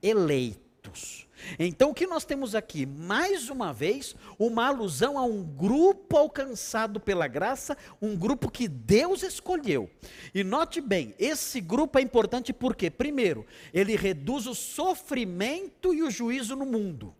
eleitos. 0.02 1.28
Então, 1.58 1.90
o 1.90 1.94
que 1.94 2.06
nós 2.06 2.24
temos 2.24 2.54
aqui? 2.54 2.86
Mais 2.86 3.48
uma 3.48 3.72
vez, 3.72 4.14
uma 4.38 4.66
alusão 4.66 5.18
a 5.18 5.24
um 5.24 5.42
grupo 5.42 6.16
alcançado 6.16 7.00
pela 7.00 7.26
graça, 7.26 7.76
um 8.00 8.16
grupo 8.16 8.50
que 8.50 8.68
Deus 8.68 9.22
escolheu. 9.22 9.90
E 10.34 10.44
note 10.44 10.80
bem, 10.80 11.14
esse 11.18 11.60
grupo 11.60 11.98
é 11.98 12.02
importante 12.02 12.52
porque, 12.52 12.90
primeiro, 12.90 13.46
ele 13.72 13.96
reduz 13.96 14.46
o 14.46 14.54
sofrimento 14.54 15.94
e 15.94 16.02
o 16.02 16.10
juízo 16.10 16.56
no 16.56 16.66
mundo. 16.66 17.14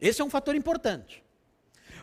Esse 0.00 0.20
é 0.20 0.24
um 0.24 0.30
fator 0.30 0.54
importante. 0.54 1.22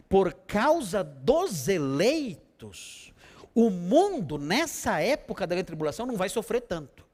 Por 0.09 0.33
causa 0.33 1.03
dos 1.03 1.67
eleitos, 1.67 3.13
o 3.55 3.69
mundo, 3.69 4.37
nessa 4.37 4.99
época 4.99 5.47
da 5.47 5.55
grande 5.55 5.67
tribulação, 5.67 6.05
não 6.05 6.17
vai 6.17 6.29
sofrer 6.29 6.61
tanto. 6.61 7.05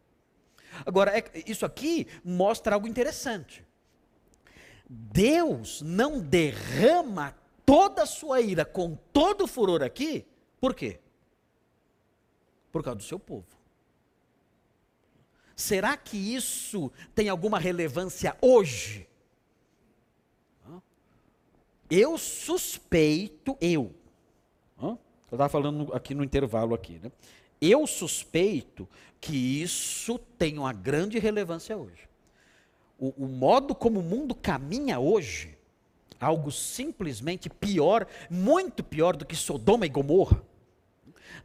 Agora, 0.85 1.17
é, 1.17 1.23
isso 1.45 1.65
aqui 1.65 2.07
mostra 2.23 2.75
algo 2.75 2.87
interessante. 2.87 3.65
Deus 4.89 5.81
não 5.81 6.19
derrama 6.19 7.35
toda 7.65 8.03
a 8.03 8.05
sua 8.05 8.39
ira 8.39 8.63
com 8.63 8.95
todo 9.11 9.43
o 9.43 9.47
furor 9.47 9.83
aqui, 9.83 10.25
por 10.59 10.73
quê? 10.73 10.99
Por 12.71 12.83
causa 12.83 12.97
do 12.97 13.03
seu 13.03 13.19
povo. 13.19 13.45
Será 15.55 15.97
que 15.97 16.17
isso 16.17 16.91
tem 17.15 17.29
alguma 17.29 17.59
relevância 17.59 18.37
hoje? 18.41 19.07
Eu 21.89 22.17
suspeito, 22.17 23.57
eu, 23.59 23.93
eu 25.31 25.35
estava 25.35 25.49
falando 25.49 25.93
aqui 25.93 26.13
no 26.13 26.23
intervalo 26.23 26.73
aqui, 26.73 26.99
né? 26.99 27.11
Eu 27.59 27.87
suspeito 27.87 28.87
que 29.19 29.61
isso 29.61 30.19
tem 30.37 30.57
uma 30.57 30.73
grande 30.73 31.19
relevância 31.19 31.75
hoje 31.75 32.07
o, 32.97 33.13
o 33.17 33.27
modo 33.27 33.75
como 33.75 33.99
o 33.99 34.03
mundo 34.03 34.33
caminha 34.33 34.99
hoje, 34.99 35.57
algo 36.19 36.51
simplesmente 36.51 37.49
pior, 37.49 38.07
muito 38.29 38.83
pior 38.83 39.15
do 39.15 39.25
que 39.25 39.35
Sodoma 39.35 39.85
e 39.85 39.89
Gomorra. 39.89 40.41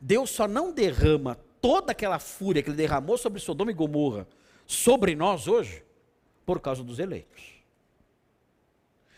Deus 0.00 0.30
só 0.30 0.48
não 0.48 0.72
derrama 0.72 1.36
toda 1.60 1.92
aquela 1.92 2.18
fúria 2.18 2.62
que 2.62 2.70
ele 2.70 2.76
derramou 2.76 3.18
sobre 3.18 3.40
Sodoma 3.40 3.70
e 3.70 3.74
Gomorra 3.74 4.26
sobre 4.66 5.14
nós 5.14 5.46
hoje 5.46 5.84
por 6.46 6.60
causa 6.60 6.82
dos 6.82 6.98
eleitos. 6.98 7.52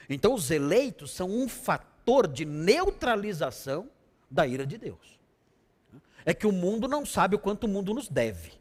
Então, 0.08 0.34
os 0.34 0.50
eleitos 0.50 1.12
são 1.12 1.30
um 1.30 1.48
fator 1.48 2.26
de 2.26 2.44
neutralização 2.44 3.88
da 4.30 4.46
ira 4.46 4.66
de 4.66 4.76
Deus. 4.76 5.13
É 6.24 6.32
que 6.32 6.46
o 6.46 6.52
mundo 6.52 6.88
não 6.88 7.04
sabe 7.04 7.36
o 7.36 7.38
quanto 7.38 7.64
o 7.64 7.68
mundo 7.68 7.92
nos 7.92 8.08
deve. 8.08 8.52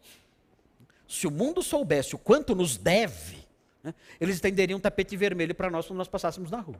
Se 1.07 1.27
o 1.27 1.31
mundo 1.31 1.61
soubesse 1.61 2.15
o 2.15 2.17
quanto 2.17 2.55
nos 2.55 2.77
deve, 2.77 3.43
né? 3.83 3.93
Eles 4.19 4.35
estenderiam 4.35 4.77
um 4.77 4.81
tapete 4.81 5.17
vermelho 5.17 5.53
para 5.53 5.69
nós 5.69 5.85
quando 5.85 5.97
nós 5.97 6.07
passássemos 6.07 6.49
na 6.49 6.61
rua. 6.61 6.77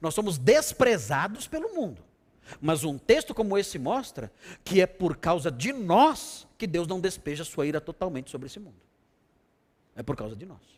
Nós 0.00 0.14
somos 0.14 0.36
desprezados 0.36 1.48
pelo 1.48 1.74
mundo. 1.74 2.02
Mas 2.60 2.84
um 2.84 2.96
texto 2.98 3.34
como 3.34 3.56
esse 3.58 3.78
mostra 3.78 4.30
que 4.62 4.80
é 4.80 4.86
por 4.86 5.16
causa 5.16 5.50
de 5.50 5.72
nós 5.72 6.46
que 6.58 6.66
Deus 6.66 6.86
não 6.86 7.00
despeja 7.00 7.42
sua 7.42 7.66
ira 7.66 7.80
totalmente 7.80 8.30
sobre 8.30 8.46
esse 8.46 8.60
mundo. 8.60 8.76
É 9.96 10.02
por 10.02 10.14
causa 10.14 10.36
de 10.36 10.44
nós. 10.44 10.75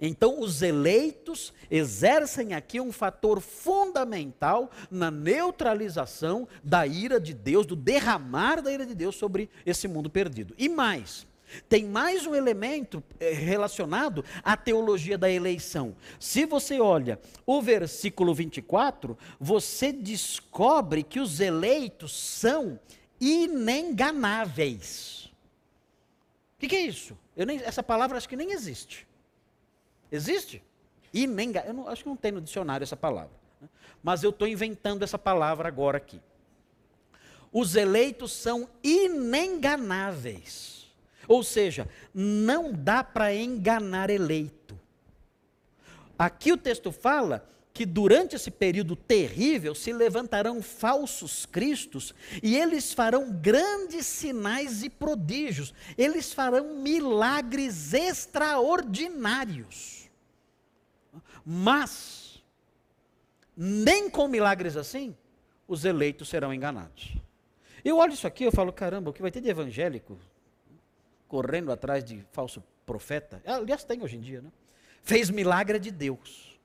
Então, 0.00 0.40
os 0.40 0.62
eleitos 0.62 1.52
exercem 1.70 2.54
aqui 2.54 2.80
um 2.80 2.92
fator 2.92 3.40
fundamental 3.40 4.70
na 4.90 5.10
neutralização 5.10 6.46
da 6.62 6.86
ira 6.86 7.20
de 7.20 7.34
Deus, 7.34 7.66
do 7.66 7.76
derramar 7.76 8.60
da 8.60 8.72
ira 8.72 8.86
de 8.86 8.94
Deus 8.94 9.16
sobre 9.16 9.48
esse 9.64 9.88
mundo 9.88 10.10
perdido. 10.10 10.54
E 10.58 10.68
mais, 10.68 11.26
tem 11.68 11.84
mais 11.84 12.26
um 12.26 12.34
elemento 12.34 13.02
eh, 13.18 13.32
relacionado 13.32 14.24
à 14.42 14.56
teologia 14.56 15.16
da 15.16 15.30
eleição. 15.30 15.96
Se 16.20 16.44
você 16.44 16.80
olha 16.80 17.18
o 17.46 17.62
versículo 17.62 18.34
24, 18.34 19.16
você 19.40 19.92
descobre 19.92 21.02
que 21.02 21.20
os 21.20 21.40
eleitos 21.40 22.12
são 22.12 22.78
inenganáveis. 23.20 25.30
O 26.56 26.60
que, 26.60 26.68
que, 26.68 26.76
é 26.76 26.82
isso? 26.82 27.16
Nem, 27.36 27.60
essa 27.60 27.82
palavra 27.82 28.18
acho 28.18 28.28
que 28.28 28.36
nem 28.36 28.52
existe. 28.52 29.07
Existe? 30.10 30.62
Inenga, 31.12 31.62
eu 31.66 31.74
não, 31.74 31.86
acho 31.88 32.02
que 32.02 32.08
não 32.08 32.16
tem 32.16 32.32
no 32.32 32.40
dicionário 32.40 32.84
essa 32.84 32.96
palavra. 32.96 33.30
Né? 33.60 33.68
Mas 34.02 34.22
eu 34.22 34.30
estou 34.30 34.48
inventando 34.48 35.02
essa 35.02 35.18
palavra 35.18 35.68
agora 35.68 35.98
aqui. 35.98 36.20
Os 37.52 37.76
eleitos 37.76 38.32
são 38.32 38.68
inenganáveis. 38.82 40.86
Ou 41.26 41.42
seja, 41.42 41.86
não 42.14 42.72
dá 42.72 43.04
para 43.04 43.34
enganar 43.34 44.08
eleito. 44.10 44.78
Aqui 46.18 46.52
o 46.52 46.56
texto 46.56 46.90
fala 46.90 47.46
que 47.72 47.86
durante 47.86 48.34
esse 48.34 48.50
período 48.50 48.96
terrível 48.96 49.72
se 49.72 49.92
levantarão 49.92 50.60
falsos 50.60 51.46
cristos 51.46 52.12
e 52.42 52.56
eles 52.56 52.92
farão 52.92 53.30
grandes 53.30 54.04
sinais 54.04 54.82
e 54.82 54.90
prodígios, 54.90 55.72
eles 55.96 56.32
farão 56.32 56.74
milagres 56.78 57.94
extraordinários. 57.94 59.97
Mas, 61.50 62.44
nem 63.56 64.10
com 64.10 64.28
milagres 64.28 64.76
assim, 64.76 65.16
os 65.66 65.86
eleitos 65.86 66.28
serão 66.28 66.52
enganados. 66.52 67.16
Eu 67.82 67.96
olho 67.96 68.12
isso 68.12 68.26
aqui 68.26 68.44
e 68.44 68.50
falo, 68.50 68.70
caramba, 68.70 69.08
o 69.08 69.14
que 69.14 69.22
vai 69.22 69.30
ter 69.30 69.40
de 69.40 69.48
evangélico 69.48 70.18
correndo 71.26 71.72
atrás 71.72 72.04
de 72.04 72.22
falso 72.32 72.62
profeta. 72.84 73.40
Aliás, 73.46 73.82
tem 73.82 74.02
hoje 74.02 74.18
em 74.18 74.20
dia, 74.20 74.42
né? 74.42 74.52
Fez 75.02 75.30
milagre 75.30 75.78
de 75.78 75.90
Deus. 75.90 76.60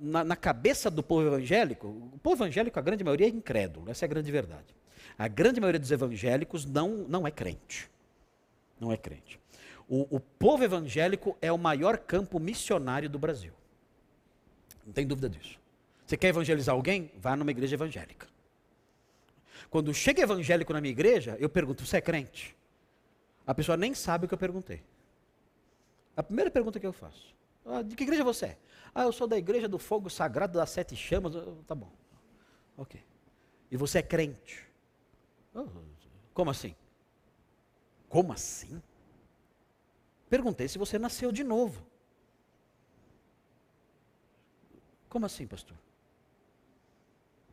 Na, 0.00 0.22
na, 0.22 0.36
cabeça 0.36 0.88
do 0.88 1.02
povo 1.02 1.26
evangélico, 1.26 1.88
o 1.88 2.18
povo 2.22 2.44
evangélico, 2.44 2.78
a 2.78 2.82
grande 2.82 3.02
maioria 3.02 3.26
é 3.26 3.30
incrédulo, 3.30 3.90
essa 3.90 4.04
é 4.04 4.06
a 4.06 4.08
grande 4.08 4.30
verdade. 4.30 4.72
A 5.18 5.26
grande 5.26 5.58
maioria 5.60 5.80
dos 5.80 5.90
evangélicos 5.90 6.64
não, 6.64 6.90
não 7.08 7.26
é 7.26 7.32
crente. 7.32 7.90
Não 8.78 8.92
é 8.92 8.96
crente. 8.96 9.40
O, 9.88 10.16
o 10.16 10.20
povo 10.20 10.62
evangélico 10.62 11.36
é 11.40 11.50
o 11.50 11.56
maior 11.56 11.96
campo 11.96 12.38
missionário 12.38 13.08
do 13.08 13.18
Brasil. 13.18 13.52
Não 14.84 14.92
tem 14.92 15.06
dúvida 15.06 15.28
disso. 15.28 15.58
Você 16.06 16.16
quer 16.16 16.28
evangelizar 16.28 16.74
alguém? 16.74 17.10
Vá 17.16 17.34
numa 17.34 17.50
igreja 17.50 17.74
evangélica. 17.74 18.26
Quando 19.70 19.92
chega 19.92 20.22
evangélico 20.22 20.72
na 20.72 20.80
minha 20.80 20.92
igreja, 20.92 21.36
eu 21.40 21.48
pergunto: 21.48 21.84
você 21.84 21.98
é 21.98 22.00
crente? 22.00 22.56
A 23.46 23.54
pessoa 23.54 23.76
nem 23.76 23.94
sabe 23.94 24.24
o 24.24 24.28
que 24.28 24.34
eu 24.34 24.38
perguntei. 24.38 24.82
A 26.16 26.22
primeira 26.22 26.50
pergunta 26.50 26.78
que 26.78 26.86
eu 26.86 26.92
faço: 26.92 27.34
ah, 27.64 27.82
De 27.82 27.94
que 27.96 28.04
igreja 28.04 28.24
você 28.24 28.46
é? 28.46 28.58
Ah, 28.94 29.04
eu 29.04 29.12
sou 29.12 29.26
da 29.26 29.36
igreja 29.36 29.68
do 29.68 29.78
fogo 29.78 30.10
sagrado 30.10 30.58
das 30.58 30.70
sete 30.70 30.96
chamas. 30.96 31.34
Tá 31.66 31.74
bom. 31.74 31.90
Ok. 32.76 33.02
E 33.70 33.76
você 33.76 33.98
é 33.98 34.02
crente? 34.02 34.66
Oh, 35.54 35.66
como 36.32 36.50
assim? 36.50 36.74
Como 38.08 38.32
assim? 38.32 38.82
Perguntei 40.28 40.68
se 40.68 40.78
você 40.78 40.98
nasceu 40.98 41.32
de 41.32 41.42
novo. 41.42 41.84
Como 45.08 45.24
assim, 45.24 45.46
pastor? 45.46 45.76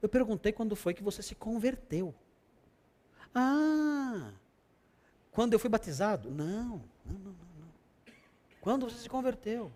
Eu 0.01 0.09
perguntei 0.09 0.51
quando 0.51 0.75
foi 0.75 0.93
que 0.93 1.03
você 1.03 1.21
se 1.21 1.33
converteu. 1.33 2.13
Ah, 3.33 4.31
quando 5.31 5.53
eu 5.53 5.59
fui 5.59 5.69
batizado? 5.69 6.29
Não, 6.29 6.81
não, 7.05 7.19
não, 7.19 7.31
não. 7.31 7.67
Quando 8.61 8.89
você 8.89 8.97
se 8.97 9.09
converteu? 9.09 9.71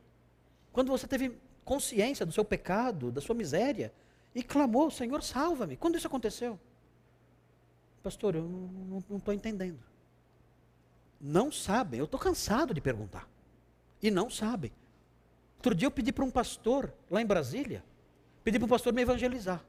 Quando 0.71 0.89
você 0.89 1.07
teve 1.07 1.37
consciência 1.65 2.25
do 2.25 2.31
seu 2.31 2.45
pecado, 2.45 3.11
da 3.11 3.21
sua 3.21 3.35
miséria, 3.35 3.93
e 4.33 4.43
clamou, 4.43 4.91
Senhor, 4.91 5.21
salva-me. 5.23 5.75
Quando 5.75 5.97
isso 5.97 6.07
aconteceu? 6.07 6.59
Pastor, 8.03 8.35
eu 8.35 8.43
não 8.43 9.17
estou 9.17 9.33
entendendo. 9.33 9.88
Não 11.19 11.51
sabem, 11.51 11.99
eu 11.99 12.05
estou 12.05 12.19
cansado 12.19 12.73
de 12.73 12.81
perguntar. 12.81 13.27
E 14.01 14.09
não 14.09 14.29
sabem. 14.29 14.71
Outro 15.57 15.75
dia 15.75 15.87
eu 15.87 15.91
pedi 15.91 16.11
para 16.11 16.23
um 16.23 16.31
pastor, 16.31 16.93
lá 17.11 17.21
em 17.21 17.25
Brasília, 17.25 17.83
pedi 18.43 18.57
para 18.57 18.65
um 18.65 18.69
pastor 18.69 18.93
me 18.93 19.01
evangelizar. 19.01 19.63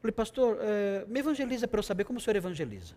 Falei, 0.00 0.12
pastor, 0.12 0.58
é, 0.60 1.04
me 1.06 1.20
evangeliza 1.20 1.68
para 1.68 1.78
eu 1.78 1.82
saber 1.82 2.04
como 2.04 2.18
o 2.18 2.22
senhor 2.22 2.34
evangeliza. 2.34 2.96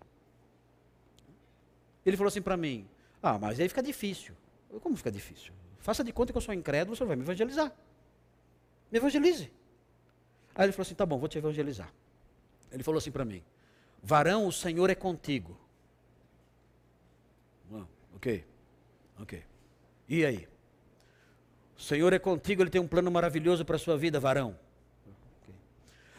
Ele 2.04 2.18
falou 2.18 2.30
assim 2.30 2.42
para 2.42 2.58
mim: 2.58 2.88
Ah, 3.22 3.38
mas 3.38 3.60
aí 3.60 3.68
fica 3.68 3.82
difícil. 3.82 4.34
Eu, 4.72 4.80
Como 4.80 4.96
fica 4.96 5.12
difícil? 5.12 5.54
Faça 5.80 6.04
de 6.04 6.12
conta 6.12 6.32
que 6.32 6.38
eu 6.38 6.42
sou 6.42 6.54
incrédulo, 6.54 6.94
o 6.94 6.96
senhor 6.96 7.08
vai 7.08 7.16
me 7.16 7.24
evangelizar. 7.24 7.72
Me 8.92 8.98
evangelize. 8.98 9.52
Aí 10.56 10.66
ele 10.66 10.72
falou 10.72 10.84
assim: 10.84 10.96
Tá 10.96 11.06
bom, 11.06 11.18
vou 11.18 11.28
te 11.28 11.38
evangelizar. 11.38 11.92
Ele 12.72 12.84
falou 12.84 12.98
assim 12.98 13.12
para 13.12 13.26
mim: 13.26 13.44
Varão, 14.02 14.48
o 14.48 14.52
Senhor 14.52 14.90
é 14.90 14.96
contigo. 14.96 15.58
Ok, 18.26 18.44
ok. 19.22 19.44
E 20.10 20.26
aí? 20.26 20.48
O 21.78 21.82
Senhor 21.82 22.12
é 22.12 22.18
contigo, 22.18 22.64
Ele 22.64 22.72
tem 22.72 22.82
um 22.82 22.88
plano 22.88 23.12
maravilhoso 23.12 23.64
para 23.64 23.76
a 23.76 23.80
sua 23.80 23.96
vida, 23.96 24.20
varão. 24.20 24.58
Okay. 25.44 25.54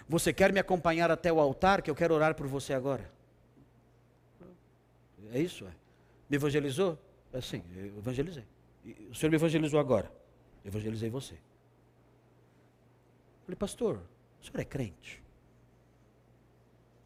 Você 0.09 0.33
quer 0.33 0.53
me 0.53 0.61
acompanhar 0.61 1.11
até 1.11 1.33
o 1.33 1.41
altar, 1.41 1.83
que 1.83 1.91
eu 1.91 1.97
quero 1.97 2.15
orar 2.15 2.37
por 2.37 2.47
você 2.47 2.73
agora? 2.73 3.11
É 5.33 5.41
isso? 5.41 5.65
É. 5.65 5.73
Me 6.31 6.37
evangelizou? 6.37 6.97
É 7.33 7.41
sim, 7.41 7.65
eu 7.75 7.99
evangelizei. 7.99 8.45
O 9.11 9.15
senhor 9.15 9.31
me 9.31 9.37
evangelizou 9.37 9.81
agora. 9.81 10.09
Evangelizei 10.65 11.11
você. 11.11 11.37
Falei, 13.45 13.57
pastor, 13.57 14.01
o 14.41 14.45
senhor 14.45 14.61
é 14.61 14.65
crente? 14.65 15.21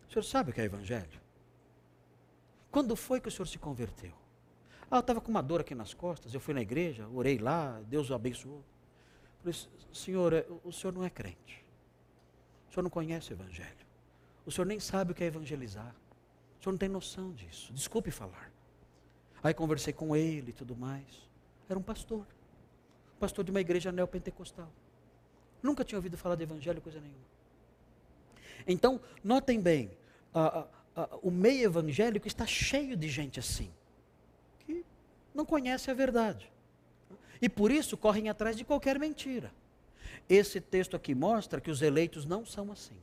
O 0.07 0.13
senhor 0.13 0.23
sabe 0.25 0.51
o 0.51 0.53
que 0.53 0.61
é 0.61 0.65
evangelho? 0.65 1.21
Quando 2.71 2.95
foi 2.95 3.19
que 3.19 3.29
o 3.29 3.31
senhor 3.31 3.47
se 3.47 3.59
converteu? 3.59 4.20
Ah, 4.91 4.97
eu 4.97 5.01
estava 5.01 5.21
com 5.21 5.31
uma 5.31 5.43
dor 5.43 5.61
aqui 5.61 5.75
nas 5.75 5.95
costas, 5.95 6.35
eu 6.35 6.41
fui 6.41 6.53
na 6.53 6.61
igreja, 6.61 7.07
orei 7.15 7.39
lá, 7.39 7.81
Deus 7.87 8.11
o 8.11 8.15
abençoou. 8.15 8.65
Falei, 9.39 9.57
senhor, 9.93 10.33
é, 10.33 10.45
o 10.65 10.73
senhor 10.73 10.93
não 10.93 11.05
é 11.05 11.11
crente. 11.11 11.65
O 12.69 12.73
senhor 12.73 12.83
não 12.83 12.91
conhece 12.91 13.33
o 13.33 13.35
evangelho. 13.35 13.87
O 14.45 14.51
senhor 14.51 14.67
nem 14.67 14.81
sabe 14.81 15.13
o 15.13 15.15
que 15.15 15.23
é 15.23 15.29
evangelizar. 15.29 15.95
O 16.59 16.63
senhor 16.63 16.73
não 16.73 16.79
tem 16.79 16.89
noção 16.89 17.33
disso. 17.33 17.73
Desculpe 17.73 18.11
falar. 18.11 18.51
Aí 19.43 19.55
conversei 19.55 19.93
com 19.93 20.15
ele 20.15 20.51
e 20.51 20.53
tudo 20.53 20.77
mais. 20.77 21.29
Era 21.69 21.79
um 21.79 21.83
pastor. 21.83 22.27
Pastor 23.19 23.45
de 23.45 23.51
uma 23.51 23.61
igreja 23.61 23.93
neopentecostal. 23.93 24.71
Nunca 25.63 25.85
tinha 25.85 25.99
ouvido 25.99 26.17
falar 26.17 26.35
de 26.35 26.43
evangelho, 26.43 26.81
coisa 26.81 27.01
nenhuma. 27.01 27.31
Então, 28.67 29.01
notem 29.23 29.61
bem, 29.61 29.91
a, 30.35 30.61
a, 30.61 30.67
a, 31.03 31.17
o 31.23 31.31
meio 31.31 31.65
evangélico 31.65 32.27
está 32.27 32.47
cheio 32.47 32.97
de 32.97 33.09
gente 33.09 33.39
assim, 33.39 33.71
não 35.35 35.45
conhece 35.45 35.91
a 35.91 35.95
verdade. 35.95 36.51
E 37.41 37.49
por 37.49 37.71
isso 37.71 37.97
correm 37.97 38.29
atrás 38.29 38.57
de 38.57 38.65
qualquer 38.65 38.99
mentira. 38.99 39.53
Esse 40.29 40.61
texto 40.61 40.97
aqui 40.97 41.15
mostra 41.15 41.61
que 41.61 41.71
os 41.71 41.83
eleitos 41.83 42.25
não 42.25 42.45
são 42.45 42.71
assim. 42.71 42.97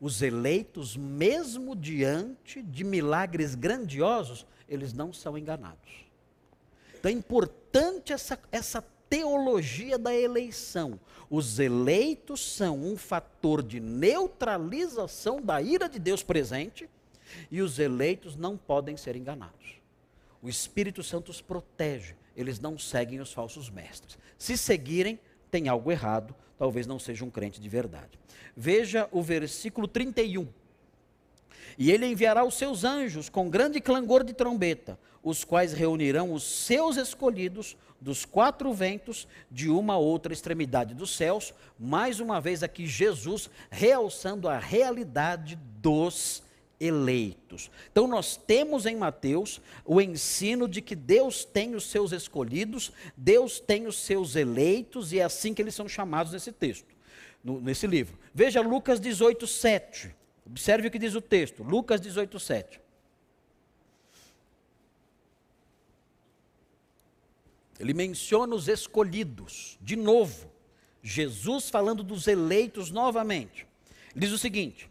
Os 0.00 0.22
eleitos, 0.22 0.96
mesmo 0.96 1.74
diante 1.74 2.62
de 2.62 2.84
milagres 2.84 3.54
grandiosos, 3.54 4.46
eles 4.68 4.92
não 4.92 5.12
são 5.12 5.36
enganados. 5.36 6.06
Então 6.98 7.10
é 7.10 7.14
importante 7.14 8.12
essa, 8.12 8.38
essa 8.50 8.82
teologia 9.08 9.98
da 9.98 10.14
eleição. 10.14 10.98
Os 11.30 11.58
eleitos 11.58 12.40
são 12.40 12.78
um 12.78 12.96
fator 12.96 13.62
de 13.62 13.80
neutralização 13.80 15.40
da 15.40 15.60
ira 15.60 15.88
de 15.88 15.98
Deus 15.98 16.22
presente 16.22 16.88
e 17.50 17.60
os 17.60 17.78
eleitos 17.78 18.36
não 18.36 18.56
podem 18.56 18.96
ser 18.96 19.16
enganados. 19.16 19.77
O 20.42 20.48
Espírito 20.48 21.02
Santo 21.02 21.30
os 21.30 21.40
protege, 21.40 22.14
eles 22.36 22.60
não 22.60 22.78
seguem 22.78 23.20
os 23.20 23.32
falsos 23.32 23.68
mestres. 23.68 24.18
Se 24.38 24.56
seguirem, 24.56 25.18
tem 25.50 25.68
algo 25.68 25.90
errado, 25.90 26.34
talvez 26.56 26.86
não 26.86 26.98
seja 26.98 27.24
um 27.24 27.30
crente 27.30 27.60
de 27.60 27.68
verdade. 27.68 28.18
Veja 28.56 29.08
o 29.10 29.22
versículo 29.22 29.88
31. 29.88 30.48
E 31.76 31.90
ele 31.90 32.06
enviará 32.06 32.44
os 32.44 32.54
seus 32.54 32.84
anjos 32.84 33.28
com 33.28 33.48
grande 33.48 33.80
clangor 33.80 34.24
de 34.24 34.32
trombeta, 34.32 34.98
os 35.22 35.44
quais 35.44 35.72
reunirão 35.72 36.32
os 36.32 36.42
seus 36.42 36.96
escolhidos 36.96 37.76
dos 38.00 38.24
quatro 38.24 38.72
ventos 38.72 39.26
de 39.50 39.68
uma 39.68 39.96
outra 39.96 40.32
extremidade 40.32 40.94
dos 40.94 41.16
céus, 41.16 41.52
mais 41.78 42.20
uma 42.20 42.40
vez 42.40 42.62
aqui 42.62 42.86
Jesus 42.86 43.50
realçando 43.70 44.48
a 44.48 44.58
realidade 44.58 45.56
dos 45.80 46.42
eleitos. 46.80 47.70
Então 47.90 48.06
nós 48.06 48.36
temos 48.36 48.86
em 48.86 48.96
Mateus 48.96 49.60
o 49.84 50.00
ensino 50.00 50.68
de 50.68 50.80
que 50.80 50.94
Deus 50.94 51.44
tem 51.44 51.74
os 51.74 51.84
seus 51.84 52.12
escolhidos, 52.12 52.92
Deus 53.16 53.58
tem 53.58 53.86
os 53.86 53.96
seus 53.96 54.36
eleitos 54.36 55.12
e 55.12 55.18
é 55.18 55.24
assim 55.24 55.52
que 55.52 55.62
eles 55.62 55.74
são 55.74 55.88
chamados 55.88 56.32
nesse 56.32 56.52
texto, 56.52 56.86
no, 57.42 57.60
nesse 57.60 57.86
livro. 57.86 58.18
Veja 58.32 58.60
Lucas 58.60 59.00
18, 59.00 59.46
7. 59.46 60.14
Observe 60.46 60.88
o 60.88 60.90
que 60.90 60.98
diz 60.98 61.14
o 61.14 61.20
texto. 61.20 61.62
Lucas 61.62 62.00
18, 62.00 62.38
7. 62.38 62.80
Ele 67.78 67.94
menciona 67.94 68.54
os 68.54 68.66
escolhidos, 68.66 69.78
de 69.80 69.94
novo. 69.94 70.50
Jesus 71.02 71.70
falando 71.70 72.02
dos 72.02 72.26
eleitos 72.26 72.90
novamente. 72.90 73.66
Ele 74.14 74.26
diz 74.26 74.32
o 74.32 74.38
seguinte: 74.38 74.90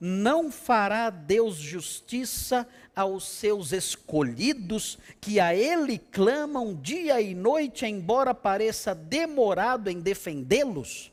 Não 0.00 0.50
fará 0.50 1.10
Deus 1.10 1.56
justiça 1.56 2.66
aos 2.94 3.26
seus 3.26 3.72
escolhidos, 3.72 4.98
que 5.20 5.40
a 5.40 5.54
Ele 5.54 5.98
clamam 5.98 6.74
dia 6.74 7.20
e 7.20 7.34
noite, 7.34 7.84
embora 7.84 8.32
pareça 8.32 8.94
demorado 8.94 9.88
em 9.88 10.00
defendê-los? 10.00 11.10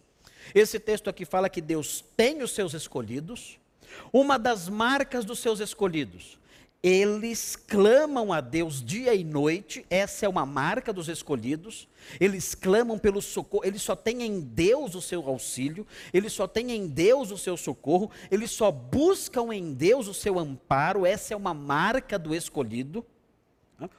Esse 0.54 0.80
texto 0.80 1.10
aqui 1.10 1.26
fala 1.26 1.50
que 1.50 1.62
Deus 1.62 2.04
tem 2.16 2.44
os 2.44 2.52
seus 2.52 2.74
escolhidos. 2.74 3.60
Uma 4.14 4.38
das 4.38 4.70
marcas 4.70 5.26
dos 5.26 5.40
seus 5.40 5.60
escolhidos 5.60 6.38
eles 6.88 7.56
clamam 7.56 8.32
a 8.32 8.40
Deus 8.40 8.86
dia 8.86 9.16
e 9.16 9.24
noite, 9.24 9.84
essa 9.90 10.28
é 10.28 10.30
uma 10.30 10.46
marca 10.46 10.94
dos 10.94 11.10
escolhidos. 11.10 11.88
Eles 12.20 12.54
clamam 12.54 13.00
pelo 13.00 13.24
socorro, 13.24 13.66
eles 13.66 13.82
só 13.82 13.96
têm 13.96 14.22
em 14.22 14.40
Deus 14.40 14.94
o 14.94 15.02
seu 15.02 15.28
auxílio, 15.28 15.88
eles 16.14 16.32
só 16.32 16.46
têm 16.46 16.74
em 16.74 16.86
Deus 16.86 17.32
o 17.32 17.40
seu 17.40 17.58
socorro, 17.58 18.12
eles 18.30 18.52
só 18.52 18.70
buscam 18.70 19.52
em 19.52 19.74
Deus 19.74 20.08
o 20.08 20.14
seu 20.14 20.38
amparo, 20.38 21.08
essa 21.08 21.34
é 21.34 21.38
uma 21.38 21.56
marca 21.56 22.20
do 22.20 22.36
escolhido. 22.36 23.04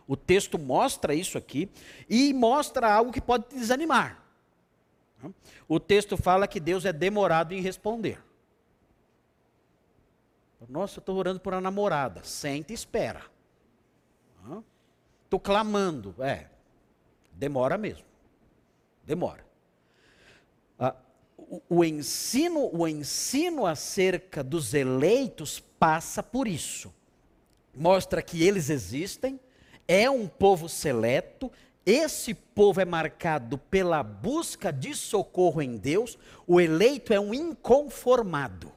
O 0.06 0.16
texto 0.16 0.56
mostra 0.56 1.12
isso 1.12 1.36
aqui 1.36 1.68
e 2.08 2.32
mostra 2.32 2.88
algo 2.88 3.10
que 3.10 3.20
pode 3.20 3.48
te 3.48 3.56
desanimar. 3.56 4.22
O 5.66 5.80
texto 5.80 6.16
fala 6.16 6.46
que 6.46 6.60
Deus 6.60 6.84
é 6.84 6.92
demorado 6.92 7.52
em 7.52 7.60
responder. 7.60 8.22
Nossa, 10.68 10.98
eu 10.98 11.00
estou 11.00 11.16
orando 11.16 11.40
por 11.40 11.52
uma 11.52 11.60
namorada. 11.60 12.22
Senta 12.24 12.72
e 12.72 12.74
espera. 12.74 13.22
Estou 15.24 15.40
clamando. 15.40 16.14
É, 16.20 16.46
demora 17.32 17.76
mesmo. 17.76 18.04
Demora. 19.04 19.44
Ah, 20.78 20.94
o, 21.36 21.62
o, 21.68 21.84
ensino, 21.84 22.70
o 22.72 22.88
ensino 22.88 23.66
acerca 23.66 24.42
dos 24.42 24.72
eleitos 24.72 25.60
passa 25.60 26.22
por 26.22 26.48
isso. 26.48 26.92
Mostra 27.74 28.22
que 28.22 28.42
eles 28.42 28.70
existem, 28.70 29.38
é 29.86 30.08
um 30.08 30.26
povo 30.26 30.68
seleto, 30.68 31.52
esse 31.84 32.32
povo 32.34 32.80
é 32.80 32.84
marcado 32.84 33.58
pela 33.58 34.02
busca 34.02 34.72
de 34.72 34.94
socorro 34.94 35.60
em 35.60 35.76
Deus, 35.76 36.18
o 36.46 36.60
eleito 36.60 37.12
é 37.12 37.20
um 37.20 37.34
inconformado. 37.34 38.72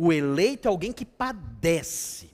O 0.00 0.12
eleito 0.12 0.68
é 0.68 0.70
alguém 0.70 0.92
que 0.92 1.04
padece, 1.04 2.30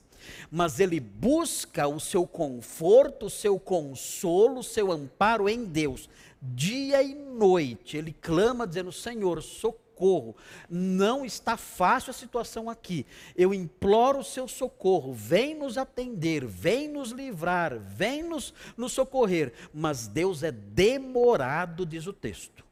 mas 0.51 0.79
ele 0.79 0.99
busca 0.99 1.87
o 1.87 1.99
seu 1.99 2.27
conforto, 2.27 3.25
o 3.25 3.29
seu 3.29 3.59
consolo, 3.59 4.59
o 4.59 4.63
seu 4.63 4.91
amparo 4.91 5.49
em 5.49 5.65
Deus. 5.65 6.07
Dia 6.39 7.01
e 7.01 7.15
noite 7.15 7.97
ele 7.97 8.13
clama 8.13 8.67
dizendo: 8.67 8.91
Senhor, 8.91 9.41
socorro. 9.41 10.35
Não 10.69 11.25
está 11.25 11.57
fácil 11.57 12.11
a 12.11 12.13
situação 12.13 12.69
aqui. 12.69 13.03
Eu 13.35 13.51
imploro 13.51 14.19
o 14.19 14.23
seu 14.23 14.47
socorro. 14.47 15.11
Vem 15.11 15.55
nos 15.55 15.75
atender, 15.75 16.45
vem 16.45 16.87
nos 16.87 17.09
livrar, 17.09 17.79
vem 17.79 18.21
nos, 18.21 18.53
nos 18.77 18.91
socorrer. 18.91 19.53
Mas 19.73 20.05
Deus 20.05 20.43
é 20.43 20.51
demorado, 20.51 21.83
diz 21.83 22.05
o 22.05 22.13
texto. 22.13 22.63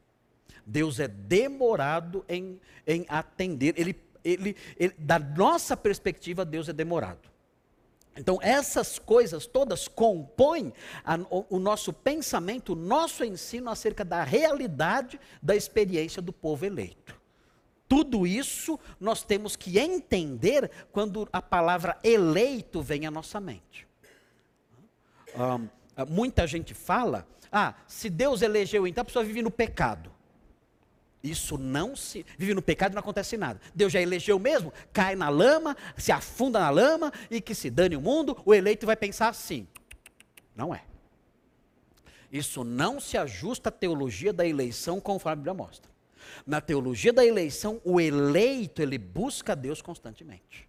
Deus 0.64 1.00
é 1.00 1.08
demorado 1.08 2.24
em, 2.30 2.60
em 2.86 3.06
atender. 3.10 3.74
Ele 3.76 3.96
ele, 4.24 4.56
ele, 4.78 4.94
da 4.98 5.20
nossa 5.20 5.76
perspectiva, 5.76 6.46
Deus 6.46 6.70
é 6.70 6.74
demorado. 6.74 7.34
Então, 8.16 8.38
essas 8.42 9.00
coisas 9.00 9.48
todas 9.48 9.88
compõem 9.88 10.72
a, 11.04 11.18
o, 11.30 11.58
o, 11.58 11.60
nosso 11.60 11.92
pensamento, 11.92 12.74
o 12.74 12.76
nosso 12.76 13.24
ensino 13.24 13.70
acerca 13.70 14.06
da 14.06 14.24
realidade 14.24 15.20
da 15.42 15.56
experiência 15.56 16.22
do 16.22 16.32
povo 16.32 16.66
eleito. 16.66 17.20
Tudo 17.88 18.26
isso 18.26 18.80
nós 19.00 19.24
temos 19.24 19.56
que 19.56 19.80
entender 19.80 20.70
quando 20.92 21.28
a 21.34 21.42
palavra 21.42 21.98
eleito 22.04 22.82
vem 22.82 23.06
à 23.06 23.12
nossa 23.12 23.40
mente. 23.40 23.88
Um, 25.36 25.68
muita 26.08 26.46
gente 26.46 26.74
fala, 26.74 27.28
ah, 27.52 27.74
se 27.88 28.10
Deus 28.10 28.44
elegeu, 28.44 28.86
então 28.86 29.02
a 29.02 29.06
pessoa 29.06 29.26
vive 29.26 29.42
no 29.42 29.52
pecado. 29.52 30.13
Isso 31.24 31.58
não 31.58 31.96
se. 31.96 32.26
Vive 32.38 32.54
no 32.54 32.62
pecado 32.62 32.92
e 32.92 32.96
não 32.96 33.00
acontece 33.00 33.38
nada. 33.38 33.62
Deus 33.74 33.94
já 33.94 34.02
elegeu 34.02 34.38
mesmo, 34.38 34.74
cai 34.92 35.16
na 35.16 35.30
lama, 35.30 35.76
se 35.98 36.12
afunda 36.12 36.60
na 36.60 36.70
lama 36.70 37.14
e 37.32 37.40
que 37.40 37.56
se 37.56 37.70
dane 37.70 37.96
o 37.96 38.02
mundo, 38.02 38.38
o 38.44 38.54
eleito 38.54 38.86
vai 38.86 38.98
pensar 38.98 39.30
assim. 39.30 39.66
Não 40.54 40.76
é. 40.76 40.84
Isso 42.30 42.66
não 42.66 43.00
se 43.00 43.18
ajusta 43.18 43.70
à 43.70 43.72
teologia 43.72 44.34
da 44.34 44.46
eleição 44.46 45.00
conforme 45.00 45.34
a 45.34 45.36
Bíblia 45.38 45.54
mostra. 45.54 45.90
Na 46.46 46.60
teologia 46.60 47.14
da 47.14 47.26
eleição, 47.26 47.80
o 47.86 48.02
eleito, 48.02 48.82
ele 48.82 48.98
busca 48.98 49.56
Deus 49.56 49.82
constantemente. 49.82 50.68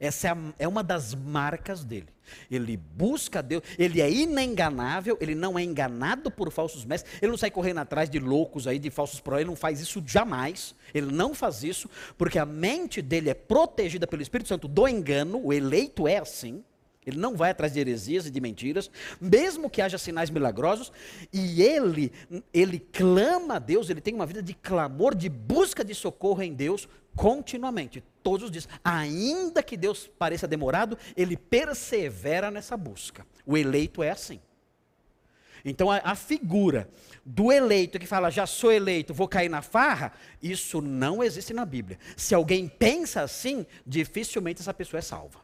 Essa 0.00 0.28
é, 0.28 0.30
a, 0.30 0.36
é, 0.60 0.68
uma 0.68 0.82
das 0.82 1.14
marcas 1.14 1.84
dele. 1.84 2.08
Ele 2.50 2.76
busca 2.76 3.42
Deus, 3.42 3.62
ele 3.78 4.00
é 4.00 4.10
inenganável, 4.10 5.16
ele 5.20 5.34
não 5.34 5.58
é 5.58 5.62
enganado 5.62 6.30
por 6.30 6.50
falsos 6.50 6.84
mestres, 6.84 7.22
ele 7.22 7.30
não 7.30 7.38
sai 7.38 7.50
correndo 7.50 7.78
atrás 7.78 8.10
de 8.10 8.18
loucos 8.18 8.66
aí, 8.66 8.78
de 8.78 8.90
falsos 8.90 9.20
pró, 9.20 9.38
ele 9.38 9.46
não 9.46 9.56
faz 9.56 9.80
isso 9.80 10.02
jamais. 10.04 10.74
Ele 10.92 11.12
não 11.12 11.34
faz 11.34 11.62
isso, 11.62 11.88
porque 12.16 12.38
a 12.38 12.46
mente 12.46 13.00
dele 13.00 13.30
é 13.30 13.34
protegida 13.34 14.06
pelo 14.06 14.22
Espírito 14.22 14.48
Santo 14.48 14.66
do 14.66 14.88
engano, 14.88 15.40
o 15.44 15.52
eleito 15.52 16.08
é 16.08 16.18
assim. 16.18 16.64
Ele 17.06 17.18
não 17.18 17.36
vai 17.36 17.52
atrás 17.52 17.72
de 17.72 17.78
heresias 17.78 18.26
e 18.26 18.30
de 18.30 18.40
mentiras, 18.40 18.90
mesmo 19.20 19.70
que 19.70 19.80
haja 19.80 19.96
sinais 19.96 20.28
milagrosos, 20.28 20.90
e 21.32 21.62
ele, 21.62 22.12
ele 22.52 22.80
clama 22.80 23.54
a 23.54 23.58
Deus, 23.60 23.88
ele 23.88 24.00
tem 24.00 24.12
uma 24.12 24.26
vida 24.26 24.42
de 24.42 24.52
clamor, 24.54 25.14
de 25.14 25.28
busca 25.28 25.84
de 25.84 25.94
socorro 25.94 26.42
em 26.42 26.52
Deus 26.52 26.88
continuamente, 27.16 28.04
todos 28.22 28.44
os 28.44 28.50
dias. 28.50 28.68
Ainda 28.84 29.62
que 29.62 29.76
Deus 29.76 30.06
pareça 30.06 30.46
demorado, 30.46 30.96
ele 31.16 31.36
persevera 31.36 32.50
nessa 32.50 32.76
busca. 32.76 33.26
O 33.44 33.56
eleito 33.56 34.02
é 34.02 34.10
assim. 34.10 34.40
Então 35.64 35.90
a, 35.90 35.96
a, 35.96 36.14
figura 36.14 36.88
do 37.24 37.50
eleito 37.50 37.98
que 37.98 38.06
fala, 38.06 38.30
já 38.30 38.46
sou 38.46 38.70
eleito, 38.70 39.12
vou 39.12 39.26
cair 39.26 39.48
na 39.48 39.62
farra, 39.62 40.12
isso 40.40 40.80
não 40.80 41.24
existe 41.24 41.52
na 41.52 41.64
Bíblia. 41.64 41.98
Se 42.16 42.36
alguém 42.36 42.68
pensa 42.68 43.22
assim, 43.22 43.66
dificilmente 43.84 44.60
essa 44.60 44.72
pessoa 44.72 44.98
é 44.98 45.02
salva. 45.02 45.40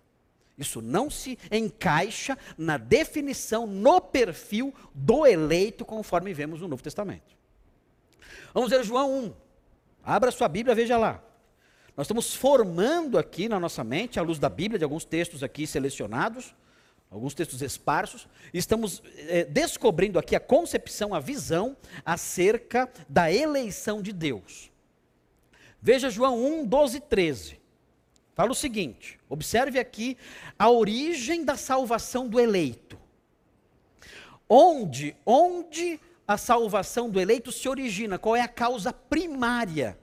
Isso 0.56 0.80
não 0.80 1.10
se 1.10 1.36
encaixa 1.50 2.38
na 2.56 2.76
definição, 2.76 3.66
no 3.66 4.00
perfil 4.00 4.72
do 4.94 5.26
eleito, 5.26 5.84
conforme 5.84 6.32
vemos 6.32 6.60
no 6.60 6.68
Novo 6.68 6.82
Testamento. 6.82 7.36
Vamos 8.54 8.70
ver 8.70 8.84
João 8.84 9.24
1. 9.24 9.34
Abra 10.04 10.30
sua 10.30 10.46
Bíblia, 10.46 10.74
veja 10.74 10.96
lá. 10.96 11.20
Nós 11.96 12.06
estamos 12.06 12.34
formando 12.34 13.18
aqui 13.18 13.48
na 13.48 13.60
nossa 13.60 13.84
mente, 13.84 14.18
à 14.18 14.22
luz 14.22 14.38
da 14.38 14.48
Bíblia, 14.48 14.78
de 14.78 14.84
alguns 14.84 15.04
textos 15.04 15.42
aqui 15.42 15.66
selecionados, 15.66 16.54
alguns 17.10 17.34
textos 17.34 17.60
esparsos, 17.60 18.26
estamos 18.54 19.02
é, 19.28 19.44
descobrindo 19.44 20.18
aqui 20.18 20.34
a 20.34 20.40
concepção, 20.40 21.14
a 21.14 21.20
visão 21.20 21.76
acerca 22.04 22.90
da 23.06 23.30
eleição 23.30 24.00
de 24.00 24.10
Deus. 24.10 24.70
Veja 25.82 26.08
João 26.08 26.42
1, 26.62 26.66
12 26.66 26.96
e 26.96 27.00
13. 27.00 27.60
Fala 28.34 28.52
o 28.52 28.54
seguinte: 28.54 29.20
observe 29.28 29.78
aqui 29.78 30.16
a 30.58 30.70
origem 30.70 31.44
da 31.44 31.56
salvação 31.58 32.26
do 32.26 32.40
eleito. 32.40 32.98
Onde, 34.48 35.14
onde 35.26 36.00
a 36.26 36.38
salvação 36.38 37.10
do 37.10 37.20
eleito 37.20 37.52
se 37.52 37.68
origina? 37.68 38.18
Qual 38.18 38.34
é 38.34 38.40
a 38.40 38.48
causa 38.48 38.94
primária 38.94 39.98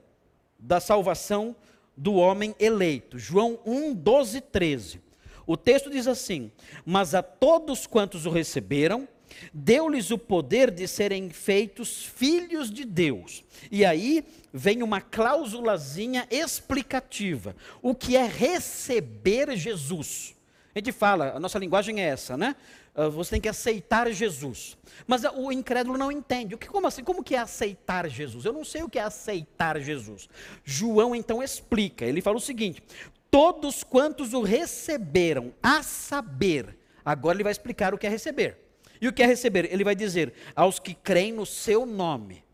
da 0.56 0.78
salvação 0.78 1.56
do 2.00 2.14
homem 2.14 2.54
eleito? 2.58 3.18
João 3.18 3.60
1, 3.66 3.94
12, 3.94 4.40
13. 4.40 5.02
O 5.46 5.54
texto 5.54 5.90
diz 5.90 6.08
assim: 6.08 6.50
Mas 6.84 7.14
a 7.14 7.22
todos 7.22 7.86
quantos 7.86 8.24
o 8.24 8.30
receberam, 8.30 9.06
deu-lhes 9.52 10.10
o 10.10 10.16
poder 10.16 10.70
de 10.70 10.88
serem 10.88 11.28
feitos 11.28 12.06
filhos 12.06 12.70
de 12.70 12.86
Deus. 12.86 13.44
E 13.70 13.84
aí 13.84 14.24
vem 14.50 14.82
uma 14.82 15.02
cláusulazinha 15.02 16.26
explicativa. 16.30 17.54
O 17.82 17.94
que 17.94 18.16
é 18.16 18.26
receber 18.26 19.54
Jesus? 19.54 20.34
A 20.74 20.78
gente 20.78 20.92
fala, 20.92 21.32
a 21.36 21.40
nossa 21.40 21.58
linguagem 21.58 22.00
é 22.00 22.04
essa, 22.06 22.34
né? 22.34 22.56
Ah, 23.00 23.08
você 23.08 23.30
tem 23.30 23.40
que 23.40 23.48
aceitar 23.48 24.12
Jesus. 24.12 24.76
Mas 25.06 25.22
o 25.24 25.50
incrédulo 25.50 25.96
não 25.96 26.12
entende. 26.12 26.54
O 26.54 26.58
que, 26.58 26.66
como 26.66 26.86
assim? 26.86 27.02
Como 27.02 27.24
que 27.24 27.34
é 27.34 27.38
aceitar 27.38 28.06
Jesus? 28.10 28.44
Eu 28.44 28.52
não 28.52 28.62
sei 28.62 28.82
o 28.82 28.90
que 28.90 28.98
é 28.98 29.02
aceitar 29.02 29.80
Jesus. 29.80 30.28
João 30.62 31.14
então 31.14 31.42
explica. 31.42 32.04
Ele 32.04 32.20
fala 32.20 32.36
o 32.36 32.40
seguinte: 32.40 32.82
todos 33.30 33.82
quantos 33.82 34.34
o 34.34 34.42
receberam, 34.42 35.54
a 35.62 35.82
saber. 35.82 36.76
Agora 37.02 37.36
ele 37.36 37.42
vai 37.42 37.52
explicar 37.52 37.94
o 37.94 37.98
que 37.98 38.06
é 38.06 38.10
receber. 38.10 38.58
E 39.00 39.08
o 39.08 39.12
que 39.14 39.22
é 39.22 39.26
receber? 39.26 39.72
Ele 39.72 39.82
vai 39.82 39.94
dizer: 39.94 40.34
aos 40.54 40.78
que 40.78 40.92
creem 40.92 41.32
no 41.32 41.46
seu 41.46 41.86
nome. 41.86 42.44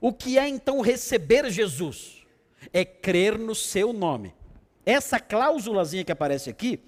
O 0.00 0.14
que 0.14 0.38
é 0.38 0.48
então 0.48 0.80
receber 0.80 1.50
Jesus? 1.50 2.24
É 2.72 2.86
crer 2.86 3.38
no 3.38 3.54
seu 3.54 3.92
nome. 3.92 4.34
Essa 4.86 5.20
cláusulazinha 5.20 6.04
que 6.04 6.12
aparece 6.12 6.48
aqui, 6.48 6.80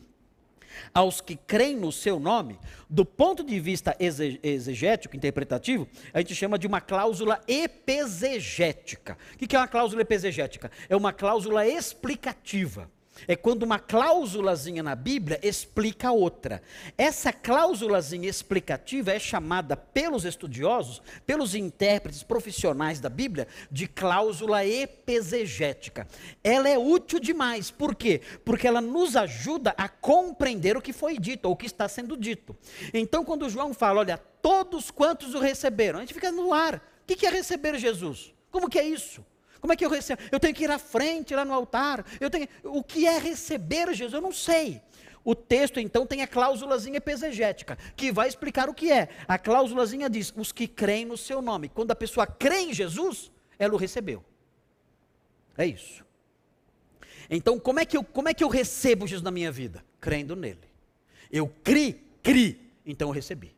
aos 0.93 1.21
que 1.21 1.37
creem 1.37 1.77
no 1.77 1.93
seu 1.93 2.19
nome, 2.19 2.59
do 2.89 3.05
ponto 3.05 3.45
de 3.45 3.59
vista 3.61 3.97
exegético, 3.99 5.17
interpretativo, 5.17 5.89
a 6.13 6.19
gente 6.21 6.35
chama 6.35 6.59
de 6.59 6.67
uma 6.67 6.81
cláusula 6.81 7.41
epesegética. 7.47 9.17
O 9.35 9.39
que 9.39 9.55
é 9.55 9.59
uma 9.59 9.69
cláusula 9.69 10.03
epesegética? 10.03 10.71
É 10.89 10.97
uma 10.97 11.13
cláusula 11.13 11.67
explicativa. 11.67 12.91
É 13.27 13.35
quando 13.35 13.63
uma 13.63 13.79
cláusulazinha 13.79 14.83
na 14.83 14.95
Bíblia 14.95 15.39
explica 15.43 16.13
outra. 16.13 16.63
Essa 16.97 17.33
cláusulazinha 17.33 18.29
explicativa 18.29 19.13
é 19.13 19.19
chamada 19.19 19.77
pelos 19.77 20.25
estudiosos, 20.25 21.03
pelos 21.27 21.55
intérpretes 21.55 22.23
profissionais 22.23 23.01
da 23.01 23.09
Bíblia, 23.09 23.49
de 23.71 23.87
cláusula 23.87 24.65
epesegética. 24.65 26.07
Ela 26.43 26.69
é 26.69 26.79
útil 26.79 27.19
demais. 27.19 27.71
Por 27.71 27.95
quê? 27.95 28.21
Porque 28.45 28.67
ela 28.67 28.81
nos 28.81 29.17
ajuda 29.17 29.75
a 29.77 29.89
compreender 29.89 30.77
o 30.77 30.83
que 30.83 30.93
foi 30.93 31.19
dito, 31.19 31.47
ou 31.47 31.53
o 31.53 31.57
que 31.57 31.67
está 31.67 31.89
sendo 31.89 32.17
dito. 32.17 32.57
Então, 32.93 33.25
quando 33.25 33.49
João 33.49 33.73
fala, 33.73 34.01
olha, 34.01 34.19
todos 34.19 34.91
quantos 34.91 35.35
o 35.35 35.41
receberam, 35.41 35.99
a 35.99 36.03
gente 36.03 36.15
fica 36.15 36.31
no 36.31 36.53
ar. 36.53 36.77
O 37.03 37.07
que 37.07 37.27
é 37.27 37.31
receber 37.31 37.79
Jesus? 37.79 38.35
Como 38.51 38.69
que 38.69 38.79
é 38.79 38.85
isso? 38.85 39.25
Como 39.61 39.73
é 39.73 39.77
que 39.77 39.85
eu 39.85 39.91
recebo? 39.91 40.23
Eu 40.31 40.39
tenho 40.41 40.55
que 40.55 40.65
ir 40.65 40.71
à 40.71 40.79
frente 40.79 41.35
lá 41.35 41.45
no 41.45 41.53
altar. 41.53 42.05
Eu 42.21 42.31
tenho... 42.31 42.49
O 42.65 42.83
que 42.83 43.07
é 43.07 43.19
receber 43.19 43.93
Jesus? 43.95 44.13
Eu 44.13 44.21
não 44.21 44.33
sei. 44.33 44.83
O 45.27 45.35
texto 45.35 45.81
então 45.81 46.07
tem 46.07 46.23
a 46.23 46.27
cláusulazinha 46.27 47.03
exegética, 47.05 47.77
que 47.97 48.13
vai 48.13 48.29
explicar 48.29 48.69
o 48.69 48.75
que 48.75 48.93
é. 48.93 49.09
A 49.27 49.37
cláusulazinha 49.37 50.09
diz: 50.09 50.33
os 50.37 50.53
que 50.53 50.69
creem 50.69 51.05
no 51.05 51.17
seu 51.17 51.43
nome. 51.43 51.69
Quando 51.69 51.91
a 51.91 51.97
pessoa 51.97 52.29
crê 52.29 52.61
em 52.61 52.73
Jesus, 52.73 53.33
ela 53.59 53.75
o 53.75 53.77
recebeu. 53.77 54.25
É 55.59 55.67
isso. 55.67 56.05
Então, 57.29 57.59
como 57.59 57.81
é 57.81 57.85
que 57.85 57.97
eu, 57.97 58.05
como 58.05 58.29
é 58.29 58.35
que 58.35 58.45
eu 58.45 58.49
recebo 58.49 59.05
Jesus 59.05 59.21
na 59.21 59.33
minha 59.33 59.51
vida? 59.51 59.85
Crendo 60.01 60.37
nele. 60.37 60.61
Eu 61.29 61.49
cri, 61.49 62.05
cri, 62.23 62.71
então 62.85 63.09
eu 63.09 63.13
recebi. 63.13 63.56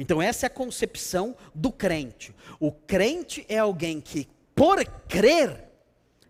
Então, 0.00 0.22
essa 0.22 0.46
é 0.46 0.48
a 0.48 0.50
concepção 0.50 1.36
do 1.54 1.70
crente. 1.70 2.34
O 2.58 2.72
crente 2.72 3.44
é 3.50 3.58
alguém 3.58 4.00
que, 4.00 4.26
por 4.54 4.82
crer, 5.06 5.68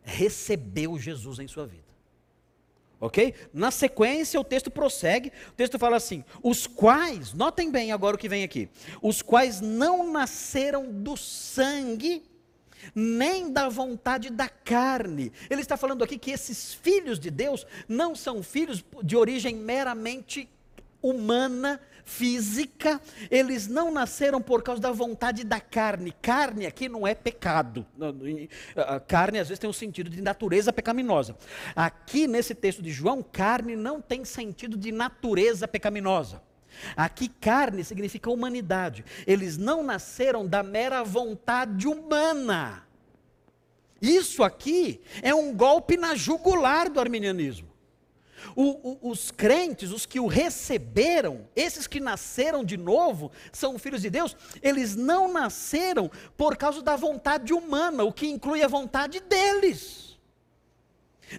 recebeu 0.02 0.98
Jesus 0.98 1.38
em 1.38 1.46
sua 1.46 1.68
vida. 1.68 1.84
Ok? 3.00 3.32
Na 3.54 3.70
sequência, 3.70 4.40
o 4.40 4.44
texto 4.44 4.72
prossegue. 4.72 5.30
O 5.50 5.52
texto 5.52 5.78
fala 5.78 5.96
assim: 5.96 6.24
os 6.42 6.66
quais, 6.66 7.32
notem 7.32 7.70
bem 7.70 7.92
agora 7.92 8.16
o 8.16 8.18
que 8.18 8.28
vem 8.28 8.42
aqui, 8.42 8.68
os 9.00 9.22
quais 9.22 9.60
não 9.60 10.10
nasceram 10.12 10.90
do 10.90 11.16
sangue, 11.16 12.24
nem 12.92 13.52
da 13.52 13.68
vontade 13.68 14.30
da 14.30 14.48
carne. 14.48 15.32
Ele 15.48 15.60
está 15.60 15.76
falando 15.76 16.02
aqui 16.02 16.18
que 16.18 16.32
esses 16.32 16.74
filhos 16.74 17.20
de 17.20 17.30
Deus 17.30 17.64
não 17.88 18.16
são 18.16 18.42
filhos 18.42 18.84
de 19.00 19.16
origem 19.16 19.54
meramente 19.54 20.48
humana, 21.00 21.80
física, 22.10 23.00
eles 23.30 23.68
não 23.68 23.90
nasceram 23.90 24.42
por 24.42 24.62
causa 24.62 24.82
da 24.82 24.90
vontade 24.90 25.44
da 25.44 25.60
carne. 25.60 26.12
Carne 26.20 26.66
aqui 26.66 26.88
não 26.88 27.06
é 27.06 27.14
pecado. 27.14 27.86
Carne 29.06 29.38
às 29.38 29.48
vezes 29.48 29.60
tem 29.60 29.70
um 29.70 29.72
sentido 29.72 30.10
de 30.10 30.20
natureza 30.20 30.72
pecaminosa. 30.72 31.36
Aqui 31.74 32.26
nesse 32.26 32.54
texto 32.54 32.82
de 32.82 32.90
João, 32.90 33.22
carne 33.22 33.76
não 33.76 34.00
tem 34.00 34.24
sentido 34.24 34.76
de 34.76 34.90
natureza 34.90 35.68
pecaminosa. 35.68 36.42
Aqui, 36.96 37.28
carne 37.28 37.84
significa 37.84 38.30
humanidade. 38.30 39.04
Eles 39.26 39.56
não 39.56 39.82
nasceram 39.82 40.46
da 40.46 40.62
mera 40.62 41.02
vontade 41.04 41.86
humana. 41.86 42.86
Isso 44.02 44.42
aqui 44.42 45.00
é 45.22 45.34
um 45.34 45.54
golpe 45.54 45.96
na 45.96 46.14
jugular 46.14 46.90
do 46.90 46.98
arminianismo. 46.98 47.69
O, 48.54 49.06
o, 49.06 49.10
os 49.10 49.30
crentes, 49.30 49.90
os 49.90 50.06
que 50.06 50.20
o 50.20 50.26
receberam, 50.26 51.48
esses 51.54 51.86
que 51.86 52.00
nasceram 52.00 52.64
de 52.64 52.76
novo, 52.76 53.30
são 53.52 53.78
filhos 53.78 54.02
de 54.02 54.10
Deus, 54.10 54.36
eles 54.62 54.96
não 54.96 55.32
nasceram 55.32 56.10
por 56.36 56.56
causa 56.56 56.82
da 56.82 56.96
vontade 56.96 57.52
humana, 57.52 58.04
o 58.04 58.12
que 58.12 58.26
inclui 58.26 58.62
a 58.62 58.68
vontade 58.68 59.20
deles. 59.20 60.18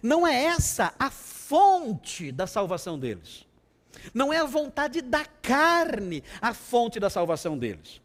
Não 0.01 0.25
é 0.25 0.43
essa 0.43 0.93
a 0.97 1.09
fonte 1.09 2.31
da 2.31 2.47
salvação 2.47 2.97
deles. 2.97 3.45
Não 4.13 4.31
é 4.31 4.37
a 4.37 4.45
vontade 4.45 5.01
da 5.01 5.25
carne 5.25 6.23
a 6.41 6.53
fonte 6.53 6.99
da 6.99 7.09
salvação 7.09 7.57
deles. 7.57 8.01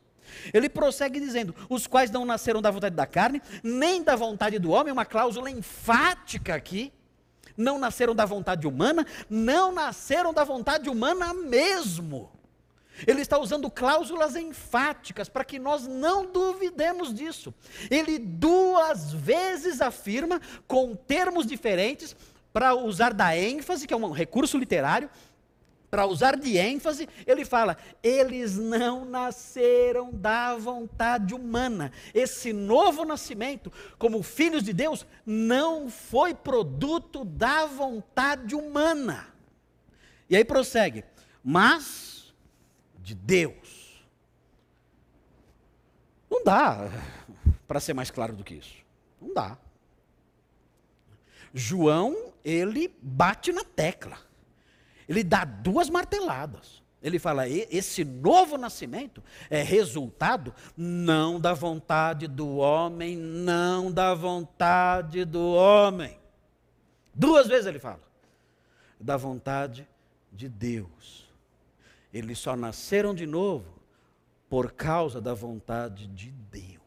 Ele 0.52 0.68
prossegue 0.68 1.20
dizendo: 1.20 1.54
os 1.68 1.86
quais 1.86 2.10
não 2.10 2.24
nasceram 2.24 2.60
da 2.60 2.70
vontade 2.70 2.94
da 2.94 3.06
carne, 3.06 3.40
nem 3.62 4.02
da 4.02 4.16
vontade 4.16 4.58
do 4.58 4.70
homem, 4.70 4.92
uma 4.92 5.04
cláusula 5.04 5.50
enfática 5.50 6.54
aqui 6.54 6.92
não 7.56 7.78
nasceram 7.78 8.14
da 8.14 8.24
vontade 8.24 8.66
humana, 8.66 9.06
não 9.28 9.72
nasceram 9.72 10.32
da 10.32 10.44
vontade 10.44 10.88
humana 10.88 11.32
mesmo. 11.32 12.30
Ele 13.06 13.20
está 13.20 13.38
usando 13.38 13.70
cláusulas 13.70 14.36
enfáticas 14.36 15.28
para 15.28 15.44
que 15.44 15.58
nós 15.58 15.86
não 15.86 16.30
duvidemos 16.30 17.12
disso. 17.12 17.52
Ele 17.90 18.18
duas 18.18 19.12
vezes 19.12 19.80
afirma, 19.80 20.40
com 20.66 20.94
termos 20.94 21.46
diferentes, 21.46 22.16
para 22.52 22.74
usar 22.74 23.12
da 23.12 23.36
ênfase, 23.36 23.86
que 23.86 23.92
é 23.92 23.96
um 23.96 24.12
recurso 24.12 24.56
literário, 24.56 25.10
para 25.96 26.04
usar 26.04 26.36
de 26.36 26.58
ênfase, 26.58 27.08
ele 27.26 27.42
fala: 27.42 27.74
eles 28.02 28.58
não 28.58 29.06
nasceram 29.06 30.12
da 30.12 30.54
vontade 30.54 31.32
humana. 31.32 31.90
Esse 32.12 32.52
novo 32.52 33.02
nascimento, 33.06 33.72
como 33.98 34.22
filhos 34.22 34.62
de 34.62 34.74
Deus, 34.74 35.06
não 35.24 35.88
foi 35.88 36.34
produto 36.34 37.24
da 37.24 37.64
vontade 37.64 38.54
humana. 38.54 39.28
E 40.28 40.36
aí 40.36 40.44
prossegue: 40.44 41.02
Mas 41.42 42.34
de 42.98 43.14
Deus. 43.14 44.04
Não 46.30 46.44
dá 46.44 46.90
para 47.66 47.80
ser 47.80 47.94
mais 47.94 48.10
claro 48.10 48.36
do 48.36 48.44
que 48.44 48.52
isso. 48.52 48.84
Não 49.18 49.32
dá. 49.32 49.56
João, 51.54 52.34
ele 52.44 52.94
bate 53.00 53.50
na 53.50 53.64
tecla. 53.64 54.25
Ele 55.08 55.22
dá 55.22 55.44
duas 55.44 55.88
marteladas. 55.88 56.82
Ele 57.02 57.18
fala: 57.18 57.48
esse 57.48 58.04
novo 58.04 58.58
nascimento 58.58 59.22
é 59.48 59.62
resultado 59.62 60.52
não 60.76 61.38
da 61.38 61.54
vontade 61.54 62.26
do 62.26 62.56
homem, 62.56 63.16
não 63.16 63.92
da 63.92 64.14
vontade 64.14 65.24
do 65.24 65.52
homem. 65.52 66.18
Duas 67.14 67.46
vezes 67.46 67.66
ele 67.66 67.78
fala: 67.78 68.02
da 69.00 69.16
vontade 69.16 69.86
de 70.32 70.48
Deus. 70.48 71.26
Eles 72.12 72.38
só 72.38 72.56
nasceram 72.56 73.14
de 73.14 73.26
novo 73.26 73.76
por 74.48 74.72
causa 74.72 75.20
da 75.20 75.34
vontade 75.34 76.06
de 76.06 76.30
Deus. 76.30 76.80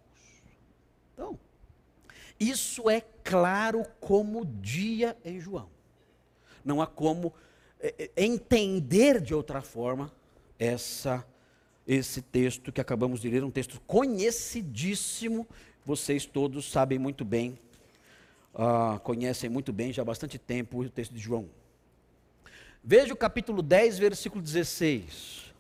Então, 1.14 1.40
isso 2.40 2.90
é 2.90 3.02
claro 3.24 3.86
como 4.00 4.46
dia 4.46 5.18
em 5.24 5.40
João. 5.40 5.70
Não 6.64 6.82
há 6.82 6.88
como 6.88 7.34
entender 8.15 9.22
de 9.22 9.34
outra 9.34 9.61
forma 9.61 10.11
essa, 10.57 11.26
esse 11.88 12.22
texto 12.22 12.72
que 12.72 12.81
acabamos 12.81 13.22
de 13.22 13.30
ler, 13.30 13.43
um 13.43 13.51
texto 13.51 13.80
conhecidíssimo, 13.88 15.47
vocês 15.85 16.26
todos 16.26 16.69
sabem 16.69 16.99
muito 16.99 17.23
bem, 17.23 17.57
uh, 18.53 18.99
conhecem 18.99 19.49
muito 19.49 19.72
bem 19.72 19.93
já 19.93 20.01
há 20.01 20.06
bastante 20.06 20.38
tempo 20.38 20.81
o 20.81 20.89
texto 20.89 21.14
de 21.14 21.19
João. 21.19 21.47
Veja 22.84 23.14
o 23.14 23.18
capítulo 23.18 23.61
10, 23.61 23.97
versículo 23.97 24.41
16. 24.41 25.53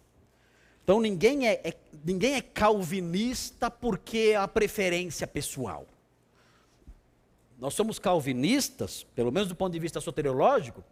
Então 0.83 0.99
ninguém 0.99 1.47
é, 1.47 1.61
é, 1.63 1.73
ninguém 2.03 2.35
é 2.35 2.41
calvinista 2.41 3.69
porque 3.69 4.31
é 4.31 4.35
a 4.35 4.47
preferência 4.47 5.27
pessoal. 5.27 5.85
Nós 7.59 7.73
somos 7.73 7.99
calvinistas, 7.99 9.05
pelo 9.15 9.31
menos 9.31 9.49
do 9.49 9.55
ponto 9.55 9.71
de 9.73 9.79
vista 9.79 9.99
soteriológico, 9.99 10.83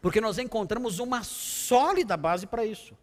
porque 0.00 0.20
nós 0.20 0.38
encontramos 0.38 0.98
uma 0.98 1.22
sólida 1.22 2.16
base 2.16 2.46
para 2.46 2.64
isso. 2.64 2.96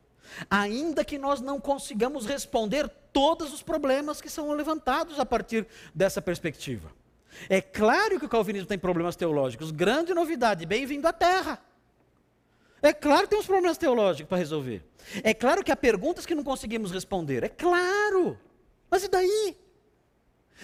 Ainda 0.50 1.04
que 1.04 1.18
nós 1.18 1.42
não 1.42 1.60
consigamos 1.60 2.26
responder 2.26 2.90
todos 3.12 3.54
os 3.54 3.62
problemas 3.62 4.22
que 4.22 4.30
são 4.30 4.52
levantados 4.52 5.20
a 5.20 5.26
partir 5.26 5.68
dessa 5.94 6.22
perspectiva. 6.22 6.92
É 7.50 7.62
claro 7.62 8.20
que 8.20 8.26
o 8.26 8.30
calvinismo 8.30 8.68
tem 8.68 8.78
problemas 8.78 9.16
teológicos, 9.16 9.72
grande 9.72 10.14
novidade, 10.14 10.66
bem-vindo 10.66 11.08
à 11.08 11.14
Terra. 11.14 11.60
É 12.82 12.92
claro 12.92 13.24
que 13.24 13.30
tem 13.30 13.40
uns 13.40 13.46
problemas 13.46 13.78
teológicos 13.78 14.28
para 14.28 14.38
resolver. 14.38 14.84
É 15.24 15.34
claro 15.34 15.64
que 15.64 15.72
há 15.72 15.76
perguntas 15.76 16.26
que 16.26 16.36
não 16.36 16.44
conseguimos 16.44 16.92
responder. 16.92 17.44
É 17.44 17.50
claro. 17.50 18.38
Mas 18.90 19.04
e 19.04 19.08
daí? 19.08 19.58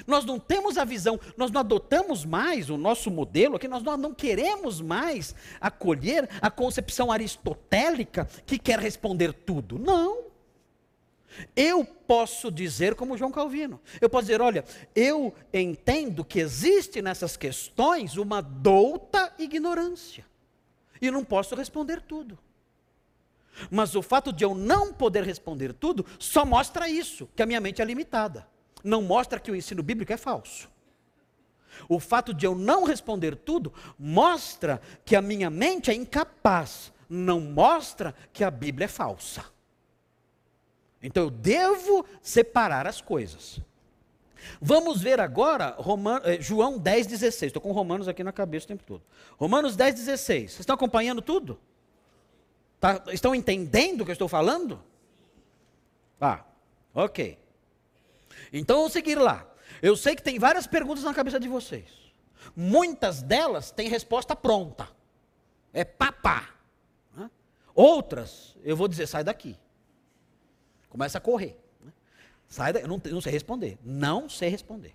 Nós 0.08 0.26
não 0.26 0.40
temos 0.40 0.78
a 0.78 0.86
visão, 0.86 1.20
nós 1.38 1.52
não 1.52 1.62
adotamos 1.62 2.26
mais 2.26 2.70
o 2.70 2.78
nosso 2.78 3.10
modelo 3.12 3.56
aqui, 3.56 3.68
nós 3.68 3.84
não 3.84 4.14
queremos 4.14 4.82
mais 4.82 5.36
acolher 5.60 6.30
a 6.42 6.50
concepção 6.50 7.12
aristotélica 7.12 8.26
que 8.46 8.58
quer 8.58 8.80
responder 8.80 9.34
tudo. 9.34 9.78
Não. 9.78 10.30
Eu 11.56 11.86
posso 11.86 12.52
dizer 12.52 12.96
como 12.96 13.18
João 13.18 13.32
Calvino. 13.32 13.80
Eu 14.02 14.10
posso 14.10 14.24
dizer, 14.24 14.42
olha, 14.42 14.66
eu 14.96 15.34
entendo 15.54 16.26
que 16.26 16.40
existe 16.40 17.02
nessas 17.02 17.38
questões 17.38 18.18
uma 18.18 18.42
douta 18.42 19.34
ignorância. 19.38 20.26
E 21.02 21.10
não 21.12 21.24
posso 21.24 21.56
responder 21.56 22.02
tudo. 22.02 22.38
Mas 23.70 23.96
o 23.96 24.02
fato 24.02 24.34
de 24.34 24.44
eu 24.44 24.56
não 24.56 24.94
poder 24.94 25.24
responder 25.24 25.74
tudo 25.74 26.06
só 26.18 26.46
mostra 26.46 26.90
isso, 26.90 27.30
que 27.36 27.44
a 27.44 27.46
minha 27.46 27.62
mente 27.62 27.82
é 27.82 27.86
limitada 27.86 28.48
não 28.84 29.02
mostra 29.02 29.40
que 29.40 29.52
o 29.52 29.56
ensino 29.56 29.84
bíblico 29.84 30.14
é 30.14 30.18
falso. 30.18 30.70
O 31.88 32.00
fato 32.00 32.34
de 32.34 32.46
eu 32.46 32.56
não 32.56 32.84
responder 32.84 33.36
tudo 33.36 33.74
mostra 33.98 34.82
que 35.06 35.16
a 35.16 35.22
minha 35.22 35.50
mente 35.50 35.90
é 35.90 35.94
incapaz, 35.94 36.92
não 37.10 37.40
mostra 37.40 38.14
que 38.34 38.44
a 38.44 38.52
Bíblia 38.52 38.86
é 38.86 38.88
falsa. 38.88 39.46
Então 41.02 41.24
eu 41.24 41.30
devo 41.30 42.06
separar 42.22 42.86
as 42.86 43.00
coisas. 43.00 43.62
Vamos 44.62 45.02
ver 45.02 45.20
agora 45.20 45.76
Roman, 45.78 46.22
eh, 46.24 46.42
João 46.42 46.78
10, 46.78 47.08
16. 47.08 47.50
Estou 47.50 47.62
com 47.62 47.72
Romanos 47.72 48.08
aqui 48.08 48.24
na 48.24 48.32
cabeça 48.32 48.66
o 48.66 48.68
tempo 48.70 48.84
todo. 48.84 49.04
Romanos 49.38 49.76
10, 49.76 49.96
16. 49.96 50.52
Vocês 50.52 50.60
estão 50.62 50.76
acompanhando 50.76 51.22
tudo? 51.22 51.60
Tá, 52.80 53.04
estão 53.12 53.36
entendendo 53.36 54.02
o 54.02 54.06
que 54.06 54.12
eu 54.12 54.14
estou 54.14 54.28
falando? 54.28 54.82
Ah, 56.20 56.44
ok. 56.94 57.38
Então 58.52 58.78
vamos 58.78 58.94
seguir 58.94 59.16
lá. 59.16 59.46
Eu 59.82 59.96
sei 59.96 60.16
que 60.16 60.24
tem 60.24 60.40
várias 60.40 60.68
perguntas 60.68 61.04
na 61.04 61.14
cabeça 61.14 61.40
de 61.40 61.48
vocês. 61.48 61.88
Muitas 62.56 63.22
delas 63.22 63.72
têm 63.72 63.88
resposta 63.88 64.36
pronta. 64.36 64.90
É 65.74 65.84
papá. 65.84 66.50
Outras, 67.76 68.58
eu 68.64 68.76
vou 68.76 68.88
dizer, 68.88 69.08
sai 69.08 69.24
daqui. 69.24 69.58
Começa 70.90 71.18
a 71.18 71.22
correr. 71.22 71.58
Sai 72.48 72.74
daqui, 72.74 72.86
eu 72.86 72.90
não, 72.90 73.02
não 73.06 73.22
sei 73.22 73.32
responder. 73.32 73.78
Não 73.84 74.28
sei 74.28 74.50
responder. 74.50 74.94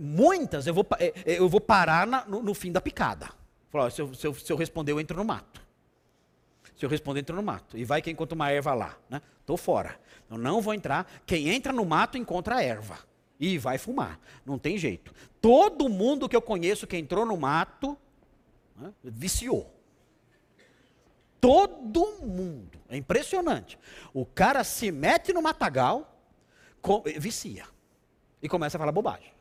Muitas 0.00 0.66
eu 0.66 0.74
vou, 0.74 0.86
é, 0.98 1.12
é, 1.24 1.38
eu 1.38 1.48
vou 1.48 1.60
parar 1.60 2.06
na, 2.06 2.24
no, 2.24 2.42
no, 2.42 2.54
fim 2.54 2.72
da 2.72 2.80
picada. 2.80 3.30
Se, 3.90 4.00
eu, 4.00 4.14
se, 4.14 4.26
eu, 4.26 4.34
se 4.34 4.52
eu 4.52 4.56
responder, 4.56 4.92
eu 4.92 5.00
entro 5.00 5.16
no 5.16 5.24
mato. 5.24 5.65
Se 6.76 6.84
eu 6.84 6.90
responder, 6.90 7.20
entro 7.20 7.34
no 7.34 7.42
mato. 7.42 7.76
E 7.78 7.84
vai 7.84 8.02
quem 8.02 8.12
encontra 8.12 8.34
uma 8.34 8.50
erva 8.50 8.74
lá. 8.74 8.96
Né? 9.08 9.22
fora. 9.56 9.98
Eu 10.28 10.36
não 10.36 10.60
vou 10.60 10.74
entrar. 10.74 11.10
Quem 11.24 11.48
entra 11.48 11.72
no 11.72 11.84
mato 11.84 12.18
encontra 12.18 12.56
a 12.56 12.62
erva. 12.62 12.98
E 13.38 13.58
vai 13.58 13.78
fumar. 13.78 14.18
Não 14.44 14.58
tem 14.58 14.76
jeito. 14.76 15.14
Todo 15.40 15.88
mundo 15.88 16.28
que 16.28 16.34
eu 16.34 16.42
conheço 16.42 16.86
que 16.86 16.96
entrou 16.96 17.24
no 17.24 17.36
mato 17.36 17.96
né, 18.76 18.92
viciou. 19.04 19.72
Todo 21.40 22.18
mundo. 22.22 22.78
É 22.88 22.96
impressionante. 22.96 23.78
O 24.12 24.26
cara 24.26 24.64
se 24.64 24.90
mete 24.90 25.32
no 25.32 25.42
matagal, 25.42 26.18
com, 26.80 27.02
vicia. 27.18 27.66
E 28.42 28.48
começa 28.48 28.76
a 28.76 28.80
falar 28.80 28.92
bobagem. 28.92 29.32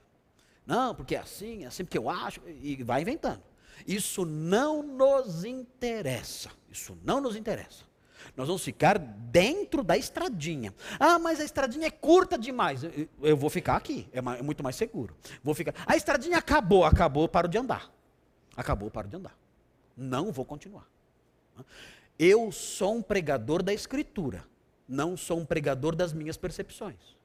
Não, 0.65 0.95
porque 0.95 1.15
é 1.15 1.19
assim, 1.19 1.63
é 1.63 1.67
assim 1.67 1.83
porque 1.83 1.97
eu 1.97 2.09
acho. 2.09 2.41
E 2.47 2.81
vai 2.83 3.01
inventando. 3.01 3.41
Isso 3.87 4.25
não 4.25 4.81
nos 4.81 5.43
interessa. 5.43 6.49
Isso 6.71 6.97
não 7.03 7.21
nos 7.21 7.35
interessa. 7.35 7.83
Nós 8.35 8.47
vamos 8.47 8.63
ficar 8.63 8.97
dentro 8.97 9.83
da 9.83 9.97
estradinha. 9.97 10.73
Ah, 10.99 11.19
mas 11.19 11.39
a 11.39 11.43
estradinha 11.43 11.87
é 11.87 11.91
curta 11.91 12.37
demais. 12.37 12.81
Eu 13.21 13.37
vou 13.37 13.49
ficar 13.49 13.75
aqui, 13.75 14.07
é, 14.11 14.19
é 14.19 14.41
muito 14.41 14.63
mais 14.63 14.75
seguro. 14.75 15.15
Vou 15.43 15.53
ficar. 15.53 15.73
A 15.85 15.95
estradinha 15.95 16.37
acabou, 16.37 16.83
acabou, 16.83 17.27
paro 17.27 17.47
de 17.47 17.57
andar. 17.57 17.91
Acabou, 18.55 18.89
paro 18.89 19.07
de 19.07 19.15
andar. 19.15 19.37
Não 19.95 20.31
vou 20.31 20.43
continuar. 20.43 20.87
Eu 22.17 22.51
sou 22.51 22.95
um 22.95 23.01
pregador 23.01 23.61
da 23.61 23.73
escritura, 23.73 24.45
não 24.87 25.15
sou 25.15 25.39
um 25.39 25.45
pregador 25.45 25.95
das 25.95 26.13
minhas 26.13 26.37
percepções. 26.37 27.15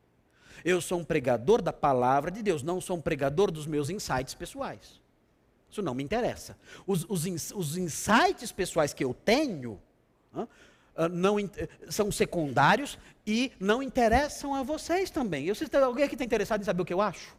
Eu 0.64 0.80
sou 0.80 0.98
um 0.98 1.04
pregador 1.04 1.62
da 1.62 1.72
palavra 1.72 2.30
de 2.30 2.42
Deus, 2.42 2.62
não 2.62 2.80
sou 2.80 2.96
um 2.96 3.00
pregador 3.00 3.50
dos 3.50 3.66
meus 3.66 3.88
insights 3.88 4.34
pessoais. 4.34 4.99
Isso 5.70 5.82
não 5.82 5.94
me 5.94 6.02
interessa. 6.02 6.56
Os, 6.86 7.06
os, 7.08 7.24
os 7.52 7.76
insights 7.76 8.50
pessoais 8.52 8.92
que 8.92 9.04
eu 9.04 9.14
tenho 9.14 9.80
não, 11.12 11.36
são 11.88 12.10
secundários 12.10 12.98
e 13.26 13.52
não 13.60 13.82
interessam 13.82 14.54
a 14.54 14.62
vocês 14.62 15.10
também. 15.10 15.46
Eu, 15.46 15.54
alguém 15.84 16.04
aqui 16.04 16.14
está 16.14 16.24
interessado 16.24 16.60
em 16.60 16.64
saber 16.64 16.82
o 16.82 16.84
que 16.84 16.92
eu 16.92 17.00
acho? 17.00 17.36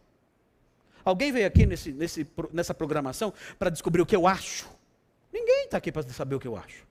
Alguém 1.03 1.32
veio 1.32 1.48
aqui 1.48 1.66
nesse, 1.66 1.91
nesse, 1.91 2.28
nessa 2.53 2.74
programação 2.74 3.34
para 3.58 3.70
descobrir 3.70 4.02
o 4.02 4.06
que 4.06 4.16
eu 4.16 4.28
acho? 4.28 4.70
Ninguém 5.34 5.66
está 5.66 5.78
aqui 5.78 5.91
para 5.91 6.03
saber 6.03 6.36
o 6.36 6.40
que 6.40 6.48
eu 6.48 6.56
acho. 6.56 6.86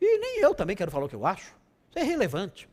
E 0.00 0.18
nem 0.18 0.40
eu 0.40 0.54
também 0.54 0.76
quero 0.76 0.90
falar 0.90 1.06
o 1.06 1.08
que 1.08 1.16
eu 1.16 1.26
acho. 1.26 1.54
Isso 1.90 1.98
é 1.98 2.02
irrelevante. 2.02 2.68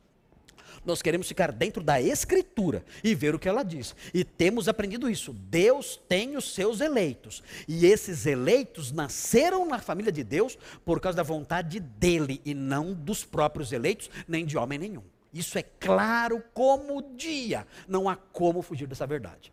Nós 0.84 1.00
queremos 1.00 1.28
ficar 1.28 1.52
dentro 1.52 1.82
da 1.82 2.00
Escritura 2.00 2.84
e 3.04 3.14
ver 3.14 3.34
o 3.34 3.38
que 3.38 3.48
ela 3.48 3.62
diz. 3.62 3.94
E 4.12 4.24
temos 4.24 4.68
aprendido 4.68 5.08
isso. 5.08 5.32
Deus 5.32 6.00
tem 6.08 6.36
os 6.36 6.52
seus 6.52 6.80
eleitos. 6.80 7.42
E 7.68 7.86
esses 7.86 8.26
eleitos 8.26 8.90
nasceram 8.90 9.66
na 9.66 9.78
família 9.78 10.10
de 10.10 10.24
Deus 10.24 10.58
por 10.84 11.00
causa 11.00 11.16
da 11.16 11.22
vontade 11.22 11.78
dele 11.78 12.40
e 12.44 12.52
não 12.52 12.92
dos 12.92 13.24
próprios 13.24 13.72
eleitos, 13.72 14.10
nem 14.26 14.44
de 14.44 14.58
homem 14.58 14.78
nenhum. 14.78 15.02
Isso 15.32 15.56
é 15.56 15.62
claro 15.62 16.42
como 16.52 16.98
o 16.98 17.16
dia. 17.16 17.66
Não 17.88 18.08
há 18.08 18.16
como 18.16 18.60
fugir 18.60 18.86
dessa 18.86 19.06
verdade. 19.06 19.52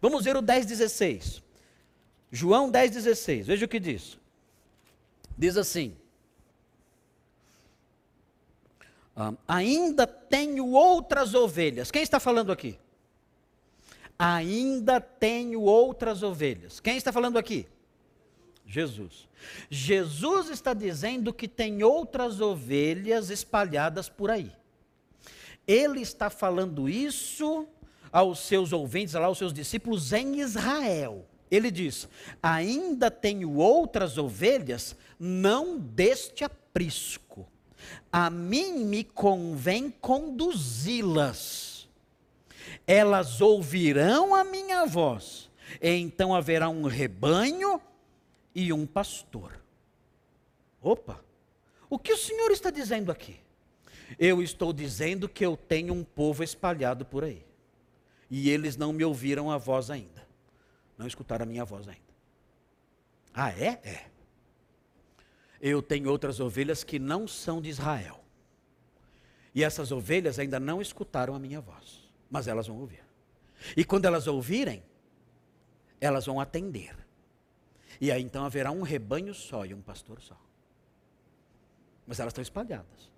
Vamos 0.00 0.24
ver 0.24 0.36
o 0.36 0.42
10,16. 0.42 1.42
João 2.32 2.70
10,16. 2.70 3.44
Veja 3.44 3.66
o 3.66 3.68
que 3.68 3.78
diz. 3.78 4.18
Diz 5.36 5.56
assim: 5.56 5.96
Ah, 9.22 9.34
ainda 9.46 10.06
tenho 10.06 10.68
outras 10.68 11.34
ovelhas. 11.34 11.90
Quem 11.90 12.02
está 12.02 12.18
falando 12.18 12.50
aqui? 12.50 12.78
Ainda 14.18 14.98
tenho 14.98 15.60
outras 15.60 16.22
ovelhas. 16.22 16.80
Quem 16.80 16.96
está 16.96 17.12
falando 17.12 17.38
aqui? 17.38 17.66
Jesus. 18.64 19.28
Jesus 19.68 20.48
está 20.48 20.72
dizendo 20.72 21.34
que 21.34 21.46
tem 21.46 21.82
outras 21.82 22.40
ovelhas 22.40 23.28
espalhadas 23.28 24.08
por 24.08 24.30
aí. 24.30 24.50
Ele 25.66 26.00
está 26.00 26.30
falando 26.30 26.88
isso 26.88 27.68
aos 28.10 28.38
seus 28.38 28.72
ouvintes, 28.72 29.12
lá, 29.12 29.26
aos 29.26 29.36
seus 29.36 29.52
discípulos 29.52 30.14
em 30.14 30.40
Israel. 30.40 31.26
Ele 31.50 31.70
diz: 31.70 32.08
Ainda 32.42 33.10
tenho 33.10 33.56
outras 33.56 34.16
ovelhas, 34.16 34.96
não 35.18 35.78
deste 35.78 36.42
aprisco. 36.42 37.46
A 38.12 38.28
mim 38.30 38.84
me 38.84 39.04
convém 39.04 39.90
conduzi-las. 39.90 41.88
Elas 42.86 43.40
ouvirão 43.40 44.34
a 44.34 44.44
minha 44.44 44.84
voz. 44.86 45.50
Então 45.80 46.34
haverá 46.34 46.68
um 46.68 46.82
rebanho 46.84 47.80
e 48.54 48.72
um 48.72 48.86
pastor. 48.86 49.60
Opa! 50.82 51.22
O 51.88 51.98
que 51.98 52.12
o 52.12 52.16
Senhor 52.16 52.50
está 52.50 52.70
dizendo 52.70 53.10
aqui? 53.10 53.38
Eu 54.18 54.42
estou 54.42 54.72
dizendo 54.72 55.28
que 55.28 55.44
eu 55.44 55.56
tenho 55.56 55.94
um 55.94 56.02
povo 56.02 56.42
espalhado 56.42 57.04
por 57.04 57.24
aí. 57.24 57.44
E 58.30 58.50
eles 58.50 58.76
não 58.76 58.92
me 58.92 59.04
ouviram 59.04 59.50
a 59.50 59.58
voz 59.58 59.90
ainda. 59.90 60.26
Não 60.96 61.06
escutaram 61.06 61.44
a 61.44 61.46
minha 61.46 61.64
voz 61.64 61.88
ainda. 61.88 62.00
Ah, 63.34 63.50
é? 63.50 63.80
É. 63.84 64.04
Eu 65.60 65.82
tenho 65.82 66.10
outras 66.10 66.40
ovelhas 66.40 66.82
que 66.82 66.98
não 66.98 67.28
são 67.28 67.60
de 67.60 67.68
Israel. 67.68 68.20
E 69.54 69.62
essas 69.62 69.92
ovelhas 69.92 70.38
ainda 70.38 70.58
não 70.58 70.80
escutaram 70.80 71.34
a 71.34 71.38
minha 71.38 71.60
voz. 71.60 72.08
Mas 72.30 72.48
elas 72.48 72.66
vão 72.66 72.78
ouvir. 72.78 73.04
E 73.76 73.84
quando 73.84 74.06
elas 74.06 74.26
ouvirem, 74.26 74.82
elas 76.00 76.26
vão 76.26 76.40
atender. 76.40 76.96
E 78.00 78.10
aí 78.10 78.22
então 78.22 78.44
haverá 78.44 78.70
um 78.70 78.82
rebanho 78.82 79.34
só 79.34 79.66
e 79.66 79.74
um 79.74 79.82
pastor 79.82 80.20
só. 80.22 80.36
Mas 82.06 82.18
elas 82.18 82.30
estão 82.30 82.42
espalhadas. 82.42 83.10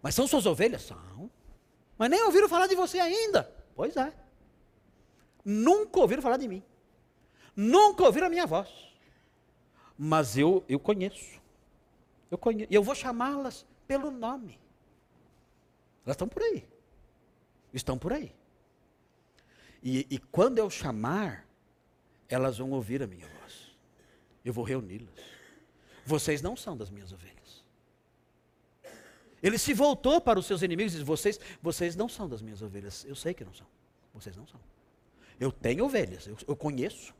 Mas 0.00 0.14
são 0.14 0.26
suas 0.26 0.46
ovelhas? 0.46 0.82
São. 0.82 1.30
Mas 1.98 2.10
nem 2.10 2.22
ouviram 2.22 2.48
falar 2.48 2.66
de 2.66 2.74
você 2.74 2.98
ainda. 2.98 3.50
Pois 3.74 3.96
é. 3.96 4.12
Nunca 5.44 6.00
ouviram 6.00 6.22
falar 6.22 6.36
de 6.36 6.46
mim. 6.46 6.62
Nunca 7.56 8.04
ouviram 8.04 8.26
a 8.26 8.30
minha 8.30 8.46
voz. 8.46 8.68
Mas 9.98 10.36
eu, 10.36 10.64
eu 10.68 10.78
conheço. 10.78 11.40
Eu 12.34 12.38
conheço. 12.38 12.72
E 12.72 12.74
eu 12.74 12.82
vou 12.82 12.96
chamá-las 12.96 13.64
pelo 13.86 14.10
nome. 14.10 14.58
Elas 16.04 16.16
estão 16.16 16.28
por 16.28 16.42
aí. 16.42 16.66
Estão 17.72 17.96
por 17.96 18.12
aí. 18.12 18.34
E, 19.80 20.04
e 20.10 20.18
quando 20.18 20.58
eu 20.58 20.68
chamar, 20.68 21.46
elas 22.28 22.58
vão 22.58 22.72
ouvir 22.72 23.04
a 23.04 23.06
minha 23.06 23.28
voz. 23.28 23.76
Eu 24.44 24.52
vou 24.52 24.64
reuni-las. 24.64 25.14
Vocês 26.04 26.42
não 26.42 26.56
são 26.56 26.76
das 26.76 26.90
minhas 26.90 27.12
ovelhas. 27.12 27.64
Ele 29.40 29.56
se 29.56 29.72
voltou 29.72 30.20
para 30.20 30.36
os 30.36 30.46
seus 30.46 30.60
inimigos 30.62 30.92
e 30.92 30.96
disse: 30.96 31.06
vocês, 31.06 31.38
vocês 31.62 31.94
não 31.94 32.08
são 32.08 32.28
das 32.28 32.42
minhas 32.42 32.62
ovelhas. 32.62 33.04
Eu 33.04 33.14
sei 33.14 33.32
que 33.32 33.44
não 33.44 33.54
são. 33.54 33.66
Vocês 34.12 34.36
não 34.36 34.46
são. 34.48 34.60
Eu 35.38 35.52
tenho 35.52 35.84
ovelhas, 35.84 36.26
eu, 36.26 36.36
eu 36.48 36.56
conheço, 36.56 37.14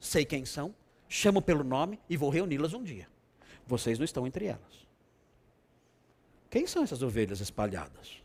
sei 0.00 0.24
quem 0.24 0.44
são, 0.44 0.74
chamo 1.08 1.40
pelo 1.40 1.62
nome 1.62 2.00
e 2.08 2.16
vou 2.16 2.30
reuni-las 2.30 2.74
um 2.74 2.82
dia. 2.82 3.08
Vocês 3.66 3.98
não 3.98 4.04
estão 4.04 4.26
entre 4.26 4.46
elas. 4.46 4.86
Quem 6.50 6.66
são 6.66 6.82
essas 6.82 7.02
ovelhas 7.02 7.40
espalhadas? 7.40 8.22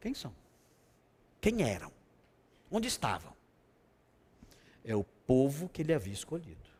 Quem 0.00 0.14
são? 0.14 0.34
Quem 1.40 1.62
eram? 1.62 1.92
Onde 2.70 2.88
estavam? 2.88 3.32
É 4.84 4.94
o 4.94 5.04
povo 5.04 5.68
que 5.68 5.82
ele 5.82 5.92
havia 5.92 6.12
escolhido 6.12 6.70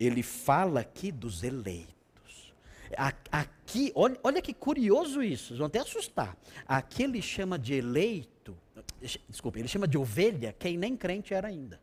ele 0.00 0.22
fala 0.22 0.80
aqui 0.80 1.12
dos 1.12 1.42
eleitos. 1.42 2.54
Aqui, 3.30 3.92
olha, 3.94 4.18
olha 4.24 4.42
que 4.42 4.54
curioso 4.54 5.22
isso, 5.22 5.54
vão 5.56 5.66
até 5.66 5.78
assustar. 5.78 6.36
Aqui 6.66 7.04
ele 7.04 7.20
chama 7.20 7.58
de 7.58 7.74
eleito, 7.74 8.56
desculpa, 9.28 9.58
ele 9.58 9.68
chama 9.68 9.86
de 9.86 9.98
ovelha 9.98 10.54
quem 10.58 10.76
nem 10.78 10.96
crente 10.96 11.34
era 11.34 11.46
ainda. 11.46 11.78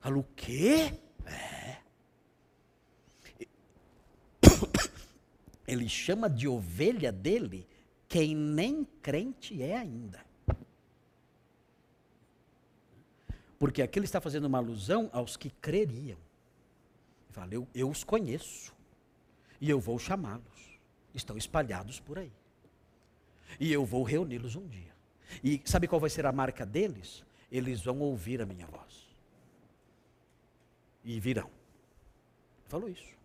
Fala, 0.00 0.16
o 0.18 0.24
quê? 0.34 0.94
É. 1.26 1.76
Ele 5.70 5.88
chama 5.88 6.28
de 6.28 6.48
ovelha 6.48 7.12
dele 7.12 7.64
quem 8.08 8.34
nem 8.34 8.84
crente 9.00 9.62
é 9.62 9.76
ainda. 9.76 10.26
Porque 13.56 13.80
aqui 13.80 14.00
ele 14.00 14.06
está 14.06 14.20
fazendo 14.20 14.46
uma 14.46 14.58
alusão 14.58 15.08
aos 15.12 15.36
que 15.36 15.48
creriam. 15.48 16.18
Ele 16.18 17.32
fala, 17.32 17.54
eu, 17.54 17.68
eu 17.72 17.88
os 17.88 18.02
conheço. 18.02 18.74
E 19.60 19.70
eu 19.70 19.78
vou 19.78 19.96
chamá-los. 19.96 20.80
Estão 21.14 21.36
espalhados 21.36 22.00
por 22.00 22.18
aí. 22.18 22.32
E 23.60 23.72
eu 23.72 23.84
vou 23.84 24.02
reuni-los 24.02 24.56
um 24.56 24.66
dia. 24.66 24.92
E 25.44 25.62
sabe 25.64 25.86
qual 25.86 26.00
vai 26.00 26.10
ser 26.10 26.26
a 26.26 26.32
marca 26.32 26.66
deles? 26.66 27.24
Eles 27.52 27.80
vão 27.84 28.00
ouvir 28.00 28.42
a 28.42 28.46
minha 28.46 28.66
voz. 28.66 29.08
E 31.04 31.20
virão. 31.20 31.48
Falou 32.66 32.88
isso. 32.88 33.19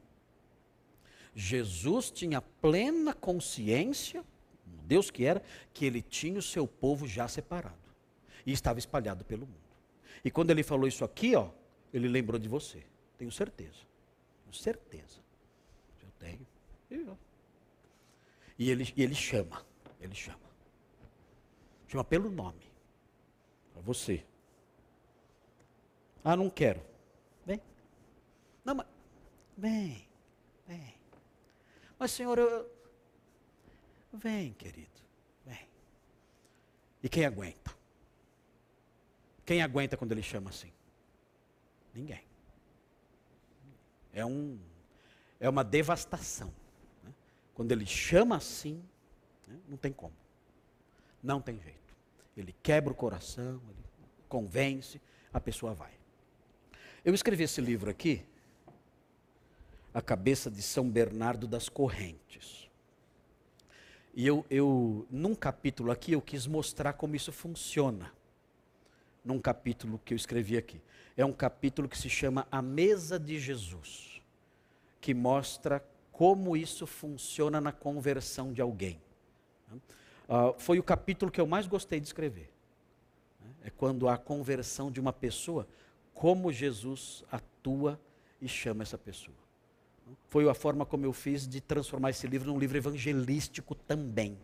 Jesus 1.35 2.09
tinha 2.09 2.41
plena 2.41 3.13
consciência, 3.13 4.23
Deus 4.85 5.11
que 5.11 5.25
era, 5.25 5.43
que 5.73 5.85
ele 5.85 6.01
tinha 6.01 6.39
o 6.39 6.41
seu 6.41 6.65
povo 6.65 7.07
já 7.07 7.27
separado. 7.27 7.75
E 8.45 8.51
estava 8.51 8.79
espalhado 8.79 9.25
pelo 9.25 9.45
mundo. 9.45 9.59
E 10.23 10.31
quando 10.31 10.51
ele 10.51 10.63
falou 10.63 10.87
isso 10.87 11.03
aqui, 11.03 11.35
ó, 11.35 11.49
ele 11.93 12.07
lembrou 12.07 12.39
de 12.39 12.47
você. 12.47 12.83
Tenho 13.17 13.31
certeza 13.31 13.85
certeza. 14.55 15.19
Eu 16.01 16.09
tenho. 16.19 16.47
E 18.57 18.69
ele, 18.69 18.93
e 18.95 19.03
ele 19.03 19.15
chama. 19.15 19.65
Ele 19.99 20.15
chama. 20.15 20.39
Chama 21.87 22.03
pelo 22.03 22.29
nome. 22.29 22.71
Para 23.73 23.81
você. 23.81 24.23
Ah, 26.23 26.35
não 26.35 26.49
quero. 26.49 26.81
Vem. 27.45 27.61
Não, 28.63 28.75
mas. 28.75 28.87
Vem. 29.57 30.07
Vem. 30.67 30.94
Mas, 31.97 32.11
Senhor, 32.11 32.38
eu. 32.38 32.69
Vem, 34.13 34.53
querido. 34.53 34.89
Vem. 35.45 35.67
E 37.03 37.09
quem 37.09 37.26
aguenta? 37.26 37.76
Quem 39.45 39.61
aguenta 39.61 39.97
quando 39.97 40.11
ele 40.11 40.23
chama 40.23 40.49
assim? 40.49 40.72
Ninguém 41.93 42.26
é, 44.15 44.26
um, 44.26 44.57
é 45.39 45.47
uma 45.47 45.63
devastação. 45.63 46.51
Né? 47.03 47.13
Quando 47.53 47.72
ele 47.73 47.85
chama 47.85 48.38
assim, 48.38 48.81
né? 49.45 49.59
não 49.67 49.77
tem 49.77 49.91
como. 49.91 50.15
Não 51.22 51.41
tem 51.41 51.59
jeito. 51.59 51.93
Ele 52.35 52.55
quebra 52.63 52.93
o 52.93 52.95
coração, 52.95 53.61
ele 53.69 53.85
convence, 54.30 55.01
a 55.31 55.39
pessoa 55.39 55.73
vai. 55.73 55.91
Eu 57.03 57.13
escrevi 57.13 57.43
esse 57.43 57.61
livro 57.61 57.91
aqui, 57.91 58.26
A 59.95 60.01
Cabeça 60.01 60.51
de 60.51 60.61
São 60.61 60.88
Bernardo 60.88 61.47
das 61.47 61.69
Correntes. 61.69 62.69
E 64.13 64.27
eu, 64.27 64.45
eu, 64.49 65.07
num 65.09 65.34
capítulo 65.34 65.89
aqui, 65.89 66.11
eu 66.11 66.22
quis 66.22 66.45
mostrar 66.45 66.93
como 66.93 67.15
isso 67.15 67.31
funciona. 67.31 68.11
Num 69.23 69.39
capítulo 69.39 69.99
que 70.05 70.13
eu 70.13 70.15
escrevi 70.15 70.57
aqui 70.57 70.81
é 71.17 71.26
um 71.26 71.31
capítulo 71.31 71.88
que 71.88 71.97
se 71.97 72.09
chama 72.09 72.45
A 72.51 72.61
Mesa 72.61 73.17
de 73.17 73.39
Jesus, 73.39 74.22
que 74.99 75.13
mostra 75.13 75.84
como 76.11 76.57
isso 76.57 76.85
funciona 76.85 77.61
na 77.61 77.72
conversão 77.72 78.51
de 78.51 78.61
alguém. 78.61 79.01
Uh, 79.72 80.53
foi 80.57 80.77
o 80.77 80.84
capítulo 80.84 81.31
que 81.31 81.39
eu 81.39 81.47
mais 81.47 81.67
gostei 81.67 81.99
de 81.99 82.07
escrever. 82.07 82.51
É 83.63 83.69
quando 83.69 84.09
a 84.09 84.17
conversão 84.17 84.91
de 84.91 84.99
uma 84.99 85.13
pessoa, 85.13 85.67
como 86.13 86.51
Jesus 86.51 87.23
atua 87.31 87.99
e 88.41 88.47
chama 88.47 88.84
essa 88.84 88.97
pessoa. 88.97 89.44
Foi 90.27 90.48
a 90.49 90.53
forma 90.53 90.86
como 90.86 91.06
eu 91.06 91.14
fiz 91.14 91.48
de 91.48 91.61
transformar 91.61 92.11
esse 92.11 92.27
livro 92.27 92.52
num 92.52 92.60
livro 92.60 92.77
evangelístico 92.77 93.76
também. 93.76 94.38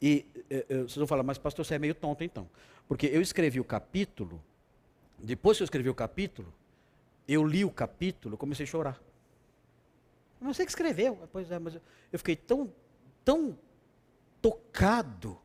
E 0.00 0.26
eh, 0.50 0.66
eh, 0.68 0.76
vocês 0.78 0.96
vão 0.96 1.06
falar, 1.06 1.22
mas 1.22 1.38
pastor, 1.38 1.64
você 1.64 1.74
é 1.74 1.78
meio 1.78 1.94
tonto 1.94 2.24
então. 2.24 2.48
Porque 2.88 3.06
eu 3.06 3.20
escrevi 3.20 3.60
o 3.60 3.64
capítulo 3.64 4.42
depois 5.22 5.56
que 5.56 5.62
eu 5.62 5.66
escrevi 5.66 5.88
o 5.88 5.94
capítulo, 5.94 6.52
eu 7.28 7.46
li 7.46 7.64
o 7.64 7.70
capítulo, 7.70 8.36
comecei 8.36 8.64
a 8.64 8.66
chorar. 8.66 9.00
Eu 10.40 10.46
não 10.46 10.52
sei 10.52 10.66
que 10.66 10.72
escreveu, 10.72 11.16
pois 11.30 11.50
é, 11.50 11.58
mas 11.58 11.76
eu 12.12 12.18
fiquei 12.18 12.34
tão, 12.34 12.72
tão 13.24 13.56
tocado 14.40 15.38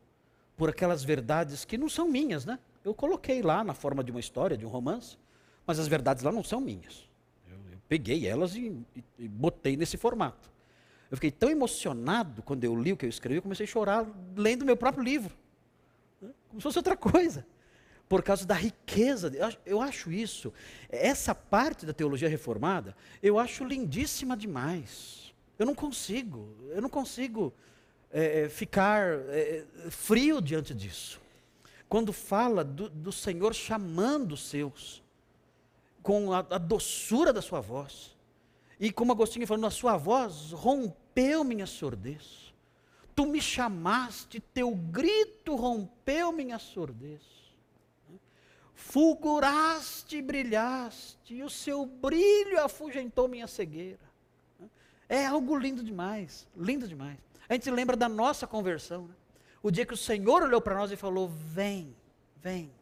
por 0.56 0.68
aquelas 0.68 1.04
verdades 1.04 1.64
que 1.64 1.78
não 1.78 1.88
são 1.88 2.08
minhas, 2.08 2.44
né? 2.44 2.58
Eu 2.84 2.92
coloquei 2.92 3.40
lá 3.40 3.62
na 3.62 3.72
forma 3.72 4.02
de 4.02 4.10
uma 4.10 4.18
história, 4.18 4.56
de 4.56 4.66
um 4.66 4.68
romance, 4.68 5.16
mas 5.64 5.78
as 5.78 5.86
verdades 5.86 6.24
lá 6.24 6.32
não 6.32 6.42
são 6.42 6.60
minhas. 6.60 7.07
Peguei 7.88 8.26
elas 8.26 8.54
e, 8.54 8.76
e, 8.94 9.04
e, 9.18 9.28
botei 9.28 9.76
nesse 9.76 9.96
formato. 9.96 10.50
Eu 11.10 11.16
fiquei 11.16 11.30
tão 11.30 11.48
emocionado 11.48 12.42
quando 12.42 12.64
eu 12.64 12.76
li 12.76 12.92
o 12.92 12.96
que 12.96 13.06
eu 13.06 13.08
escrevi, 13.08 13.38
eu 13.38 13.42
comecei 13.42 13.64
a 13.64 13.68
chorar 13.68 14.06
lendo 14.36 14.64
meu 14.64 14.76
próprio 14.76 15.02
livro. 15.02 15.34
Como 16.48 16.60
se 16.60 16.62
fosse 16.62 16.78
outra 16.78 16.96
coisa 16.96 17.46
por 18.08 18.22
causa 18.22 18.46
da 18.46 18.54
riqueza. 18.54 19.30
Eu 19.64 19.80
acho, 19.80 20.10
isso, 20.10 20.52
essa 20.88 21.34
parte 21.34 21.84
da 21.84 21.92
teologia 21.92 22.28
reformada, 22.28 22.96
eu 23.22 23.38
acho 23.38 23.64
lindíssima 23.64 24.36
demais. 24.36 25.34
Eu 25.58 25.66
não 25.66 25.74
consigo, 25.74 26.54
eu 26.70 26.80
não 26.80 26.88
consigo 26.88 27.52
é, 28.10 28.48
ficar 28.48 29.18
é, 29.28 29.64
frio 29.90 30.40
diante 30.40 30.74
disso. 30.74 31.20
Quando 31.88 32.12
fala 32.12 32.64
do, 32.64 32.88
do 32.88 33.12
Senhor 33.12 33.54
chamando 33.54 34.32
os 34.32 34.48
seus, 34.48 35.02
com 36.08 36.32
a, 36.32 36.38
a 36.38 36.56
doçura 36.56 37.34
da 37.34 37.42
sua 37.42 37.60
voz, 37.60 38.16
e 38.80 38.90
como 38.90 39.12
Agostinho 39.12 39.46
falando, 39.46 39.66
a 39.66 39.70
sua 39.70 39.98
voz 39.98 40.52
rompeu 40.52 41.44
minha 41.44 41.66
surdez. 41.66 42.54
Tu 43.14 43.26
me 43.26 43.42
chamaste, 43.42 44.40
teu 44.40 44.74
grito 44.74 45.54
rompeu 45.54 46.32
minha 46.32 46.58
surdez. 46.58 47.20
Fulguraste 48.74 50.16
e 50.16 50.22
brilhaste, 50.22 51.34
e 51.34 51.42
o 51.42 51.50
seu 51.50 51.84
brilho 51.84 52.58
afugentou 52.64 53.28
minha 53.28 53.46
cegueira. 53.46 54.00
É 55.10 55.26
algo 55.26 55.58
lindo 55.58 55.84
demais, 55.84 56.48
lindo 56.56 56.88
demais. 56.88 57.18
A 57.46 57.52
gente 57.52 57.70
lembra 57.70 57.98
da 57.98 58.08
nossa 58.08 58.46
conversão. 58.46 59.08
Né? 59.08 59.14
O 59.62 59.70
dia 59.70 59.84
que 59.84 59.92
o 59.92 59.96
Senhor 59.96 60.42
olhou 60.42 60.62
para 60.62 60.74
nós 60.74 60.90
e 60.90 60.96
falou: 60.96 61.28
Vem, 61.28 61.94
vem. 62.36 62.72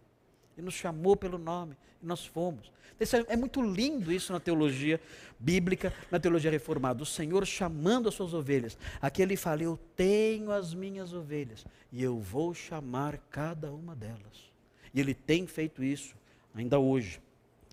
E 0.57 0.63
nos 0.63 0.75
chamou 0.75 1.17
pelo 1.17 1.39
nome, 1.39 1.77
e 2.01 2.07
nós 2.07 2.25
fomos. 2.25 2.71
É, 2.99 3.35
é 3.35 3.37
muito 3.37 3.61
lindo 3.63 4.11
isso 4.11 4.33
na 4.33 4.41
teologia 4.41 5.01
bíblica, 5.39 5.93
na 6.11 6.19
teologia 6.19 6.51
reformada. 6.51 7.03
O 7.03 7.07
Senhor 7.07 7.47
chamando 7.47 8.09
as 8.09 8.15
suas 8.15 8.33
ovelhas. 8.33 8.79
Aqui 9.01 9.23
ele 9.23 9.37
fala: 9.37 9.63
Eu 9.63 9.79
tenho 9.95 10.51
as 10.51 10.73
minhas 10.73 11.13
ovelhas, 11.13 11.65
e 11.93 12.03
eu 12.03 12.19
vou 12.19 12.55
chamar 12.55 13.19
cada 13.31 13.71
uma 13.71 13.95
delas. 13.95 14.51
E 14.95 15.01
ele 15.01 15.15
tem 15.15 15.47
feito 15.47 15.85
isso 15.85 16.15
ainda 16.55 16.79
hoje. 16.79 17.21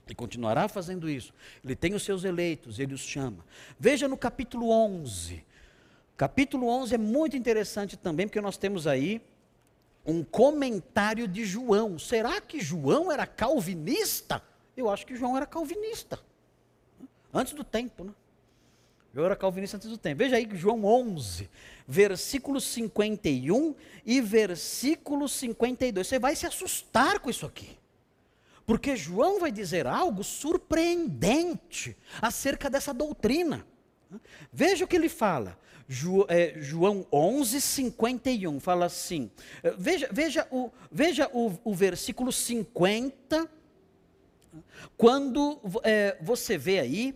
E 0.09 0.13
continuará 0.13 0.67
fazendo 0.67 1.09
isso. 1.09 1.33
Ele 1.63 1.75
tem 1.75 1.93
os 1.93 2.03
seus 2.03 2.25
eleitos, 2.25 2.77
ele 2.77 2.93
os 2.93 3.01
chama. 3.01 3.45
Veja 3.79 4.07
no 4.07 4.17
capítulo 4.17 4.69
11. 4.69 5.45
Capítulo 6.17 6.67
11 6.67 6.95
é 6.95 6.97
muito 6.97 7.37
interessante 7.37 7.95
também, 7.95 8.27
porque 8.27 8.41
nós 8.41 8.57
temos 8.57 8.85
aí 8.85 9.21
um 10.05 10.21
comentário 10.21 11.27
de 11.27 11.45
João. 11.45 11.97
Será 11.97 12.41
que 12.41 12.59
João 12.59 13.09
era 13.09 13.25
calvinista? 13.25 14.43
Eu 14.75 14.89
acho 14.89 15.05
que 15.05 15.15
João 15.15 15.37
era 15.37 15.45
calvinista. 15.45 16.19
Antes 17.33 17.53
do 17.53 17.63
tempo, 17.63 18.03
né? 18.03 18.13
João 19.13 19.27
era 19.27 19.35
calvinista 19.35 19.77
antes 19.77 19.89
do 19.89 19.97
tempo. 19.97 20.17
Veja 20.17 20.37
aí 20.37 20.49
João 20.53 20.83
11, 20.83 21.47
versículo 21.87 22.59
51 22.59 23.75
e 24.03 24.19
versículo 24.19 25.29
52. 25.29 26.07
Você 26.07 26.17
vai 26.17 26.35
se 26.35 26.47
assustar 26.47 27.19
com 27.19 27.29
isso 27.29 27.45
aqui. 27.45 27.77
Porque 28.65 28.95
João 28.95 29.39
vai 29.39 29.51
dizer 29.51 29.85
algo 29.85 30.23
surpreendente 30.23 31.95
acerca 32.21 32.69
dessa 32.69 32.93
doutrina. 32.93 33.65
Veja 34.51 34.85
o 34.85 34.87
que 34.87 34.95
ele 34.95 35.09
fala. 35.09 35.59
É, 36.29 36.55
João 36.57 37.05
11, 37.11 37.59
51 37.61 38.59
fala 38.59 38.85
assim. 38.85 39.29
É, 39.61 39.71
veja, 39.71 40.09
veja, 40.11 40.47
o, 40.49 40.71
veja 40.91 41.29
o, 41.33 41.51
o 41.63 41.75
versículo 41.75 42.31
50, 42.31 43.49
quando 44.97 45.59
é, 45.83 46.17
você 46.21 46.57
vê 46.57 46.79
aí 46.79 47.15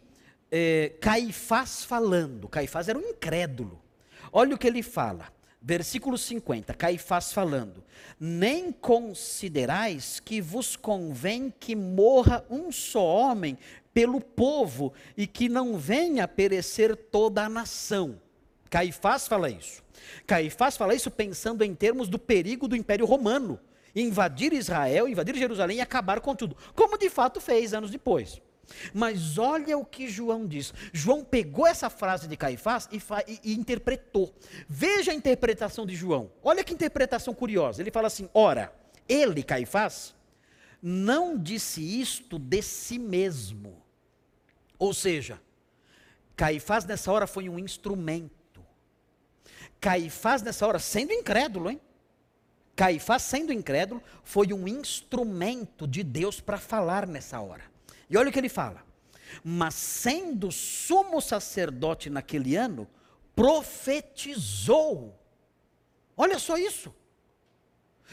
é, 0.52 0.94
Caifás 1.02 1.84
falando. 1.84 2.48
Caifás 2.48 2.88
era 2.88 2.98
um 2.98 3.02
incrédulo. 3.02 3.82
Olha 4.32 4.56
o 4.56 4.58
que 4.58 4.68
ele 4.68 4.84
fala. 4.84 5.32
Versículo 5.62 6.18
50, 6.18 6.74
Caifás 6.76 7.34
falando: 7.34 7.84
Nem 8.20 8.72
considerais 8.72 10.20
que 10.20 10.40
vos 10.40 10.76
convém 10.76 11.54
que 11.60 11.76
morra 11.76 12.46
um 12.50 12.72
só 12.72 13.04
homem 13.04 13.58
pelo 13.94 14.22
povo 14.22 14.94
e 15.18 15.26
que 15.26 15.50
não 15.50 15.76
venha 15.78 16.28
perecer 16.28 16.96
toda 16.96 17.44
a 17.44 17.50
nação. 17.50 18.22
Caifás 18.70 19.28
fala 19.28 19.50
isso. 19.50 19.84
Caifás 20.26 20.78
fala 20.78 20.94
isso 20.94 21.10
pensando 21.10 21.64
em 21.64 21.74
termos 21.74 22.08
do 22.08 22.20
perigo 22.20 22.68
do 22.68 22.76
Império 22.76 23.06
Romano, 23.06 23.60
invadir 23.96 24.54
Israel, 24.54 25.08
invadir 25.08 25.36
Jerusalém 25.36 25.78
e 25.78 25.82
acabar 25.82 26.20
com 26.20 26.36
tudo, 26.36 26.56
como 26.76 26.98
de 26.98 27.10
fato 27.10 27.40
fez 27.42 27.74
anos 27.74 27.90
depois. 27.92 28.42
Mas 28.94 29.38
olha 29.38 29.78
o 29.78 29.86
que 29.86 30.08
João 30.08 30.46
diz. 30.46 30.74
João 30.92 31.24
pegou 31.24 31.66
essa 31.66 31.90
frase 31.90 32.28
de 32.28 32.36
Caifás 32.36 32.88
e, 32.92 33.02
e, 33.28 33.40
e, 33.52 33.58
interpretou. 33.58 34.34
Veja 34.68 35.12
a 35.12 35.16
interpretação 35.16 35.86
de 35.86 35.96
João. 35.96 36.32
Olha 36.44 36.64
que 36.64 36.74
interpretação 36.74 37.34
curiosa. 37.34 37.82
Ele 37.82 37.92
fala 37.92 38.08
assim: 38.08 38.30
ora, 38.34 38.74
ele, 39.08 39.42
Caifás, 39.42 40.14
não 40.82 41.38
disse 41.38 41.82
isto 41.82 42.38
de 42.38 42.62
si 42.62 43.00
mesmo. 43.00 43.82
Ou 44.78 44.94
seja, 44.94 45.42
Caifás 46.36 46.86
nessa 46.86 47.12
hora 47.12 47.26
foi 47.26 47.50
um 47.50 47.58
instrumento. 47.58 48.32
Caifás 49.80 50.42
nessa 50.42 50.68
hora, 50.68 50.80
sendo 50.80 51.14
incrédulo, 51.14 51.70
hein? 51.70 51.80
Caifás, 52.78 53.24
sendo 53.24 53.52
incrédulo, 53.52 54.04
foi 54.24 54.54
um 54.54 54.68
instrumento 54.68 55.88
de 55.88 56.04
Deus 56.04 56.40
para 56.40 56.60
falar 56.60 57.08
nessa 57.08 57.42
hora. 57.42 57.64
E 58.08 58.16
olha 58.16 58.30
o 58.30 58.32
que 58.32 58.38
ele 58.38 58.48
fala. 58.48 58.84
Mas 59.44 59.74
sendo 59.74 60.52
sumo 60.52 61.20
sacerdote 61.20 62.08
naquele 62.08 62.56
ano, 62.56 62.88
profetizou. 63.36 65.20
Olha 66.16 66.38
só 66.38 66.56
isso. 66.56 66.94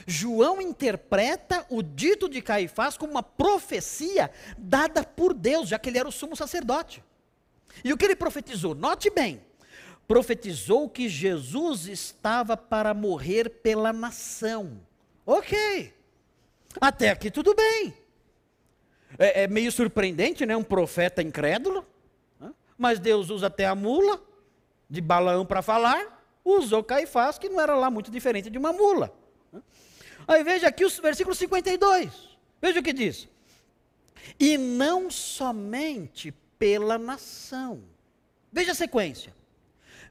João 0.07 0.63
interpreta 0.63 1.67
o 1.69 1.83
dito 1.83 2.27
de 2.27 2.41
Caifás 2.41 2.97
como 2.97 3.13
uma 3.13 3.23
profecia 3.23 4.31
dada 4.57 5.05
por 5.05 5.35
Deus, 5.35 5.69
já 5.69 5.79
que 5.79 5.91
ele 5.91 5.99
era 5.99 6.09
o 6.09 6.13
sumo 6.13 6.35
sacerdote. 6.35 7.05
E 7.85 7.93
o 7.93 7.99
que 7.99 8.07
ele 8.07 8.17
profetizou? 8.17 8.75
Note 8.75 9.11
bem. 9.11 9.43
Profetizou 10.07 10.89
que 10.89 11.09
Jesus 11.09 11.87
estava 11.87 12.57
para 12.57 12.93
morrer 12.93 13.49
pela 13.49 13.93
nação. 13.93 14.81
Ok. 15.25 15.93
Até 16.81 17.11
aqui 17.11 17.31
tudo 17.31 17.55
bem. 17.55 17.95
É, 19.19 19.45
é 19.45 19.49
meio 19.49 19.71
surpreendente, 19.73 20.45
né? 20.45 20.57
Um 20.57 20.63
profeta 20.63 21.23
incrédulo. 21.23 21.87
Né? 22.39 22.53
Mas 22.77 22.99
Deus 22.99 23.31
usa 23.31 23.47
até 23.47 23.67
a 23.67 23.75
mula 23.75 24.21
de 24.91 25.01
Balaão 25.01 25.47
para 25.47 25.63
falar. 25.63 26.23
Usou 26.45 26.85
Caifás, 26.85 27.39
que 27.39 27.49
não 27.49 27.61
era 27.61 27.75
lá 27.75 27.91
muito 27.91 28.11
diferente 28.11 28.51
de 28.51 28.59
uma 28.59 28.73
mula. 28.73 29.15
Né? 29.53 29.63
Aí 30.27 30.43
veja 30.43 30.69
aqui 30.69 30.85
o 30.85 30.91
versículo 30.91 31.35
52. 31.35 32.37
Veja 32.61 32.81
o 32.81 32.83
que 32.83 32.93
diz. 32.93 33.29
E 34.39 34.59
não 34.59 35.11
somente 35.11 36.33
pela 36.59 36.99
nação. 36.99 37.83
Veja 38.53 38.73
a 38.73 38.75
sequência. 38.75 39.35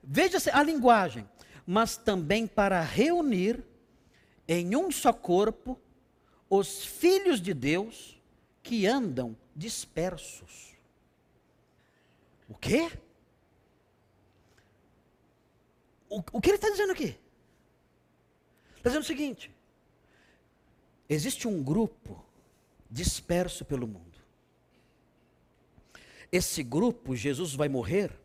Veja 0.03 0.38
a 0.51 0.61
linguagem. 0.61 1.27
Mas 1.65 1.95
também 1.95 2.45
para 2.45 2.81
reunir 2.81 3.63
em 4.47 4.75
um 4.75 4.91
só 4.91 5.13
corpo 5.13 5.80
os 6.49 6.84
filhos 6.84 7.41
de 7.41 7.53
Deus 7.53 8.21
que 8.61 8.85
andam 8.85 9.35
dispersos. 9.55 10.73
O 12.49 12.55
quê? 12.55 12.91
O, 16.09 16.21
o 16.34 16.41
que 16.41 16.49
ele 16.49 16.57
está 16.57 16.69
dizendo 16.69 16.91
aqui? 16.91 17.17
Está 18.77 18.89
dizendo 18.89 19.03
o 19.03 19.07
seguinte: 19.07 19.49
existe 21.09 21.47
um 21.47 21.63
grupo 21.63 22.23
disperso 22.91 23.65
pelo 23.65 23.88
mundo. 23.88 24.19
Esse 26.31 26.61
grupo, 26.61 27.15
Jesus 27.15 27.55
vai 27.55 27.69
morrer 27.69 28.22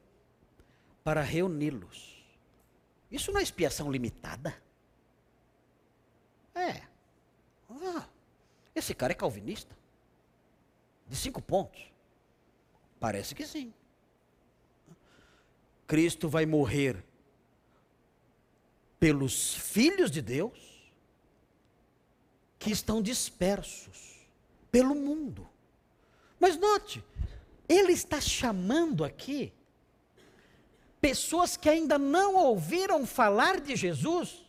para 1.03 1.23
reuni-los. 1.23 2.25
Isso 3.11 3.33
não 3.33 3.41
é 3.41 3.43
expiação 3.43 3.91
limitada? 3.91 4.61
É. 6.55 6.83
Ah, 7.71 8.07
esse 8.75 8.95
cara 8.95 9.13
é 9.13 9.15
calvinista? 9.15 9.77
De 11.07 11.17
cinco 11.17 11.41
pontos? 11.41 11.91
Parece 13.01 13.35
que 13.35 13.47
sim. 13.47 13.73
Cristo 15.87 16.29
vai 16.29 16.45
morrer 16.45 17.03
pelos 19.01 19.55
filhos 19.55 20.11
de 20.11 20.21
Deus 20.21 20.93
que 22.59 22.71
estão 22.71 23.01
dispersos 23.01 24.27
pelo 24.71 24.95
mundo. 24.95 25.49
Mas 26.39 26.57
note, 26.57 27.03
ele 27.69 27.93
está 27.93 28.21
chamando 28.21 29.05
aqui 29.05 29.53
pessoas 31.01 31.57
que 31.57 31.69
ainda 31.69 31.99
não 31.99 32.37
ouviram 32.37 33.07
falar 33.07 33.61
de 33.61 33.77
Jesus. 33.77 34.45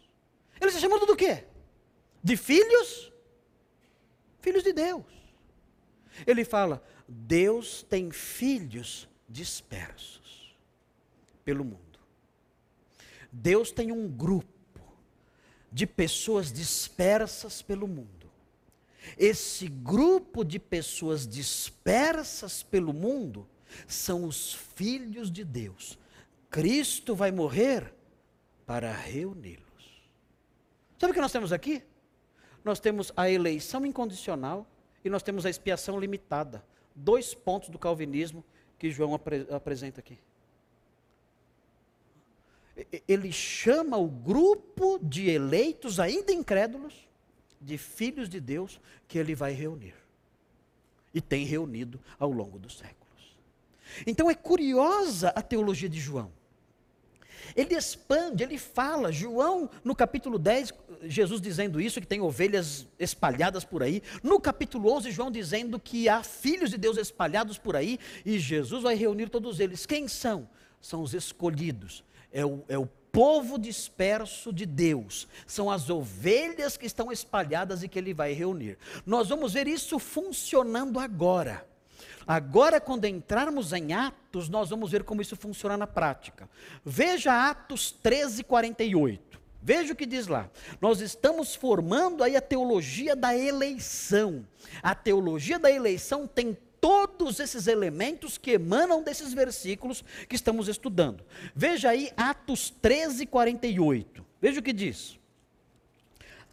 Ele 0.59 0.69
está 0.69 0.79
chamando 0.79 1.05
do 1.05 1.15
quê? 1.15 1.45
De 2.23 2.35
filhos? 2.35 3.11
Filhos 4.41 4.63
de 4.63 4.73
Deus. 4.73 5.05
Ele 6.25 6.43
fala: 6.43 6.83
Deus 7.07 7.83
tem 7.83 8.11
filhos 8.11 9.07
dispersos 9.27 10.55
pelo 11.43 11.63
mundo. 11.63 11.99
Deus 13.31 13.71
tem 13.71 13.91
um 13.91 14.07
grupo 14.07 14.49
de 15.71 15.85
pessoas 15.85 16.51
dispersas 16.51 17.61
pelo 17.61 17.87
mundo. 17.87 18.29
Esse 19.17 19.67
grupo 19.67 20.43
de 20.43 20.59
pessoas 20.59 21.27
dispersas 21.27 22.63
pelo 22.63 22.93
mundo 22.93 23.47
são 23.87 24.25
os 24.25 24.53
filhos 24.75 25.31
de 25.31 25.43
Deus. 25.43 25.97
Cristo 26.49 27.15
vai 27.15 27.31
morrer 27.31 27.93
para 28.65 28.91
reuni-los. 28.91 29.63
Sabe 30.97 31.11
o 31.11 31.13
que 31.13 31.21
nós 31.21 31.31
temos 31.31 31.53
aqui? 31.53 31.83
Nós 32.63 32.79
temos 32.79 33.11
a 33.15 33.29
eleição 33.29 33.85
incondicional 33.85 34.67
e 35.03 35.09
nós 35.09 35.23
temos 35.23 35.45
a 35.45 35.49
expiação 35.49 35.99
limitada. 35.99 36.63
Dois 36.95 37.33
pontos 37.33 37.69
do 37.69 37.79
calvinismo 37.79 38.43
que 38.77 38.91
João 38.91 39.13
apre 39.13 39.47
apresenta 39.51 39.99
aqui. 39.99 40.17
Ele 43.07 43.31
chama 43.31 43.97
o 43.97 44.07
grupo 44.07 44.99
de 45.01 45.29
eleitos, 45.29 45.99
ainda 45.99 46.31
incrédulos, 46.31 47.07
de 47.59 47.77
filhos 47.77 48.29
de 48.29 48.39
Deus, 48.39 48.79
que 49.07 49.17
ele 49.17 49.35
vai 49.35 49.51
reunir. 49.51 49.95
E 51.13 51.19
tem 51.19 51.45
reunido 51.45 51.99
ao 52.17 52.31
longo 52.31 52.57
dos 52.57 52.77
séculos. 52.77 53.37
Então 54.07 54.29
é 54.29 54.35
curiosa 54.35 55.29
a 55.29 55.41
teologia 55.41 55.89
de 55.89 55.99
João. 55.99 56.31
Ele 57.55 57.75
expande, 57.75 58.43
ele 58.43 58.57
fala, 58.57 59.11
João, 59.11 59.69
no 59.83 59.95
capítulo 59.95 60.37
10, 60.37 60.73
Jesus 61.03 61.41
dizendo 61.41 61.79
isso, 61.79 62.01
que 62.01 62.07
tem 62.07 62.21
ovelhas 62.21 62.87
espalhadas 62.97 63.63
por 63.63 63.83
aí. 63.83 64.01
No 64.21 64.39
capítulo 64.39 64.91
11, 64.91 65.11
João 65.11 65.31
dizendo 65.31 65.79
que 65.79 66.09
há 66.09 66.23
filhos 66.23 66.69
de 66.69 66.77
Deus 66.77 66.97
espalhados 66.97 67.57
por 67.57 67.75
aí, 67.75 67.99
e 68.25 68.39
Jesus 68.39 68.83
vai 68.83 68.95
reunir 68.95 69.29
todos 69.29 69.59
eles. 69.59 69.85
Quem 69.85 70.07
são? 70.07 70.49
São 70.81 71.01
os 71.01 71.13
escolhidos. 71.13 72.03
É 72.31 72.45
o, 72.45 72.63
é 72.67 72.77
o 72.77 72.85
povo 73.11 73.57
disperso 73.57 74.53
de 74.53 74.65
Deus. 74.65 75.27
São 75.45 75.69
as 75.69 75.89
ovelhas 75.89 76.77
que 76.77 76.85
estão 76.85 77.11
espalhadas 77.11 77.83
e 77.83 77.87
que 77.87 77.99
ele 77.99 78.13
vai 78.13 78.33
reunir. 78.33 78.77
Nós 79.05 79.29
vamos 79.29 79.53
ver 79.53 79.67
isso 79.67 79.99
funcionando 79.99 80.99
agora. 80.99 81.68
Agora, 82.29 82.79
quando 82.79 83.05
entrarmos 83.05 83.73
em 83.73 83.91
Atos, 83.91 84.49
nós 84.49 84.69
vamos 84.69 84.91
ver 84.91 85.03
como 85.03 85.19
isso 85.19 85.35
funciona 85.35 85.75
na 85.75 85.87
prática. 85.87 86.47
Veja 86.85 87.49
Atos 87.49 87.89
13, 87.89 88.43
48. 88.43 89.41
Veja 89.59 89.93
o 89.93 89.95
que 89.95 90.05
diz 90.05 90.27
lá. 90.27 90.47
Nós 90.79 91.01
estamos 91.01 91.55
formando 91.55 92.23
aí 92.23 92.35
a 92.35 92.41
teologia 92.41 93.15
da 93.15 93.35
eleição. 93.35 94.45
A 94.83 94.93
teologia 94.93 95.57
da 95.57 95.71
eleição 95.71 96.27
tem 96.27 96.55
todos 96.79 97.39
esses 97.39 97.65
elementos 97.65 98.37
que 98.37 98.51
emanam 98.51 99.01
desses 99.01 99.33
versículos 99.33 100.05
que 100.27 100.35
estamos 100.35 100.67
estudando. 100.67 101.25
Veja 101.55 101.89
aí 101.89 102.11
Atos 102.15 102.69
13, 102.69 103.25
48. 103.25 104.23
Veja 104.39 104.59
o 104.59 104.63
que 104.63 104.71
diz. 104.71 105.18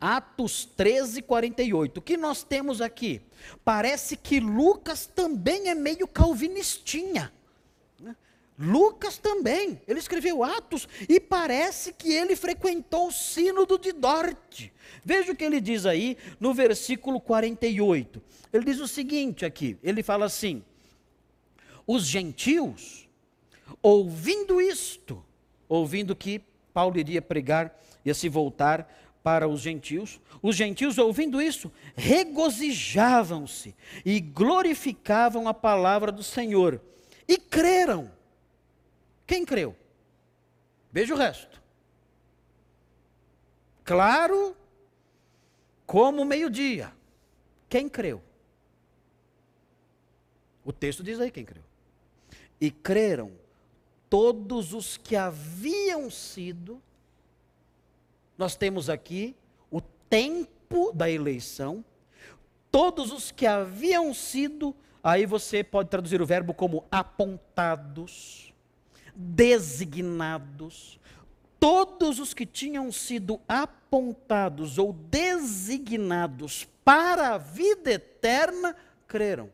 Atos 0.01 0.65
13, 0.65 1.23
48. 1.23 1.99
O 1.99 2.03
que 2.03 2.17
nós 2.17 2.43
temos 2.43 2.81
aqui? 2.81 3.23
Parece 3.65 4.17
que 4.17 4.41
Lucas 4.41 5.07
também 5.07 5.69
é 5.69 5.75
meio 5.75 6.07
calvinistinha. 6.07 7.33
Né? 7.99 8.15
Lucas 8.59 9.19
também, 9.19 9.81
ele 9.89 9.99
escreveu 9.99 10.45
Atos 10.45 10.87
e 11.09 11.19
parece 11.19 11.93
que 11.93 12.13
ele 12.13 12.37
frequentou 12.37 13.09
o 13.09 13.13
sínodo 13.13 13.79
de 13.79 13.93
Dort. 13.93 14.71
Veja 15.05 15.33
o 15.33 15.37
que 15.37 15.45
ele 15.45 15.61
diz 15.61 15.87
aí 15.87 16.17
no 16.39 16.53
versículo 16.53 17.21
48. 17.21 18.23
Ele 18.53 18.65
diz 18.65 18.81
o 18.81 18.89
seguinte 18.89 19.45
aqui: 19.45 19.79
ele 19.83 20.03
fala 20.03 20.27
assim: 20.27 20.63
os 21.87 22.07
gentios, 22.07 23.09
ouvindo 23.83 24.61
isto, 24.61 25.25
ouvindo 25.69 26.15
que 26.15 26.43
Paulo 26.75 26.99
iria 26.99 27.23
pregar, 27.23 27.81
ia 28.05 28.13
se 28.13 28.29
voltar 28.29 29.06
para 29.27 29.49
os 29.49 29.61
gentios. 29.61 30.21
Os 30.41 30.55
gentios, 30.55 30.99
ouvindo 30.99 31.43
isso, 31.43 31.73
regozijavam-se 31.97 33.75
e 34.05 34.21
glorificavam 34.21 35.49
a 35.49 35.53
palavra 35.53 36.13
do 36.13 36.23
Senhor. 36.23 36.81
E 37.27 37.37
creram. 37.37 38.09
Quem 39.27 39.45
creu? 39.45 39.75
Veja 40.93 41.13
o 41.13 41.19
resto. 41.19 41.61
Claro 43.83 44.57
como 45.85 46.25
meio-dia. 46.25 46.93
Quem 47.69 47.89
creu? 47.89 48.23
O 50.65 50.73
texto 50.73 51.03
diz 51.03 51.19
aí 51.19 51.33
quem 51.33 51.45
creu. 51.45 51.65
E 52.61 52.71
creram 52.71 53.33
todos 54.09 54.73
os 54.73 54.97
que 54.97 55.17
haviam 55.17 56.09
sido 56.13 56.81
nós 58.37 58.57
temos 58.57 58.91
aqui 58.91 59.35
o 59.71 59.81
tempo 59.81 60.93
da 60.93 61.11
eleição, 61.11 61.85
todos 62.71 63.13
os 63.13 63.31
que 63.31 63.47
haviam 63.47 64.13
sido, 64.13 64.75
aí 65.03 65.25
você 65.27 65.65
pode 65.65 65.89
traduzir 65.89 66.21
o 66.21 66.27
verbo 66.27 66.53
como 66.53 66.85
apontados, 66.91 68.53
designados, 69.15 71.01
todos 71.59 72.19
os 72.21 72.35
que 72.35 72.45
tinham 72.45 72.93
sido 72.93 73.41
apontados 73.49 74.79
ou 74.79 74.93
designados 74.93 76.69
para 76.85 77.35
a 77.35 77.39
vida 77.39 77.93
eterna 77.93 78.77
creram. 79.09 79.51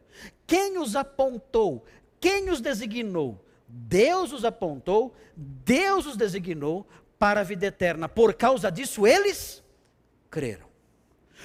Quem 0.46 0.78
os 0.78 0.96
apontou? 0.96 1.84
Quem 2.20 2.50
os 2.50 2.60
designou? 2.60 3.42
Deus 3.66 4.32
os 4.32 4.44
apontou, 4.44 5.14
Deus 5.34 6.04
os 6.04 6.16
designou 6.16 6.86
para 7.22 7.42
a 7.42 7.44
vida 7.44 7.66
eterna. 7.66 8.08
Por 8.08 8.34
causa 8.34 8.68
disso, 8.68 9.06
eles 9.06 9.62
creram. 10.28 10.66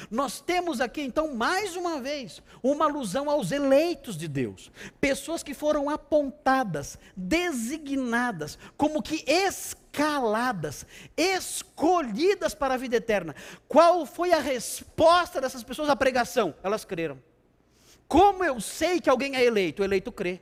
Nós 0.10 0.42
temos 0.42 0.82
aqui 0.82 1.02
então 1.02 1.36
mais 1.36 1.76
uma 1.76 2.02
vez 2.02 2.42
uma 2.64 2.86
alusão 2.86 3.30
aos 3.30 3.52
eleitos 3.52 4.18
de 4.18 4.28
Deus, 4.28 4.72
pessoas 5.00 5.44
que 5.44 5.54
foram 5.54 5.88
apontadas, 5.88 6.98
designadas, 7.16 8.58
como 8.76 9.04
que 9.04 9.24
escaladas, 9.28 10.84
escolhidas 11.16 12.56
para 12.56 12.74
a 12.74 12.78
vida 12.78 12.96
eterna. 12.96 13.36
Qual 13.68 14.04
foi 14.08 14.32
a 14.32 14.40
resposta 14.40 15.40
dessas 15.40 15.64
pessoas 15.64 15.90
à 15.90 15.96
pregação? 15.96 16.56
Elas 16.64 16.86
creram. 16.86 17.22
Como 18.08 18.44
eu 18.44 18.60
sei 18.60 19.00
que 19.00 19.12
alguém 19.12 19.36
é 19.36 19.44
eleito? 19.44 19.84
O 19.84 19.86
eleito 19.86 20.12
crê. 20.12 20.42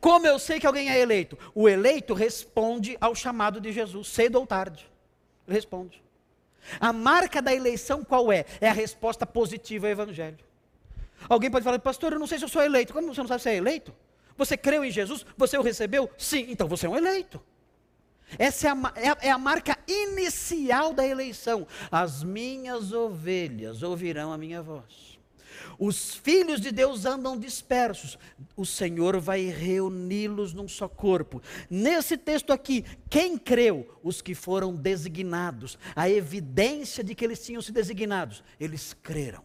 Como 0.00 0.26
eu 0.26 0.38
sei 0.38 0.60
que 0.60 0.66
alguém 0.66 0.90
é 0.90 1.00
eleito? 1.00 1.38
O 1.54 1.68
eleito 1.68 2.14
responde 2.14 2.96
ao 3.00 3.14
chamado 3.14 3.60
de 3.60 3.72
Jesus, 3.72 4.08
cedo 4.08 4.36
ou 4.36 4.46
tarde. 4.46 4.88
Ele 5.46 5.54
responde. 5.54 6.02
A 6.80 6.92
marca 6.92 7.42
da 7.42 7.54
eleição 7.54 8.04
qual 8.04 8.32
é? 8.32 8.44
É 8.60 8.68
a 8.68 8.72
resposta 8.72 9.26
positiva 9.26 9.86
ao 9.86 9.92
Evangelho. 9.92 10.38
Alguém 11.28 11.50
pode 11.50 11.64
falar, 11.64 11.78
pastor, 11.78 12.12
eu 12.12 12.18
não 12.18 12.26
sei 12.26 12.38
se 12.38 12.44
eu 12.44 12.48
sou 12.48 12.62
eleito. 12.62 12.92
Como 12.92 13.12
você 13.12 13.20
não 13.20 13.28
sabe 13.28 13.42
se 13.42 13.50
é 13.50 13.56
eleito? 13.56 13.94
Você 14.36 14.56
creu 14.56 14.84
em 14.84 14.90
Jesus? 14.90 15.24
Você 15.36 15.56
o 15.56 15.62
recebeu? 15.62 16.10
Sim, 16.18 16.46
então 16.48 16.66
você 16.66 16.86
é 16.86 16.88
um 16.88 16.96
eleito. 16.96 17.40
Essa 18.38 18.68
é 18.68 18.70
a, 18.70 18.92
é 18.96 19.08
a, 19.08 19.18
é 19.22 19.30
a 19.30 19.38
marca 19.38 19.78
inicial 19.86 20.92
da 20.92 21.06
eleição. 21.06 21.66
As 21.90 22.24
minhas 22.24 22.92
ovelhas 22.92 23.82
ouvirão 23.82 24.32
a 24.32 24.38
minha 24.38 24.62
voz. 24.62 25.13
Os 25.78 26.14
filhos 26.14 26.60
de 26.60 26.70
Deus 26.70 27.04
andam 27.04 27.38
dispersos. 27.38 28.18
O 28.56 28.64
Senhor 28.64 29.20
vai 29.20 29.46
reuni-los 29.46 30.52
num 30.52 30.68
só 30.68 30.88
corpo. 30.88 31.42
Nesse 31.68 32.16
texto 32.16 32.52
aqui, 32.52 32.84
quem 33.10 33.36
creu? 33.36 33.98
Os 34.02 34.22
que 34.22 34.34
foram 34.34 34.74
designados. 34.74 35.78
A 35.94 36.08
evidência 36.08 37.02
de 37.02 37.14
que 37.14 37.24
eles 37.24 37.44
tinham 37.44 37.62
se 37.62 37.72
designados. 37.72 38.42
Eles 38.58 38.94
creram. 39.02 39.42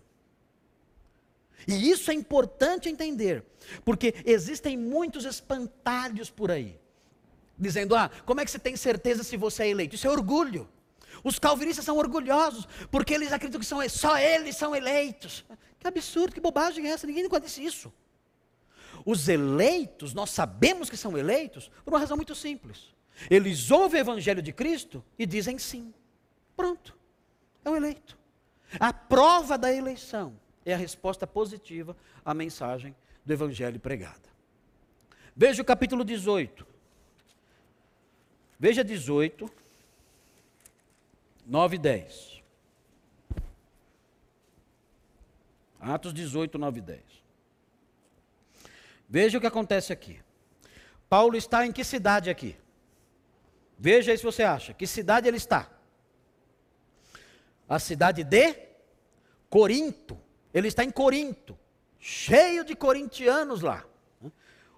E 1.68 1.91
isso 1.91 2.10
é 2.10 2.14
importante 2.14 2.89
entender, 2.89 3.43
porque 3.84 4.15
existem 4.26 4.77
muitos 4.77 5.26
espantalhos 5.26 6.30
por 6.30 6.51
aí, 6.51 6.80
dizendo: 7.57 7.95
ah, 7.95 8.10
como 8.26 8.39
é 8.39 8.45
que 8.45 8.51
você 8.51 8.60
tem 8.60 8.76
certeza 8.76 9.23
se 9.23 9.35
você 9.35 9.64
é 9.64 9.69
eleito? 9.69 9.95
Isso 9.95 10.07
é 10.07 10.10
orgulho. 10.10 10.69
Os 11.23 11.38
calvinistas 11.38 11.84
são 11.84 11.97
orgulhosos, 11.97 12.68
porque 12.89 13.14
eles 13.14 13.34
acreditam 13.34 13.60
que 13.60 13.65
são, 13.65 13.88
só 13.89 14.18
eles 14.18 14.56
são 14.56 14.76
eleitos. 14.76 15.45
Que 15.80 15.88
absurdo, 15.88 16.34
que 16.34 16.41
bobagem 16.41 16.88
é 16.88 16.91
essa? 16.91 17.07
Ninguém 17.07 17.23
nunca 17.23 17.39
disse 17.39 17.64
isso. 17.64 17.91
Os 19.06 19.30
eleitos, 19.30 20.14
nós 20.14 20.30
sabemos 20.30 20.89
que 20.89 20.97
são 20.97 21.18
eleitos 21.18 21.69
por 21.84 21.93
uma 21.93 21.99
razão 21.99 22.18
muito 22.18 22.35
simples. 22.35 22.93
Eles 23.30 23.72
ouvem 23.72 24.01
o 24.01 24.03
evangelho 24.03 24.41
de 24.41 24.51
Cristo 24.51 25.03
e 25.18 25.26
dizem 25.26 25.57
sim. 25.57 25.93
Pronto. 26.56 26.97
É 27.64 27.69
um 27.69 27.76
eleito. 27.76 28.18
A 28.80 28.93
prova 28.93 29.57
da 29.57 29.73
eleição 29.73 30.39
é 30.65 30.73
a 30.73 30.77
resposta 30.77 31.26
positiva 31.26 31.95
à 32.23 32.34
mensagem 32.34 32.95
do 33.26 33.34
evangelho 33.34 33.80
pregada. 33.80 34.30
Veja 35.35 35.61
o 35.61 35.65
capítulo 35.65 36.03
18. 36.03 36.68
Veja 38.60 38.84
18, 38.84 39.49
9 41.45 41.76
e 41.76 41.80
10. 41.80 42.39
Atos 45.80 46.14
18, 46.14 46.57
9 46.57 46.80
e 46.80 46.81
10. 46.81 47.01
Veja 49.07 49.38
o 49.38 49.41
que 49.41 49.47
acontece 49.47 49.93
aqui. 49.93 50.19
Paulo 51.07 51.35
está 51.35 51.65
em 51.65 51.72
que 51.72 51.84
cidade 51.84 52.30
aqui? 52.30 52.56
Veja 53.77 54.11
aí 54.11 54.18
se 54.18 54.23
você 54.23 54.43
acha. 54.43 54.73
Que 54.73 54.85
cidade 54.85 55.27
ele 55.27 55.38
está? 55.38 55.69
A 57.68 57.80
cidade 57.80 58.23
de 58.23 58.56
Corinto, 59.49 60.19
ele 60.53 60.68
está 60.68 60.84
em 60.84 60.91
Corinto, 60.91 61.57
cheio 61.99 62.64
de 62.64 62.76
corintianos 62.76 63.61
lá. 63.61 63.85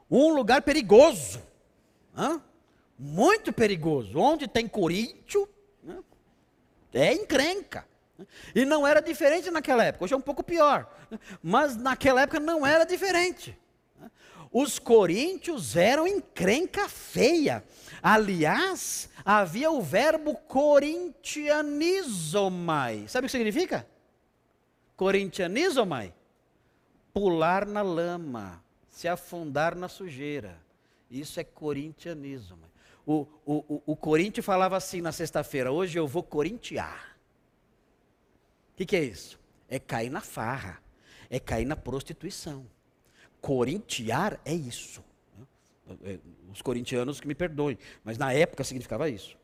Um 0.09 0.33
lugar 0.33 0.61
perigoso, 0.61 1.41
muito 2.97 3.51
perigoso. 3.51 4.17
Onde 4.17 4.47
tem 4.47 4.67
Coríntio, 4.67 5.49
é 6.93 7.13
encrenca. 7.13 7.87
E 8.53 8.65
não 8.65 8.85
era 8.85 9.01
diferente 9.01 9.49
naquela 9.51 9.83
época, 9.83 10.05
hoje 10.05 10.13
é 10.13 10.17
um 10.17 10.21
pouco 10.21 10.43
pior. 10.43 10.87
Mas 11.41 11.75
naquela 11.75 12.21
época 12.21 12.39
não 12.39 12.65
era 12.65 12.83
diferente. 12.83 13.57
Os 14.51 14.77
coríntios 14.77 15.77
eram 15.77 16.05
encrenca 16.05 16.89
feia. 16.89 17.63
Aliás, 18.03 19.09
havia 19.23 19.71
o 19.71 19.81
verbo 19.81 20.35
corintianizomai. 20.35 23.07
Sabe 23.07 23.25
o 23.25 23.29
que 23.29 23.31
significa? 23.31 23.87
Corintianizomai. 24.97 26.13
Pular 27.13 27.65
na 27.65 27.81
lama, 27.81 28.61
se 28.89 29.07
afundar 29.07 29.75
na 29.75 29.87
sujeira. 29.87 30.59
Isso 31.09 31.39
é 31.39 31.43
corintianismo. 31.43 32.59
O, 33.05 33.27
o, 33.45 33.55
o, 33.67 33.83
o 33.87 33.95
Corinthians 33.95 34.45
falava 34.45 34.77
assim 34.77 35.01
na 35.01 35.11
sexta-feira: 35.11 35.71
hoje 35.71 35.97
eu 35.97 36.07
vou 36.07 36.23
corintiar. 36.23 37.10
Que, 38.81 38.85
que 38.85 38.95
é 38.95 39.03
isso? 39.03 39.39
É 39.69 39.77
cair 39.77 40.09
na 40.09 40.21
farra, 40.21 40.81
é 41.29 41.39
cair 41.39 41.65
na 41.65 41.75
prostituição. 41.75 42.65
Corintiar 43.39 44.39
é 44.43 44.55
isso. 44.55 45.03
É, 46.03 46.17
os 46.51 46.63
corintianos 46.63 47.19
que 47.19 47.27
me 47.27 47.35
perdoem, 47.35 47.77
mas 48.03 48.17
na 48.17 48.33
época 48.33 48.63
significava 48.63 49.07
isso. 49.07 49.37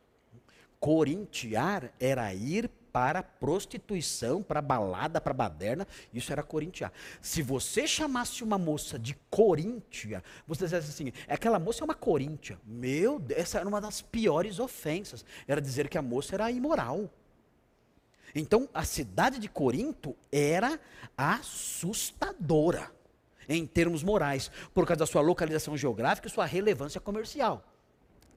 Corintiar 0.80 1.94
era 2.00 2.34
ir 2.34 2.68
para 2.92 3.22
prostituição, 3.22 4.42
para 4.42 4.60
balada, 4.60 5.22
para 5.22 5.36
baderna, 5.36 5.88
isso 6.12 6.32
era 6.32 6.42
corintiar. 6.42 6.92
Se 7.22 7.44
você 7.44 7.86
chamasse 7.86 8.44
uma 8.44 8.58
moça 8.58 8.98
de 8.98 9.16
coríntia, 9.30 10.24
você 10.48 10.64
dissesse 10.64 10.90
assim, 10.90 11.12
aquela 11.28 11.60
moça 11.60 11.84
é 11.84 11.86
uma 11.86 11.94
coríntia. 11.94 12.60
Meu 12.66 13.20
Deus, 13.20 13.40
essa 13.40 13.60
era 13.60 13.70
uma 13.70 13.80
das 13.82 14.02
piores 14.02 14.58
ofensas. 14.58 15.24
Era 15.48 15.62
dizer 15.62 15.90
que 15.90 15.98
a 15.98 16.02
moça 16.02 16.34
era 16.34 16.50
imoral. 16.50 17.08
Então, 18.36 18.70
a 18.74 18.84
cidade 18.84 19.40
de 19.40 19.48
Corinto 19.48 20.16
era 20.32 20.80
assustadora 21.18 22.92
em 23.50 23.66
termos 23.66 24.04
morais, 24.04 24.52
por 24.74 24.86
causa 24.86 25.00
da 25.00 25.06
sua 25.06 25.22
localização 25.22 25.78
geográfica 25.78 26.28
e 26.28 26.32
sua 26.32 26.46
relevância 26.46 27.00
comercial. 27.00 27.64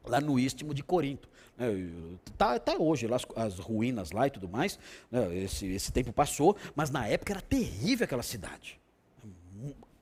Lá 0.04 0.20
no 0.20 0.38
istmo 0.38 0.72
de 0.72 0.82
Corinto. 0.82 1.28
Né, 1.58 1.90
até 2.38 2.78
hoje, 2.78 3.06
lá 3.06 3.16
as, 3.16 3.26
as, 3.36 3.58
ruínas 3.58 4.12
lá 4.12 4.26
e 4.26 4.30
tudo 4.30 4.48
mais. 4.48 4.78
Né, 5.10 5.36
esse, 5.38 5.66
esse 5.66 5.92
tempo 5.92 6.12
passou, 6.12 6.56
mas 6.74 6.90
na 6.90 7.06
época 7.06 7.32
era 7.32 7.42
terrível 7.42 8.04
aquela 8.04 8.22
cidade. 8.22 8.80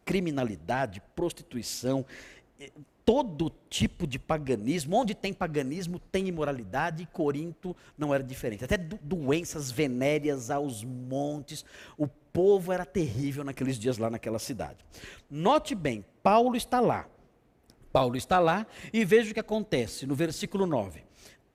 Criminalidade, 0.05 1.03
prostituição, 1.17 2.05
todo 3.09 3.51
tipo 3.71 4.07
de 4.07 4.19
paganismo. 4.19 4.95
Onde 4.95 5.15
tem 5.15 5.33
paganismo, 5.33 5.99
tem 5.99 6.29
imoralidade, 6.29 7.05
e 7.05 7.07
Corinto 7.07 7.75
não 7.97 8.13
era 8.13 8.23
diferente. 8.23 8.67
Até 8.67 8.77
do, 8.77 8.99
doenças 9.03 9.71
venéreas 9.71 10.51
aos 10.51 10.85
montes. 10.85 11.65
O 11.97 12.07
povo 12.07 12.71
era 12.71 12.85
terrível 12.85 13.43
naqueles 13.43 13.79
dias 13.79 13.97
lá 13.97 14.11
naquela 14.11 14.39
cidade. 14.39 14.85
Note 15.31 15.75
bem, 15.75 16.05
Paulo 16.23 16.55
está 16.55 16.81
lá. 16.81 17.09
Paulo 17.91 18.15
está 18.15 18.39
lá 18.39 18.67
e 18.93 19.07
veja 19.07 19.31
o 19.31 19.35
que 19.35 19.41
acontece 19.41 20.07
no 20.07 20.15
versículo 20.15 20.67
9. 20.67 21.03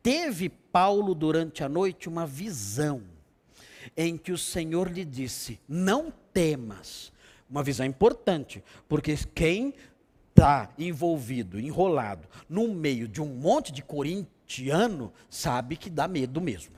Teve 0.01 0.49
Paulo 0.49 1.13
durante 1.13 1.63
a 1.63 1.69
noite 1.69 2.09
uma 2.09 2.25
visão 2.25 3.03
em 3.95 4.17
que 4.17 4.31
o 4.31 4.39
Senhor 4.39 4.91
lhe 4.91 5.05
disse: 5.05 5.59
Não 5.69 6.11
temas. 6.34 7.13
Uma 7.47 7.61
visão 7.61 7.85
importante, 7.85 8.63
porque 8.89 9.15
quem 9.35 9.75
está 10.34 10.69
envolvido, 10.77 11.60
enrolado, 11.60 12.27
no 12.49 12.68
meio 12.68 13.07
de 13.07 13.22
um 13.22 13.27
monte 13.27 13.72
de 13.72 13.84
corintiano, 13.84 15.14
sabe 15.30 15.77
que 15.77 15.89
dá 15.89 16.07
medo 16.07 16.41
mesmo. 16.41 16.73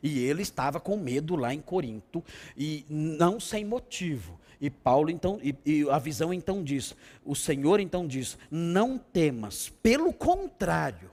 E 0.00 0.20
ele 0.20 0.42
estava 0.42 0.78
com 0.78 0.96
medo 0.96 1.34
lá 1.34 1.52
em 1.52 1.60
Corinto, 1.60 2.24
e 2.56 2.86
não 2.88 3.40
sem 3.40 3.64
motivo. 3.64 4.38
E 4.60 4.70
Paulo 4.70 5.10
então, 5.10 5.38
e, 5.42 5.54
e, 5.66 5.90
a 5.90 5.98
visão 5.98 6.32
então 6.32 6.62
diz, 6.62 6.94
o 7.24 7.34
Senhor 7.34 7.80
então 7.80 8.06
diz: 8.06 8.38
não 8.50 8.96
temas, 8.96 9.68
pelo 9.82 10.12
contrário, 10.12 11.10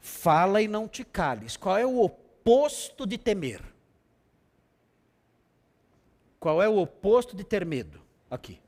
fala 0.00 0.60
e 0.60 0.68
não 0.68 0.88
te 0.88 1.04
cales. 1.04 1.56
Qual 1.56 1.76
é 1.76 1.86
o 1.86 2.02
oposto 2.02 3.06
de 3.06 3.16
temer? 3.18 3.62
Qual 6.38 6.62
é 6.62 6.68
o 6.68 6.78
oposto 6.78 7.36
de 7.36 7.44
ter 7.44 7.66
medo? 7.66 8.00
Aqui. 8.30 8.58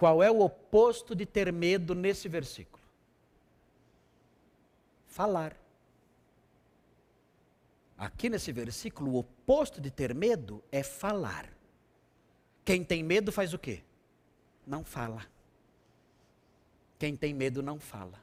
Qual 0.00 0.22
é 0.22 0.30
o 0.30 0.40
oposto 0.40 1.14
de 1.14 1.26
ter 1.26 1.52
medo 1.52 1.94
nesse 1.94 2.26
versículo? 2.26 2.82
Falar. 5.06 5.54
Aqui 7.98 8.30
nesse 8.30 8.50
versículo, 8.50 9.10
o 9.10 9.18
oposto 9.18 9.78
de 9.78 9.90
ter 9.90 10.14
medo 10.14 10.64
é 10.72 10.82
falar. 10.82 11.52
Quem 12.64 12.82
tem 12.82 13.02
medo 13.02 13.30
faz 13.30 13.52
o 13.52 13.58
quê? 13.58 13.82
Não 14.66 14.82
fala. 14.82 15.26
Quem 16.98 17.14
tem 17.14 17.34
medo 17.34 17.62
não 17.62 17.78
fala. 17.78 18.18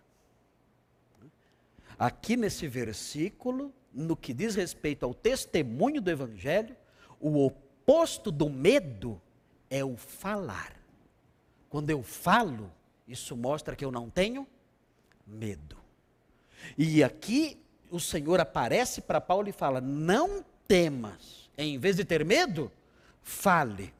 Aqui 2.00 2.36
nesse 2.36 2.68
versículo, 2.68 3.72
no 3.94 4.18
que 4.18 4.34
diz 4.34 4.56
respeito 4.56 5.06
ao 5.06 5.14
testemunho 5.14 6.02
do 6.02 6.10
Evangelho, 6.10 6.76
o 7.20 7.46
oposto 7.46 8.32
do 8.32 8.50
medo 8.50 9.22
é 9.70 9.86
o 9.86 9.96
falar. 9.96 10.77
Quando 11.70 11.90
eu 11.90 12.02
falo, 12.02 12.72
isso 13.08 13.36
mostra 13.36 13.76
que 13.76 13.84
eu 13.84 13.92
não 13.92 14.10
tenho 14.10 14.48
medo. 15.26 15.78
E 16.78 17.04
aqui 17.04 17.60
o 17.90 18.00
Senhor 18.00 18.40
aparece 18.40 19.02
para 19.02 19.22
Paulo 19.22 19.48
e 19.48 19.52
fala: 19.52 19.82
Não 19.82 20.44
temas. 20.68 21.50
Em 21.58 21.78
vez 21.78 21.96
de 21.96 22.06
ter 22.06 22.24
medo, 22.24 22.72
fale. 23.22 23.94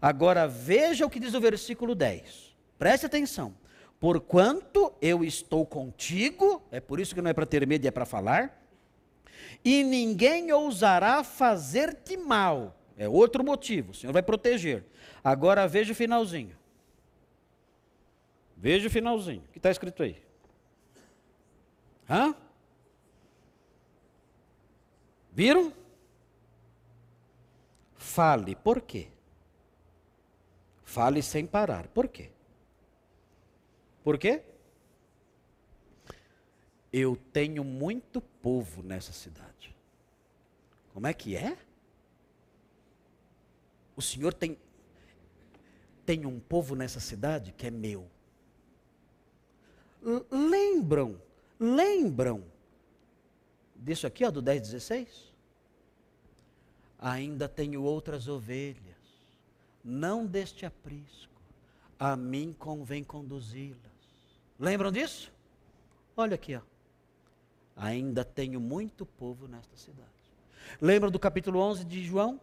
Agora 0.00 0.48
veja 0.48 1.06
o 1.06 1.10
que 1.10 1.20
diz 1.20 1.34
o 1.34 1.40
versículo 1.40 1.94
10. 1.94 2.56
Preste 2.78 3.06
atenção. 3.06 3.54
Porquanto 4.00 4.92
eu 5.00 5.22
estou 5.22 5.64
contigo, 5.64 6.60
é 6.72 6.80
por 6.80 6.98
isso 6.98 7.14
que 7.14 7.22
não 7.22 7.30
é 7.30 7.32
para 7.34 7.46
ter 7.46 7.64
medo, 7.66 7.86
é 7.86 7.90
para 7.90 8.04
falar, 8.04 8.60
e 9.64 9.84
ninguém 9.84 10.50
ousará 10.50 11.22
fazer-te 11.22 12.16
mal. 12.16 12.76
É 12.96 13.08
outro 13.08 13.44
motivo, 13.44 13.92
o 13.92 13.94
Senhor 13.94 14.12
vai 14.12 14.22
proteger. 14.22 14.84
Agora 15.22 15.68
veja 15.68 15.92
o 15.92 15.94
finalzinho. 15.94 16.56
Veja 18.62 18.86
o 18.86 18.90
finalzinho. 18.92 19.42
O 19.42 19.48
que 19.48 19.58
está 19.58 19.72
escrito 19.72 20.04
aí? 20.04 20.22
Hã? 22.08 22.32
Viram? 25.32 25.72
Fale. 27.96 28.54
Por 28.54 28.80
quê? 28.80 29.08
Fale 30.84 31.24
sem 31.24 31.44
parar. 31.44 31.88
Por 31.88 32.06
quê? 32.06 32.30
Por 34.04 34.16
quê? 34.16 34.44
Eu 36.92 37.16
tenho 37.16 37.64
muito 37.64 38.20
povo 38.20 38.80
nessa 38.80 39.12
cidade. 39.12 39.74
Como 40.94 41.08
é 41.08 41.12
que 41.12 41.34
é? 41.34 41.58
O 43.96 44.00
Senhor 44.00 44.32
tem 44.32 44.56
tem 46.06 46.26
um 46.26 46.38
povo 46.38 46.76
nessa 46.76 47.00
cidade 47.00 47.50
que 47.50 47.66
é 47.66 47.70
meu. 47.72 48.08
Lembram, 50.30 51.20
lembram 51.58 52.44
disso 53.76 54.06
aqui, 54.06 54.24
ó, 54.24 54.30
do 54.30 54.42
10, 54.42 54.62
16? 54.62 55.32
Ainda 56.98 57.48
tenho 57.48 57.82
outras 57.82 58.28
ovelhas, 58.28 58.96
não 59.84 60.26
deste 60.26 60.66
aprisco, 60.66 61.32
a 61.98 62.16
mim 62.16 62.54
convém 62.58 63.04
conduzi-las. 63.04 63.78
Lembram 64.58 64.92
disso? 64.92 65.32
Olha 66.16 66.34
aqui, 66.34 66.54
ó. 66.56 66.60
Ainda 67.76 68.24
tenho 68.24 68.60
muito 68.60 69.06
povo 69.06 69.48
nesta 69.48 69.76
cidade. 69.76 70.10
Lembram 70.80 71.10
do 71.10 71.18
capítulo 71.18 71.58
11 71.60 71.84
de 71.84 72.04
João? 72.04 72.40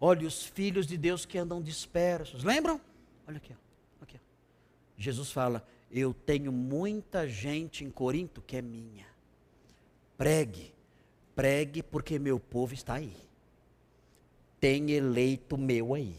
Olha 0.00 0.26
os 0.26 0.44
filhos 0.44 0.86
de 0.86 0.96
Deus 0.96 1.26
que 1.26 1.36
andam 1.36 1.60
dispersos. 1.60 2.42
Lembram? 2.42 2.80
Olha 3.28 3.36
aqui, 3.36 3.52
ó. 3.52 4.02
Aqui, 4.02 4.16
ó. 4.16 4.20
Jesus 4.96 5.30
fala: 5.30 5.64
Eu 5.90 6.14
tenho 6.14 6.52
muita 6.52 7.28
gente 7.28 7.84
em 7.84 7.90
Corinto 7.90 8.40
que 8.40 8.56
é 8.56 8.62
minha. 8.62 9.06
Pregue, 10.16 10.72
pregue, 11.34 11.82
porque 11.82 12.18
meu 12.18 12.38
povo 12.38 12.74
está 12.74 12.94
aí. 12.94 13.16
Tem 14.60 14.90
eleito 14.90 15.56
meu 15.56 15.94
aí. 15.94 16.16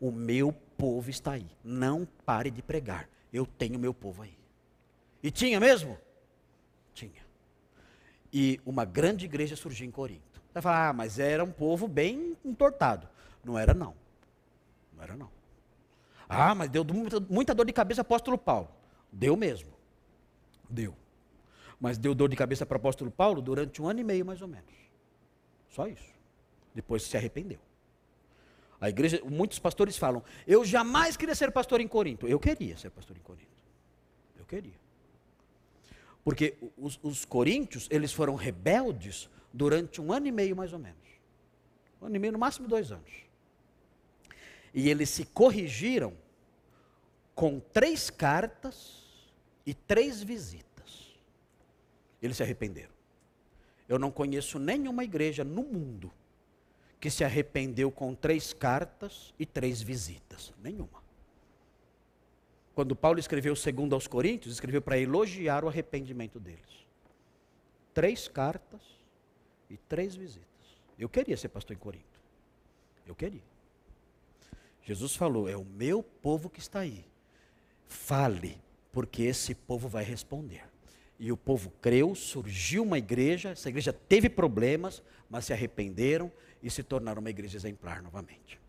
O 0.00 0.10
meu 0.10 0.52
povo 0.78 1.10
está 1.10 1.32
aí. 1.32 1.46
Não 1.62 2.06
pare 2.24 2.50
de 2.50 2.62
pregar. 2.62 3.08
Eu 3.32 3.44
tenho 3.44 3.78
meu 3.78 3.92
povo 3.92 4.22
aí. 4.22 4.36
E 5.22 5.30
tinha 5.30 5.58
mesmo? 5.58 5.98
Tinha. 6.94 7.24
E 8.32 8.60
uma 8.64 8.84
grande 8.84 9.24
igreja 9.24 9.56
surgiu 9.56 9.86
em 9.86 9.90
Corinto. 9.90 10.40
Você 10.46 10.54
vai 10.54 10.62
falar, 10.62 10.88
ah, 10.88 10.92
mas 10.92 11.18
era 11.18 11.42
um 11.42 11.50
povo 11.50 11.88
bem 11.88 12.36
entortado. 12.44 13.08
Não 13.44 13.58
era, 13.58 13.74
não. 13.74 13.94
Não 14.94 15.02
era, 15.02 15.16
não. 15.16 15.30
Ah, 16.28 16.54
mas 16.54 16.70
deu 16.70 16.84
muita, 16.84 17.20
muita 17.20 17.54
dor 17.54 17.66
de 17.66 17.72
cabeça 17.72 18.00
apóstolo 18.00 18.38
Paulo. 18.38 18.68
Deu 19.14 19.36
mesmo. 19.36 19.70
Deu. 20.68 20.94
Mas 21.80 21.96
deu 21.96 22.14
dor 22.14 22.28
de 22.28 22.36
cabeça 22.36 22.66
para 22.66 22.76
o 22.76 22.78
apóstolo 22.80 23.10
Paulo 23.10 23.40
durante 23.40 23.80
um 23.80 23.88
ano 23.88 24.00
e 24.00 24.04
meio, 24.04 24.24
mais 24.26 24.42
ou 24.42 24.48
menos. 24.48 24.74
Só 25.70 25.86
isso. 25.86 26.12
Depois 26.74 27.04
se 27.04 27.16
arrependeu. 27.16 27.60
A 28.80 28.88
igreja, 28.88 29.22
muitos 29.24 29.58
pastores 29.58 29.96
falam, 29.96 30.22
eu 30.46 30.64
jamais 30.64 31.16
queria 31.16 31.34
ser 31.34 31.52
pastor 31.52 31.80
em 31.80 31.86
Corinto. 31.86 32.26
Eu 32.26 32.40
queria 32.40 32.76
ser 32.76 32.90
pastor 32.90 33.16
em 33.16 33.20
Corinto. 33.20 33.48
Eu 34.36 34.44
queria. 34.44 34.74
Porque 36.24 36.56
os, 36.76 36.98
os 37.02 37.24
coríntios, 37.24 37.86
eles 37.90 38.12
foram 38.12 38.34
rebeldes 38.34 39.30
durante 39.52 40.00
um 40.00 40.12
ano 40.12 40.26
e 40.26 40.32
meio, 40.32 40.56
mais 40.56 40.72
ou 40.72 40.78
menos. 40.78 40.98
Um 42.02 42.06
ano 42.06 42.16
e 42.16 42.18
meio, 42.18 42.32
no 42.32 42.38
máximo 42.38 42.66
dois 42.66 42.90
anos. 42.90 43.12
E 44.72 44.90
eles 44.90 45.08
se 45.08 45.24
corrigiram 45.24 46.14
com 47.34 47.60
três 47.60 48.10
cartas 48.10 49.03
e 49.66 49.72
três 49.72 50.22
visitas. 50.22 51.14
Eles 52.20 52.36
se 52.36 52.42
arrependeram. 52.42 52.92
Eu 53.88 53.98
não 53.98 54.10
conheço 54.10 54.58
nenhuma 54.58 55.04
igreja 55.04 55.44
no 55.44 55.62
mundo 55.62 56.12
que 57.00 57.10
se 57.10 57.22
arrependeu 57.22 57.90
com 57.90 58.14
três 58.14 58.52
cartas 58.52 59.34
e 59.38 59.44
três 59.44 59.82
visitas. 59.82 60.54
Nenhuma. 60.62 61.04
Quando 62.74 62.96
Paulo 62.96 63.18
escreveu 63.18 63.54
segundo 63.54 63.94
aos 63.94 64.06
Coríntios, 64.06 64.54
escreveu 64.54 64.82
para 64.82 64.98
elogiar 64.98 65.64
o 65.64 65.68
arrependimento 65.68 66.40
deles. 66.40 66.86
Três 67.92 68.26
cartas 68.26 68.80
e 69.70 69.76
três 69.76 70.14
visitas. 70.16 70.48
Eu 70.98 71.08
queria 71.08 71.36
ser 71.36 71.50
pastor 71.50 71.76
em 71.76 71.78
Corinto. 71.78 72.20
Eu 73.06 73.14
queria. 73.14 73.44
Jesus 74.82 75.14
falou: 75.14 75.48
é 75.48 75.56
o 75.56 75.64
meu 75.64 76.02
povo 76.02 76.48
que 76.48 76.58
está 76.58 76.80
aí. 76.80 77.04
Fale, 77.86 78.58
porque 78.94 79.24
esse 79.24 79.56
povo 79.56 79.88
vai 79.88 80.04
responder. 80.04 80.62
E 81.18 81.32
o 81.32 81.36
povo 81.36 81.72
creu, 81.82 82.14
surgiu 82.14 82.84
uma 82.84 82.96
igreja, 82.96 83.50
essa 83.50 83.68
igreja 83.68 83.92
teve 83.92 84.28
problemas, 84.28 85.02
mas 85.28 85.46
se 85.46 85.52
arrependeram 85.52 86.30
e 86.62 86.70
se 86.70 86.82
tornaram 86.82 87.20
uma 87.20 87.30
igreja 87.30 87.56
exemplar 87.56 88.00
novamente. 88.00 88.60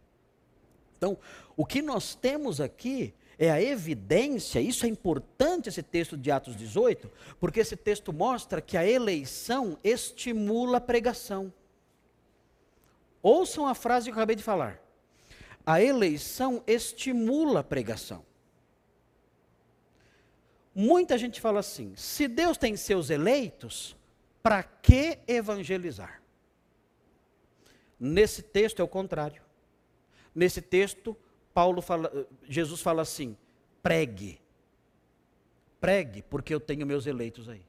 Então, 0.97 1.18
o 1.56 1.64
que 1.64 1.81
nós 1.81 2.15
temos 2.15 2.60
aqui 2.60 3.14
é 3.38 3.52
a 3.52 3.61
evidência, 3.61 4.60
isso 4.60 4.85
é 4.85 4.89
importante 4.89 5.69
esse 5.69 5.84
texto 5.84 6.18
de 6.18 6.31
Atos 6.31 6.56
18, 6.56 7.11
porque 7.39 7.60
esse 7.60 7.76
texto 7.76 8.11
mostra 8.11 8.61
que 8.61 8.77
a 8.77 8.88
eleição 8.88 9.77
estimula 9.84 10.77
a 10.77 10.81
pregação. 10.81 11.53
Ouçam 13.22 13.68
a 13.68 13.76
frase 13.76 14.06
que 14.06 14.11
eu 14.11 14.15
acabei 14.15 14.35
de 14.35 14.43
falar. 14.43 14.81
A 15.65 15.81
eleição 15.81 16.64
estimula 16.65 17.60
a 17.60 17.64
pregação. 17.64 18.23
Muita 20.76 21.18
gente 21.18 21.39
fala 21.39 21.61
assim: 21.61 21.95
se 21.95 22.27
Deus 22.27 22.57
tem 22.57 22.76
seus 22.76 23.10
eleitos, 23.10 23.95
para 24.43 24.61
que 24.61 25.18
evangelizar? 25.26 26.22
Nesse 27.97 28.41
texto 28.43 28.81
é 28.81 28.84
o 28.84 28.88
contrário. 28.88 29.41
Nesse 30.35 30.61
texto, 30.61 31.15
Paulo 31.53 31.81
fala, 31.81 32.27
Jesus 32.43 32.81
fala 32.81 33.02
assim: 33.02 33.38
pregue. 33.81 34.41
Pregue, 35.80 36.22
porque 36.23 36.53
eu 36.53 36.60
tenho 36.60 36.85
meus 36.85 37.06
eleitos 37.06 37.47
aí. 37.47 37.65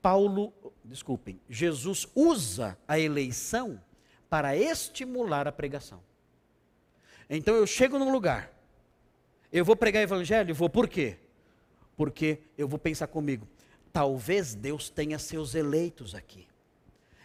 Paulo, 0.00 0.52
desculpem, 0.84 1.40
Jesus 1.48 2.08
usa 2.14 2.76
a 2.86 2.98
eleição 2.98 3.80
para 4.28 4.56
estimular 4.56 5.48
a 5.48 5.52
pregação. 5.52 6.02
Então 7.28 7.54
eu 7.54 7.66
chego 7.66 7.98
num 7.98 8.12
lugar, 8.12 8.52
eu 9.52 9.64
vou 9.64 9.76
pregar 9.76 10.02
evangelho, 10.02 10.54
vou 10.54 10.68
por 10.68 10.88
quê? 10.88 11.18
Porque 12.02 12.40
eu 12.58 12.66
vou 12.66 12.80
pensar 12.80 13.06
comigo, 13.06 13.46
talvez 13.92 14.56
Deus 14.56 14.90
tenha 14.90 15.20
seus 15.20 15.54
eleitos 15.54 16.16
aqui. 16.16 16.48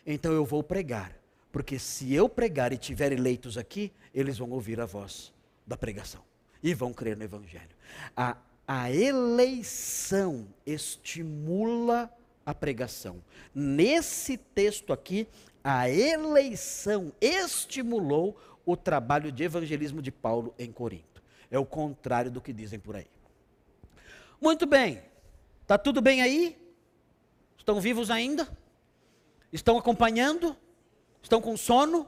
Então 0.05 0.31
eu 0.31 0.45
vou 0.45 0.61
pregar, 0.61 1.17
porque 1.51 1.79
se 1.79 2.13
eu 2.13 2.29
pregar 2.29 2.71
e 2.71 2.77
tiver 2.77 3.11
eleitos 3.11 3.57
aqui, 3.57 3.91
eles 4.13 4.37
vão 4.37 4.51
ouvir 4.51 4.79
a 4.79 4.85
voz 4.85 5.33
da 5.65 5.75
pregação 5.75 6.21
e 6.61 6.75
vão 6.75 6.93
crer 6.93 7.17
no 7.17 7.23
Evangelho. 7.23 7.71
A, 8.15 8.37
a 8.67 8.91
eleição 8.91 10.47
estimula 10.63 12.07
a 12.45 12.53
pregação. 12.53 13.17
Nesse 13.55 14.37
texto 14.37 14.93
aqui, 14.93 15.27
a 15.63 15.89
eleição 15.89 17.11
estimulou 17.19 18.39
o 18.63 18.77
trabalho 18.77 19.31
de 19.31 19.43
evangelismo 19.43 20.03
de 20.03 20.11
Paulo 20.11 20.53
em 20.59 20.71
Corinto. 20.71 21.23
É 21.49 21.57
o 21.57 21.65
contrário 21.65 22.29
do 22.29 22.39
que 22.39 22.53
dizem 22.53 22.77
por 22.77 22.95
aí. 22.95 23.07
Muito 24.39 24.65
bem. 24.65 25.01
Está 25.61 25.77
tudo 25.77 26.01
bem 26.01 26.21
aí? 26.21 26.57
Estão 27.57 27.81
vivos 27.81 28.09
ainda? 28.09 28.47
Estão 29.51 29.77
acompanhando? 29.77 30.55
Estão 31.21 31.41
com 31.41 31.57
sono? 31.57 32.07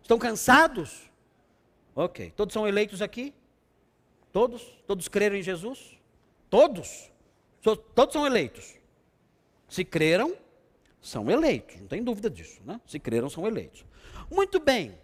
Estão 0.00 0.18
cansados? 0.18 1.10
Ok. 1.94 2.32
Todos 2.34 2.52
são 2.52 2.66
eleitos 2.66 3.00
aqui? 3.00 3.34
Todos? 4.32 4.62
Todos 4.86 5.08
creram 5.08 5.36
em 5.36 5.42
Jesus? 5.42 5.98
Todos? 6.48 7.10
Todos 7.60 8.12
são 8.12 8.26
eleitos. 8.26 8.74
Se 9.68 9.84
creram, 9.84 10.36
são 11.00 11.30
eleitos. 11.30 11.80
Não 11.80 11.86
tem 11.86 12.02
dúvida 12.02 12.28
disso, 12.28 12.60
né? 12.64 12.80
Se 12.86 12.98
creram, 12.98 13.30
são 13.30 13.46
eleitos. 13.46 13.84
Muito 14.30 14.58
bem. 14.58 14.98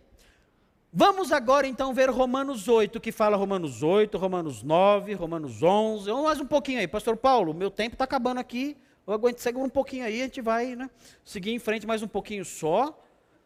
Vamos 0.90 1.32
agora 1.32 1.66
então 1.66 1.93
ver 1.93 2.09
Romanos 2.09 2.66
8, 2.66 2.98
que 2.98 3.12
fala 3.12 3.36
Romanos 3.36 3.82
8, 3.82 4.16
Romanos 4.16 4.62
9, 4.62 5.12
Romanos 5.12 5.62
11. 5.62 6.06
Vamos 6.06 6.24
mais 6.24 6.40
um 6.40 6.47
pouquinho 6.47 6.81
aí. 6.81 6.89
Pastor 6.89 7.15
Paulo, 7.15 7.52
meu 7.52 7.70
tempo 7.70 7.94
está 7.94 8.05
acabando 8.05 8.40
aqui. 8.40 8.74
Eu 9.06 9.12
aguento, 9.12 9.39
segura 9.39 9.66
um 9.66 9.70
pouquinho 9.70 10.06
aí, 10.06 10.23
a 10.23 10.24
gente 10.24 10.40
vai 10.40 10.74
né, 10.74 10.89
seguir 11.23 11.52
em 11.52 11.59
frente 11.59 11.86
mais 11.86 12.02
um 12.02 12.09
pouquinho 12.09 12.43
só 12.43 12.98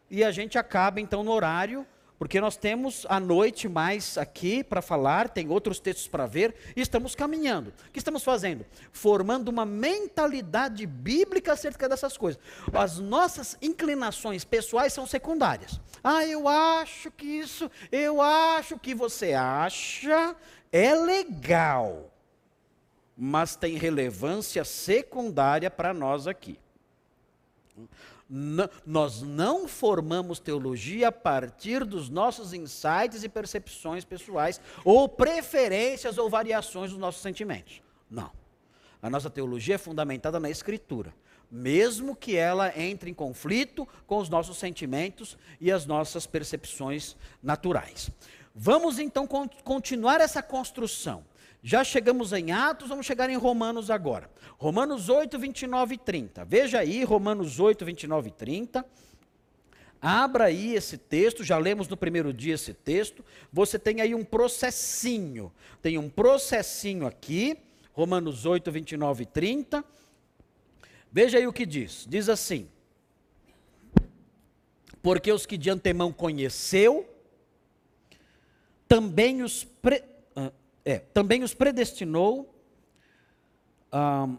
e 0.09 0.23
a 0.23 0.31
gente 0.31 0.56
acaba 0.56 1.01
então 1.01 1.24
no 1.24 1.32
horário, 1.32 1.85
porque 2.23 2.40
nós 2.40 2.57
temos 2.57 3.05
a 3.09 3.19
noite 3.19 3.69
mais 3.69 4.16
aqui 4.16 4.62
para 4.62 4.81
falar, 4.81 5.28
tem 5.28 5.49
outros 5.51 5.81
textos 5.81 6.07
para 6.07 6.24
ver, 6.24 6.55
e 6.77 6.81
estamos 6.81 7.16
caminhando. 7.16 7.74
O 7.89 7.90
que 7.90 7.99
estamos 7.99 8.23
fazendo? 8.23 8.65
Formando 8.93 9.49
uma 9.49 9.66
mentalidade 9.66 10.86
bíblica 10.86 11.55
acerca 11.55 11.89
dessas 11.89 12.16
coisas. 12.16 12.40
As 12.73 13.01
nossas 13.01 13.59
inclinações 13.61 14.44
pessoais 14.44 14.93
são 14.93 15.05
secundárias. 15.05 15.81
Ah, 16.01 16.24
eu 16.24 16.47
acho 16.47 17.11
que 17.11 17.27
isso, 17.27 17.69
eu 17.90 18.23
acho 18.23 18.78
que 18.78 18.94
você 18.94 19.32
acha, 19.32 20.36
é 20.70 20.94
legal, 20.94 22.09
mas 23.19 23.57
tem 23.57 23.77
relevância 23.77 24.62
secundária 24.62 25.69
para 25.69 25.93
nós 25.93 26.28
aqui 26.28 26.57
nós 28.86 29.20
não 29.20 29.69
formamos 29.69 30.39
teologia 30.39 31.09
a 31.09 31.12
partir 31.12 31.85
dos 31.85 32.09
nossos 32.09 32.55
insights 32.55 33.23
e 33.23 33.28
percepções 33.28 34.07
pessoais, 34.07 34.59
ou 34.86 35.07
preferências 35.07 36.17
ou 36.17 36.31
variações 36.31 36.91
dos 36.91 36.99
nossos 36.99 37.20
sentimentos. 37.20 37.83
Não. 38.11 38.31
A 39.02 39.11
nossa 39.11 39.28
teologia 39.28 39.75
é 39.75 39.78
fundamentada 39.78 40.41
na 40.41 40.49
Escritura, 40.49 41.15
mesmo 41.51 42.17
que 42.17 42.35
ela 42.35 42.73
entre 42.81 43.11
em 43.11 43.15
conflito 43.15 43.86
com 44.07 44.17
os 44.17 44.31
nossos 44.31 44.57
sentimentos 44.57 45.36
e 45.61 45.70
as 45.70 45.85
nossas 45.85 46.27
percepções 46.27 47.17
naturais. 47.43 48.11
Vamos 48.55 48.99
então 48.99 49.27
continuar 49.62 50.23
essa 50.23 50.43
construção. 50.43 51.23
Já 51.62 51.84
chegamos 51.84 52.32
em 52.32 52.50
Atos, 52.50 52.89
vamos 52.89 53.07
chegar 53.07 53.31
em 53.31 53.36
Romanos 53.36 53.89
agora. 53.89 54.28
Romanos 54.58 55.08
8, 55.08 55.39
29 55.39 55.94
e 55.94 55.99
30. 55.99 56.44
Veja 56.44 56.81
aí, 56.81 57.05
Romanos 57.05 57.60
8, 57.60 57.84
29 57.84 58.28
e 58.28 58.32
30. 58.32 58.84
Abra 60.00 60.47
aí 60.47 60.74
esse 60.74 60.99
texto, 60.99 61.44
já 61.44 61.57
lemos 61.57 61.86
no 61.86 61.97
primeiro 61.97 62.32
dia 62.32 62.55
esse 62.55 62.74
texto. 62.74 63.24
Você 63.52 63.78
tem 63.78 64.00
aí 64.00 64.12
um 64.12 64.24
processinho. 64.24 65.52
Tem 65.81 65.97
um 65.97 66.10
processinho 66.10 67.07
aqui, 67.07 67.57
Romanos 67.92 68.44
8, 68.44 68.73
29 68.73 69.23
e 69.23 69.26
30. 69.26 69.84
Veja 71.12 71.39
aí 71.39 71.47
o 71.47 71.52
que 71.52 71.65
diz. 71.65 72.05
Diz 72.08 72.28
assim: 72.28 72.68
Porque 75.00 75.31
os 75.31 75.47
que 75.47 75.57
de 75.57 75.70
antemão 75.70 76.12
conheceu, 76.12 77.08
também 78.89 79.44
os 79.44 79.62
pre 79.62 80.11
é, 80.85 80.99
também 80.99 81.43
os 81.43 81.55
predestinou 81.55 82.55
um, 83.93 84.36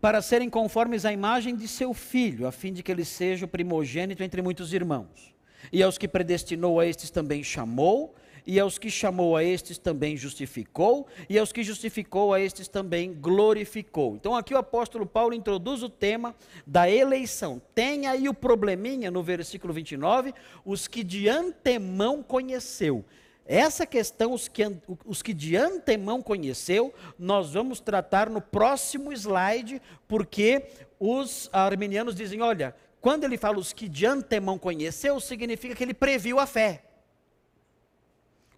para 0.00 0.22
serem 0.22 0.48
conformes 0.48 1.04
à 1.04 1.12
imagem 1.12 1.56
de 1.56 1.66
seu 1.66 1.92
filho, 1.92 2.46
a 2.46 2.52
fim 2.52 2.72
de 2.72 2.82
que 2.82 2.92
ele 2.92 3.04
seja 3.04 3.46
o 3.46 3.48
primogênito 3.48 4.22
entre 4.22 4.40
muitos 4.42 4.72
irmãos. 4.72 5.34
E 5.72 5.82
aos 5.82 5.98
que 5.98 6.06
predestinou 6.06 6.78
a 6.78 6.86
estes 6.86 7.10
também 7.10 7.42
chamou, 7.42 8.14
e 8.46 8.58
aos 8.58 8.78
que 8.78 8.90
chamou 8.90 9.36
a 9.36 9.44
estes 9.44 9.76
também 9.76 10.16
justificou, 10.16 11.06
e 11.28 11.38
aos 11.38 11.52
que 11.52 11.62
justificou 11.62 12.32
a 12.32 12.40
estes 12.40 12.66
também 12.66 13.12
glorificou. 13.12 14.14
Então 14.14 14.34
aqui 14.34 14.54
o 14.54 14.58
apóstolo 14.58 15.04
Paulo 15.04 15.34
introduz 15.34 15.82
o 15.82 15.88
tema 15.88 16.34
da 16.66 16.88
eleição. 16.88 17.60
Tem 17.74 18.06
aí 18.06 18.28
o 18.28 18.32
probleminha 18.32 19.10
no 19.10 19.22
versículo 19.22 19.74
29, 19.74 20.32
os 20.64 20.88
que 20.88 21.04
de 21.04 21.28
antemão 21.28 22.22
conheceu. 22.22 23.04
Essa 23.50 23.86
questão, 23.86 24.34
os 24.34 24.46
que, 24.46 24.62
os 25.06 25.22
que 25.22 25.32
de 25.32 25.56
antemão 25.56 26.20
conheceu, 26.20 26.92
nós 27.18 27.54
vamos 27.54 27.80
tratar 27.80 28.28
no 28.28 28.42
próximo 28.42 29.10
slide, 29.10 29.80
porque 30.06 30.66
os 31.00 31.48
arminianos 31.50 32.14
dizem: 32.14 32.42
olha, 32.42 32.76
quando 33.00 33.24
ele 33.24 33.38
fala 33.38 33.58
os 33.58 33.72
que 33.72 33.88
de 33.88 34.04
antemão 34.04 34.58
conheceu, 34.58 35.18
significa 35.18 35.74
que 35.74 35.82
ele 35.82 35.94
previu 35.94 36.38
a 36.38 36.44
fé. 36.44 36.84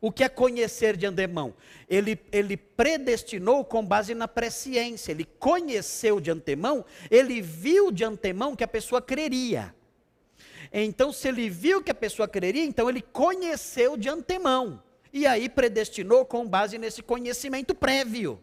O 0.01 0.11
que 0.11 0.25
é 0.25 0.29
conhecer 0.29 0.97
de 0.97 1.07
antemão? 1.07 1.55
Ele, 1.89 2.19
ele 2.33 2.57
predestinou 2.57 3.65
com 3.65 3.87
base 3.87 4.13
na 4.13 4.27
presciência, 4.27 5.13
ele 5.13 5.25
conheceu 5.39 6.19
de 6.19 6.33
antemão, 6.33 6.85
ele 7.09 7.41
viu 7.41 7.93
de 7.93 8.03
antemão 8.03 8.57
que 8.57 8.65
a 8.65 8.69
pessoa 8.69 9.01
creria. 9.01 9.73
Então, 10.73 11.13
se 11.13 11.29
ele 11.29 11.51
viu 11.51 11.83
que 11.83 11.91
a 11.91 11.95
pessoa 11.95 12.29
creria, 12.29 12.65
então 12.65 12.89
ele 12.89 13.03
conheceu 13.03 13.97
de 13.97 14.09
antemão. 14.09 14.83
E 15.13 15.27
aí 15.27 15.49
predestinou 15.49 16.25
com 16.25 16.49
base 16.49 16.79
nesse 16.79 17.03
conhecimento 17.03 17.75
prévio. 17.75 18.41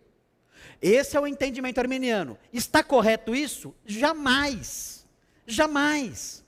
Esse 0.81 1.15
é 1.15 1.19
o 1.19 1.27
entendimento 1.27 1.79
arminiano. 1.79 2.37
Está 2.51 2.83
correto 2.83 3.33
isso? 3.33 3.73
Jamais. 3.85 5.05
Jamais. 5.45 6.45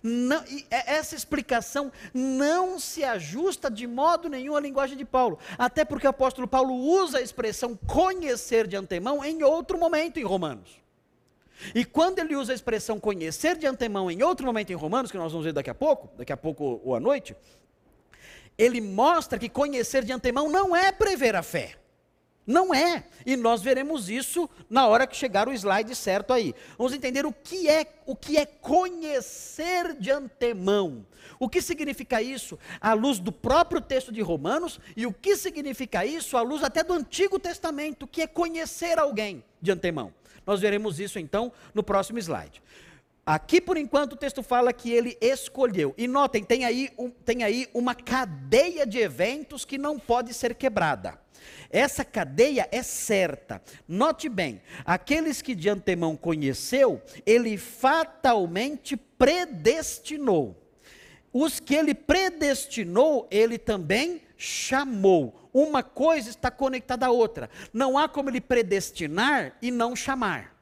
Não, 0.00 0.42
é, 0.70 0.94
essa 0.94 1.16
explicação 1.16 1.90
não 2.14 2.78
se 2.78 3.02
ajusta 3.02 3.68
de 3.68 3.86
modo 3.86 4.28
nenhum 4.28 4.54
à 4.54 4.60
linguagem 4.60 4.96
de 4.96 5.04
Paulo. 5.04 5.38
Até 5.58 5.84
porque 5.84 6.06
o 6.06 6.10
apóstolo 6.10 6.46
Paulo 6.46 6.72
usa 6.72 7.18
a 7.18 7.22
expressão 7.22 7.76
conhecer 7.76 8.68
de 8.68 8.76
antemão 8.76 9.24
em 9.24 9.42
outro 9.42 9.76
momento 9.76 10.18
em 10.18 10.24
Romanos. 10.24 10.80
E 11.74 11.84
quando 11.84 12.18
ele 12.18 12.36
usa 12.36 12.52
a 12.52 12.54
expressão 12.54 13.00
conhecer 13.00 13.56
de 13.56 13.66
antemão 13.66 14.10
em 14.10 14.22
outro 14.22 14.46
momento 14.46 14.70
em 14.70 14.76
Romanos, 14.76 15.10
que 15.10 15.16
nós 15.16 15.32
vamos 15.32 15.44
ver 15.44 15.52
daqui 15.52 15.70
a 15.70 15.74
pouco, 15.74 16.08
daqui 16.16 16.32
a 16.32 16.36
pouco 16.36 16.80
ou 16.84 16.94
à 16.94 17.00
noite, 17.00 17.34
ele 18.56 18.80
mostra 18.80 19.38
que 19.38 19.48
conhecer 19.48 20.04
de 20.04 20.12
antemão 20.12 20.48
não 20.48 20.74
é 20.74 20.90
prever 20.90 21.36
a 21.36 21.42
fé. 21.42 21.76
Não 22.48 22.74
é. 22.74 23.04
E 23.26 23.36
nós 23.36 23.60
veremos 23.60 24.08
isso 24.08 24.48
na 24.70 24.86
hora 24.86 25.06
que 25.06 25.14
chegar 25.14 25.48
o 25.48 25.52
slide 25.52 25.94
certo 25.94 26.32
aí. 26.32 26.54
Vamos 26.78 26.94
entender 26.94 27.26
o 27.26 27.32
que 27.32 27.68
é, 27.68 27.86
o 28.06 28.16
que 28.16 28.38
é 28.38 28.46
conhecer 28.46 29.94
de 30.00 30.10
antemão. 30.10 31.06
O 31.38 31.46
que 31.46 31.60
significa 31.60 32.22
isso 32.22 32.58
à 32.80 32.94
luz 32.94 33.18
do 33.18 33.30
próprio 33.30 33.82
texto 33.82 34.10
de 34.10 34.22
Romanos 34.22 34.80
e 34.96 35.06
o 35.06 35.12
que 35.12 35.36
significa 35.36 36.06
isso 36.06 36.38
à 36.38 36.40
luz 36.40 36.62
até 36.62 36.82
do 36.82 36.94
Antigo 36.94 37.38
Testamento, 37.38 38.06
que 38.06 38.22
é 38.22 38.26
conhecer 38.26 38.98
alguém 38.98 39.44
de 39.60 39.70
antemão. 39.70 40.10
Nós 40.48 40.62
veremos 40.62 40.98
isso 40.98 41.18
então 41.18 41.52
no 41.74 41.82
próximo 41.82 42.18
slide. 42.18 42.62
Aqui, 43.26 43.60
por 43.60 43.76
enquanto, 43.76 44.14
o 44.14 44.16
texto 44.16 44.42
fala 44.42 44.72
que 44.72 44.90
ele 44.90 45.14
escolheu. 45.20 45.92
E 45.98 46.08
notem, 46.08 46.42
tem 46.42 46.64
aí, 46.64 46.88
um, 46.96 47.10
tem 47.10 47.44
aí 47.44 47.68
uma 47.74 47.94
cadeia 47.94 48.86
de 48.86 48.96
eventos 48.96 49.66
que 49.66 49.76
não 49.76 49.98
pode 49.98 50.32
ser 50.32 50.54
quebrada. 50.54 51.20
Essa 51.68 52.02
cadeia 52.02 52.66
é 52.72 52.82
certa. 52.82 53.60
Note 53.86 54.30
bem, 54.30 54.62
aqueles 54.86 55.42
que 55.42 55.54
de 55.54 55.68
antemão 55.68 56.16
conheceu, 56.16 57.02
ele 57.26 57.58
fatalmente 57.58 58.96
predestinou. 58.96 60.56
Os 61.30 61.60
que 61.60 61.74
ele 61.74 61.92
predestinou, 61.94 63.28
ele 63.30 63.58
também 63.58 64.22
chamou. 64.38 65.50
Uma 65.52 65.82
coisa 65.82 66.30
está 66.30 66.50
conectada 66.50 67.06
à 67.06 67.10
outra. 67.10 67.50
Não 67.72 67.98
há 67.98 68.08
como 68.08 68.30
ele 68.30 68.40
predestinar 68.40 69.56
e 69.60 69.70
não 69.70 69.96
chamar. 69.96 70.56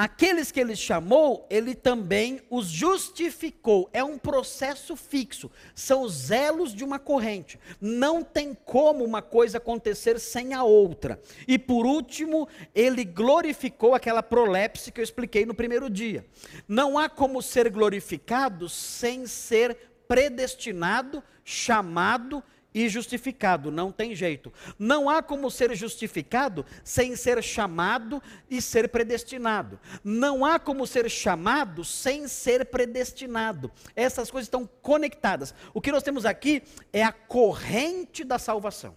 Aqueles 0.00 0.52
que 0.52 0.60
ele 0.60 0.76
chamou, 0.76 1.44
ele 1.50 1.74
também 1.74 2.40
os 2.48 2.68
justificou. 2.68 3.90
É 3.92 4.02
um 4.04 4.16
processo 4.16 4.94
fixo. 4.94 5.50
São 5.74 6.02
os 6.02 6.30
elos 6.30 6.72
de 6.72 6.84
uma 6.84 7.00
corrente. 7.00 7.58
Não 7.80 8.22
tem 8.22 8.54
como 8.54 9.04
uma 9.04 9.20
coisa 9.20 9.58
acontecer 9.58 10.20
sem 10.20 10.54
a 10.54 10.62
outra. 10.62 11.20
E 11.48 11.58
por 11.58 11.84
último, 11.84 12.46
ele 12.72 13.04
glorificou 13.04 13.92
aquela 13.92 14.22
prolepse 14.22 14.92
que 14.92 15.00
eu 15.00 15.04
expliquei 15.04 15.44
no 15.44 15.52
primeiro 15.52 15.90
dia. 15.90 16.24
Não 16.68 16.96
há 16.96 17.08
como 17.08 17.42
ser 17.42 17.68
glorificado 17.68 18.68
sem 18.68 19.26
ser 19.26 19.76
predestinado, 20.08 21.22
chamado 21.44 22.42
e 22.74 22.88
justificado, 22.88 23.70
não 23.70 23.90
tem 23.90 24.14
jeito. 24.14 24.52
Não 24.78 25.08
há 25.08 25.22
como 25.22 25.50
ser 25.50 25.74
justificado 25.74 26.64
sem 26.84 27.16
ser 27.16 27.42
chamado 27.42 28.22
e 28.48 28.60
ser 28.60 28.88
predestinado. 28.88 29.78
Não 30.04 30.44
há 30.44 30.58
como 30.58 30.86
ser 30.86 31.10
chamado 31.10 31.84
sem 31.84 32.28
ser 32.28 32.66
predestinado. 32.66 33.70
Essas 33.96 34.30
coisas 34.30 34.46
estão 34.46 34.68
conectadas. 34.82 35.54
O 35.72 35.80
que 35.80 35.92
nós 35.92 36.02
temos 36.02 36.24
aqui 36.24 36.62
é 36.92 37.02
a 37.02 37.12
corrente 37.12 38.24
da 38.24 38.38
salvação. 38.38 38.94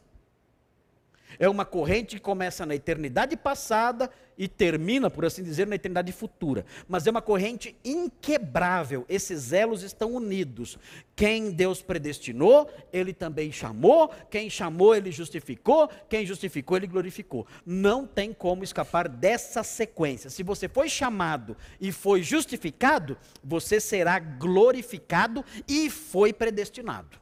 É 1.40 1.50
uma 1.50 1.66
corrente 1.66 2.16
que 2.16 2.22
começa 2.22 2.66
na 2.66 2.76
eternidade 2.76 3.36
passada 3.36 4.10
e 4.38 4.48
termina, 4.48 5.10
por 5.10 5.26
assim 5.26 5.44
dizer, 5.44 5.68
na 5.68 5.76
eternidade 5.76 6.12
futura. 6.12 6.66
Mas 6.88 7.06
é 7.06 7.12
uma 7.12 7.22
corrente 7.22 7.76
inquebrável. 7.86 9.06
Esses 9.08 9.54
elos 9.54 9.84
estão 9.84 10.14
unidos. 10.14 10.80
Quem 11.16 11.52
Deus 11.52 11.82
predestinou, 11.82 12.70
ele 12.92 13.14
também 13.14 13.52
chamou. 13.52 14.10
Quem 14.30 14.50
chamou, 14.50 14.96
ele 14.96 15.12
justificou. 15.12 15.90
Quem 16.10 16.26
justificou, 16.26 16.78
ele 16.78 16.88
glorificou. 16.88 17.46
Não 17.66 18.08
tem 18.08 18.34
como 18.34 18.64
escapar 18.64 19.08
dessa 19.08 19.62
sequência. 19.62 20.30
Se 20.30 20.42
você 20.42 20.68
foi 20.68 20.90
chamado 20.90 21.56
e 21.80 21.92
foi 21.92 22.24
justificado, 22.24 23.18
você 23.44 23.80
será 23.80 24.18
glorificado 24.18 25.46
e 25.68 25.90
foi 25.90 26.34
predestinado. 26.34 27.20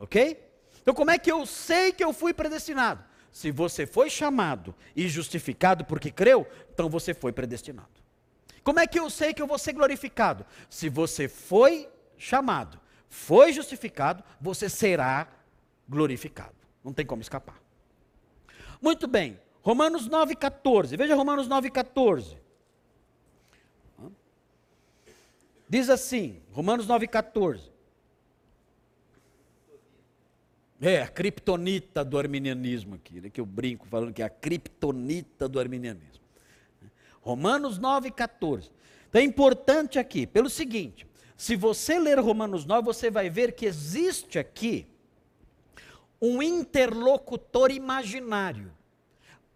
Ok? 0.00 0.47
Então, 0.88 0.96
como 0.96 1.10
é 1.10 1.18
que 1.18 1.30
eu 1.30 1.44
sei 1.44 1.92
que 1.92 2.02
eu 2.02 2.14
fui 2.14 2.32
predestinado? 2.32 3.04
Se 3.30 3.50
você 3.50 3.84
foi 3.84 4.08
chamado 4.08 4.74
e 4.96 5.06
justificado 5.06 5.84
porque 5.84 6.10
creu, 6.10 6.48
então 6.72 6.88
você 6.88 7.12
foi 7.12 7.30
predestinado. 7.30 7.90
Como 8.64 8.80
é 8.80 8.86
que 8.86 8.98
eu 8.98 9.10
sei 9.10 9.34
que 9.34 9.42
eu 9.42 9.46
vou 9.46 9.58
ser 9.58 9.74
glorificado? 9.74 10.46
Se 10.70 10.88
você 10.88 11.28
foi 11.28 11.90
chamado, 12.16 12.80
foi 13.06 13.52
justificado, 13.52 14.24
você 14.40 14.66
será 14.66 15.28
glorificado. 15.86 16.56
Não 16.82 16.94
tem 16.94 17.04
como 17.04 17.20
escapar. 17.20 17.60
Muito 18.80 19.06
bem. 19.06 19.38
Romanos 19.60 20.08
9,14. 20.08 20.96
Veja 20.96 21.14
Romanos 21.14 21.46
9,14. 21.46 22.38
Diz 25.68 25.90
assim, 25.90 26.40
Romanos 26.50 26.88
9,14. 26.88 27.76
É, 30.80 31.02
a 31.02 31.08
criptonita 31.08 32.04
do 32.04 32.16
arminianismo 32.16 32.94
aqui, 32.94 33.20
né, 33.20 33.30
que 33.30 33.40
eu 33.40 33.46
brinco 33.46 33.86
falando 33.88 34.12
que 34.12 34.22
é 34.22 34.26
a 34.26 34.30
criptonita 34.30 35.48
do 35.48 35.58
arminianismo. 35.58 36.22
Romanos 37.20 37.78
9, 37.78 38.10
14. 38.12 38.70
Então 39.08 39.20
é 39.20 39.24
importante 39.24 39.98
aqui, 39.98 40.26
pelo 40.26 40.48
seguinte: 40.48 41.06
se 41.36 41.56
você 41.56 41.98
ler 41.98 42.18
Romanos 42.18 42.64
9, 42.64 42.84
você 42.84 43.10
vai 43.10 43.28
ver 43.28 43.52
que 43.52 43.66
existe 43.66 44.38
aqui 44.38 44.86
um 46.20 46.42
interlocutor 46.42 47.70
imaginário. 47.70 48.72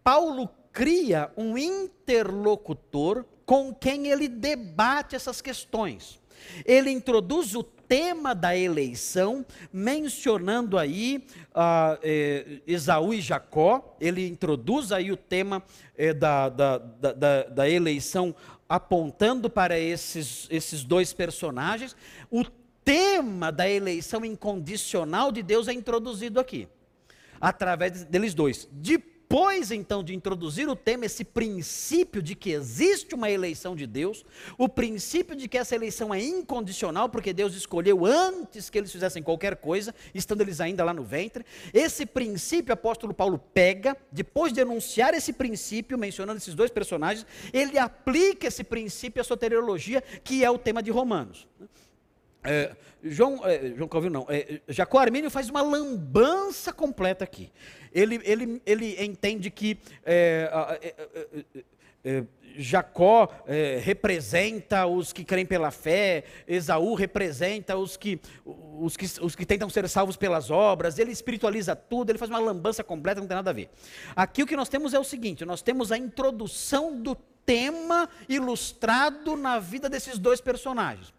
Paulo 0.03 0.49
cria 0.71 1.31
um 1.37 1.57
interlocutor 1.57 3.25
com 3.45 3.73
quem 3.73 4.07
ele 4.07 4.27
debate 4.27 5.15
essas 5.15 5.41
questões. 5.41 6.21
Ele 6.65 6.89
introduz 6.91 7.55
o 7.55 7.63
tema 7.63 8.33
da 8.33 8.57
eleição, 8.57 9.45
mencionando 9.71 10.77
aí 10.77 11.25
uh, 11.49 11.99
eh, 12.01 12.61
Esaú 12.65 13.13
e 13.13 13.21
Jacó, 13.21 13.95
ele 13.99 14.27
introduz 14.27 14.91
aí 14.91 15.11
o 15.11 15.17
tema 15.17 15.61
eh, 15.95 16.13
da, 16.13 16.49
da, 16.49 16.77
da, 16.77 17.43
da, 17.43 17.69
eleição, 17.69 18.35
apontando 18.67 19.49
para 19.49 19.77
esses, 19.77 20.47
esses 20.49 20.83
dois 20.83 21.13
personagens. 21.13 21.95
O 22.31 22.43
tema 22.83 23.51
da 23.51 23.69
eleição 23.69 24.25
incondicional 24.25 25.31
de 25.31 25.43
Deus 25.43 25.67
é 25.67 25.73
introduzido 25.73 26.39
aqui, 26.39 26.67
através 27.39 28.05
deles 28.05 28.33
dois. 28.33 28.67
Depois, 28.71 29.12
depois 29.33 29.71
então 29.71 30.03
de 30.03 30.13
introduzir 30.13 30.69
o 30.69 30.75
tema, 30.75 31.07
esse 31.07 31.23
princípio 31.23 32.21
de 32.21 32.35
que 32.35 32.51
existe 32.51 33.15
uma 33.15 33.31
eleição 33.31 33.75
de 33.75 33.87
Deus, 33.87 34.23
o 34.59 34.69
princípio 34.69 35.35
de 35.35 35.47
que 35.47 35.57
essa 35.57 35.73
eleição 35.73 36.13
é 36.13 36.21
incondicional, 36.21 37.09
porque 37.09 37.33
Deus 37.33 37.55
escolheu 37.55 38.05
antes 38.05 38.69
que 38.69 38.77
eles 38.77 38.91
fizessem 38.91 39.23
qualquer 39.23 39.55
coisa, 39.55 39.91
estando 40.13 40.41
eles 40.41 40.61
ainda 40.61 40.83
lá 40.83 40.93
no 40.93 41.01
ventre, 41.01 41.43
esse 41.73 42.05
princípio 42.05 42.73
o 42.73 42.73
apóstolo 42.75 43.11
Paulo 43.11 43.39
pega, 43.39 43.97
depois 44.11 44.53
de 44.53 44.61
enunciar 44.61 45.15
esse 45.15 45.33
princípio, 45.33 45.97
mencionando 45.97 46.37
esses 46.37 46.53
dois 46.53 46.69
personagens, 46.69 47.25
ele 47.51 47.79
aplica 47.79 48.49
esse 48.49 48.63
princípio 48.63 49.19
à 49.19 49.23
soteriologia, 49.23 50.03
que 50.23 50.45
é 50.45 50.51
o 50.51 50.59
tema 50.59 50.83
de 50.83 50.91
Romanos. 50.91 51.47
É, 52.43 52.75
João, 53.03 53.45
é, 53.45 53.73
João 53.75 53.87
Calvino 53.87 54.19
não, 54.19 54.25
é, 54.29 54.61
Jacó 54.67 54.99
Armínio 54.99 55.29
faz 55.29 55.49
uma 55.49 55.61
lambança 55.61 56.71
completa 56.73 57.23
aqui. 57.23 57.51
Ele, 57.91 58.19
ele, 58.23 58.61
ele 58.65 59.03
entende 59.03 59.49
que 59.49 59.77
é, 60.05 60.49
é, 60.81 60.95
é, 62.03 62.23
Jacó 62.55 63.29
representa 63.81 64.85
os 64.85 65.11
que 65.11 65.23
creem 65.23 65.45
pela 65.45 65.71
fé, 65.71 66.23
Esaú 66.47 66.93
representa 66.93 67.75
os 67.75 67.97
que, 67.97 68.19
os, 68.45 68.95
que, 68.95 69.05
os 69.21 69.35
que 69.35 69.45
tentam 69.45 69.69
ser 69.69 69.87
salvos 69.89 70.15
pelas 70.15 70.51
obras, 70.51 70.99
ele 70.99 71.11
espiritualiza 71.11 71.75
tudo, 71.75 72.11
ele 72.11 72.19
faz 72.19 72.29
uma 72.29 72.39
lambança 72.39 72.83
completa, 72.83 73.21
não 73.21 73.27
tem 73.27 73.35
nada 73.35 73.49
a 73.49 73.53
ver. 73.53 73.69
Aqui 74.15 74.43
o 74.43 74.45
que 74.45 74.55
nós 74.55 74.69
temos 74.69 74.93
é 74.93 74.99
o 74.99 75.03
seguinte: 75.03 75.45
nós 75.45 75.63
temos 75.63 75.91
a 75.91 75.97
introdução 75.97 77.01
do 77.01 77.17
tema 77.45 78.09
ilustrado 78.27 79.35
na 79.35 79.59
vida 79.59 79.89
desses 79.89 80.17
dois 80.17 80.41
personagens. 80.41 81.13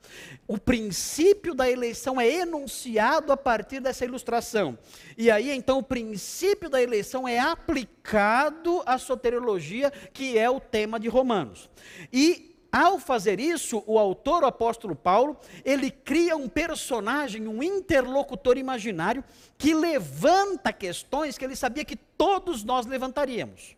O 0.46 0.58
princípio 0.58 1.54
da 1.54 1.70
eleição 1.70 2.20
é 2.20 2.28
enunciado 2.28 3.32
a 3.32 3.36
partir 3.36 3.80
dessa 3.80 4.04
ilustração. 4.04 4.78
E 5.16 5.30
aí, 5.30 5.50
então, 5.50 5.78
o 5.78 5.82
princípio 5.82 6.68
da 6.68 6.82
eleição 6.82 7.26
é 7.26 7.38
aplicado 7.38 8.82
à 8.86 8.98
soteriologia, 8.98 9.90
que 10.12 10.38
é 10.38 10.48
o 10.48 10.60
tema 10.60 10.98
de 10.98 11.08
Romanos. 11.08 11.68
E 12.12 12.54
ao 12.72 12.98
fazer 12.98 13.38
isso, 13.38 13.84
o 13.86 13.98
autor, 13.98 14.42
o 14.42 14.46
apóstolo 14.46 14.96
Paulo, 14.96 15.36
ele 15.64 15.90
cria 15.90 16.36
um 16.36 16.48
personagem, 16.48 17.46
um 17.46 17.62
interlocutor 17.62 18.58
imaginário 18.58 19.22
que 19.56 19.72
levanta 19.72 20.72
questões 20.72 21.38
que 21.38 21.44
ele 21.44 21.54
sabia 21.54 21.84
que 21.84 21.94
todos 21.94 22.64
nós 22.64 22.84
levantaríamos 22.84 23.76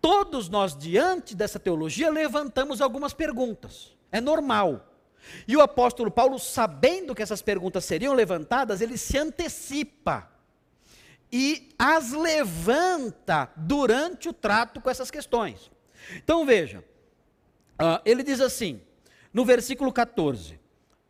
todos 0.00 0.48
nós, 0.48 0.76
diante 0.76 1.34
dessa 1.34 1.58
teologia, 1.58 2.10
levantamos 2.10 2.80
algumas 2.80 3.12
perguntas. 3.12 3.96
É 4.10 4.20
normal. 4.20 4.94
E 5.46 5.56
o 5.56 5.60
apóstolo 5.60 6.10
Paulo, 6.10 6.38
sabendo 6.38 7.14
que 7.14 7.22
essas 7.22 7.42
perguntas 7.42 7.84
seriam 7.84 8.14
levantadas, 8.14 8.80
ele 8.80 8.96
se 8.96 9.18
antecipa 9.18 10.30
e 11.30 11.68
as 11.78 12.12
levanta 12.12 13.50
durante 13.56 14.28
o 14.28 14.32
trato 14.32 14.80
com 14.80 14.88
essas 14.88 15.10
questões. 15.10 15.70
Então 16.16 16.46
veja, 16.46 16.82
uh, 17.74 18.00
ele 18.04 18.22
diz 18.22 18.40
assim, 18.40 18.80
no 19.32 19.44
versículo 19.44 19.92
14, 19.92 20.58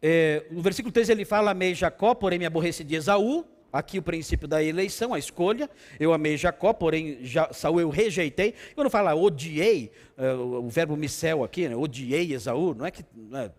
é, 0.00 0.46
no 0.50 0.62
versículo 0.62 0.92
13 0.92 1.12
ele 1.12 1.24
fala: 1.24 1.50
Amei 1.50 1.74
Jacó, 1.74 2.14
porém 2.14 2.38
me 2.38 2.46
aborreci 2.46 2.84
de 2.84 2.94
Esaú. 2.94 3.44
Aqui 3.70 3.98
o 3.98 4.02
princípio 4.02 4.48
da 4.48 4.62
eleição, 4.62 5.12
a 5.12 5.18
escolha. 5.18 5.68
Eu 6.00 6.14
amei 6.14 6.38
Jacó, 6.38 6.72
porém 6.72 7.18
já, 7.22 7.52
Saul 7.52 7.80
eu 7.80 7.90
rejeitei. 7.90 8.54
Quando 8.74 8.88
fala 8.88 9.14
odiei, 9.14 9.92
uh, 10.16 10.64
o 10.64 10.68
verbo 10.70 10.96
micel 10.96 11.44
aqui, 11.44 11.68
né, 11.68 11.76
odiei 11.76 12.32
Esaú, 12.32 12.74
não 12.74 12.86
é 12.86 12.90
que 12.90 13.04
não 13.14 13.40
é, 13.40 13.50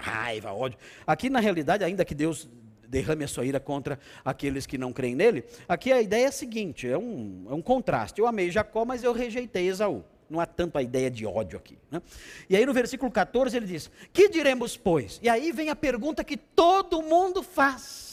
raiva, 0.00 0.52
ódio. 0.52 0.78
Aqui 1.06 1.28
na 1.28 1.38
realidade, 1.38 1.84
ainda 1.84 2.02
que 2.02 2.14
Deus 2.14 2.48
derrame 2.88 3.24
a 3.24 3.28
sua 3.28 3.44
ira 3.44 3.60
contra 3.60 3.98
aqueles 4.24 4.64
que 4.64 4.78
não 4.78 4.90
creem 4.90 5.14
nele, 5.14 5.44
aqui 5.68 5.92
a 5.92 6.00
ideia 6.00 6.24
é 6.24 6.28
a 6.28 6.32
seguinte: 6.32 6.88
é 6.88 6.96
um, 6.96 7.46
é 7.50 7.52
um 7.52 7.60
contraste. 7.60 8.18
Eu 8.18 8.26
amei 8.26 8.50
Jacó, 8.50 8.86
mas 8.86 9.04
eu 9.04 9.12
rejeitei 9.12 9.68
Esaú. 9.68 10.02
Não 10.30 10.40
há 10.40 10.46
tanto 10.46 10.78
a 10.78 10.82
ideia 10.82 11.10
de 11.10 11.26
ódio 11.26 11.58
aqui. 11.58 11.78
Né? 11.90 12.00
E 12.48 12.56
aí 12.56 12.64
no 12.64 12.72
versículo 12.72 13.10
14 13.10 13.54
ele 13.54 13.66
diz: 13.66 13.90
Que 14.14 14.30
diremos, 14.30 14.78
pois? 14.78 15.20
E 15.22 15.28
aí 15.28 15.52
vem 15.52 15.68
a 15.68 15.76
pergunta 15.76 16.24
que 16.24 16.38
todo 16.38 17.02
mundo 17.02 17.42
faz 17.42 18.07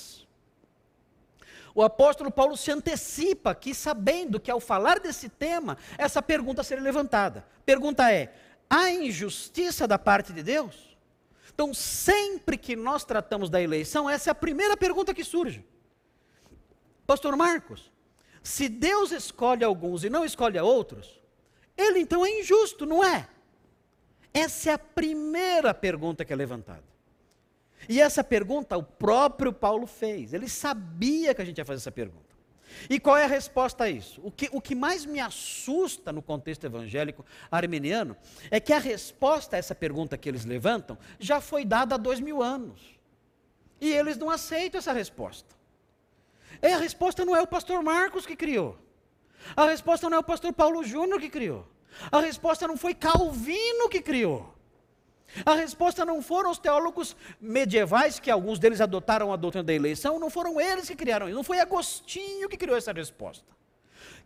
o 1.76 1.84
apóstolo 1.84 2.32
Paulo 2.32 2.56
se 2.56 2.72
antecipa 2.72 3.52
aqui, 3.52 3.76
sabendo 3.76 4.40
que 4.40 4.50
ao 4.50 4.62
falar 4.62 4.98
desse 4.98 5.28
tema, 5.28 5.78
essa 5.98 6.22
pergunta 6.22 6.64
será 6.64 6.82
levantada. 6.82 7.46
Pergunta 7.66 8.10
é: 8.10 8.34
há 8.70 8.90
injustiça 8.90 9.86
da 9.86 10.00
parte 10.00 10.32
de 10.32 10.42
Deus? 10.42 10.98
Então, 11.54 11.74
sempre 11.74 12.58
que 12.58 12.78
nós 12.78 13.04
tratamos 13.04 13.50
da 13.50 13.62
eleição, 13.62 14.10
essa 14.10 14.30
é 14.30 14.32
a 14.32 14.36
primeira 14.36 14.78
pergunta 14.78 15.14
que 15.14 15.24
surge. 15.24 15.66
Pastor 17.06 17.36
Marcos, 17.36 17.92
se 18.42 18.70
Deus 18.70 19.12
escolhe 19.12 19.64
alguns 19.64 20.06
e 20.06 20.10
não 20.10 20.24
escolhe 20.24 20.58
outros, 20.58 21.22
ele 21.76 22.00
então 22.00 22.26
é 22.26 22.40
injusto, 22.40 22.86
não 22.86 23.04
é? 23.04 23.28
Essa 24.34 24.72
é 24.72 24.74
a 24.74 24.80
primeira 24.80 25.74
pergunta 25.74 26.24
que 26.24 26.32
é 26.32 26.36
levantada. 26.36 26.95
E 27.88 28.02
essa 28.02 28.24
pergunta 28.24 28.78
o 28.78 28.84
próprio 28.84 29.54
Paulo 29.54 29.86
fez. 29.86 30.34
Ele 30.34 30.48
sabia 30.50 31.34
que 31.34 31.42
a 31.42 31.46
gente 31.46 31.58
ia 31.58 31.66
fazer 31.66 31.78
essa 31.78 31.92
pergunta. 31.92 32.36
E 32.90 33.00
qual 33.00 33.18
é 33.18 33.24
a 33.24 33.28
resposta 33.28 33.86
a 33.86 33.90
isso? 33.90 34.22
O 34.24 34.32
que, 34.32 34.50
o 34.52 34.60
que 34.60 34.76
mais 34.76 35.06
me 35.06 35.20
assusta 35.20 36.12
no 36.12 36.22
contexto 36.22 36.66
evangélico 36.66 37.26
armeniano 37.50 38.18
é 38.52 38.60
que 38.60 38.74
a 38.74 38.80
resposta 38.80 39.56
a 39.56 39.60
essa 39.60 39.74
pergunta 39.74 40.18
que 40.18 40.28
eles 40.28 40.46
levantam 40.46 40.98
já 41.20 41.40
foi 41.40 41.64
dada 41.64 41.96
há 41.96 41.98
dois 41.98 42.20
mil 42.20 42.42
anos. 42.42 42.82
E 43.80 43.92
eles 43.92 44.18
não 44.18 44.30
aceitam 44.30 44.80
essa 44.80 44.94
resposta. 44.94 45.56
E 46.62 46.68
a 46.68 46.78
resposta 46.78 47.26
não 47.26 47.36
é 47.36 47.42
o 47.42 47.48
pastor 47.48 47.84
Marcos 47.84 48.26
que 48.26 48.36
criou. 48.36 48.78
A 49.56 49.66
resposta 49.66 50.10
não 50.10 50.18
é 50.18 50.20
o 50.20 50.24
pastor 50.24 50.54
Paulo 50.54 50.84
Júnior 50.84 51.20
que 51.20 51.30
criou. 51.30 51.68
A 52.12 52.20
resposta 52.20 52.68
não 52.68 52.78
foi 52.78 52.94
Calvino 52.94 53.90
que 53.90 54.02
criou. 54.02 54.55
A 55.46 55.56
resposta 55.56 56.06
não 56.06 56.22
foram 56.22 56.52
os 56.52 56.58
teólogos 56.58 57.16
medievais, 57.42 58.20
que 58.20 58.32
alguns 58.32 58.60
deles 58.60 58.80
adotaram 58.80 59.34
a 59.34 59.36
doutrina 59.36 59.64
da 59.64 59.74
eleição, 59.74 60.20
não 60.20 60.30
foram 60.30 60.62
eles 60.62 60.88
que 60.88 60.96
criaram 60.96 61.28
isso, 61.28 61.36
não 61.36 61.44
foi 61.44 61.60
Agostinho 61.60 62.48
que 62.48 62.58
criou 62.58 62.78
essa 62.78 62.94
resposta. 62.94 63.46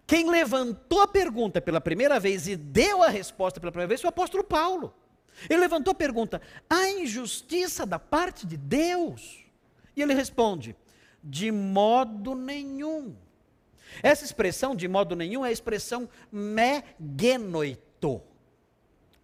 Quem 0.06 0.30
levantou 0.30 1.02
a 1.02 1.08
pergunta 1.08 1.62
pela 1.62 1.80
primeira 1.80 2.20
vez 2.20 2.48
e 2.48 2.56
deu 2.56 3.04
a 3.04 3.10
resposta 3.10 3.60
pela 3.60 3.72
primeira 3.72 3.90
vez 3.90 4.02
foi 4.02 4.08
o 4.08 4.10
apóstolo 4.10 4.44
Paulo. 4.44 4.94
Ele 5.50 5.60
levantou 5.60 5.92
a 5.92 5.96
pergunta: 5.96 6.42
há 6.70 6.90
injustiça 6.90 7.86
da 7.86 8.00
parte 8.00 8.46
de 8.46 8.58
Deus? 8.58 9.46
E 9.96 10.02
ele 10.02 10.14
responde: 10.14 10.76
de 11.24 11.52
modo 11.52 12.34
nenhum. 12.36 13.16
Essa 14.02 14.24
expressão, 14.24 14.76
de 14.76 14.88
modo 14.88 15.16
nenhum, 15.16 15.46
é 15.46 15.50
a 15.50 15.52
expressão 15.52 16.08
megenoito, 16.32 18.22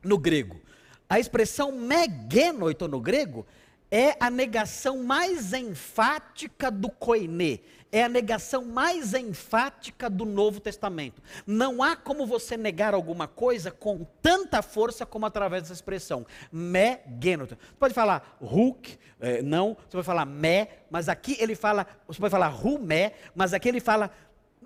no 0.03 0.17
grego. 0.17 0.59
A 1.09 1.19
expressão 1.19 1.71
megenoito 1.71 2.87
no 2.87 2.99
grego 2.99 3.45
é 3.91 4.15
a 4.19 4.29
negação 4.29 5.03
mais 5.03 5.53
enfática 5.53 6.71
do 6.71 6.89
koine, 6.89 7.63
é 7.91 8.03
a 8.03 8.09
negação 8.09 8.65
mais 8.65 9.13
enfática 9.13 10.09
do 10.09 10.25
Novo 10.25 10.59
Testamento. 10.59 11.21
Não 11.45 11.83
há 11.83 11.95
como 11.95 12.25
você 12.25 12.57
negar 12.57 12.93
alguma 12.93 13.27
coisa 13.27 13.71
com 13.71 14.05
tanta 14.21 14.61
força 14.61 15.05
como 15.05 15.25
através 15.25 15.63
dessa 15.63 15.73
expressão, 15.73 16.25
megenoito. 16.51 17.55
Você 17.55 17.75
pode 17.79 17.93
falar 17.93 18.37
huk, 18.41 18.97
é, 19.19 19.41
não, 19.41 19.77
você 19.87 19.91
pode 19.91 20.05
falar 20.05 20.25
me, 20.25 20.67
mas 20.89 21.07
aqui 21.07 21.37
ele 21.39 21.55
fala, 21.55 21.85
você 22.07 22.19
pode 22.19 22.31
falar 22.31 22.47
rumé, 22.47 23.13
mas 23.35 23.53
aqui 23.53 23.69
ele 23.69 23.79
fala 23.79 24.11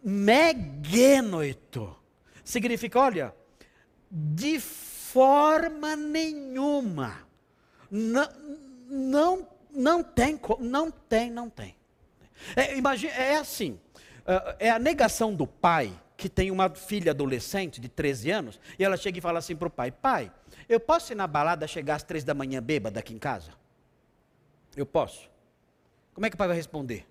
megenoito. 0.03 1.95
Significa, 2.43 2.99
olha, 2.99 3.35
de 4.09 4.59
forma 5.13 5.95
nenhuma. 5.95 7.27
Não, 7.89 8.29
não, 8.87 9.47
não 9.71 10.03
tem, 10.03 10.39
não 10.59 10.91
tem, 10.91 11.31
não 11.31 11.49
tem. 11.49 11.75
É, 12.55 12.77
imagine, 12.77 13.11
é 13.13 13.37
assim, 13.37 13.79
é, 14.25 14.67
é 14.67 14.69
a 14.69 14.79
negação 14.79 15.33
do 15.33 15.47
pai 15.47 15.91
que 16.15 16.29
tem 16.29 16.51
uma 16.51 16.69
filha 16.69 17.11
adolescente 17.11 17.79
de 17.79 17.87
13 17.87 18.31
anos, 18.31 18.59
e 18.77 18.83
ela 18.83 18.97
chega 18.97 19.17
e 19.17 19.21
fala 19.21 19.39
assim 19.39 19.55
para 19.55 19.67
o 19.67 19.71
pai: 19.71 19.91
Pai, 19.91 20.31
eu 20.67 20.79
posso 20.79 21.11
ir 21.13 21.15
na 21.15 21.25
balada 21.25 21.65
chegar 21.65 21.95
às 21.95 22.03
três 22.03 22.23
da 22.23 22.33
manhã 22.33 22.61
bêbada 22.61 22.99
aqui 22.99 23.13
em 23.13 23.19
casa? 23.19 23.51
Eu 24.75 24.85
posso. 24.85 25.29
Como 26.13 26.25
é 26.25 26.29
que 26.29 26.35
o 26.35 26.37
pai 26.37 26.47
vai 26.47 26.57
responder? 26.57 27.07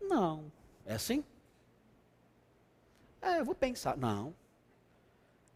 Não. 0.00 0.52
É 0.84 0.94
assim? 0.94 1.24
É, 3.22 3.40
eu 3.40 3.44
vou 3.44 3.54
pensar. 3.54 3.96
Não. 3.96 4.34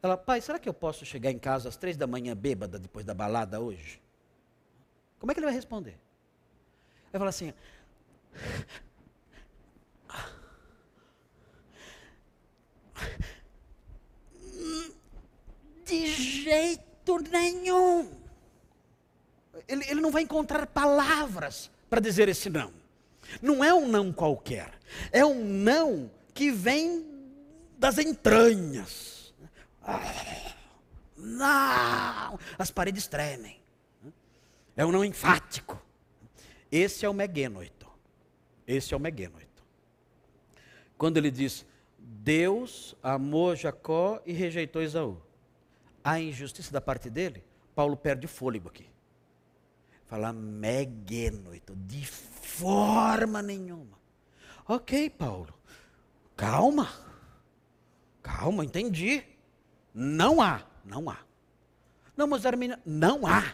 Ela, 0.02 0.16
pai, 0.16 0.40
será 0.40 0.58
que 0.58 0.68
eu 0.68 0.72
posso 0.72 1.04
chegar 1.04 1.30
em 1.30 1.38
casa 1.38 1.68
às 1.68 1.76
três 1.76 1.96
da 1.96 2.06
manhã 2.06 2.34
bêbada 2.34 2.78
depois 2.78 3.04
da 3.04 3.12
balada 3.12 3.60
hoje? 3.60 4.00
Como 5.18 5.30
é 5.30 5.34
que 5.34 5.40
ele 5.40 5.46
vai 5.46 5.54
responder? 5.54 5.98
Ele 7.12 7.18
fala 7.18 7.28
assim: 7.28 7.52
De 15.84 16.06
jeito 16.06 17.18
nenhum. 17.30 18.10
Ele, 19.68 19.84
ele 19.84 20.00
não 20.00 20.10
vai 20.10 20.22
encontrar 20.22 20.66
palavras 20.66 21.70
para 21.90 22.00
dizer 22.00 22.28
esse 22.28 22.48
não. 22.48 22.72
Não 23.42 23.62
é 23.62 23.74
um 23.74 23.86
não 23.86 24.10
qualquer. 24.12 24.72
É 25.12 25.26
um 25.26 25.44
não 25.44 26.10
que 26.32 26.50
vem 26.50 27.06
das 27.76 27.98
entranhas 27.98 29.19
não! 31.16 32.38
As 32.58 32.70
paredes 32.70 33.06
tremem. 33.06 33.60
É 34.76 34.84
um 34.84 34.92
não 34.92 35.04
enfático. 35.04 35.80
Esse 36.70 37.04
é 37.04 37.08
o 37.08 37.14
megenoito. 37.14 37.88
Esse 38.66 38.94
é 38.94 38.96
o 38.96 39.00
megenoito. 39.00 39.64
Quando 40.96 41.16
ele 41.16 41.30
diz, 41.30 41.66
Deus 41.98 42.94
amou 43.02 43.56
Jacó 43.56 44.20
e 44.24 44.32
rejeitou 44.32 44.82
Esaú. 44.82 45.20
A 46.02 46.20
injustiça 46.20 46.72
da 46.72 46.80
parte 46.80 47.10
dele, 47.10 47.44
Paulo 47.74 47.96
perde 47.96 48.26
o 48.26 48.28
fôlego 48.28 48.68
aqui. 48.68 48.88
Fala 50.06 50.32
megenoito, 50.32 51.74
de 51.76 52.04
forma 52.06 53.42
nenhuma. 53.42 53.98
Ok, 54.66 55.10
Paulo, 55.10 55.54
calma, 56.36 56.88
calma, 58.22 58.64
entendi. 58.64 59.24
Não 59.94 60.40
há, 60.40 60.62
não 60.84 61.08
há. 61.10 61.16
Não, 62.16 62.26
mas 62.26 62.44
Armina, 62.46 62.78
não 62.84 63.26
há. 63.26 63.44